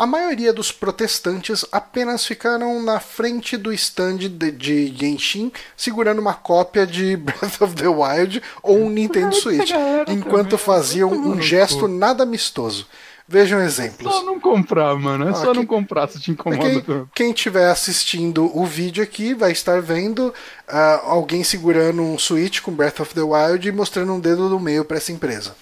A 0.03 0.05
maioria 0.05 0.51
dos 0.51 0.69
protestantes 0.69 1.63
apenas 1.71 2.25
ficaram 2.25 2.83
na 2.83 2.99
frente 2.99 3.55
do 3.55 3.71
stand 3.71 4.17
de, 4.17 4.51
de 4.51 4.93
Genshin 4.93 5.49
segurando 5.77 6.19
uma 6.19 6.33
cópia 6.33 6.85
de 6.85 7.15
Breath 7.15 7.61
of 7.61 7.73
the 7.73 7.87
Wild 7.87 8.43
ou 8.61 8.79
um 8.79 8.89
Nintendo 8.89 9.33
Switch, 9.33 9.71
enquanto 10.09 10.57
faziam 10.57 11.09
um 11.09 11.41
gesto 11.41 11.87
nada 11.87 12.23
amistoso. 12.23 12.85
Vejam 13.25 13.61
exemplos. 13.61 14.13
Só 14.13 14.23
não 14.25 14.41
comprar, 14.41 14.93
mano. 14.97 15.25
É 15.25 15.29
Ah, 15.29 15.35
só 15.35 15.51
que- 15.53 15.59
não 15.59 15.65
comprar 15.65 16.09
se 16.09 16.19
te 16.19 16.31
incomoda 16.31 16.81
Quem, 16.81 17.07
quem 17.15 17.31
estiver 17.31 17.69
assistindo 17.69 18.51
o 18.53 18.65
vídeo 18.65 19.01
aqui 19.01 19.33
vai 19.33 19.53
estar 19.53 19.81
vendo 19.81 20.33
ah, 20.67 20.99
alguém 21.05 21.45
segurando 21.45 22.01
um 22.01 22.19
Switch 22.19 22.59
com 22.59 22.73
Breath 22.73 22.99
of 22.99 23.13
the 23.15 23.21
Wild 23.21 23.65
e 23.65 23.71
mostrando 23.71 24.11
um 24.11 24.19
dedo 24.19 24.49
do 24.49 24.59
meio 24.59 24.83
para 24.83 24.97
essa 24.97 25.13
empresa. 25.13 25.55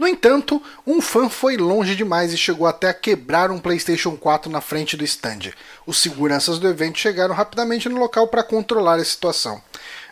No 0.00 0.08
entanto, 0.08 0.62
um 0.86 1.02
fã 1.02 1.28
foi 1.28 1.58
longe 1.58 1.94
demais 1.94 2.32
e 2.32 2.38
chegou 2.38 2.66
até 2.66 2.88
a 2.88 2.94
quebrar 2.94 3.50
um 3.50 3.58
PlayStation 3.58 4.16
4 4.16 4.50
na 4.50 4.62
frente 4.62 4.96
do 4.96 5.04
stand. 5.04 5.52
Os 5.86 5.98
seguranças 5.98 6.58
do 6.58 6.66
evento 6.66 6.98
chegaram 6.98 7.34
rapidamente 7.34 7.86
no 7.86 7.98
local 7.98 8.26
para 8.26 8.42
controlar 8.42 8.94
a 8.94 9.04
situação. 9.04 9.60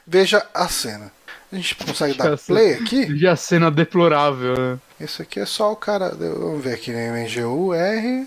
Veja 0.06 0.46
a 0.52 0.68
cena. 0.68 1.10
A 1.50 1.56
gente 1.56 1.74
consegue 1.74 2.18
dar 2.18 2.36
play 2.36 2.74
aqui? 2.74 3.06
Já 3.18 3.34
cena 3.34 3.70
deplorável, 3.70 4.54
né? 4.58 4.78
Isso 5.00 5.22
aqui 5.22 5.40
é 5.40 5.46
só 5.46 5.72
o 5.72 5.76
cara. 5.76 6.10
Vamos 6.10 6.62
ver 6.62 6.74
aqui, 6.74 6.92
né? 6.92 7.24
MGUR. 7.24 8.26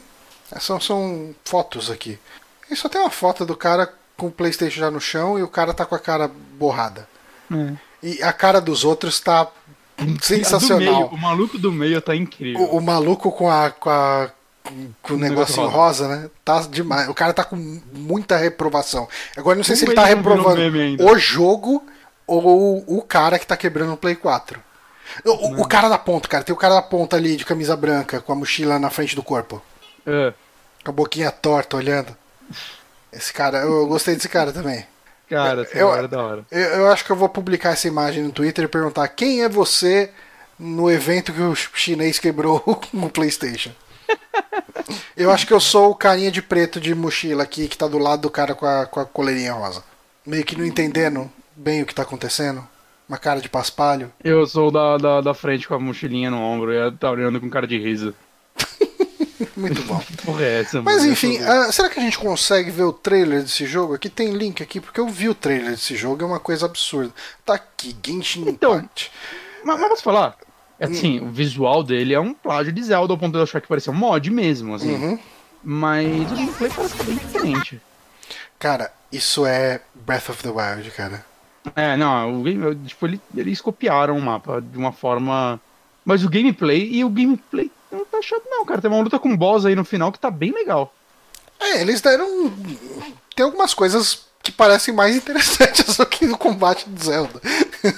São, 0.60 0.82
são 0.82 1.36
fotos 1.46 1.92
aqui. 1.92 2.18
E 2.72 2.76
só 2.76 2.90
tem 2.90 3.00
uma 3.00 3.12
foto 3.12 3.46
do 3.46 3.56
cara 3.56 3.88
com 4.18 4.26
o 4.26 4.32
Playstation 4.32 4.80
já 4.80 4.90
no 4.90 5.00
chão 5.00 5.38
e 5.38 5.44
o 5.44 5.48
cara 5.48 5.76
tá 5.76 5.86
com 5.86 5.94
a 5.94 6.00
cara 6.00 6.28
borrada. 6.58 7.08
É. 7.52 7.92
E 8.02 8.24
a 8.24 8.34
cara 8.34 8.60
dos 8.60 8.84
outros 8.84 9.20
tá 9.20 9.48
Do 10.06 10.08
meio, 10.08 10.24
sensacional. 10.24 11.08
o 11.08 11.18
maluco 11.18 11.58
do 11.58 11.72
meio 11.72 12.02
tá 12.02 12.16
incrível. 12.16 12.62
O, 12.64 12.78
o 12.78 12.82
maluco 12.82 13.32
com 13.32 13.50
a. 13.50 13.70
com, 13.70 13.90
a, 13.90 14.30
com 15.02 15.14
o 15.14 15.18
negocinho 15.18 15.68
rosa. 15.68 16.08
né? 16.08 16.30
Tá 16.44 16.62
demais. 16.62 17.08
O 17.10 17.14
cara 17.14 17.34
tá 17.34 17.44
com 17.44 17.56
muita 17.94 18.38
reprovação. 18.38 19.08
Agora 19.38 19.56
eu 19.56 19.58
não 19.58 19.64
sei 19.64 19.76
se 19.76 19.86
ele 19.86 19.94
tá 19.94 20.06
reprovando 20.06 20.62
o 21.04 21.18
jogo 21.18 21.84
ou 22.28 22.84
o 22.88 23.02
cara 23.02 23.38
que 23.38 23.46
tá 23.46 23.58
quebrando 23.58 23.94
o 23.94 23.98
Play 23.98 24.16
4. 24.16 24.60
O, 25.26 25.62
o 25.62 25.68
cara 25.68 25.90
da 25.90 25.98
ponta, 25.98 26.28
cara. 26.28 26.44
Tem 26.44 26.54
o 26.54 26.58
cara 26.58 26.76
da 26.76 26.82
ponta 26.82 27.18
ali 27.18 27.36
de 27.36 27.46
camisa 27.46 27.76
branca 27.76 28.22
com 28.22 28.32
a 28.32 28.36
mochila 28.36 28.80
na 28.80 28.90
frente 28.90 29.16
do 29.16 29.24
corpo. 29.24 29.62
É. 30.06 30.34
Com 30.84 30.92
a 30.92 30.94
boquinha 30.94 31.32
torta 31.32 31.78
olhando. 31.78 32.16
Esse 33.12 33.34
cara, 33.34 33.60
eu 33.60 33.86
gostei 33.88 34.16
desse 34.16 34.30
cara 34.30 34.54
também. 34.54 34.86
Cara, 35.32 35.62
essa 35.62 35.78
Eu- 35.78 35.88
eu... 35.88 35.96
é 35.96 36.08
da 36.08 36.22
hora. 36.22 36.46
Eu, 36.52 36.60
eu 36.60 36.92
acho 36.92 37.06
que 37.06 37.12
eu 37.12 37.16
vou 37.16 37.30
publicar 37.30 37.70
essa 37.72 37.88
imagem 37.88 38.22
no 38.22 38.32
Twitter 38.32 38.66
e 38.66 38.68
perguntar 38.68 39.08
quem 39.08 39.44
é 39.44 39.50
você 39.50 40.12
no 40.60 40.92
evento 40.92 41.32
que 41.32 41.42
o 41.42 41.56
chinês 41.56 42.20
quebrou 42.20 42.62
o 42.94 43.10
PlayStation. 43.10 43.72
Eu 45.16 45.32
acho 45.32 45.48
que 45.48 45.54
eu 45.54 45.60
sou 45.60 45.92
o 45.92 45.96
carinha 45.96 46.30
de 46.32 46.42
preto 46.42 46.80
de 46.82 46.94
mochila 46.94 47.44
aqui 47.44 47.68
que 47.68 47.78
tá 47.78 47.88
do 47.88 47.98
lado 47.98 48.24
do 48.24 48.30
cara 48.30 48.54
com 48.54 48.66
a, 48.66 48.86
com 48.86 49.00
a 49.00 49.06
coleirinha 49.06 49.54
rosa. 49.54 49.82
Meio 50.26 50.44
que 50.44 50.58
não 50.58 50.66
entendendo 50.66 51.32
bem 51.56 51.82
o 51.82 51.86
que 51.86 51.96
tá 51.96 52.02
acontecendo. 52.04 52.68
Uma 53.08 53.18
cara 53.18 53.40
de 53.42 53.50
paspalho. 53.50 54.12
Eu 54.24 54.46
sou 54.46 54.70
da, 54.72 54.98
da, 54.98 55.22
da 55.22 55.34
frente 55.34 55.68
com 55.68 55.76
a 55.76 55.80
mochilinha 55.80 56.30
no 56.30 56.40
ombro 56.42 56.74
e 56.74 56.92
tá 56.94 57.10
olhando 57.10 57.40
com 57.40 57.50
cara 57.50 57.68
de 57.68 57.78
riso. 57.78 58.14
Muito 59.56 59.82
bom. 59.84 60.02
Porra 60.26 60.44
é 60.44 60.62
essa, 60.62 60.82
Mas 60.82 61.06
enfim, 61.06 61.38
ah, 61.40 61.72
será 61.72 61.90
que 61.90 62.00
a 62.00 62.04
gente 62.04 62.18
consegue 62.18 62.72
ver 62.72 62.84
o 62.84 62.94
trailer 62.94 63.42
desse 63.42 63.66
jogo? 63.66 63.94
Aqui 63.94 64.10
tem 64.10 64.32
link 64.34 64.62
aqui, 64.62 64.80
porque 64.80 65.00
eu 65.00 65.08
vi 65.08 65.30
o 65.30 65.36
trailer 65.36 65.72
desse 65.72 65.96
jogo, 65.96 66.24
é 66.24 66.26
uma 66.26 66.40
coisa 66.40 66.66
absurda. 66.66 67.14
Tá 67.46 67.56
aqui, 67.56 67.96
Genshin 68.06 68.48
Então, 68.48 68.76
Impact. 68.76 69.12
Mas, 69.64 69.80
mas 69.80 69.90
posso 69.90 70.04
falar? 70.04 70.38
É 70.80 70.88
Hum. 70.88 70.92
Assim, 70.92 71.20
o 71.20 71.30
visual 71.30 71.84
dele 71.84 72.14
é 72.14 72.20
um 72.20 72.34
plágio 72.34 72.74
de 72.74 72.82
Zelda, 72.84 73.14
ao 73.14 73.18
ponto 73.18 73.34
de 73.34 73.38
eu 73.38 73.44
achar 73.44 73.62
que 73.62 73.68
parecia 73.68 73.94
um 73.94 73.96
mod 73.96 74.30
mesmo, 74.32 74.74
assim. 74.74 74.94
Uhum. 74.94 75.20
Mas 75.64 76.32
o 76.32 76.36
gameplay 76.36 76.72
parece 76.76 76.96
que 76.96 77.02
é 77.02 77.06
bem 77.06 77.16
diferente. 77.18 77.82
Cara, 78.58 78.92
isso 79.12 79.46
é 79.46 79.82
Breath 79.94 80.30
of 80.30 80.42
the 80.42 80.50
Wild, 80.50 80.90
cara. 80.92 81.24
É, 81.76 81.96
não, 81.96 82.40
o 82.40 82.44
game, 82.44 82.76
tipo, 82.88 83.06
ele, 83.06 83.22
eles 83.36 83.62
copiaram 83.62 84.18
o 84.18 84.22
mapa 84.22 84.60
de 84.60 84.78
uma 84.78 84.92
forma. 84.92 85.62
Mas 86.04 86.24
o 86.24 86.30
gameplay 86.30 86.90
e 86.92 87.04
o 87.06 87.10
gameplay 87.10 87.70
não 87.92 88.06
tá 88.06 88.22
chato, 88.22 88.44
não, 88.50 88.66
cara. 88.66 88.82
Tem 88.82 88.90
uma 88.90 89.02
luta 89.02 89.20
com 89.20 89.36
boss 89.36 89.66
aí 89.66 89.76
no 89.76 89.84
final 89.86 90.12
que 90.12 90.20
tá 90.20 90.30
bem 90.32 90.52
legal. 90.52 90.94
É, 91.60 91.82
eles 91.82 92.02
deram. 92.02 92.52
Tem 93.36 93.46
algumas 93.46 93.74
coisas 93.74 94.26
que 94.44 94.52
parecem 94.52 94.94
mais 94.94 95.16
interessantes 95.16 95.96
do 95.98 96.06
que 96.06 96.26
o 96.26 96.38
combate 96.38 96.90
do 96.90 97.04
Zelda. 97.04 97.40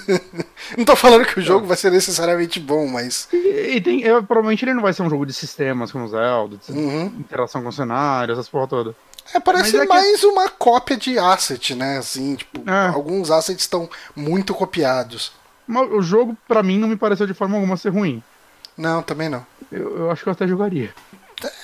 não 0.76 0.84
tô 0.84 0.94
falando 0.96 1.24
que 1.24 1.38
o 1.38 1.42
jogo 1.42 1.66
vai 1.66 1.76
ser 1.76 1.90
necessariamente 1.90 2.60
bom, 2.60 2.86
mas. 2.86 3.28
E, 3.32 3.76
e 3.76 3.80
tem, 3.80 4.04
é, 4.04 4.20
provavelmente 4.20 4.64
ele 4.64 4.74
não 4.74 4.82
vai 4.82 4.92
ser 4.92 5.02
um 5.02 5.10
jogo 5.10 5.24
de 5.26 5.32
sistemas 5.32 5.90
como 5.92 6.08
Zelda, 6.08 6.56
de 6.56 6.72
Uhum. 6.72 7.06
interação 7.18 7.62
com 7.62 7.72
cenários, 7.72 8.38
essas 8.38 8.48
porra 8.48 8.66
toda. 8.68 8.94
É, 9.32 9.40
parece 9.40 9.74
é 9.76 9.80
que- 9.80 9.86
mais 9.88 10.22
uma 10.22 10.48
cópia 10.50 10.96
de 10.98 11.18
asset, 11.18 11.74
né? 11.74 11.96
Assim, 11.98 12.34
tipo, 12.36 12.60
É. 12.68 12.88
alguns 12.88 13.30
assets 13.30 13.62
estão 13.64 13.88
muito 14.14 14.52
copiados. 14.54 15.32
Mas 15.66 15.90
o 15.90 16.02
jogo, 16.02 16.36
pra 16.46 16.62
mim, 16.62 16.78
não 16.78 16.88
me 16.88 16.96
pareceu 16.96 17.26
de 17.26 17.32
forma 17.32 17.56
alguma 17.56 17.78
ser 17.78 17.88
ruim. 17.88 18.22
Não, 18.76 19.02
também 19.02 19.28
não. 19.28 19.44
Eu, 19.70 19.98
eu 19.98 20.10
acho 20.10 20.22
que 20.22 20.28
eu 20.28 20.32
até 20.32 20.46
jogaria. 20.46 20.92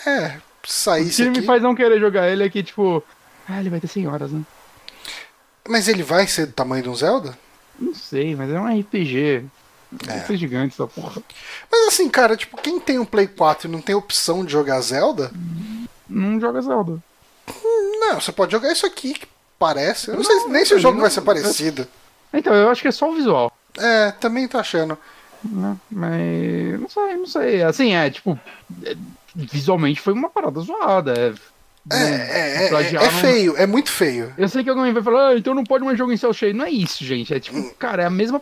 É, 0.06 0.36
O 0.62 0.66
saísse 0.66 1.22
que 1.22 1.28
aqui. 1.28 1.40
me 1.40 1.46
faz 1.46 1.62
não 1.62 1.74
querer 1.74 1.98
jogar 2.00 2.28
ele 2.28 2.44
é 2.44 2.50
que, 2.50 2.62
tipo. 2.62 3.02
Ah, 3.48 3.60
ele 3.60 3.70
vai 3.70 3.80
ter 3.80 3.88
100 3.88 4.06
horas, 4.08 4.30
né? 4.30 4.42
Mas 5.68 5.88
ele 5.88 6.02
vai 6.02 6.26
ser 6.26 6.46
do 6.46 6.52
tamanho 6.52 6.82
de 6.82 6.88
um 6.88 6.94
Zelda? 6.94 7.36
Não 7.78 7.94
sei, 7.94 8.34
mas 8.36 8.50
é 8.50 8.60
um 8.60 8.80
RPG. 8.80 9.44
É. 10.06 10.36
Gigante 10.36 10.74
essa 10.74 10.86
porra. 10.86 11.20
Mas 11.70 11.88
assim, 11.88 12.08
cara, 12.08 12.36
tipo, 12.36 12.56
quem 12.60 12.78
tem 12.78 12.98
um 12.98 13.04
Play 13.04 13.26
4 13.26 13.68
e 13.68 13.70
não 13.72 13.80
tem 13.80 13.94
opção 13.94 14.44
de 14.44 14.52
jogar 14.52 14.80
Zelda, 14.80 15.32
Não 16.08 16.38
joga 16.40 16.60
Zelda. 16.62 16.98
não, 18.00 18.20
você 18.20 18.30
pode 18.30 18.52
jogar 18.52 18.70
isso 18.72 18.86
aqui, 18.86 19.14
que 19.14 19.26
parece. 19.58 20.08
Eu 20.10 20.16
não, 20.16 20.24
sei 20.24 20.44
nem 20.48 20.64
se 20.64 20.74
o 20.74 20.78
jogo 20.78 20.94
mim 20.94 21.00
vai 21.00 21.08
não- 21.08 21.14
ser 21.14 21.22
parecido. 21.22 21.88
Então, 22.32 22.54
eu 22.54 22.70
acho 22.70 22.82
que 22.82 22.88
é 22.88 22.92
só 22.92 23.10
o 23.10 23.14
visual. 23.16 23.52
É, 23.76 24.12
também 24.12 24.46
tô 24.46 24.58
achando. 24.58 24.96
Né? 25.44 25.76
Mas. 25.90 26.80
Não 26.80 26.88
sei, 26.88 27.16
não 27.16 27.26
sei. 27.26 27.62
Assim, 27.62 27.94
é, 27.94 28.10
tipo. 28.10 28.38
é, 28.84 28.96
visualmente 29.34 30.00
foi 30.00 30.12
uma 30.12 30.28
parada 30.28 30.60
zoada. 30.60 31.12
É, 31.18 31.32
É, 31.90 31.96
é, 31.96 32.68
é, 32.68 32.94
é, 32.94 32.94
é 33.06 33.10
feio, 33.10 33.56
é 33.56 33.66
muito 33.66 33.90
feio. 33.90 34.32
Eu 34.36 34.48
sei 34.48 34.62
que 34.62 34.68
alguém 34.70 34.92
vai 34.92 35.02
falar, 35.02 35.28
ah, 35.28 35.36
então 35.38 35.54
não 35.54 35.64
pode 35.64 35.84
mais 35.84 35.96
jogo 35.96 36.12
em 36.12 36.16
céu 36.16 36.32
cheio. 36.32 36.54
Não 36.54 36.64
é 36.64 36.70
isso, 36.70 37.04
gente. 37.04 37.32
É 37.32 37.40
tipo, 37.40 37.74
cara, 37.76 38.02
é 38.02 38.06
a 38.06 38.10
mesma. 38.10 38.40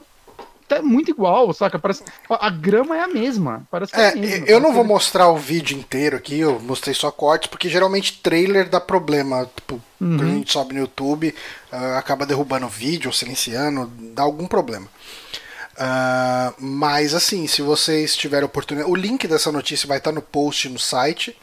É 0.70 0.82
muito 0.82 1.11
igual, 1.11 1.51
saca? 1.55 1.78
Parece. 1.78 2.03
A 2.28 2.51
grama 2.51 2.94
é 2.94 3.01
a 3.01 3.09
mesma. 3.09 3.62
Parece 3.70 3.94
é, 3.96 4.01
É, 4.01 4.12
a 4.12 4.16
mesma. 4.16 4.46
eu 4.46 4.61
não 4.61 4.72
vou 4.74 4.84
mostrar 4.84 5.30
o 5.30 5.36
vídeo 5.38 5.78
inteiro 5.78 6.14
aqui, 6.16 6.40
eu 6.40 6.61
mostrei 6.61 6.94
só 6.94 7.11
cortes, 7.11 7.49
porque 7.49 7.70
geralmente 7.70 8.20
trailer 8.20 8.68
dá 8.68 8.78
problema. 8.80 9.49
Tipo, 9.57 9.80
quando 9.99 10.20
a 10.20 10.24
Uhum. 10.26 10.34
gente 10.38 10.53
sobe 10.53 10.74
no 10.74 10.80
YouTube, 10.80 11.34
ah, 11.72 11.96
acaba 11.96 12.26
derrubando 12.26 12.66
o 12.66 12.68
vídeo, 12.68 13.08
ou 13.08 13.14
silenciando, 13.14 13.91
dá 14.14 14.22
algum 14.25 14.46
problema. 14.46 14.87
Ah, 15.79 16.53
mas 16.59 17.14
assim, 17.14 17.46
se 17.46 17.63
vocês 17.63 18.17
tiverem 18.17 18.45
oportunidade. 18.45 18.91
O 18.91 18.96
link 18.96 19.29
dessa 19.29 19.53
notícia 19.53 19.87
vai 19.87 19.99
estar 19.99 20.11
no 20.13 20.21
post 20.21 20.68
no 20.68 20.79
site. 20.79 21.37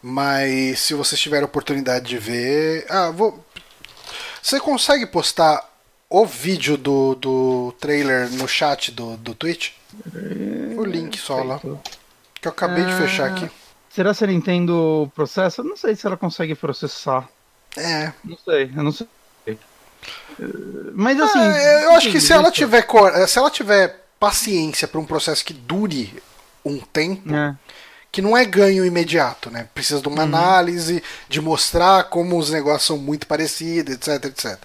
Mas 0.00 0.80
se 0.80 0.94
vocês 0.94 1.20
tiverem 1.20 1.44
oportunidade 1.44 2.06
de 2.06 2.18
ver. 2.18 2.86
Ah, 2.88 3.10
vou. 3.10 3.44
Você 4.42 4.58
consegue 4.58 5.06
postar 5.06 5.68
o 6.10 6.26
vídeo 6.26 6.76
do, 6.76 7.14
do 7.14 7.74
trailer 7.80 8.28
no 8.32 8.48
chat 8.48 8.90
do, 8.90 9.16
do 9.16 9.34
Twitch? 9.34 9.70
O 10.76 10.84
link 10.84 11.18
só 11.18 11.42
lá. 11.42 11.60
Que 12.40 12.48
eu 12.48 12.50
acabei 12.52 12.84
de 12.84 12.92
Ah. 12.92 12.98
fechar 12.98 13.30
aqui. 13.30 13.48
Será 13.90 14.12
se 14.14 14.24
a 14.24 14.26
Nintendo 14.26 15.10
processa? 15.14 15.60
Eu 15.60 15.66
Não 15.66 15.76
sei 15.76 15.94
se 15.94 16.06
ela 16.06 16.16
consegue 16.16 16.54
processar. 16.54 17.28
É. 17.76 18.12
Não 18.24 18.36
sei, 18.38 18.70
eu 18.76 18.82
não 18.82 18.90
sei. 18.92 19.06
Mas 20.94 21.20
assim. 21.20 21.38
Ah, 21.38 21.82
eu 21.84 21.92
acho 21.92 22.10
que 22.10 22.20
se 22.20 22.32
ela 22.32 22.50
tiver 22.50 22.82
cor- 22.82 23.12
se 23.28 23.38
ela 23.38 23.50
tiver 23.50 24.04
paciência 24.18 24.86
para 24.88 25.00
um 25.00 25.04
processo 25.04 25.44
que 25.44 25.52
dure 25.52 26.22
um 26.64 26.78
tempo, 26.78 27.34
É. 27.34 27.54
que 28.10 28.22
não 28.22 28.36
é 28.36 28.44
ganho 28.44 28.84
imediato, 28.84 29.50
né? 29.50 29.66
Precisa 29.74 30.00
de 30.00 30.08
uma 30.08 30.22
análise, 30.22 31.02
de 31.28 31.40
mostrar 31.40 32.04
como 32.04 32.38
os 32.38 32.50
negócios 32.50 32.84
são 32.86 32.98
muito 32.98 33.26
parecidos, 33.26 33.94
etc, 33.94 34.24
etc. 34.26 34.58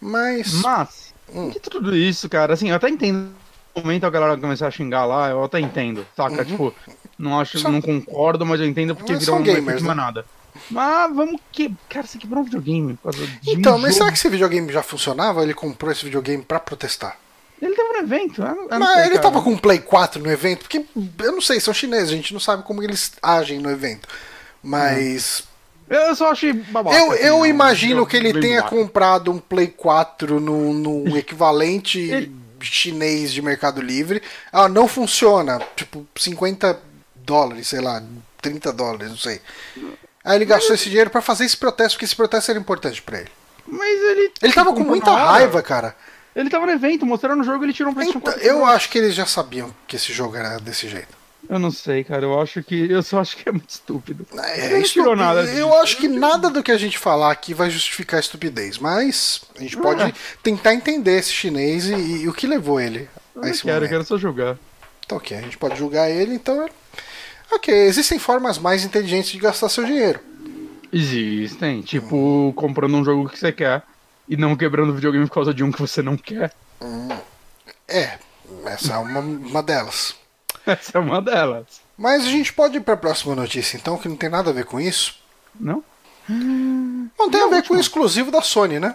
Mas 0.00 0.54
Mas, 0.54 1.12
Hum. 1.34 1.50
de 1.50 1.60
tudo 1.60 1.94
isso, 1.96 2.28
cara, 2.28 2.54
assim, 2.54 2.70
eu 2.70 2.76
até 2.76 2.88
entendo 2.88 3.30
momento 3.74 4.04
a 4.04 4.10
galera 4.10 4.36
começar 4.36 4.66
a 4.66 4.70
xingar 4.70 5.04
lá, 5.06 5.30
eu 5.30 5.44
até 5.44 5.58
entendo, 5.60 6.06
saca? 6.16 6.38
Uhum. 6.38 6.44
Tipo, 6.44 6.74
não 7.18 7.40
acho, 7.40 7.58
Só- 7.58 7.70
não 7.70 7.80
concordo, 7.80 8.44
mas 8.44 8.60
eu 8.60 8.66
entendo 8.66 8.94
porque 8.94 9.14
virou 9.14 9.36
um 9.36 9.42
gamers, 9.42 9.62
efeito 9.66 9.82
né? 9.82 9.88
manada. 9.88 10.24
Mas 10.70 11.14
vamos 11.14 11.40
que. 11.50 11.74
Cara, 11.88 12.06
você 12.06 12.18
quebrou 12.18 12.40
um 12.40 12.44
videogame 12.44 12.98
Então, 13.46 13.76
um 13.76 13.78
mas 13.78 13.92
jogo. 13.92 13.98
será 13.98 14.12
que 14.12 14.18
esse 14.18 14.28
videogame 14.28 14.72
já 14.72 14.82
funcionava? 14.82 15.42
Ele 15.42 15.54
comprou 15.54 15.90
esse 15.90 16.04
videogame 16.04 16.42
pra 16.42 16.60
protestar? 16.60 17.16
Ele 17.60 17.74
tava 17.76 17.92
no 17.92 17.98
evento, 18.00 18.42
eu 18.42 18.54
não, 18.56 18.68
eu 18.70 18.78
Mas 18.80 18.92
sei, 18.94 19.00
ele 19.02 19.10
cara. 19.10 19.22
tava 19.22 19.40
com 19.42 19.50
um 19.50 19.56
Play 19.58 19.78
4 19.78 20.20
no 20.20 20.30
evento? 20.30 20.60
Porque 20.60 20.84
eu 21.20 21.32
não 21.32 21.40
sei, 21.40 21.60
são 21.60 21.72
chineses, 21.72 22.10
a 22.10 22.16
gente 22.16 22.32
não 22.32 22.40
sabe 22.40 22.64
como 22.64 22.82
eles 22.82 23.12
agem 23.22 23.60
no 23.60 23.70
evento. 23.70 24.08
Mas 24.62 25.44
Eu 25.88 26.14
só 26.16 26.32
achei 26.32 26.52
babaca. 26.52 26.96
eu, 26.96 27.12
assim, 27.12 27.22
eu 27.22 27.46
imagino 27.46 28.06
que 28.06 28.16
ele 28.16 28.32
tenha 28.40 28.62
babaca. 28.62 28.76
comprado 28.76 29.30
um 29.30 29.38
Play 29.38 29.68
4 29.68 30.40
no, 30.40 30.72
no 30.72 31.14
equivalente 31.16 31.98
Ele- 32.00 32.34
chinês 32.60 33.32
de 33.32 33.40
Mercado 33.42 33.80
Livre. 33.80 34.22
Ah, 34.52 34.68
não 34.68 34.86
funciona. 34.88 35.60
Tipo, 35.76 36.06
50 36.16 36.78
dólares, 37.16 37.68
sei 37.68 37.80
lá, 37.80 38.02
30 38.40 38.72
dólares, 38.72 39.08
não 39.10 39.16
sei. 39.16 39.40
Aí 40.24 40.36
ele 40.36 40.44
gastou 40.44 40.74
esse 40.74 40.88
dinheiro 40.88 41.10
pra 41.10 41.20
fazer 41.20 41.44
esse 41.44 41.56
protesto, 41.56 41.94
porque 41.96 42.04
esse 42.04 42.16
protesto 42.16 42.50
era 42.50 42.60
importante 42.60 43.02
pra 43.02 43.18
ele. 43.20 43.30
Mas 43.66 44.00
ele. 44.02 44.32
Ele 44.42 44.52
tava 44.52 44.72
com 44.72 44.80
muita 44.84 45.10
raiva, 45.10 45.62
cara. 45.62 45.96
Ele 46.34 46.48
tava 46.48 46.64
no 46.66 46.72
evento, 46.72 47.04
mostrando 47.04 47.40
o 47.40 47.44
jogo 47.44 47.64
ele 47.64 47.72
tirou 47.72 47.90
um 47.92 47.94
PlayStation 47.94 48.18
Então, 48.20 48.32
4. 48.32 48.48
eu 48.48 48.64
acho 48.64 48.88
que 48.88 48.98
eles 48.98 49.14
já 49.14 49.26
sabiam 49.26 49.74
que 49.86 49.96
esse 49.96 50.12
jogo 50.12 50.34
era 50.36 50.58
desse 50.58 50.88
jeito. 50.88 51.20
Eu 51.50 51.58
não 51.58 51.70
sei, 51.72 52.04
cara. 52.04 52.24
Eu 52.24 52.40
acho 52.40 52.62
que. 52.62 52.88
Eu 52.90 53.02
só 53.02 53.20
acho 53.20 53.36
que 53.36 53.48
é 53.48 53.52
muito 53.52 53.68
estúpido. 53.68 54.24
É, 54.38 54.64
Ele 54.66 54.74
não 54.74 54.80
isso- 54.80 54.92
tirou 54.92 55.16
nada 55.16 55.40
Eu 55.42 55.66
disso. 55.68 55.74
acho 55.82 55.96
que 55.98 56.08
nada 56.08 56.48
do 56.48 56.62
que 56.62 56.70
a 56.70 56.78
gente 56.78 56.96
falar 56.98 57.30
aqui 57.32 57.52
vai 57.52 57.68
justificar 57.68 58.18
a 58.18 58.20
estupidez, 58.20 58.78
mas 58.78 59.42
a 59.56 59.60
gente 59.60 59.76
pode 59.76 60.02
É. 60.02 60.12
tentar 60.42 60.72
entender 60.72 61.18
esse 61.18 61.32
chinês 61.32 61.86
e, 61.86 61.94
e 62.22 62.28
o 62.28 62.32
que 62.32 62.46
levou 62.46 62.80
ele 62.80 63.10
Eu 63.34 63.42
a 63.42 63.50
esse 63.50 63.62
quero, 63.62 63.70
eu 63.72 63.74
momento. 63.80 63.90
quero 63.90 64.04
só 64.04 64.16
jogar. 64.16 64.56
Então, 65.04 65.18
ok, 65.18 65.36
a 65.36 65.40
gente 65.42 65.58
pode 65.58 65.76
julgar 65.76 66.08
ele, 66.08 66.32
então. 66.34 66.66
Ok, 67.52 67.72
existem 67.72 68.18
formas 68.18 68.58
mais 68.58 68.82
inteligentes 68.84 69.30
de 69.30 69.38
gastar 69.38 69.68
seu 69.68 69.84
dinheiro. 69.84 70.20
Existem. 70.92 71.82
Tipo, 71.82 72.52
comprando 72.56 72.96
um 72.96 73.04
jogo 73.04 73.28
que 73.28 73.38
você 73.38 73.52
quer 73.52 73.82
e 74.28 74.36
não 74.36 74.56
quebrando 74.56 74.90
o 74.90 74.94
videogame 74.94 75.26
por 75.26 75.34
causa 75.34 75.52
de 75.52 75.62
um 75.62 75.70
que 75.70 75.80
você 75.80 76.00
não 76.00 76.16
quer. 76.16 76.52
É, 77.86 78.18
essa 78.64 78.94
é 78.94 78.98
uma, 78.98 79.20
uma 79.20 79.62
delas. 79.62 80.16
Essa 80.64 80.98
é 80.98 81.00
uma 81.00 81.20
delas. 81.20 81.80
Mas 81.98 82.22
a 82.24 82.28
gente 82.28 82.52
pode 82.52 82.76
ir 82.76 82.80
para 82.82 82.94
a 82.94 82.96
próxima 82.96 83.34
notícia, 83.34 83.76
então, 83.76 83.98
que 83.98 84.08
não 84.08 84.16
tem 84.16 84.30
nada 84.30 84.50
a 84.50 84.52
ver 84.52 84.64
com 84.64 84.80
isso. 84.80 85.18
Não? 85.58 85.82
Não 86.28 87.30
tem 87.30 87.42
a 87.42 87.48
ver 87.48 87.66
com 87.66 87.74
o 87.74 87.80
exclusivo 87.80 88.30
da 88.30 88.40
Sony, 88.40 88.78
né? 88.78 88.94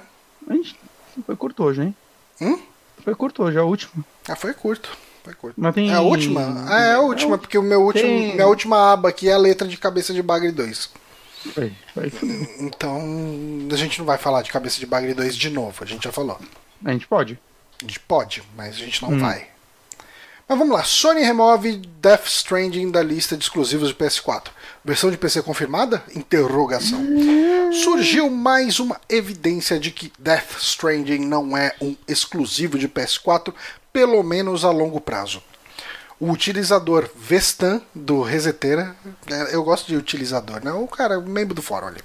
A 0.50 0.54
gente 0.54 0.80
foi 1.26 1.36
curto 1.36 1.64
hoje, 1.64 1.82
hein? 1.82 1.96
Hum? 2.40 2.58
Foi 3.04 3.14
curto 3.16 3.44
hoje, 3.44 3.58
é 3.58 3.60
a 3.60 3.66
última. 3.66 3.92
Ah, 4.30 4.36
foi 4.36 4.54
curto. 4.54 4.98
Curto. 5.36 5.56
Mas 5.60 5.74
tem. 5.76 5.90
É 5.92 5.94
a 5.96 6.02
última? 6.02 6.66
Ah, 6.68 6.80
é 6.82 6.94
a 6.94 7.00
última, 7.00 7.36
É, 7.36 7.38
porque 7.38 7.58
o 7.58 7.64
meu 7.64 7.82
último, 7.82 8.04
tem- 8.08 8.34
minha 8.36 8.48
última 8.48 8.94
aba 8.94 9.10
aqui 9.10 9.30
é 9.30 9.34
a 9.34 9.38
letra 9.38 9.68
de 9.68 9.78
cabeça 9.78 10.14
de 10.14 10.22
Bagre 10.22 10.52
2. 10.52 10.90
Foi, 11.54 11.72
foi, 11.94 12.10
foi. 12.10 12.30
Então, 12.60 13.00
a 13.72 13.76
gente 13.76 14.00
não 14.00 14.06
vai 14.06 14.18
falar 14.18 14.42
de 14.42 14.52
cabeça 14.52 14.80
de 14.80 14.86
Bagre 14.86 15.14
2 15.14 15.36
de 15.36 15.50
novo, 15.50 15.84
a 15.84 15.86
gente 15.86 16.04
já 16.04 16.12
falou. 16.12 16.40
A 16.84 16.92
gente 16.92 17.08
pode. 17.08 17.40
A 17.82 17.86
gente 17.86 18.00
pode, 18.02 18.44
mas 18.56 18.76
a 18.76 18.80
gente 18.80 19.02
não 19.02 19.12
Hum. 19.12 19.20
vai. 19.20 19.48
Mas 20.50 20.58
vamos 20.58 20.74
lá, 20.74 20.84
Sony 20.84 21.22
remove 21.24 21.76
Death 22.02 22.26
Stranding 22.28 22.90
da 22.90 23.04
lista 23.04 23.36
de 23.36 23.44
exclusivos 23.44 23.90
de 23.90 23.94
PS4. 23.96 24.50
Versão 24.84 25.12
de 25.12 25.18
PC 25.18 25.42
confirmada? 25.42 26.02
Interrogação. 26.16 27.00
Surgiu 27.84 28.30
mais 28.30 28.80
uma 28.80 29.00
evidência 29.10 29.78
de 29.78 29.92
que 29.92 30.12
Death 30.18 30.58
Stranding 30.60 31.20
não 31.26 31.56
é 31.58 31.76
um 31.82 31.96
exclusivo 32.08 32.80
de 32.80 32.88
PS4, 32.88 33.54
pelo 33.98 34.22
menos 34.22 34.64
a 34.64 34.70
longo 34.70 35.02
prazo. 35.02 35.42
O 36.20 36.30
utilizador 36.30 37.10
Vestan 37.16 37.82
do 37.96 38.22
Reseteira, 38.22 38.96
é, 39.28 39.56
eu 39.56 39.64
gosto 39.64 39.88
de 39.88 39.96
utilizador, 39.96 40.64
né? 40.64 40.72
O 40.72 40.88
cara, 40.88 41.20
membro 41.20 41.56
do 41.56 41.64
fórum 41.64 41.88
ali 41.88 42.00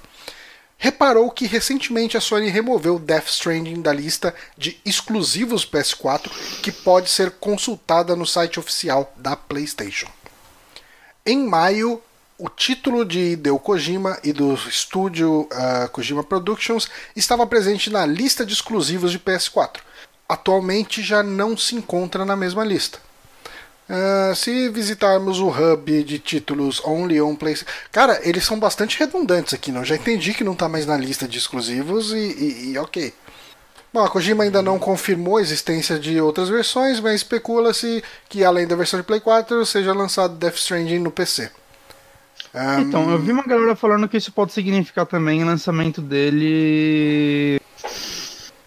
reparou 0.75 1.29
que 1.29 1.45
recentemente 1.45 2.17
a 2.17 2.19
Sony 2.19 2.49
removeu 2.49 2.97
Death 2.97 3.27
Stranding 3.27 3.79
da 3.79 3.93
lista 3.93 4.33
de 4.57 4.81
exclusivos 4.83 5.65
PS4 5.65 6.31
que 6.63 6.71
pode 6.71 7.11
ser 7.11 7.29
consultada 7.31 8.15
no 8.15 8.25
site 8.25 8.59
oficial 8.59 9.13
da 9.15 9.35
PlayStation. 9.35 10.09
Em 11.23 11.47
maio, 11.47 12.01
o 12.39 12.49
título 12.49 13.05
de 13.05 13.19
Hideo 13.19 13.59
Kojima 13.59 14.19
e 14.23 14.33
do 14.33 14.55
estúdio 14.55 15.47
ah, 15.51 15.87
Kojima 15.89 16.23
Productions 16.23 16.89
estava 17.15 17.45
presente 17.45 17.89
na 17.89 18.05
lista 18.05 18.43
de 18.45 18.53
exclusivos 18.53 19.11
de 19.11 19.19
PS4. 19.19 19.79
Atualmente 20.27 21.01
já 21.01 21.21
não 21.21 21.55
se 21.57 21.75
encontra 21.75 22.25
na 22.25 22.35
mesma 22.35 22.63
lista. 22.63 22.99
Ah, 23.89 24.33
se 24.35 24.69
visitarmos 24.69 25.39
o 25.39 25.49
hub 25.49 26.03
de 26.03 26.17
títulos 26.17 26.81
Only 26.85 27.21
on 27.21 27.35
PlayStation. 27.35 27.69
Cara, 27.91 28.19
eles 28.23 28.43
são 28.45 28.57
bastante 28.59 28.97
redundantes 28.97 29.53
aqui, 29.53 29.71
não? 29.71 29.83
Já 29.83 29.95
entendi 29.95 30.33
que 30.33 30.43
não 30.43 30.55
tá 30.55 30.69
mais 30.69 30.85
na 30.85 30.97
lista 30.97 31.27
de 31.27 31.37
exclusivos 31.37 32.11
e, 32.13 32.15
e- 32.17 32.71
e 32.71 32.77
ok. 32.77 33.13
Bom, 33.93 34.03
a 34.03 34.09
Kojima 34.09 34.43
ainda 34.43 34.61
não 34.61 34.79
confirmou 34.79 35.37
a 35.37 35.41
existência 35.41 35.99
de 35.99 36.19
outras 36.19 36.49
versões, 36.49 36.99
mas 36.99 37.15
especula-se 37.15 38.03
que 38.27 38.43
além 38.43 38.65
da 38.65 38.75
versão 38.75 38.99
de 38.99 39.05
Play 39.05 39.19
4 39.19 39.63
seja 39.67 39.93
lançado 39.93 40.33
Death 40.35 40.55
Stranding 40.55 40.97
no 40.99 41.11
PC. 41.11 41.51
Ah, 42.53 42.79
Então, 42.81 43.11
eu 43.11 43.19
vi 43.19 43.31
uma 43.31 43.43
galera 43.43 43.75
falando 43.75 44.07
que 44.07 44.17
isso 44.17 44.31
pode 44.31 44.51
significar 44.53 45.05
também 45.05 45.43
o 45.43 45.45
lançamento 45.45 46.01
dele. 46.01 47.59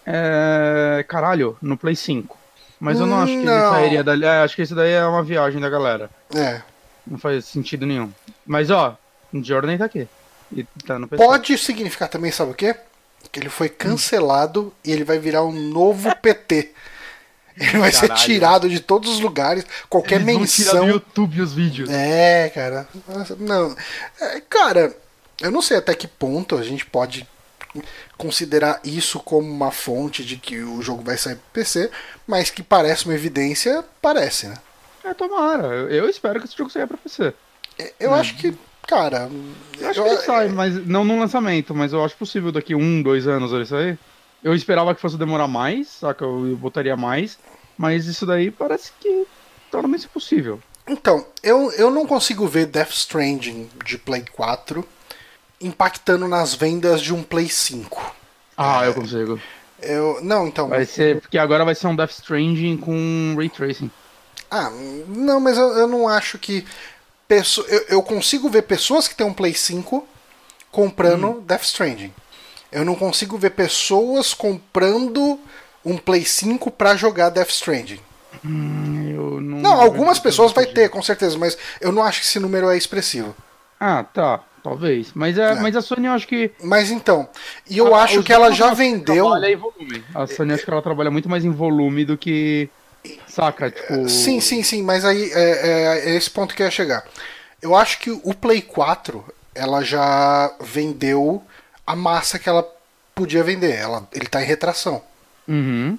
É. 0.06 1.04
Caralho, 1.08 1.56
no 1.60 1.76
Play 1.76 1.96
5. 1.96 2.36
Mas 2.78 3.00
eu 3.00 3.06
não 3.06 3.18
acho 3.18 3.32
que 3.32 3.38
ele 3.38 3.44
Não. 3.46 3.70
sairia 3.72 4.04
dali. 4.04 4.24
É, 4.24 4.38
acho 4.42 4.54
que 4.54 4.62
isso 4.62 4.74
daí 4.74 4.92
é 4.92 5.04
uma 5.04 5.22
viagem 5.22 5.60
da 5.60 5.68
galera. 5.68 6.10
é. 6.34 6.62
Não 7.08 7.18
faz 7.18 7.44
sentido 7.44 7.86
nenhum. 7.86 8.10
Mas 8.44 8.68
ó, 8.68 8.98
Jordan 9.32 9.78
tá 9.78 9.84
aqui. 9.84 10.08
E 10.52 10.64
tá 10.84 10.98
no 10.98 11.06
PC. 11.06 11.22
Pode 11.24 11.56
significar 11.56 12.08
também, 12.08 12.32
sabe 12.32 12.50
o 12.50 12.54
quê? 12.54 12.74
Que 13.30 13.38
ele 13.38 13.48
foi 13.48 13.68
cancelado 13.68 14.74
e 14.84 14.90
ele 14.90 15.04
vai 15.04 15.16
virar 15.16 15.44
um 15.44 15.52
novo 15.52 16.12
PT. 16.20 16.72
Ele 17.56 17.78
vai 17.78 17.92
ser 17.92 18.08
Caralho. 18.08 18.26
tirado 18.26 18.68
de 18.68 18.80
todos 18.80 19.08
os 19.10 19.20
lugares, 19.20 19.64
qualquer 19.88 20.20
Eles 20.20 20.34
vão 20.36 20.44
tirar 20.44 20.72
menção. 20.74 20.86
do 20.86 20.90
YouTube 20.94 21.40
os 21.40 21.54
vídeos. 21.54 21.88
É, 21.90 22.50
cara. 22.52 22.88
Não. 23.38 23.76
É, 24.20 24.40
cara, 24.40 24.92
eu 25.40 25.50
não 25.52 25.62
sei 25.62 25.76
até 25.76 25.94
que 25.94 26.08
ponto 26.08 26.56
a 26.58 26.62
gente 26.64 26.84
pode 26.84 27.24
considerar 28.16 28.80
isso 28.84 29.18
como 29.20 29.50
uma 29.50 29.70
fonte 29.70 30.24
de 30.24 30.36
que 30.36 30.58
o 30.62 30.80
jogo 30.82 31.02
vai 31.02 31.16
sair 31.16 31.36
pro 31.36 31.44
PC, 31.52 31.90
mas 32.26 32.50
que 32.50 32.62
parece 32.62 33.04
uma 33.06 33.14
evidência, 33.14 33.84
parece, 34.00 34.48
né? 34.48 34.56
É, 35.04 35.14
tomara. 35.14 35.66
Eu, 35.66 35.88
eu 35.90 36.08
espero 36.10 36.40
que 36.40 36.46
esse 36.46 36.56
jogo 36.56 36.70
saia 36.70 36.86
pra 36.86 36.96
PC. 36.96 37.32
É, 37.78 37.92
Eu 38.00 38.14
acho 38.14 38.36
que, 38.36 38.56
cara. 38.86 39.30
Eu 39.78 39.88
acho 39.88 40.02
que 40.02 40.08
ele 40.08 40.16
sai, 40.18 40.48
mas 40.48 40.86
não 40.86 41.04
no 41.04 41.18
lançamento, 41.18 41.74
mas 41.74 41.92
eu 41.92 42.04
acho 42.04 42.16
possível 42.16 42.50
daqui 42.50 42.74
um, 42.74 43.02
dois 43.02 43.26
anos 43.28 43.52
ele 43.52 43.66
sair. 43.66 43.98
Eu 44.42 44.54
esperava 44.54 44.94
que 44.94 45.00
fosse 45.00 45.16
demorar 45.16 45.46
mais, 45.48 45.88
saca? 45.88 46.24
Eu, 46.24 46.48
eu 46.48 46.56
botaria 46.56 46.96
mais, 46.96 47.38
mas 47.78 48.06
isso 48.06 48.26
daí 48.26 48.50
parece 48.50 48.92
que 49.00 49.26
torna 49.70 49.96
isso 49.96 50.08
possível. 50.08 50.60
Então, 50.88 51.26
eu, 51.42 51.72
eu 51.72 51.90
não 51.90 52.06
consigo 52.06 52.46
ver 52.46 52.66
Death 52.66 52.90
Stranding 52.90 53.68
de 53.84 53.98
Play 53.98 54.24
4 54.32 54.86
impactando 55.60 56.28
nas 56.28 56.54
vendas 56.54 57.00
de 57.00 57.12
um 57.14 57.22
Play 57.22 57.48
5. 57.48 58.14
Ah, 58.56 58.84
eu 58.84 58.94
consigo. 58.94 59.40
Eu, 59.80 60.18
não, 60.22 60.46
então. 60.46 60.68
Vai 60.68 60.84
ser, 60.86 61.20
porque 61.20 61.36
agora 61.38 61.64
vai 61.64 61.74
ser 61.74 61.86
um 61.86 61.96
Death 61.96 62.10
Stranding 62.12 62.76
com 62.78 63.34
Ray 63.36 63.48
Tracing. 63.50 63.90
Ah, 64.50 64.70
não, 65.08 65.38
mas 65.40 65.58
eu, 65.58 65.68
eu 65.76 65.86
não 65.86 66.08
acho 66.08 66.38
que. 66.38 66.64
pesso- 67.28 67.64
eu, 67.68 67.84
eu 67.88 68.02
consigo 68.02 68.48
ver 68.48 68.62
pessoas 68.62 69.06
que 69.08 69.14
têm 69.14 69.26
um 69.26 69.34
Play 69.34 69.52
5 69.54 70.06
comprando 70.70 71.40
Death 71.46 71.62
Stranding. 71.64 72.12
Eu 72.72 72.84
não 72.84 72.94
consigo 72.94 73.36
ver 73.38 73.50
pessoas 73.50 74.34
comprando 74.34 75.38
um 75.84 75.96
Play 75.96 76.24
5 76.24 76.70
pra 76.70 76.96
jogar 76.96 77.30
Death 77.30 77.50
Stranding. 77.50 78.00
Eu 78.44 79.40
não, 79.40 79.58
Não, 79.58 79.80
algumas 79.80 80.18
pessoas 80.18 80.52
vai 80.52 80.66
ter, 80.66 80.88
com 80.90 81.02
certeza, 81.02 81.38
mas 81.38 81.56
eu 81.80 81.90
não 81.92 82.02
acho 82.02 82.20
que 82.20 82.26
esse 82.26 82.38
número 82.38 82.68
é 82.70 82.76
expressivo. 82.76 83.34
Ah, 83.80 84.04
tá. 84.04 84.40
Talvez. 84.68 85.12
Mas, 85.14 85.38
é, 85.38 85.52
É. 85.52 85.54
mas 85.54 85.76
a 85.76 85.80
Sony 85.80 86.06
eu 86.08 86.12
acho 86.12 86.26
que. 86.26 86.50
Mas 86.60 86.90
então, 86.90 87.28
e 87.70 87.78
eu 87.78 87.94
Ah, 87.94 88.02
acho 88.02 88.20
que 88.24 88.32
ela 88.32 88.50
já 88.50 88.66
ela 88.66 88.74
vendeu. 88.74 89.24
Trabalha 89.26 89.52
em 89.52 89.54
volume. 89.56 90.04
A 90.12 90.26
Sony 90.26 90.54
acho 90.54 90.64
que 90.64 90.70
ela 90.70 90.82
trabalha 90.82 91.08
muito 91.08 91.28
mais 91.28 91.44
em 91.44 91.50
volume 91.52 92.04
do 92.04 92.18
que. 92.18 92.68
Saca? 93.28 93.70
Tipo. 93.70 94.08
Sim, 94.08 94.40
sim, 94.40 94.64
sim, 94.64 94.82
mas 94.82 95.04
aí 95.04 95.30
é, 95.32 95.68
é- 96.08 96.10
é 96.10 96.16
esse 96.16 96.28
ponto 96.28 96.52
que 96.52 96.62
eu 96.62 96.66
ia 96.66 96.70
chegar. 96.72 97.04
Eu 97.62 97.76
acho 97.76 98.00
que 98.00 98.10
o 98.10 98.34
Play 98.34 98.60
4 98.60 99.24
ela 99.54 99.84
já 99.84 100.52
vendeu 100.60 101.40
a 101.86 101.94
massa 101.94 102.36
que 102.36 102.48
ela 102.48 102.68
podia 103.14 103.44
vender. 103.44 103.72
Ela, 103.76 104.08
ele 104.12 104.26
tá 104.26 104.42
em 104.42 104.46
retração. 104.46 105.00
Uhum. 105.46 105.96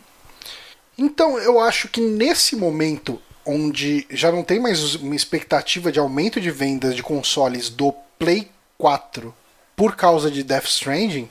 Então 0.98 1.38
eu 1.40 1.58
acho 1.62 1.88
que 1.88 2.02
nesse 2.02 2.54
momento 2.58 3.22
onde 3.46 4.06
já 4.10 4.30
não 4.30 4.44
tem 4.44 4.60
mais 4.60 4.96
uma 4.96 5.16
expectativa 5.16 5.90
de 5.90 6.00
aumento 6.00 6.42
de 6.42 6.52
vendas 6.52 6.94
de 6.96 7.02
consoles 7.02 7.70
do 7.70 7.94
Play 8.20 8.50
4 8.78 9.34
por 9.76 9.96
causa 9.96 10.32
de 10.32 10.44
Death 10.44 10.66
Stranding, 10.66 11.30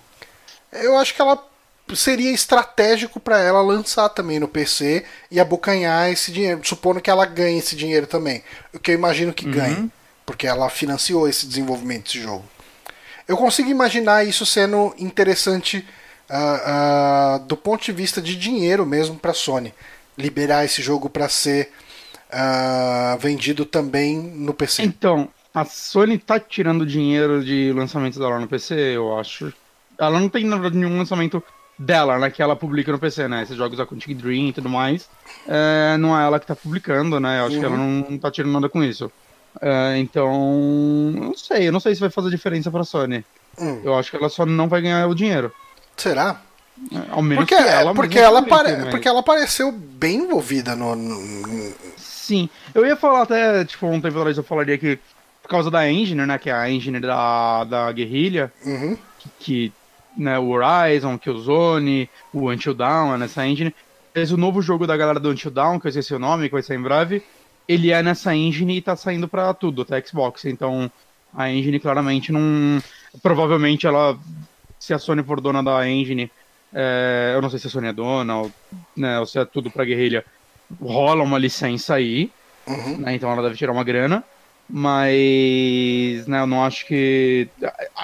eu 0.73 0.97
acho 0.99 1.15
que 1.15 1.21
ela 1.21 1.43
seria 1.95 2.31
estratégico 2.33 3.21
para 3.21 3.41
ela 3.41 3.61
lançar 3.61 4.09
também 4.09 4.39
no 4.41 4.49
PC 4.49 5.05
e 5.31 5.39
abocanhar 5.39 6.11
esse 6.11 6.33
dinheiro, 6.33 6.61
supondo 6.65 7.01
que 7.01 7.11
ela 7.11 7.25
ganhe 7.27 7.59
esse 7.59 7.77
dinheiro 7.77 8.07
também. 8.07 8.43
O 8.75 8.79
que 8.79 8.91
eu 8.91 8.95
imagino 8.95 9.33
que 9.33 9.47
Uhum. 9.47 9.53
ganhe, 9.53 9.93
porque 10.25 10.47
ela 10.47 10.69
financiou 10.69 11.29
esse 11.29 11.47
desenvolvimento 11.47 12.05
desse 12.05 12.21
jogo. 12.21 12.45
Eu 13.29 13.37
consigo 13.37 13.69
imaginar 13.69 14.25
isso 14.25 14.47
sendo 14.47 14.95
interessante 14.99 15.87
ah, 16.29 16.61
ah, 16.65 17.39
do 17.47 17.57
ponto 17.57 17.85
de 17.85 17.93
vista 17.93 18.21
de 18.21 18.37
dinheiro 18.37 18.85
mesmo 18.85 19.17
para 19.17 19.33
Sony, 19.33 19.73
liberar 20.19 20.65
esse 20.65 20.83
jogo 20.83 21.09
para 21.09 21.29
ser 21.29 21.73
ah, 22.31 23.17
vendido 23.21 23.65
também 23.65 24.17
no 24.17 24.53
PC. 24.53 24.83
Então, 24.83 25.29
a 25.57 25.65
Sony 25.65 26.19
tá 26.19 26.39
tirando 26.39 26.85
dinheiro 26.85 27.43
de 27.43 27.73
lançamentos 27.75 28.19
dela 28.19 28.39
no 28.39 28.47
PC, 28.47 28.75
eu 28.75 29.19
acho. 29.19 29.53
Ela 29.99 30.21
não 30.21 30.29
tem, 30.29 30.45
na 30.45 30.57
verdade, 30.57 30.77
nenhum 30.77 30.99
lançamento 30.99 31.43
dela, 31.79 32.19
né? 32.19 32.31
Que 32.31 32.43
ela 32.43 32.55
publica 32.55 32.93
no 32.93 32.99
PC, 32.99 33.27
né? 33.27 33.43
Esses 33.43 33.57
jogos 33.57 33.79
da 33.79 33.87
Quantic 33.87 34.15
Dream 34.19 34.49
e 34.49 34.53
tudo 34.53 34.69
mais. 34.69 35.09
É, 35.49 35.97
não 35.97 36.19
é 36.19 36.25
ela 36.27 36.39
que 36.39 36.47
tá 36.47 36.55
publicando, 36.55 37.19
né? 37.19 37.41
Eu 37.41 37.47
acho 37.47 37.59
que 37.59 37.65
ela 37.65 37.77
não, 37.77 38.07
não 38.11 38.19
tá 38.19 38.31
tirando 38.31 38.53
nada 38.53 38.69
com 38.69 38.85
isso. 38.85 39.11
É, 39.61 39.97
então, 39.97 40.31
não 41.15 41.35
sei. 41.35 41.69
Eu 41.69 41.73
não 41.73 41.81
sei 41.81 41.95
se 41.95 42.01
vai 42.03 42.11
fazer 42.11 42.29
diferença 42.29 42.71
pra 42.71 42.85
Sony. 42.85 43.25
Hum. 43.59 43.81
Eu 43.83 43.99
acho 43.99 44.11
que 44.11 44.17
ela 44.19 44.29
só 44.29 44.45
não 44.45 44.69
vai 44.69 44.83
ganhar 44.83 45.09
o 45.09 45.15
dinheiro. 45.15 45.51
Será? 45.97 46.43
Ao 47.11 47.23
menos 47.23 47.47
Porque, 47.47 47.57
que 47.57 47.69
ela 47.71 47.95
porque, 47.95 48.19
ela 48.19 48.43
pare- 48.43 48.77
mas- 48.77 48.91
porque 48.91 49.09
ela 49.09 49.23
pareceu 49.23 49.73
bem 49.73 50.17
envolvida 50.25 50.77
no- 50.77 50.95
Sim. 51.97 52.51
Eu 52.75 52.85
ia 52.85 52.97
falar 52.97 53.23
até, 53.23 53.65
tipo, 53.65 53.87
um 53.87 53.99
tempo 53.99 54.19
atrás 54.19 54.37
eu 54.37 54.45
falaria 54.45 54.77
que 54.77 54.99
por 55.47 55.51
causa 55.51 55.71
da 55.71 55.89
engine, 55.91 56.27
né? 56.27 56.39
Que 56.39 56.51
é 56.51 56.53
a 56.53 56.69
engine 56.69 56.99
da, 56.99 57.63
da 57.65 57.93
guerrilha, 57.93 58.53
Uhum. 58.65 58.99
que 59.39 59.73
né, 60.19 60.39
o 60.39 60.49
Horizon, 60.49 61.15
o 61.15 61.19
Killzone, 61.19 62.09
o 62.33 62.51
Until 62.51 62.75
Dawn, 62.75 63.15
é 63.15 63.19
nessa 63.19 63.47
engine. 63.47 63.73
Mas 64.15 64.33
o 64.33 64.37
novo 64.37 64.61
jogo 64.61 64.87
da 64.87 64.97
galera 64.97 65.21
do 65.21 65.31
Until 65.31 65.51
Dawn, 65.51 65.79
que 65.79 65.87
eu 65.87 65.91
esqueci 65.91 66.15
o 66.15 66.19
nome, 66.19 66.47
que 66.49 66.53
vai 66.55 66.63
sair 66.63 66.79
em 66.79 66.83
breve, 66.83 67.23
ele 67.69 67.93
é 67.93 68.03
nessa 68.03 68.35
engine 68.35 68.77
e 68.77 68.83
tá 68.83 68.97
saindo 68.97 69.29
pra 69.29 69.55
tudo, 69.55 69.83
até 69.83 70.03
Xbox. 70.05 70.45
Então 70.47 70.91
a 71.35 71.49
engine 71.51 71.79
claramente 71.79 72.33
não. 72.33 72.83
Provavelmente 73.23 73.87
ela. 73.87 74.19
Se 74.81 74.93
a 74.93 74.99
Sony 74.99 75.23
for 75.23 75.41
dona 75.41 75.63
da 75.63 75.89
engine, 75.89 76.31
é, 76.75 77.33
eu 77.35 77.43
não 77.43 77.51
sei 77.51 77.59
se 77.59 77.67
a 77.67 77.71
Sony 77.71 77.89
é 77.89 77.93
dona, 77.93 78.39
ou, 78.39 78.53
né, 78.97 79.19
ou 79.21 79.27
se 79.27 79.39
é 79.39 79.45
tudo 79.45 79.71
pra 79.71 79.85
guerrilha, 79.85 80.25
rola 80.81 81.23
uma 81.23 81.39
licença 81.39 81.95
aí 81.95 82.31
Uhum. 82.67 82.99
né? 82.99 83.15
Então 83.15 83.31
ela 83.31 83.43
deve 83.43 83.55
tirar 83.57 83.73
uma 83.73 83.85
grana. 83.85 84.25
Mas, 84.69 86.27
né, 86.27 86.41
eu 86.41 86.47
não 86.47 86.65
acho 86.65 86.87
que. 86.87 87.49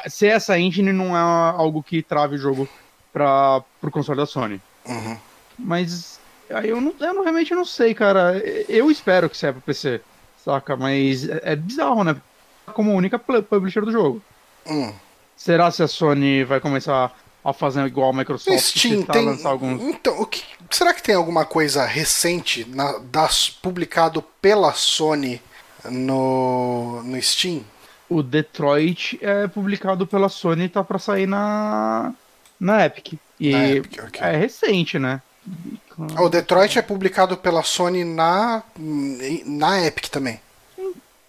Se 0.08 0.26
essa 0.26 0.58
engine 0.58 0.92
não 0.92 1.16
é 1.16 1.20
algo 1.20 1.82
que 1.82 2.02
trave 2.02 2.36
o 2.36 2.38
jogo 2.38 2.68
para 3.12 3.62
pro 3.80 3.90
console 3.90 4.18
da 4.18 4.26
Sony. 4.26 4.60
Uhum. 4.86 5.16
Mas 5.58 6.18
aí 6.50 6.68
eu, 6.70 6.80
não, 6.80 6.94
eu 7.00 7.14
não- 7.14 7.22
realmente 7.22 7.54
não 7.54 7.64
sei, 7.64 7.94
cara. 7.94 8.38
Eu 8.68 8.90
espero 8.90 9.28
que 9.28 9.36
saia 9.36 9.52
pro 9.52 9.62
PC, 9.62 10.00
saca? 10.44 10.76
Mas 10.76 11.28
é, 11.28 11.40
é 11.44 11.56
bizarro, 11.56 12.04
né? 12.04 12.16
Como 12.74 12.92
única 12.94 13.18
pu- 13.18 13.42
publisher 13.42 13.82
do 13.84 13.92
jogo. 13.92 14.22
Hum. 14.66 14.92
Será 15.36 15.70
se 15.70 15.82
a 15.82 15.88
Sony 15.88 16.44
vai 16.44 16.60
começar 16.60 17.12
a 17.44 17.52
fazer 17.52 17.84
igual 17.86 18.10
a 18.10 18.12
Microsoft 18.12 18.58
Steam 18.60 18.98
tentar 19.00 19.14
tem. 19.14 19.24
lançar 19.24 19.48
alguns. 19.48 19.82
Então, 19.82 20.20
o 20.20 20.26
que... 20.26 20.44
será 20.70 20.94
que 20.94 21.02
tem 21.02 21.16
alguma 21.16 21.44
coisa 21.44 21.84
recente 21.84 22.64
na... 22.68 22.98
das... 22.98 23.50
publicado 23.50 24.22
pela 24.40 24.72
Sony 24.74 25.42
no, 25.90 27.02
no 27.02 27.20
Steam? 27.22 27.62
O 28.08 28.22
Detroit 28.22 29.18
é 29.22 29.46
publicado 29.48 30.06
pela 30.06 30.28
Sony 30.28 30.64
e 30.64 30.68
tá 30.68 30.84
pra 30.84 30.98
sair 30.98 31.26
na. 31.26 32.12
na 32.60 32.84
Epic. 32.84 33.14
E 33.40 33.52
Na 33.52 33.68
Epic, 33.70 33.98
ok. 34.04 34.20
é 34.20 34.36
recente, 34.36 34.98
né? 34.98 35.22
O 36.20 36.28
Detroit 36.28 36.78
é 36.78 36.82
publicado 36.82 37.36
pela 37.36 37.62
Sony 37.62 38.04
na, 38.04 38.62
na 39.46 39.84
Epic 39.86 40.08
também. 40.08 40.40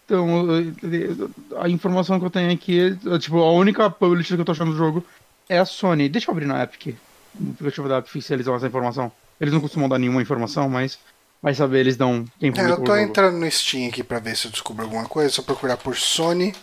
Então, 0.05 0.45
eu- 0.51 1.31
a 1.61 1.69
informação 1.69 2.19
que 2.19 2.25
eu 2.25 2.29
tenho 2.29 2.51
aqui 2.51 2.97
é, 3.07 3.17
tipo, 3.17 3.37
a 3.39 3.51
única 3.51 3.89
publisher 3.89 4.35
que 4.35 4.41
eu 4.41 4.45
tô 4.45 4.51
achando 4.51 4.71
do 4.71 4.77
jogo 4.77 5.03
é 5.49 5.57
a 5.59 5.65
Sony. 5.65 6.09
Deixa 6.09 6.29
eu 6.29 6.33
abrir 6.33 6.45
na 6.45 6.61
Epic. 6.63 6.95
O 7.39 7.51
aplicativo 7.51 7.87
da 7.87 7.97
Epic 7.99 8.09
oficializar 8.09 8.55
essa 8.55 8.67
informação. 8.67 9.11
Eles 9.39 9.53
não 9.53 9.61
costumam 9.61 9.89
dar 9.89 9.97
nenhuma 9.97 10.21
informação, 10.21 10.69
mas 10.69 10.99
vai 11.43 11.53
saber, 11.53 11.79
eles 11.79 11.97
dão 11.97 12.25
quem 12.39 12.53
É, 12.55 12.71
eu 12.71 12.81
tô 12.81 12.95
entrando 12.95 13.37
no 13.37 13.51
Steam 13.51 13.89
aqui 13.89 14.01
pra 14.01 14.17
ver 14.17 14.37
se 14.37 14.47
eu 14.47 14.51
descubro 14.51 14.85
alguma 14.85 15.03
coisa. 15.03 15.29
Só 15.29 15.41
procurar 15.41 15.75
por 15.75 15.97
Sony. 15.97 16.55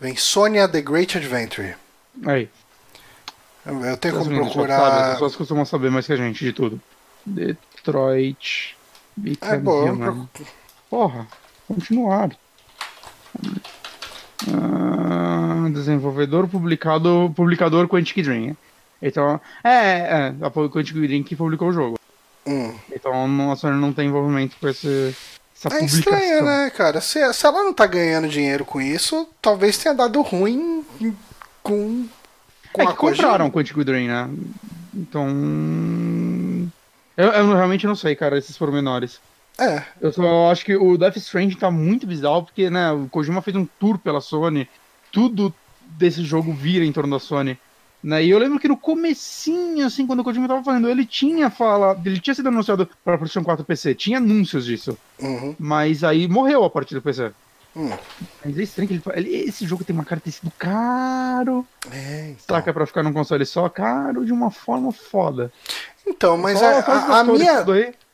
Vem 0.00 0.16
Sonia 0.16 0.66
The 0.66 0.80
Great 0.80 1.16
Adventure. 1.16 1.76
Aí. 2.24 2.48
Eu, 3.66 3.84
eu 3.84 3.96
tenho 3.98 4.14
como 4.14 4.24
já 4.24 4.30
sabem, 4.30 4.46
As 4.46 4.52
procurar. 4.52 5.12
pessoas 5.12 5.36
costumam 5.36 5.64
saber 5.66 5.90
mais 5.90 6.06
que 6.06 6.12
a 6.14 6.16
gente 6.16 6.42
de 6.42 6.52
tudo. 6.54 6.80
Detroit. 7.26 8.74
É 9.18 9.20
Become 9.20 9.58
bom, 9.58 9.92
Human. 9.92 10.28
Porra, 10.88 11.26
continuar. 11.66 12.30
Ah, 14.48 15.68
desenvolvedor 15.72 16.48
publicado. 16.48 17.32
Publicador 17.34 17.88
Quantic 17.88 18.22
Dream. 18.22 18.56
Então, 19.02 19.40
é, 19.62 19.70
é, 19.70 20.34
a 20.40 20.50
Quantic 20.50 20.94
Dream 20.94 21.22
que 21.22 21.36
publicou 21.36 21.68
o 21.68 21.72
jogo. 21.72 21.98
Hum. 22.46 22.72
Então 22.94 23.50
a 23.50 23.56
Sony 23.56 23.80
não 23.80 23.92
tem 23.92 24.06
envolvimento 24.08 24.56
com 24.60 24.68
esse, 24.68 25.16
essa 25.56 25.68
É 25.68 25.78
publicação. 25.78 25.98
estranho, 25.98 26.44
né, 26.44 26.70
cara? 26.70 27.00
Se, 27.00 27.32
se 27.32 27.46
ela 27.46 27.64
não 27.64 27.72
tá 27.72 27.86
ganhando 27.86 28.28
dinheiro 28.28 28.64
com 28.64 28.80
isso, 28.80 29.28
talvez 29.42 29.76
tenha 29.78 29.94
dado 29.94 30.20
ruim 30.22 30.84
com, 31.62 32.06
com 32.72 32.82
É 32.82 32.84
a 32.84 32.88
que 32.88 32.94
compraram 32.96 33.50
Quantic 33.50 33.76
Dream, 33.84 34.06
né? 34.06 34.30
Então. 34.94 35.28
Eu, 37.16 37.28
eu 37.28 37.54
realmente 37.54 37.86
não 37.86 37.96
sei, 37.96 38.14
cara, 38.14 38.38
esses 38.38 38.56
pormenores. 38.56 39.18
É, 39.58 39.82
Eu 40.00 40.12
só 40.12 40.50
acho 40.52 40.64
que 40.66 40.76
o 40.76 40.98
Death 40.98 41.16
Stranding 41.16 41.56
tá 41.56 41.70
muito 41.70 42.06
bizarro, 42.06 42.44
porque, 42.44 42.68
né, 42.68 42.92
o 42.92 43.08
Kojima 43.08 43.40
fez 43.40 43.56
um 43.56 43.66
tour 43.80 43.96
pela 43.98 44.20
Sony, 44.20 44.68
tudo 45.10 45.52
desse 45.80 46.22
jogo 46.22 46.52
vira 46.52 46.84
em 46.84 46.92
torno 46.92 47.16
da 47.16 47.18
Sony. 47.18 47.58
Né? 48.02 48.24
E 48.24 48.30
eu 48.30 48.38
lembro 48.38 48.60
que 48.60 48.68
no 48.68 48.76
comecinho, 48.76 49.84
assim, 49.86 50.06
quando 50.06 50.20
o 50.20 50.24
Kojima 50.24 50.46
tava 50.46 50.62
falando, 50.62 50.88
ele 50.88 51.04
tinha 51.04 51.50
falado, 51.50 52.06
ele 52.06 52.20
tinha 52.20 52.34
sido 52.34 52.48
anunciado 52.48 52.88
para 53.04 53.16
PlayStation 53.18 53.44
4 53.44 53.64
PC, 53.64 53.94
tinha 53.94 54.18
anúncios 54.18 54.64
disso, 54.64 54.96
uhum, 55.18 55.56
mas 55.58 56.04
aí 56.04 56.28
morreu 56.28 56.62
a 56.64 56.70
partir 56.70 56.94
do 56.94 57.02
PC. 57.02 57.32
hum. 57.74 57.90
Mas 58.44 58.58
é 58.58 58.62
estranho 58.62 58.86
que 58.88 58.94
ele, 58.94 59.00
fala- 59.02 59.18
ele- 59.18 59.34
esse 59.48 59.66
jogo 59.66 59.82
tem 59.82 59.94
uma 59.94 60.04
cara 60.04 60.16
de 60.18 60.24
ter 60.24 60.30
sido 60.32 60.52
caro, 60.58 61.66
É, 61.90 62.30
então. 62.30 62.62
que 62.62 62.70
é 62.70 62.72
pra 62.72 62.86
ficar 62.86 63.02
num 63.02 63.12
console 63.12 63.44
só? 63.44 63.68
Caro 63.68 64.24
de 64.24 64.32
uma 64.32 64.50
forma 64.52 64.92
foda. 64.92 65.50
Então, 66.06 66.36
mas 66.38 66.58
Só 66.60 66.64
a, 66.66 66.78
a- 66.78 67.18
a 67.20 67.24
minha, 67.24 67.64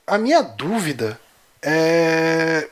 a 0.07 0.17
minha 0.19 0.41
dúvida 0.43 1.21
é... 1.61 2.69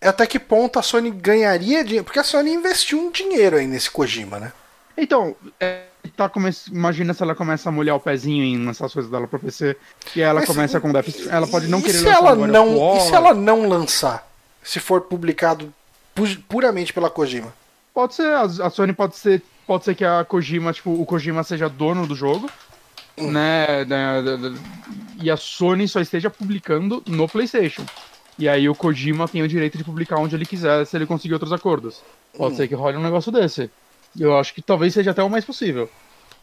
é 0.00 0.08
até 0.08 0.26
que 0.26 0.38
ponto 0.38 0.78
a 0.78 0.82
Sony 0.82 1.10
ganharia 1.10 1.84
dinheiro. 1.84 2.04
Porque 2.04 2.18
a 2.18 2.24
Sony 2.24 2.52
investiu 2.52 2.98
um 3.00 3.10
dinheiro 3.10 3.56
aí 3.56 3.66
nesse 3.66 3.90
Kojima, 3.90 4.38
né? 4.40 4.52
Então, 4.96 5.36
é, 5.60 5.85
tá 6.06 6.28
come... 6.28 6.50
imagina 6.70 7.12
se 7.14 7.22
ela 7.22 7.34
começa 7.34 7.68
a 7.68 7.72
molhar 7.72 7.96
o 7.96 8.00
pezinho 8.00 8.44
em 8.44 8.64
lançar 8.64 8.86
as 8.86 8.92
coisas 8.92 9.10
dela 9.10 9.26
pro 9.26 9.38
PC 9.38 9.76
e 10.14 10.20
ela 10.20 10.40
Mas 10.40 10.48
começa 10.48 10.78
se- 10.78 10.80
com 10.80 10.92
Stranding. 11.10 11.36
Ela 11.36 11.46
pode 11.46 11.68
não 11.68 11.78
e 11.78 11.82
querer 11.82 11.98
se 11.98 12.04
lançar 12.04 12.18
ela 12.18 12.34
não 12.46 12.78
War? 12.78 12.96
E 12.96 13.00
se 13.00 13.14
ela 13.14 13.34
não 13.34 13.68
lançar? 13.68 14.28
Se 14.62 14.80
for 14.80 15.02
publicado 15.02 15.72
pu- 16.14 16.38
puramente 16.48 16.92
pela 16.92 17.08
Kojima? 17.10 17.52
Pode 17.94 18.14
ser, 18.14 18.32
a, 18.34 18.42
Sony 18.70 18.92
pode 18.92 19.16
ser. 19.16 19.42
Pode 19.66 19.84
ser 19.84 19.94
que 19.94 20.04
a 20.04 20.24
Kojima, 20.24 20.72
tipo, 20.72 20.90
o 20.90 21.04
Kojima 21.06 21.42
seja 21.42 21.68
dono 21.68 22.06
do 22.06 22.14
jogo, 22.14 22.48
Hum. 23.18 23.30
né? 23.32 23.84
né, 23.84 24.22
E 25.20 25.30
a 25.30 25.36
Sony 25.36 25.88
só 25.88 26.00
esteja 26.00 26.28
publicando 26.30 27.02
no 27.06 27.26
PlayStation. 27.28 27.84
E 28.38 28.48
aí 28.48 28.68
o 28.68 28.74
Kojima 28.74 29.26
tem 29.26 29.42
o 29.42 29.48
direito 29.48 29.78
de 29.78 29.82
publicar 29.84 30.18
onde 30.18 30.36
ele 30.36 30.44
quiser, 30.44 30.84
se 30.84 30.94
ele 30.96 31.06
conseguir 31.06 31.32
outros 31.34 31.52
acordos. 31.52 32.02
Pode 32.36 32.52
Hum. 32.52 32.56
ser 32.58 32.68
que 32.68 32.74
role 32.74 32.96
um 32.98 33.02
negócio 33.02 33.32
desse. 33.32 33.70
Eu 34.18 34.36
acho 34.38 34.54
que 34.54 34.62
talvez 34.62 34.94
seja 34.94 35.10
até 35.10 35.22
o 35.22 35.30
mais 35.30 35.44
possível. 35.44 35.90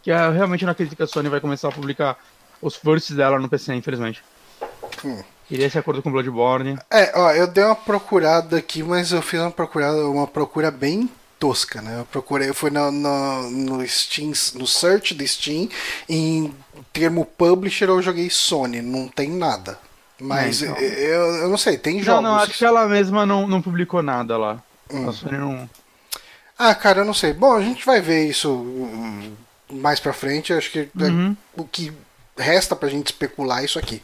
Que 0.01 0.11
é, 0.11 0.29
realmente 0.29 0.65
não 0.65 0.71
acredito 0.71 0.97
que 0.97 1.03
a 1.03 1.07
Sony 1.07 1.29
vai 1.29 1.39
começar 1.39 1.69
a 1.69 1.71
publicar 1.71 2.17
os 2.61 2.75
firsts 2.75 3.15
dela 3.15 3.39
no 3.39 3.49
PC, 3.49 3.73
infelizmente. 3.73 4.23
Hum. 5.03 5.23
Queria 5.47 5.67
esse 5.67 5.77
acordo 5.77 6.01
com 6.01 6.11
Bloodborne. 6.11 6.77
É, 6.89 7.11
ó, 7.15 7.31
eu 7.31 7.47
dei 7.47 7.63
uma 7.63 7.75
procurada 7.75 8.57
aqui, 8.57 8.81
mas 8.81 9.11
eu 9.11 9.21
fiz 9.21 9.39
uma 9.39 9.51
procurada, 9.51 10.07
uma 10.07 10.27
procura 10.27 10.71
bem 10.71 11.09
tosca, 11.39 11.81
né? 11.81 11.99
Eu 11.99 12.05
procurei, 12.05 12.49
eu 12.49 12.53
fui 12.53 12.69
no, 12.69 12.89
no, 12.89 13.49
no 13.51 13.87
Steam, 13.87 14.31
no 14.55 14.65
search 14.65 15.13
do 15.13 15.27
Steam, 15.27 15.67
em 16.07 16.53
termo 16.93 17.25
publisher 17.25 17.89
eu 17.89 18.01
joguei 18.01 18.29
Sony, 18.29 18.81
não 18.81 19.09
tem 19.09 19.29
nada. 19.29 19.77
Mas 20.19 20.63
É, 20.63 20.67
então. 20.67 20.81
eu, 20.81 21.35
eu 21.43 21.49
não 21.49 21.57
sei, 21.57 21.77
tem 21.77 21.97
Não, 21.97 22.03
jogos. 22.03 22.23
não, 22.23 22.35
acho 22.35 22.57
que 22.57 22.63
ela 22.63 22.87
mesma 22.87 23.25
não, 23.25 23.45
não 23.45 23.61
publicou 23.61 24.01
nada 24.01 24.37
lá. 24.37 24.63
Hum. 24.89 25.09
A 25.09 25.11
Sony 25.11 25.37
não. 25.37 25.69
Ah, 26.57 26.73
cara, 26.75 26.99
eu 27.01 27.05
não 27.05 27.13
sei. 27.13 27.34
Bom, 27.34 27.53
a 27.55 27.61
gente 27.61 27.85
vai 27.85 27.99
ver 27.99 28.27
isso 28.27 28.51
hum, 28.51 29.34
mais 29.71 29.99
pra 29.99 30.13
frente. 30.13 30.53
Acho 30.53 30.71
que 30.71 30.80
é 30.80 31.03
Uhum. 31.03 31.35
o 31.57 31.63
que 31.65 31.91
resta 32.38 32.75
pra 32.75 32.89
gente 32.89 33.07
especular 33.07 33.61
é 33.61 33.65
isso 33.65 33.80
aqui. 33.80 34.01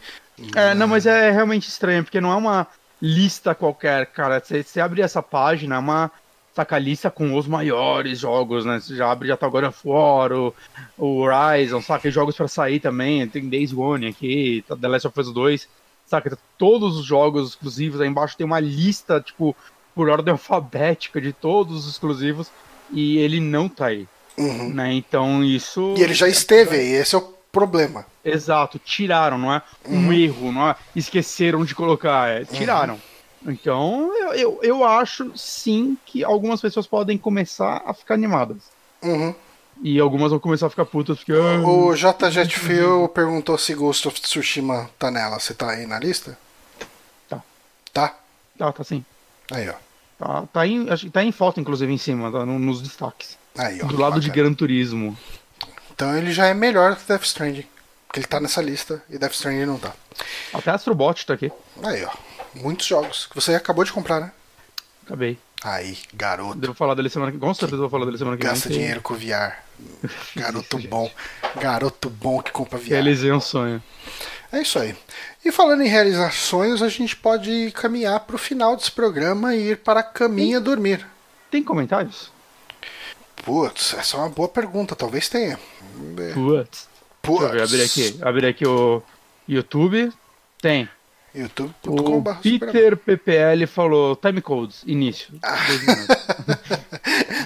É, 0.54 0.74
não, 0.74 0.88
mas 0.88 1.06
é 1.06 1.30
realmente 1.30 1.68
estranho, 1.68 2.02
porque 2.02 2.20
não 2.20 2.32
é 2.32 2.36
uma 2.36 2.66
lista 3.00 3.54
qualquer, 3.54 4.06
cara. 4.06 4.42
Você, 4.44 4.80
abre 4.80 5.02
essa 5.02 5.22
página, 5.22 5.76
é 5.76 5.78
uma. 5.78 6.10
saca 6.54 6.76
a 6.76 6.78
lista 6.78 7.10
com 7.10 7.36
os 7.36 7.46
maiores 7.46 8.18
jogos, 8.18 8.64
né? 8.64 8.80
Você 8.80 8.96
já 8.96 9.10
abre 9.10 9.28
já 9.28 9.36
tá 9.36 9.46
o 9.46 9.50
God 9.50 9.64
of 9.64 9.78
War, 9.84 10.32
o, 10.32 10.54
o 10.98 11.18
Horizon, 11.20 11.80
saca? 11.80 12.10
jogos 12.10 12.36
para 12.36 12.48
sair 12.48 12.80
também, 12.80 13.26
tem 13.28 13.48
Days 13.48 13.72
Gone 13.72 14.06
aqui, 14.08 14.64
tá 14.66 14.76
The 14.76 14.88
Last 14.88 15.06
of 15.08 15.20
Us 15.20 15.32
2, 15.32 15.68
saca? 16.06 16.36
Todos 16.58 16.96
os 16.98 17.04
jogos 17.06 17.50
exclusivos, 17.50 18.00
aí 18.00 18.08
embaixo 18.08 18.36
tem 18.36 18.44
uma 18.46 18.60
lista, 18.60 19.20
tipo, 19.20 19.54
por 19.94 20.08
ordem 20.08 20.32
alfabética 20.32 21.20
de 21.20 21.32
todos 21.32 21.84
os 21.84 21.92
exclusivos, 21.92 22.50
e 22.90 23.18
ele 23.18 23.40
não 23.40 23.68
tá 23.68 23.86
aí. 23.86 24.08
Uhum. 24.36 24.72
Né? 24.72 24.94
Então 24.94 25.44
isso. 25.44 25.94
E 25.98 26.02
ele 26.02 26.14
já 26.14 26.28
esteve 26.28 26.76
aí, 26.76 26.92
esse 26.92 27.14
é 27.14 27.18
o 27.18 27.34
problema. 27.52 28.06
Exato, 28.24 28.78
tiraram, 28.78 29.38
não 29.38 29.52
é 29.52 29.62
um 29.88 30.06
uhum. 30.06 30.12
erro, 30.12 30.52
não 30.52 30.68
é? 30.68 30.76
Esqueceram 30.94 31.64
de 31.64 31.74
colocar, 31.74 32.28
é, 32.28 32.44
tiraram. 32.44 32.94
Uhum. 32.94 33.00
Então, 33.52 34.12
eu, 34.18 34.32
eu, 34.34 34.60
eu, 34.62 34.84
acho 34.84 35.32
sim 35.34 35.96
que 36.04 36.22
algumas 36.22 36.60
pessoas 36.60 36.86
podem 36.86 37.16
começar 37.16 37.82
a 37.86 37.94
ficar 37.94 38.14
animadas. 38.14 38.58
Uhum. 39.02 39.34
E 39.82 39.98
algumas 39.98 40.30
vão 40.30 40.38
começar 40.38 40.66
a 40.66 40.70
ficar 40.70 40.84
putas 40.84 41.18
porque. 41.18 41.32
O 41.32 41.94
JJ 41.94 42.50
Phil 42.50 43.08
perguntou 43.08 43.56
se 43.56 43.74
Ghost 43.74 44.06
of 44.08 44.20
Tsushima 44.20 44.90
tá 44.98 45.10
nela. 45.10 45.40
Você 45.40 45.54
tá 45.54 45.70
aí 45.70 45.86
na 45.86 45.98
lista? 45.98 46.38
Tá. 47.28 47.42
Tá? 47.92 48.14
Tá, 48.58 48.72
tá 48.72 48.84
sim. 48.84 49.02
Aí, 49.50 49.68
ó. 49.68 49.74
Tá, 50.18 50.46
tá, 50.52 50.66
em, 50.66 50.86
tá 51.10 51.24
em 51.24 51.32
foto, 51.32 51.60
inclusive, 51.60 51.92
em 51.92 51.98
cima, 51.98 52.30
tá, 52.30 52.44
nos 52.44 52.82
destaques. 52.82 53.38
Aí, 53.56 53.80
ó. 53.82 53.86
Do 53.86 53.96
lado 53.96 54.14
bacana. 54.14 54.20
de 54.20 54.30
Gran 54.30 54.52
Turismo. 54.54 55.16
Então 55.92 56.16
ele 56.16 56.32
já 56.32 56.46
é 56.46 56.54
melhor 56.54 56.96
que 56.96 57.06
Death 57.06 57.24
Stranding. 57.24 57.66
Porque 58.06 58.20
ele 58.20 58.26
tá 58.26 58.40
nessa 58.40 58.60
lista 58.60 59.02
e 59.08 59.18
Death 59.18 59.32
Stranding 59.32 59.66
não 59.66 59.78
tá. 59.78 59.92
Até 60.52 60.70
Astrobot 60.70 61.24
tá 61.24 61.34
aqui. 61.34 61.50
Aí, 61.82 62.04
ó. 62.04 62.10
Muitos 62.54 62.86
jogos. 62.86 63.26
Que 63.26 63.34
você 63.34 63.54
acabou 63.54 63.84
de 63.84 63.92
comprar, 63.92 64.20
né? 64.20 64.32
Acabei. 65.04 65.38
Aí, 65.62 65.98
garoto. 66.14 66.58
Devo 66.58 66.74
falar 66.74 66.94
dele 66.94 67.10
semana 67.10 67.30
que 67.30 67.38
Com 67.38 67.52
certeza 67.52 67.80
vou 67.80 67.90
falar 67.90 68.06
dele 68.06 68.18
semana 68.18 68.36
que 68.36 68.42
vem. 68.42 68.52
Gasta 68.52 68.68
dinheiro 68.68 69.02
com 69.02 69.14
VR. 69.14 69.56
Garoto 70.34 70.78
bom. 70.88 71.10
Garoto 71.60 72.08
bom 72.10 72.42
que 72.42 72.50
compra 72.50 72.78
VR. 72.78 72.88
Realizei 72.88 73.30
um 73.30 73.40
sonho. 73.40 73.82
É 74.52 74.62
isso 74.62 74.78
aí. 74.78 74.96
E 75.44 75.52
falando 75.52 75.82
em 75.82 75.88
realizar 75.88 76.32
sonhos, 76.32 76.82
a 76.82 76.88
gente 76.88 77.14
pode 77.16 77.70
caminhar 77.72 78.20
para 78.20 78.36
o 78.36 78.38
final 78.38 78.76
desse 78.76 78.90
programa 78.90 79.54
e 79.54 79.70
ir 79.70 79.78
para 79.78 80.00
a 80.00 80.04
caminha 80.04 80.56
tem, 80.56 80.64
dormir. 80.64 81.06
Tem 81.50 81.62
comentários? 81.62 82.30
Putz, 83.36 83.94
essa 83.94 84.16
é 84.16 84.20
uma 84.20 84.28
boa 84.28 84.48
pergunta, 84.48 84.96
talvez 84.96 85.28
tenha. 85.28 85.58
Putz. 86.34 86.88
Putz. 87.22 87.40
Deixa 87.40 87.56
eu 87.56 87.64
abrir 87.64 87.82
aqui. 87.82 88.18
Abrir 88.22 88.46
aqui 88.46 88.66
o 88.66 89.02
YouTube. 89.48 90.12
Tem. 90.60 90.88
YouTube.com. 91.34 92.22
Peter 92.42 92.96
PPL 92.96 93.66
falou 93.66 94.16
time 94.16 94.40
codes, 94.40 94.82
início. 94.86 95.32
Ah. 95.42 95.56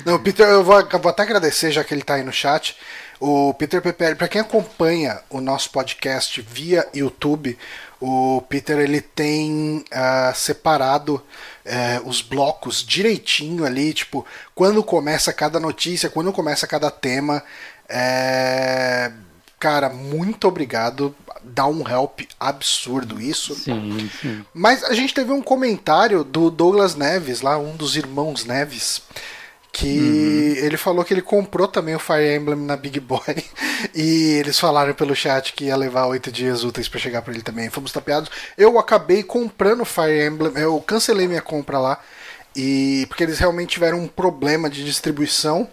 Não, 0.05 0.19
Peter, 0.23 0.47
eu 0.47 0.65
vou, 0.65 0.81
eu 0.81 0.99
vou, 0.99 1.11
até 1.11 1.23
agradecer, 1.23 1.71
já 1.71 1.83
que 1.85 1.95
ele 1.95 2.01
está 2.01 2.15
aí 2.15 2.23
no 2.23 2.33
chat. 2.33 2.77
O 3.21 3.55
Peter 3.55 3.81
PPL, 3.81 4.17
para 4.17 4.29
quem 4.29 4.41
acompanha 4.41 5.21
o 5.31 5.41
nosso 5.41 5.71
podcast 5.71 6.41
via 6.43 6.87
YouTube, 6.93 7.57
o 8.01 8.43
Peter 8.49 8.79
ele 8.79 9.01
tem 9.01 9.85
uh, 9.91 10.35
separado 10.35 11.15
uh, 11.65 12.09
os 12.09 12.21
blocos 12.21 12.85
direitinho 12.85 13.65
ali, 13.65 13.95
tipo, 13.95 14.27
quando 14.55 14.83
começa 14.83 15.33
cada 15.33 15.59
notícia, 15.59 16.11
quando 16.11 16.33
começa 16.33 16.67
cada 16.67 16.91
tema. 16.91 17.43
Uh, 17.85 19.15
cara, 19.59 19.89
muito 19.89 20.47
obrigado 20.49 21.15
dá 21.45 21.67
um 21.67 21.87
help 21.87 22.21
absurdo 22.41 23.21
isso. 23.21 23.55
Sim, 23.55 24.11
sim. 24.21 24.45
Mas 24.55 24.83
a 24.83 24.95
gente 24.95 25.13
teve 25.13 25.31
um 25.31 25.43
comentário 25.43 26.25
do 26.25 26.51
Douglas 26.51 26.95
Neves, 26.95 27.43
lá, 27.43 27.59
um 27.59 27.77
dos 27.77 27.97
irmãos 27.97 28.45
Neves, 28.45 29.03
que 29.75 30.57
uhum. 30.61 30.65
ele 30.65 30.77
falou 30.77 31.05
que 31.05 31.13
ele 31.13 31.21
comprou 31.21 31.67
também 31.67 31.97
o 31.97 31.99
Fire 31.99 32.37
Emblem 32.37 32.61
na 32.61 32.77
Big 32.77 33.01
Boy 33.01 33.21
e 33.93 34.35
eles 34.39 34.59
falaram 34.59 34.95
pelo 34.95 35.17
chat 35.17 35.53
que 35.53 35.65
ia 35.65 35.77
levar 35.77 36.07
oito 36.07 36.31
dias 36.31 36.63
úteis 36.63 36.89
para 36.89 37.01
chegar 37.01 37.23
para 37.23 37.35
ele 37.35 37.43
também. 37.43 37.69
Fomos 37.69 37.91
tapeados. 37.91 38.31
Eu 38.57 38.79
acabei 38.79 39.25
comprando 39.25 39.81
o 39.81 39.85
Fire 39.85 40.27
Emblem, 40.29 40.53
eu 40.55 40.81
cancelei 40.81 41.27
minha 41.27 41.43
compra 41.43 41.81
lá 41.81 42.01
e 42.55 43.05
porque 43.09 43.25
eles 43.25 43.41
realmente 43.41 43.71
tiveram 43.71 43.99
um 43.99 44.07
problema 44.07 44.71
de 44.71 44.85
distribuição 44.85 45.69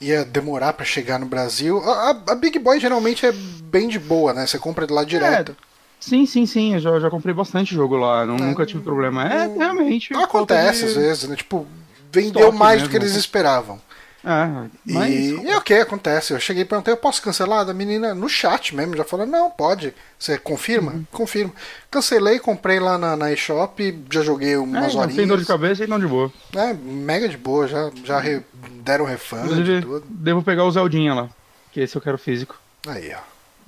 ia 0.00 0.24
demorar 0.24 0.72
para 0.72 0.84
chegar 0.84 1.18
no 1.18 1.26
Brasil. 1.26 1.78
A, 1.78 2.10
a, 2.28 2.34
Big 2.36 2.58
Boy 2.60 2.78
geralmente 2.78 3.26
é 3.26 3.32
bem 3.32 3.88
de 3.88 3.98
boa, 3.98 4.32
né? 4.32 4.46
Você 4.46 4.58
compra 4.58 4.86
de 4.86 4.92
lá 4.92 5.02
direto. 5.04 5.52
É, 5.52 5.54
sim, 5.98 6.26
sim, 6.26 6.46
sim. 6.46 6.74
Eu 6.74 6.80
já, 6.80 7.00
já 7.00 7.10
comprei 7.10 7.34
bastante 7.34 7.74
jogo 7.74 7.96
lá. 7.96 8.24
Não, 8.24 8.36
é, 8.36 8.40
nunca 8.40 8.66
tive 8.66 8.82
problema. 8.82 9.24
É, 9.24 9.46
realmente. 9.46 10.14
Acontece 10.14 10.80
de... 10.80 10.86
às 10.86 10.94
vezes, 10.94 11.28
né? 11.28 11.36
Tipo, 11.36 11.66
vendeu 12.12 12.52
mais 12.52 12.82
mesmo. 12.82 12.88
do 12.88 12.90
que 12.90 12.96
eles 12.96 13.16
esperavam. 13.16 13.80
É, 14.24 14.68
mas... 14.84 15.12
E, 15.12 15.30
e 15.34 15.54
ok, 15.56 15.80
acontece. 15.80 16.32
Eu 16.32 16.38
cheguei 16.38 16.62
e 16.62 16.64
perguntei, 16.64 16.94
eu 16.94 16.96
posso 16.96 17.20
cancelar? 17.20 17.66
Da 17.66 17.74
menina 17.74 18.14
no 18.14 18.28
chat 18.28 18.74
mesmo 18.74 18.96
já 18.96 19.02
falou, 19.02 19.26
não, 19.26 19.50
pode. 19.50 19.92
Você 20.16 20.38
confirma? 20.38 20.92
Uhum. 20.92 21.04
Confirma. 21.10 21.52
Cancelei, 21.90 22.38
comprei 22.38 22.78
lá 22.78 22.96
na, 22.96 23.16
na 23.16 23.32
eShop, 23.32 24.04
já 24.08 24.22
joguei 24.22 24.56
umas 24.56 24.94
é, 24.94 24.98
horinhas. 24.98 25.16
Sem 25.16 25.26
dor 25.26 25.38
de 25.38 25.44
cabeça 25.44 25.82
e 25.82 25.88
não 25.88 25.98
de 25.98 26.06
boa. 26.06 26.32
É, 26.54 26.72
mega 26.72 27.28
de 27.28 27.36
boa, 27.36 27.66
já, 27.66 27.90
já 28.04 28.20
re, 28.20 28.42
deram 28.82 29.04
refund 29.04 29.50
e 29.50 29.80
tudo. 29.80 30.04
Devo 30.08 30.42
pegar 30.42 30.64
o 30.64 30.70
Zeldinha 30.70 31.14
lá, 31.14 31.28
que 31.72 31.80
esse 31.80 31.96
eu 31.96 32.00
quero 32.00 32.16
físico. 32.16 32.56
Aí, 32.86 33.12
ó. 33.12 33.20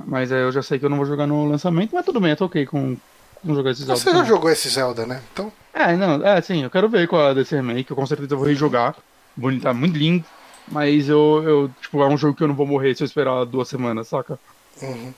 Mas 0.07 0.31
aí 0.31 0.41
eu 0.41 0.53
já 0.53 0.63
sei 0.63 0.79
que 0.79 0.85
eu 0.85 0.91
não 0.91 0.99
vou 0.99 1.07
jogar 1.07 1.27
no 1.27 1.47
lançamento, 1.47 1.95
mas 1.95 2.05
tudo 2.05 2.21
bem, 2.21 2.31
eu 2.31 2.37
tô 2.37 2.45
ok 2.45 2.65
com, 2.67 2.97
com 3.45 3.55
jogar 3.55 3.73
esse 3.73 3.85
Zelda. 3.85 4.01
Você 4.01 4.13
já 4.13 4.25
jogou 4.25 4.51
esse 4.51 4.69
Zelda, 4.69 5.05
né? 5.05 5.21
Então... 5.33 5.53
É, 5.75 5.97
não, 5.97 6.25
é, 6.25 6.41
sim, 6.41 6.63
eu 6.63 6.71
quero 6.71 6.89
ver 6.89 7.09
qual 7.09 7.31
é 7.31 7.35
desse 7.35 7.57
remake, 7.57 7.91
eu 7.91 7.97
com 7.97 8.07
certeza 8.07 8.37
vou 8.37 8.47
rejogar. 8.47 8.95
Bonito, 9.37 9.63
tá 9.63 9.75
muito 9.75 9.99
lindo. 9.99 10.25
Mas 10.69 11.09
eu, 11.09 11.43
eu, 11.45 11.71
tipo, 11.81 12.03
é 12.03 12.09
um 12.09 12.17
jogo 12.17 12.37
que 12.37 12.43
eu 12.43 12.49
não 12.49 12.55
vou 12.55 12.67
morrer 12.67 12.95
se 12.95 13.03
eu 13.03 13.07
esperar 13.07 13.45
duas 13.45 13.69
semanas, 13.69 14.09
saca? 14.09 14.39
Uhum. 14.81 15.13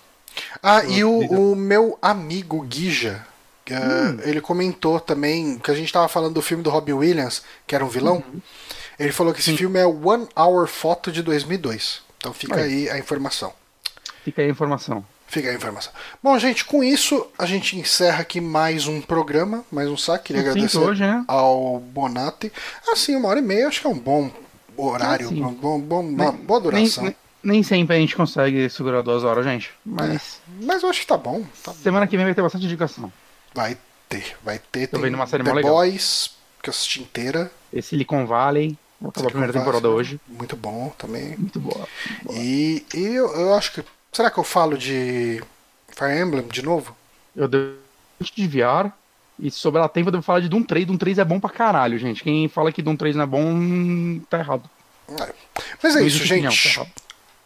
Ah, 0.63 0.85
e 0.85 1.05
o, 1.05 1.19
o, 1.19 1.55
meu 1.55 1.99
amigo 2.03 2.63
Guija, 2.63 3.25
uh, 3.71 3.75
hum. 3.75 4.19
ele 4.23 4.41
comentou 4.41 4.99
também 4.99 5.59
que 5.59 5.71
a 5.71 5.75
gente 5.75 5.93
tava 5.93 6.09
falando 6.09 6.35
do 6.35 6.43
filme 6.43 6.63
do 6.63 6.71
Robbie 6.71 6.93
Williams, 6.93 7.43
que 7.67 7.75
era 7.75 7.85
um 7.85 7.89
vilão. 7.89 8.17
Uhum. 8.17 8.41
Ele 8.99 9.13
falou 9.13 9.33
que 9.33 9.41
esse 9.41 9.51
Sim. 9.51 9.57
filme 9.57 9.79
é 9.79 9.87
One 9.87 10.27
Hour 10.37 10.67
Photo 10.67 11.13
de 11.13 11.23
2002. 11.23 12.03
Então 12.17 12.33
fica 12.33 12.57
aí. 12.57 12.89
aí 12.89 12.91
a 12.91 12.99
informação. 12.99 13.53
Fica 14.25 14.43
aí 14.43 14.49
a 14.49 14.51
informação. 14.51 15.05
Fica 15.27 15.51
a 15.51 15.55
informação. 15.55 15.93
Bom, 16.23 16.39
gente, 16.39 16.65
com 16.65 16.85
isso 16.85 17.27
a 17.39 17.47
gente 17.47 17.77
encerra 17.77 18.21
aqui 18.21 18.41
mais 18.41 18.87
um 18.87 19.01
programa, 19.01 19.65
mais 19.71 19.89
um 19.89 19.97
saque. 19.97 20.27
Queria 20.27 20.43
agradecer 20.43 20.79
hoje, 20.79 21.03
né? 21.03 21.25
ao 21.27 21.81
Bonatti. 21.81 22.53
Assim, 22.89 23.17
uma 23.17 23.29
hora 23.29 23.41
e 23.41 23.43
meia, 23.43 23.67
acho 23.67 23.81
que 23.81 23.87
é 23.87 23.91
um 23.91 23.99
bom 23.99 24.31
horário, 24.77 25.29
é, 25.29 25.33
bom, 25.33 25.81
bom, 25.81 26.01
uma 26.01 26.33
nem, 26.33 26.45
boa 26.45 26.61
duração. 26.61 27.05
Nem, 27.05 27.17
nem, 27.43 27.63
sempre 27.63 27.97
a 27.97 27.99
gente 27.99 28.15
consegue 28.15 28.69
segurar 28.71 29.03
duas 29.03 29.25
horas, 29.25 29.45
gente. 29.45 29.71
Mas. 29.85 30.41
É, 30.61 30.65
mas 30.65 30.83
eu 30.83 30.89
acho 30.89 31.01
que 31.01 31.07
tá 31.07 31.17
bom. 31.17 31.45
Tá 31.63 31.73
Semana 31.73 32.07
que 32.07 32.17
vem 32.17 32.25
vai 32.25 32.35
ter 32.35 32.43
bastante 32.43 32.67
indicação. 32.67 33.13
Vai 33.55 33.77
ter, 34.09 34.37
vai 34.45 34.59
ter. 34.59 34.87
Tô 34.87 35.01
vendo 35.01 35.15
uma 35.15 35.27
série 35.27 35.43
The 35.43 35.53
legal. 35.53 35.75
Boys, 35.75 36.31
que 36.63 36.69
eu 36.69 36.73
assisti 36.73 37.03
inteira. 37.03 37.51
Esse 37.73 37.91
Silicon 37.91 38.27
Valley. 38.27 38.79
Vou 39.01 39.11
acabar 39.11 39.27
a 39.27 39.31
primeira 39.31 39.53
temporada 39.53 39.89
hoje. 39.91 40.19
Muito 40.27 40.57
bom 40.57 40.93
também. 40.97 41.37
Muito 41.37 41.61
boa. 41.61 41.87
boa. 42.23 42.39
E, 42.39 42.85
e 42.95 43.05
eu, 43.05 43.29
eu, 43.35 43.55
acho 43.55 43.73
que. 43.73 43.85
Será 44.17 44.31
que 44.31 44.39
eu 44.39 44.45
falo 44.45 44.79
de 44.79 45.43
Fire 45.95 46.19
Emblem 46.19 46.49
de 46.49 46.63
novo? 46.63 46.97
Eu 47.37 47.47
devo 47.47 47.75
desviar. 48.19 48.97
E 49.39 49.51
se 49.51 49.59
sobrar 49.59 49.87
tempo, 49.91 50.09
eu 50.09 50.13
devo 50.13 50.25
falar 50.25 50.41
de 50.41 50.49
Doom 50.49 50.63
3. 50.63 50.87
Doom 50.87 50.97
3 50.97 51.19
é 51.19 51.25
bom 51.25 51.39
pra 51.39 51.51
caralho, 51.51 51.99
gente. 51.99 52.23
Quem 52.25 52.49
fala 52.49 52.73
que 52.73 52.81
Doom 52.81 52.97
3 52.97 53.15
não 53.15 53.25
é 53.25 53.27
bom, 53.27 54.19
tá 54.31 54.39
errado. 54.39 54.71
É. 55.21 55.35
Mas 55.83 55.97
é 55.97 56.03
isso, 56.03 56.25
gente. 56.25 56.77
Tá 56.77 56.87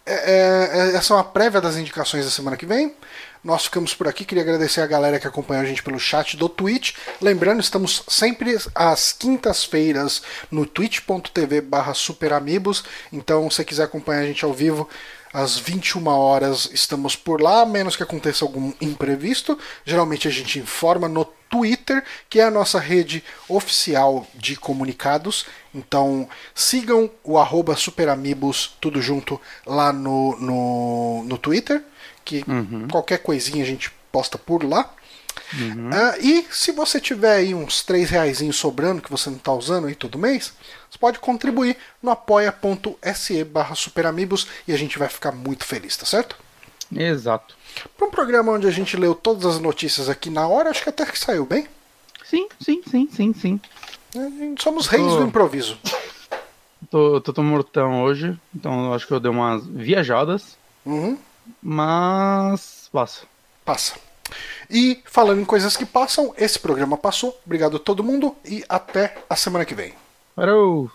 é, 0.06 0.12
é, 0.12 0.92
é, 0.92 0.96
essa 0.96 1.12
é 1.12 1.16
uma 1.16 1.24
prévia 1.24 1.60
das 1.60 1.76
indicações 1.76 2.24
da 2.24 2.30
semana 2.30 2.56
que 2.56 2.66
vem. 2.66 2.94
Nós 3.42 3.64
ficamos 3.64 3.92
por 3.92 4.06
aqui. 4.06 4.24
Queria 4.24 4.44
agradecer 4.44 4.80
a 4.80 4.86
galera 4.86 5.18
que 5.18 5.26
acompanhou 5.26 5.64
a 5.64 5.66
gente 5.66 5.82
pelo 5.82 5.98
chat 5.98 6.36
do 6.36 6.48
Twitch. 6.48 6.94
Lembrando, 7.20 7.58
estamos 7.58 8.04
sempre 8.06 8.56
às 8.76 9.12
quintas-feiras 9.12 10.22
no 10.52 10.64
twitch.tv 10.64 11.62
barra 11.62 11.94
superamigos. 11.94 12.84
Então, 13.12 13.50
se 13.50 13.56
você 13.56 13.64
quiser 13.64 13.82
acompanhar 13.82 14.20
a 14.20 14.26
gente 14.26 14.44
ao 14.44 14.54
vivo, 14.54 14.88
às 15.32 15.58
21 15.58 16.06
horas 16.08 16.68
estamos 16.72 17.14
por 17.14 17.40
lá, 17.40 17.62
a 17.62 17.66
menos 17.66 17.96
que 17.96 18.02
aconteça 18.02 18.44
algum 18.44 18.72
imprevisto. 18.80 19.58
Geralmente 19.84 20.26
a 20.26 20.30
gente 20.30 20.58
informa 20.58 21.08
no 21.08 21.24
Twitter, 21.48 22.04
que 22.28 22.40
é 22.40 22.44
a 22.44 22.50
nossa 22.50 22.78
rede 22.78 23.22
oficial 23.48 24.26
de 24.34 24.56
comunicados. 24.56 25.46
Então 25.74 26.28
sigam 26.54 27.10
o 27.22 27.38
arroba 27.38 27.76
superamigos, 27.76 28.76
tudo 28.80 29.00
junto, 29.00 29.40
lá 29.66 29.92
no, 29.92 30.36
no, 30.40 31.24
no 31.24 31.38
Twitter, 31.38 31.82
que 32.24 32.44
uhum. 32.46 32.88
qualquer 32.88 33.18
coisinha 33.18 33.62
a 33.62 33.66
gente 33.66 33.90
posta 34.10 34.36
por 34.36 34.64
lá. 34.64 34.92
Uhum. 35.52 35.90
Uh, 35.90 36.20
e 36.20 36.46
se 36.50 36.72
você 36.72 37.00
tiver 37.00 37.36
aí 37.36 37.54
uns 37.54 37.82
3 37.82 38.10
reais 38.10 38.40
sobrando 38.52 39.02
que 39.02 39.10
você 39.10 39.30
não 39.30 39.36
está 39.36 39.52
usando 39.52 39.86
aí 39.86 39.94
todo 39.94 40.18
mês, 40.18 40.52
você 40.90 40.98
pode 40.98 41.18
contribuir 41.18 41.76
no 42.02 42.10
apoia.se 42.10 43.44
barra 43.44 43.74
superamigos 43.74 44.46
e 44.66 44.72
a 44.72 44.76
gente 44.76 44.98
vai 44.98 45.08
ficar 45.08 45.32
muito 45.32 45.64
feliz, 45.64 45.96
tá 45.96 46.04
certo? 46.04 46.36
Exato. 46.94 47.56
Para 47.96 48.08
um 48.08 48.10
programa 48.10 48.52
onde 48.52 48.66
a 48.66 48.70
gente 48.70 48.96
leu 48.96 49.14
todas 49.14 49.46
as 49.46 49.60
notícias 49.60 50.08
aqui 50.08 50.28
na 50.28 50.48
hora, 50.48 50.70
acho 50.70 50.82
que 50.82 50.88
até 50.88 51.06
que 51.06 51.18
saiu 51.18 51.46
bem. 51.46 51.68
Sim, 52.24 52.48
sim, 52.60 52.82
sim, 52.88 53.08
sim, 53.12 53.32
sim. 53.32 53.60
Somos 54.58 54.88
reis 54.88 55.06
do 55.06 55.22
improviso. 55.22 55.78
tô, 56.90 57.20
tô, 57.20 57.32
tô 57.32 57.42
mortão 57.42 58.02
hoje, 58.02 58.38
então 58.54 58.92
acho 58.92 59.06
que 59.06 59.12
eu 59.12 59.20
dei 59.20 59.30
umas 59.30 59.64
viajadas. 59.66 60.58
Uhum. 60.84 61.16
Mas. 61.62 62.88
passa. 62.92 63.22
Passa. 63.64 63.94
E 64.68 65.00
falando 65.04 65.40
em 65.40 65.44
coisas 65.44 65.76
que 65.76 65.84
passam, 65.84 66.34
esse 66.36 66.58
programa 66.58 66.96
passou. 66.96 67.38
Obrigado 67.44 67.76
a 67.76 67.80
todo 67.80 68.04
mundo 68.04 68.36
e 68.44 68.64
até 68.68 69.16
a 69.28 69.36
semana 69.36 69.64
que 69.64 69.74
vem. 69.74 69.94
Parou! 70.34 70.90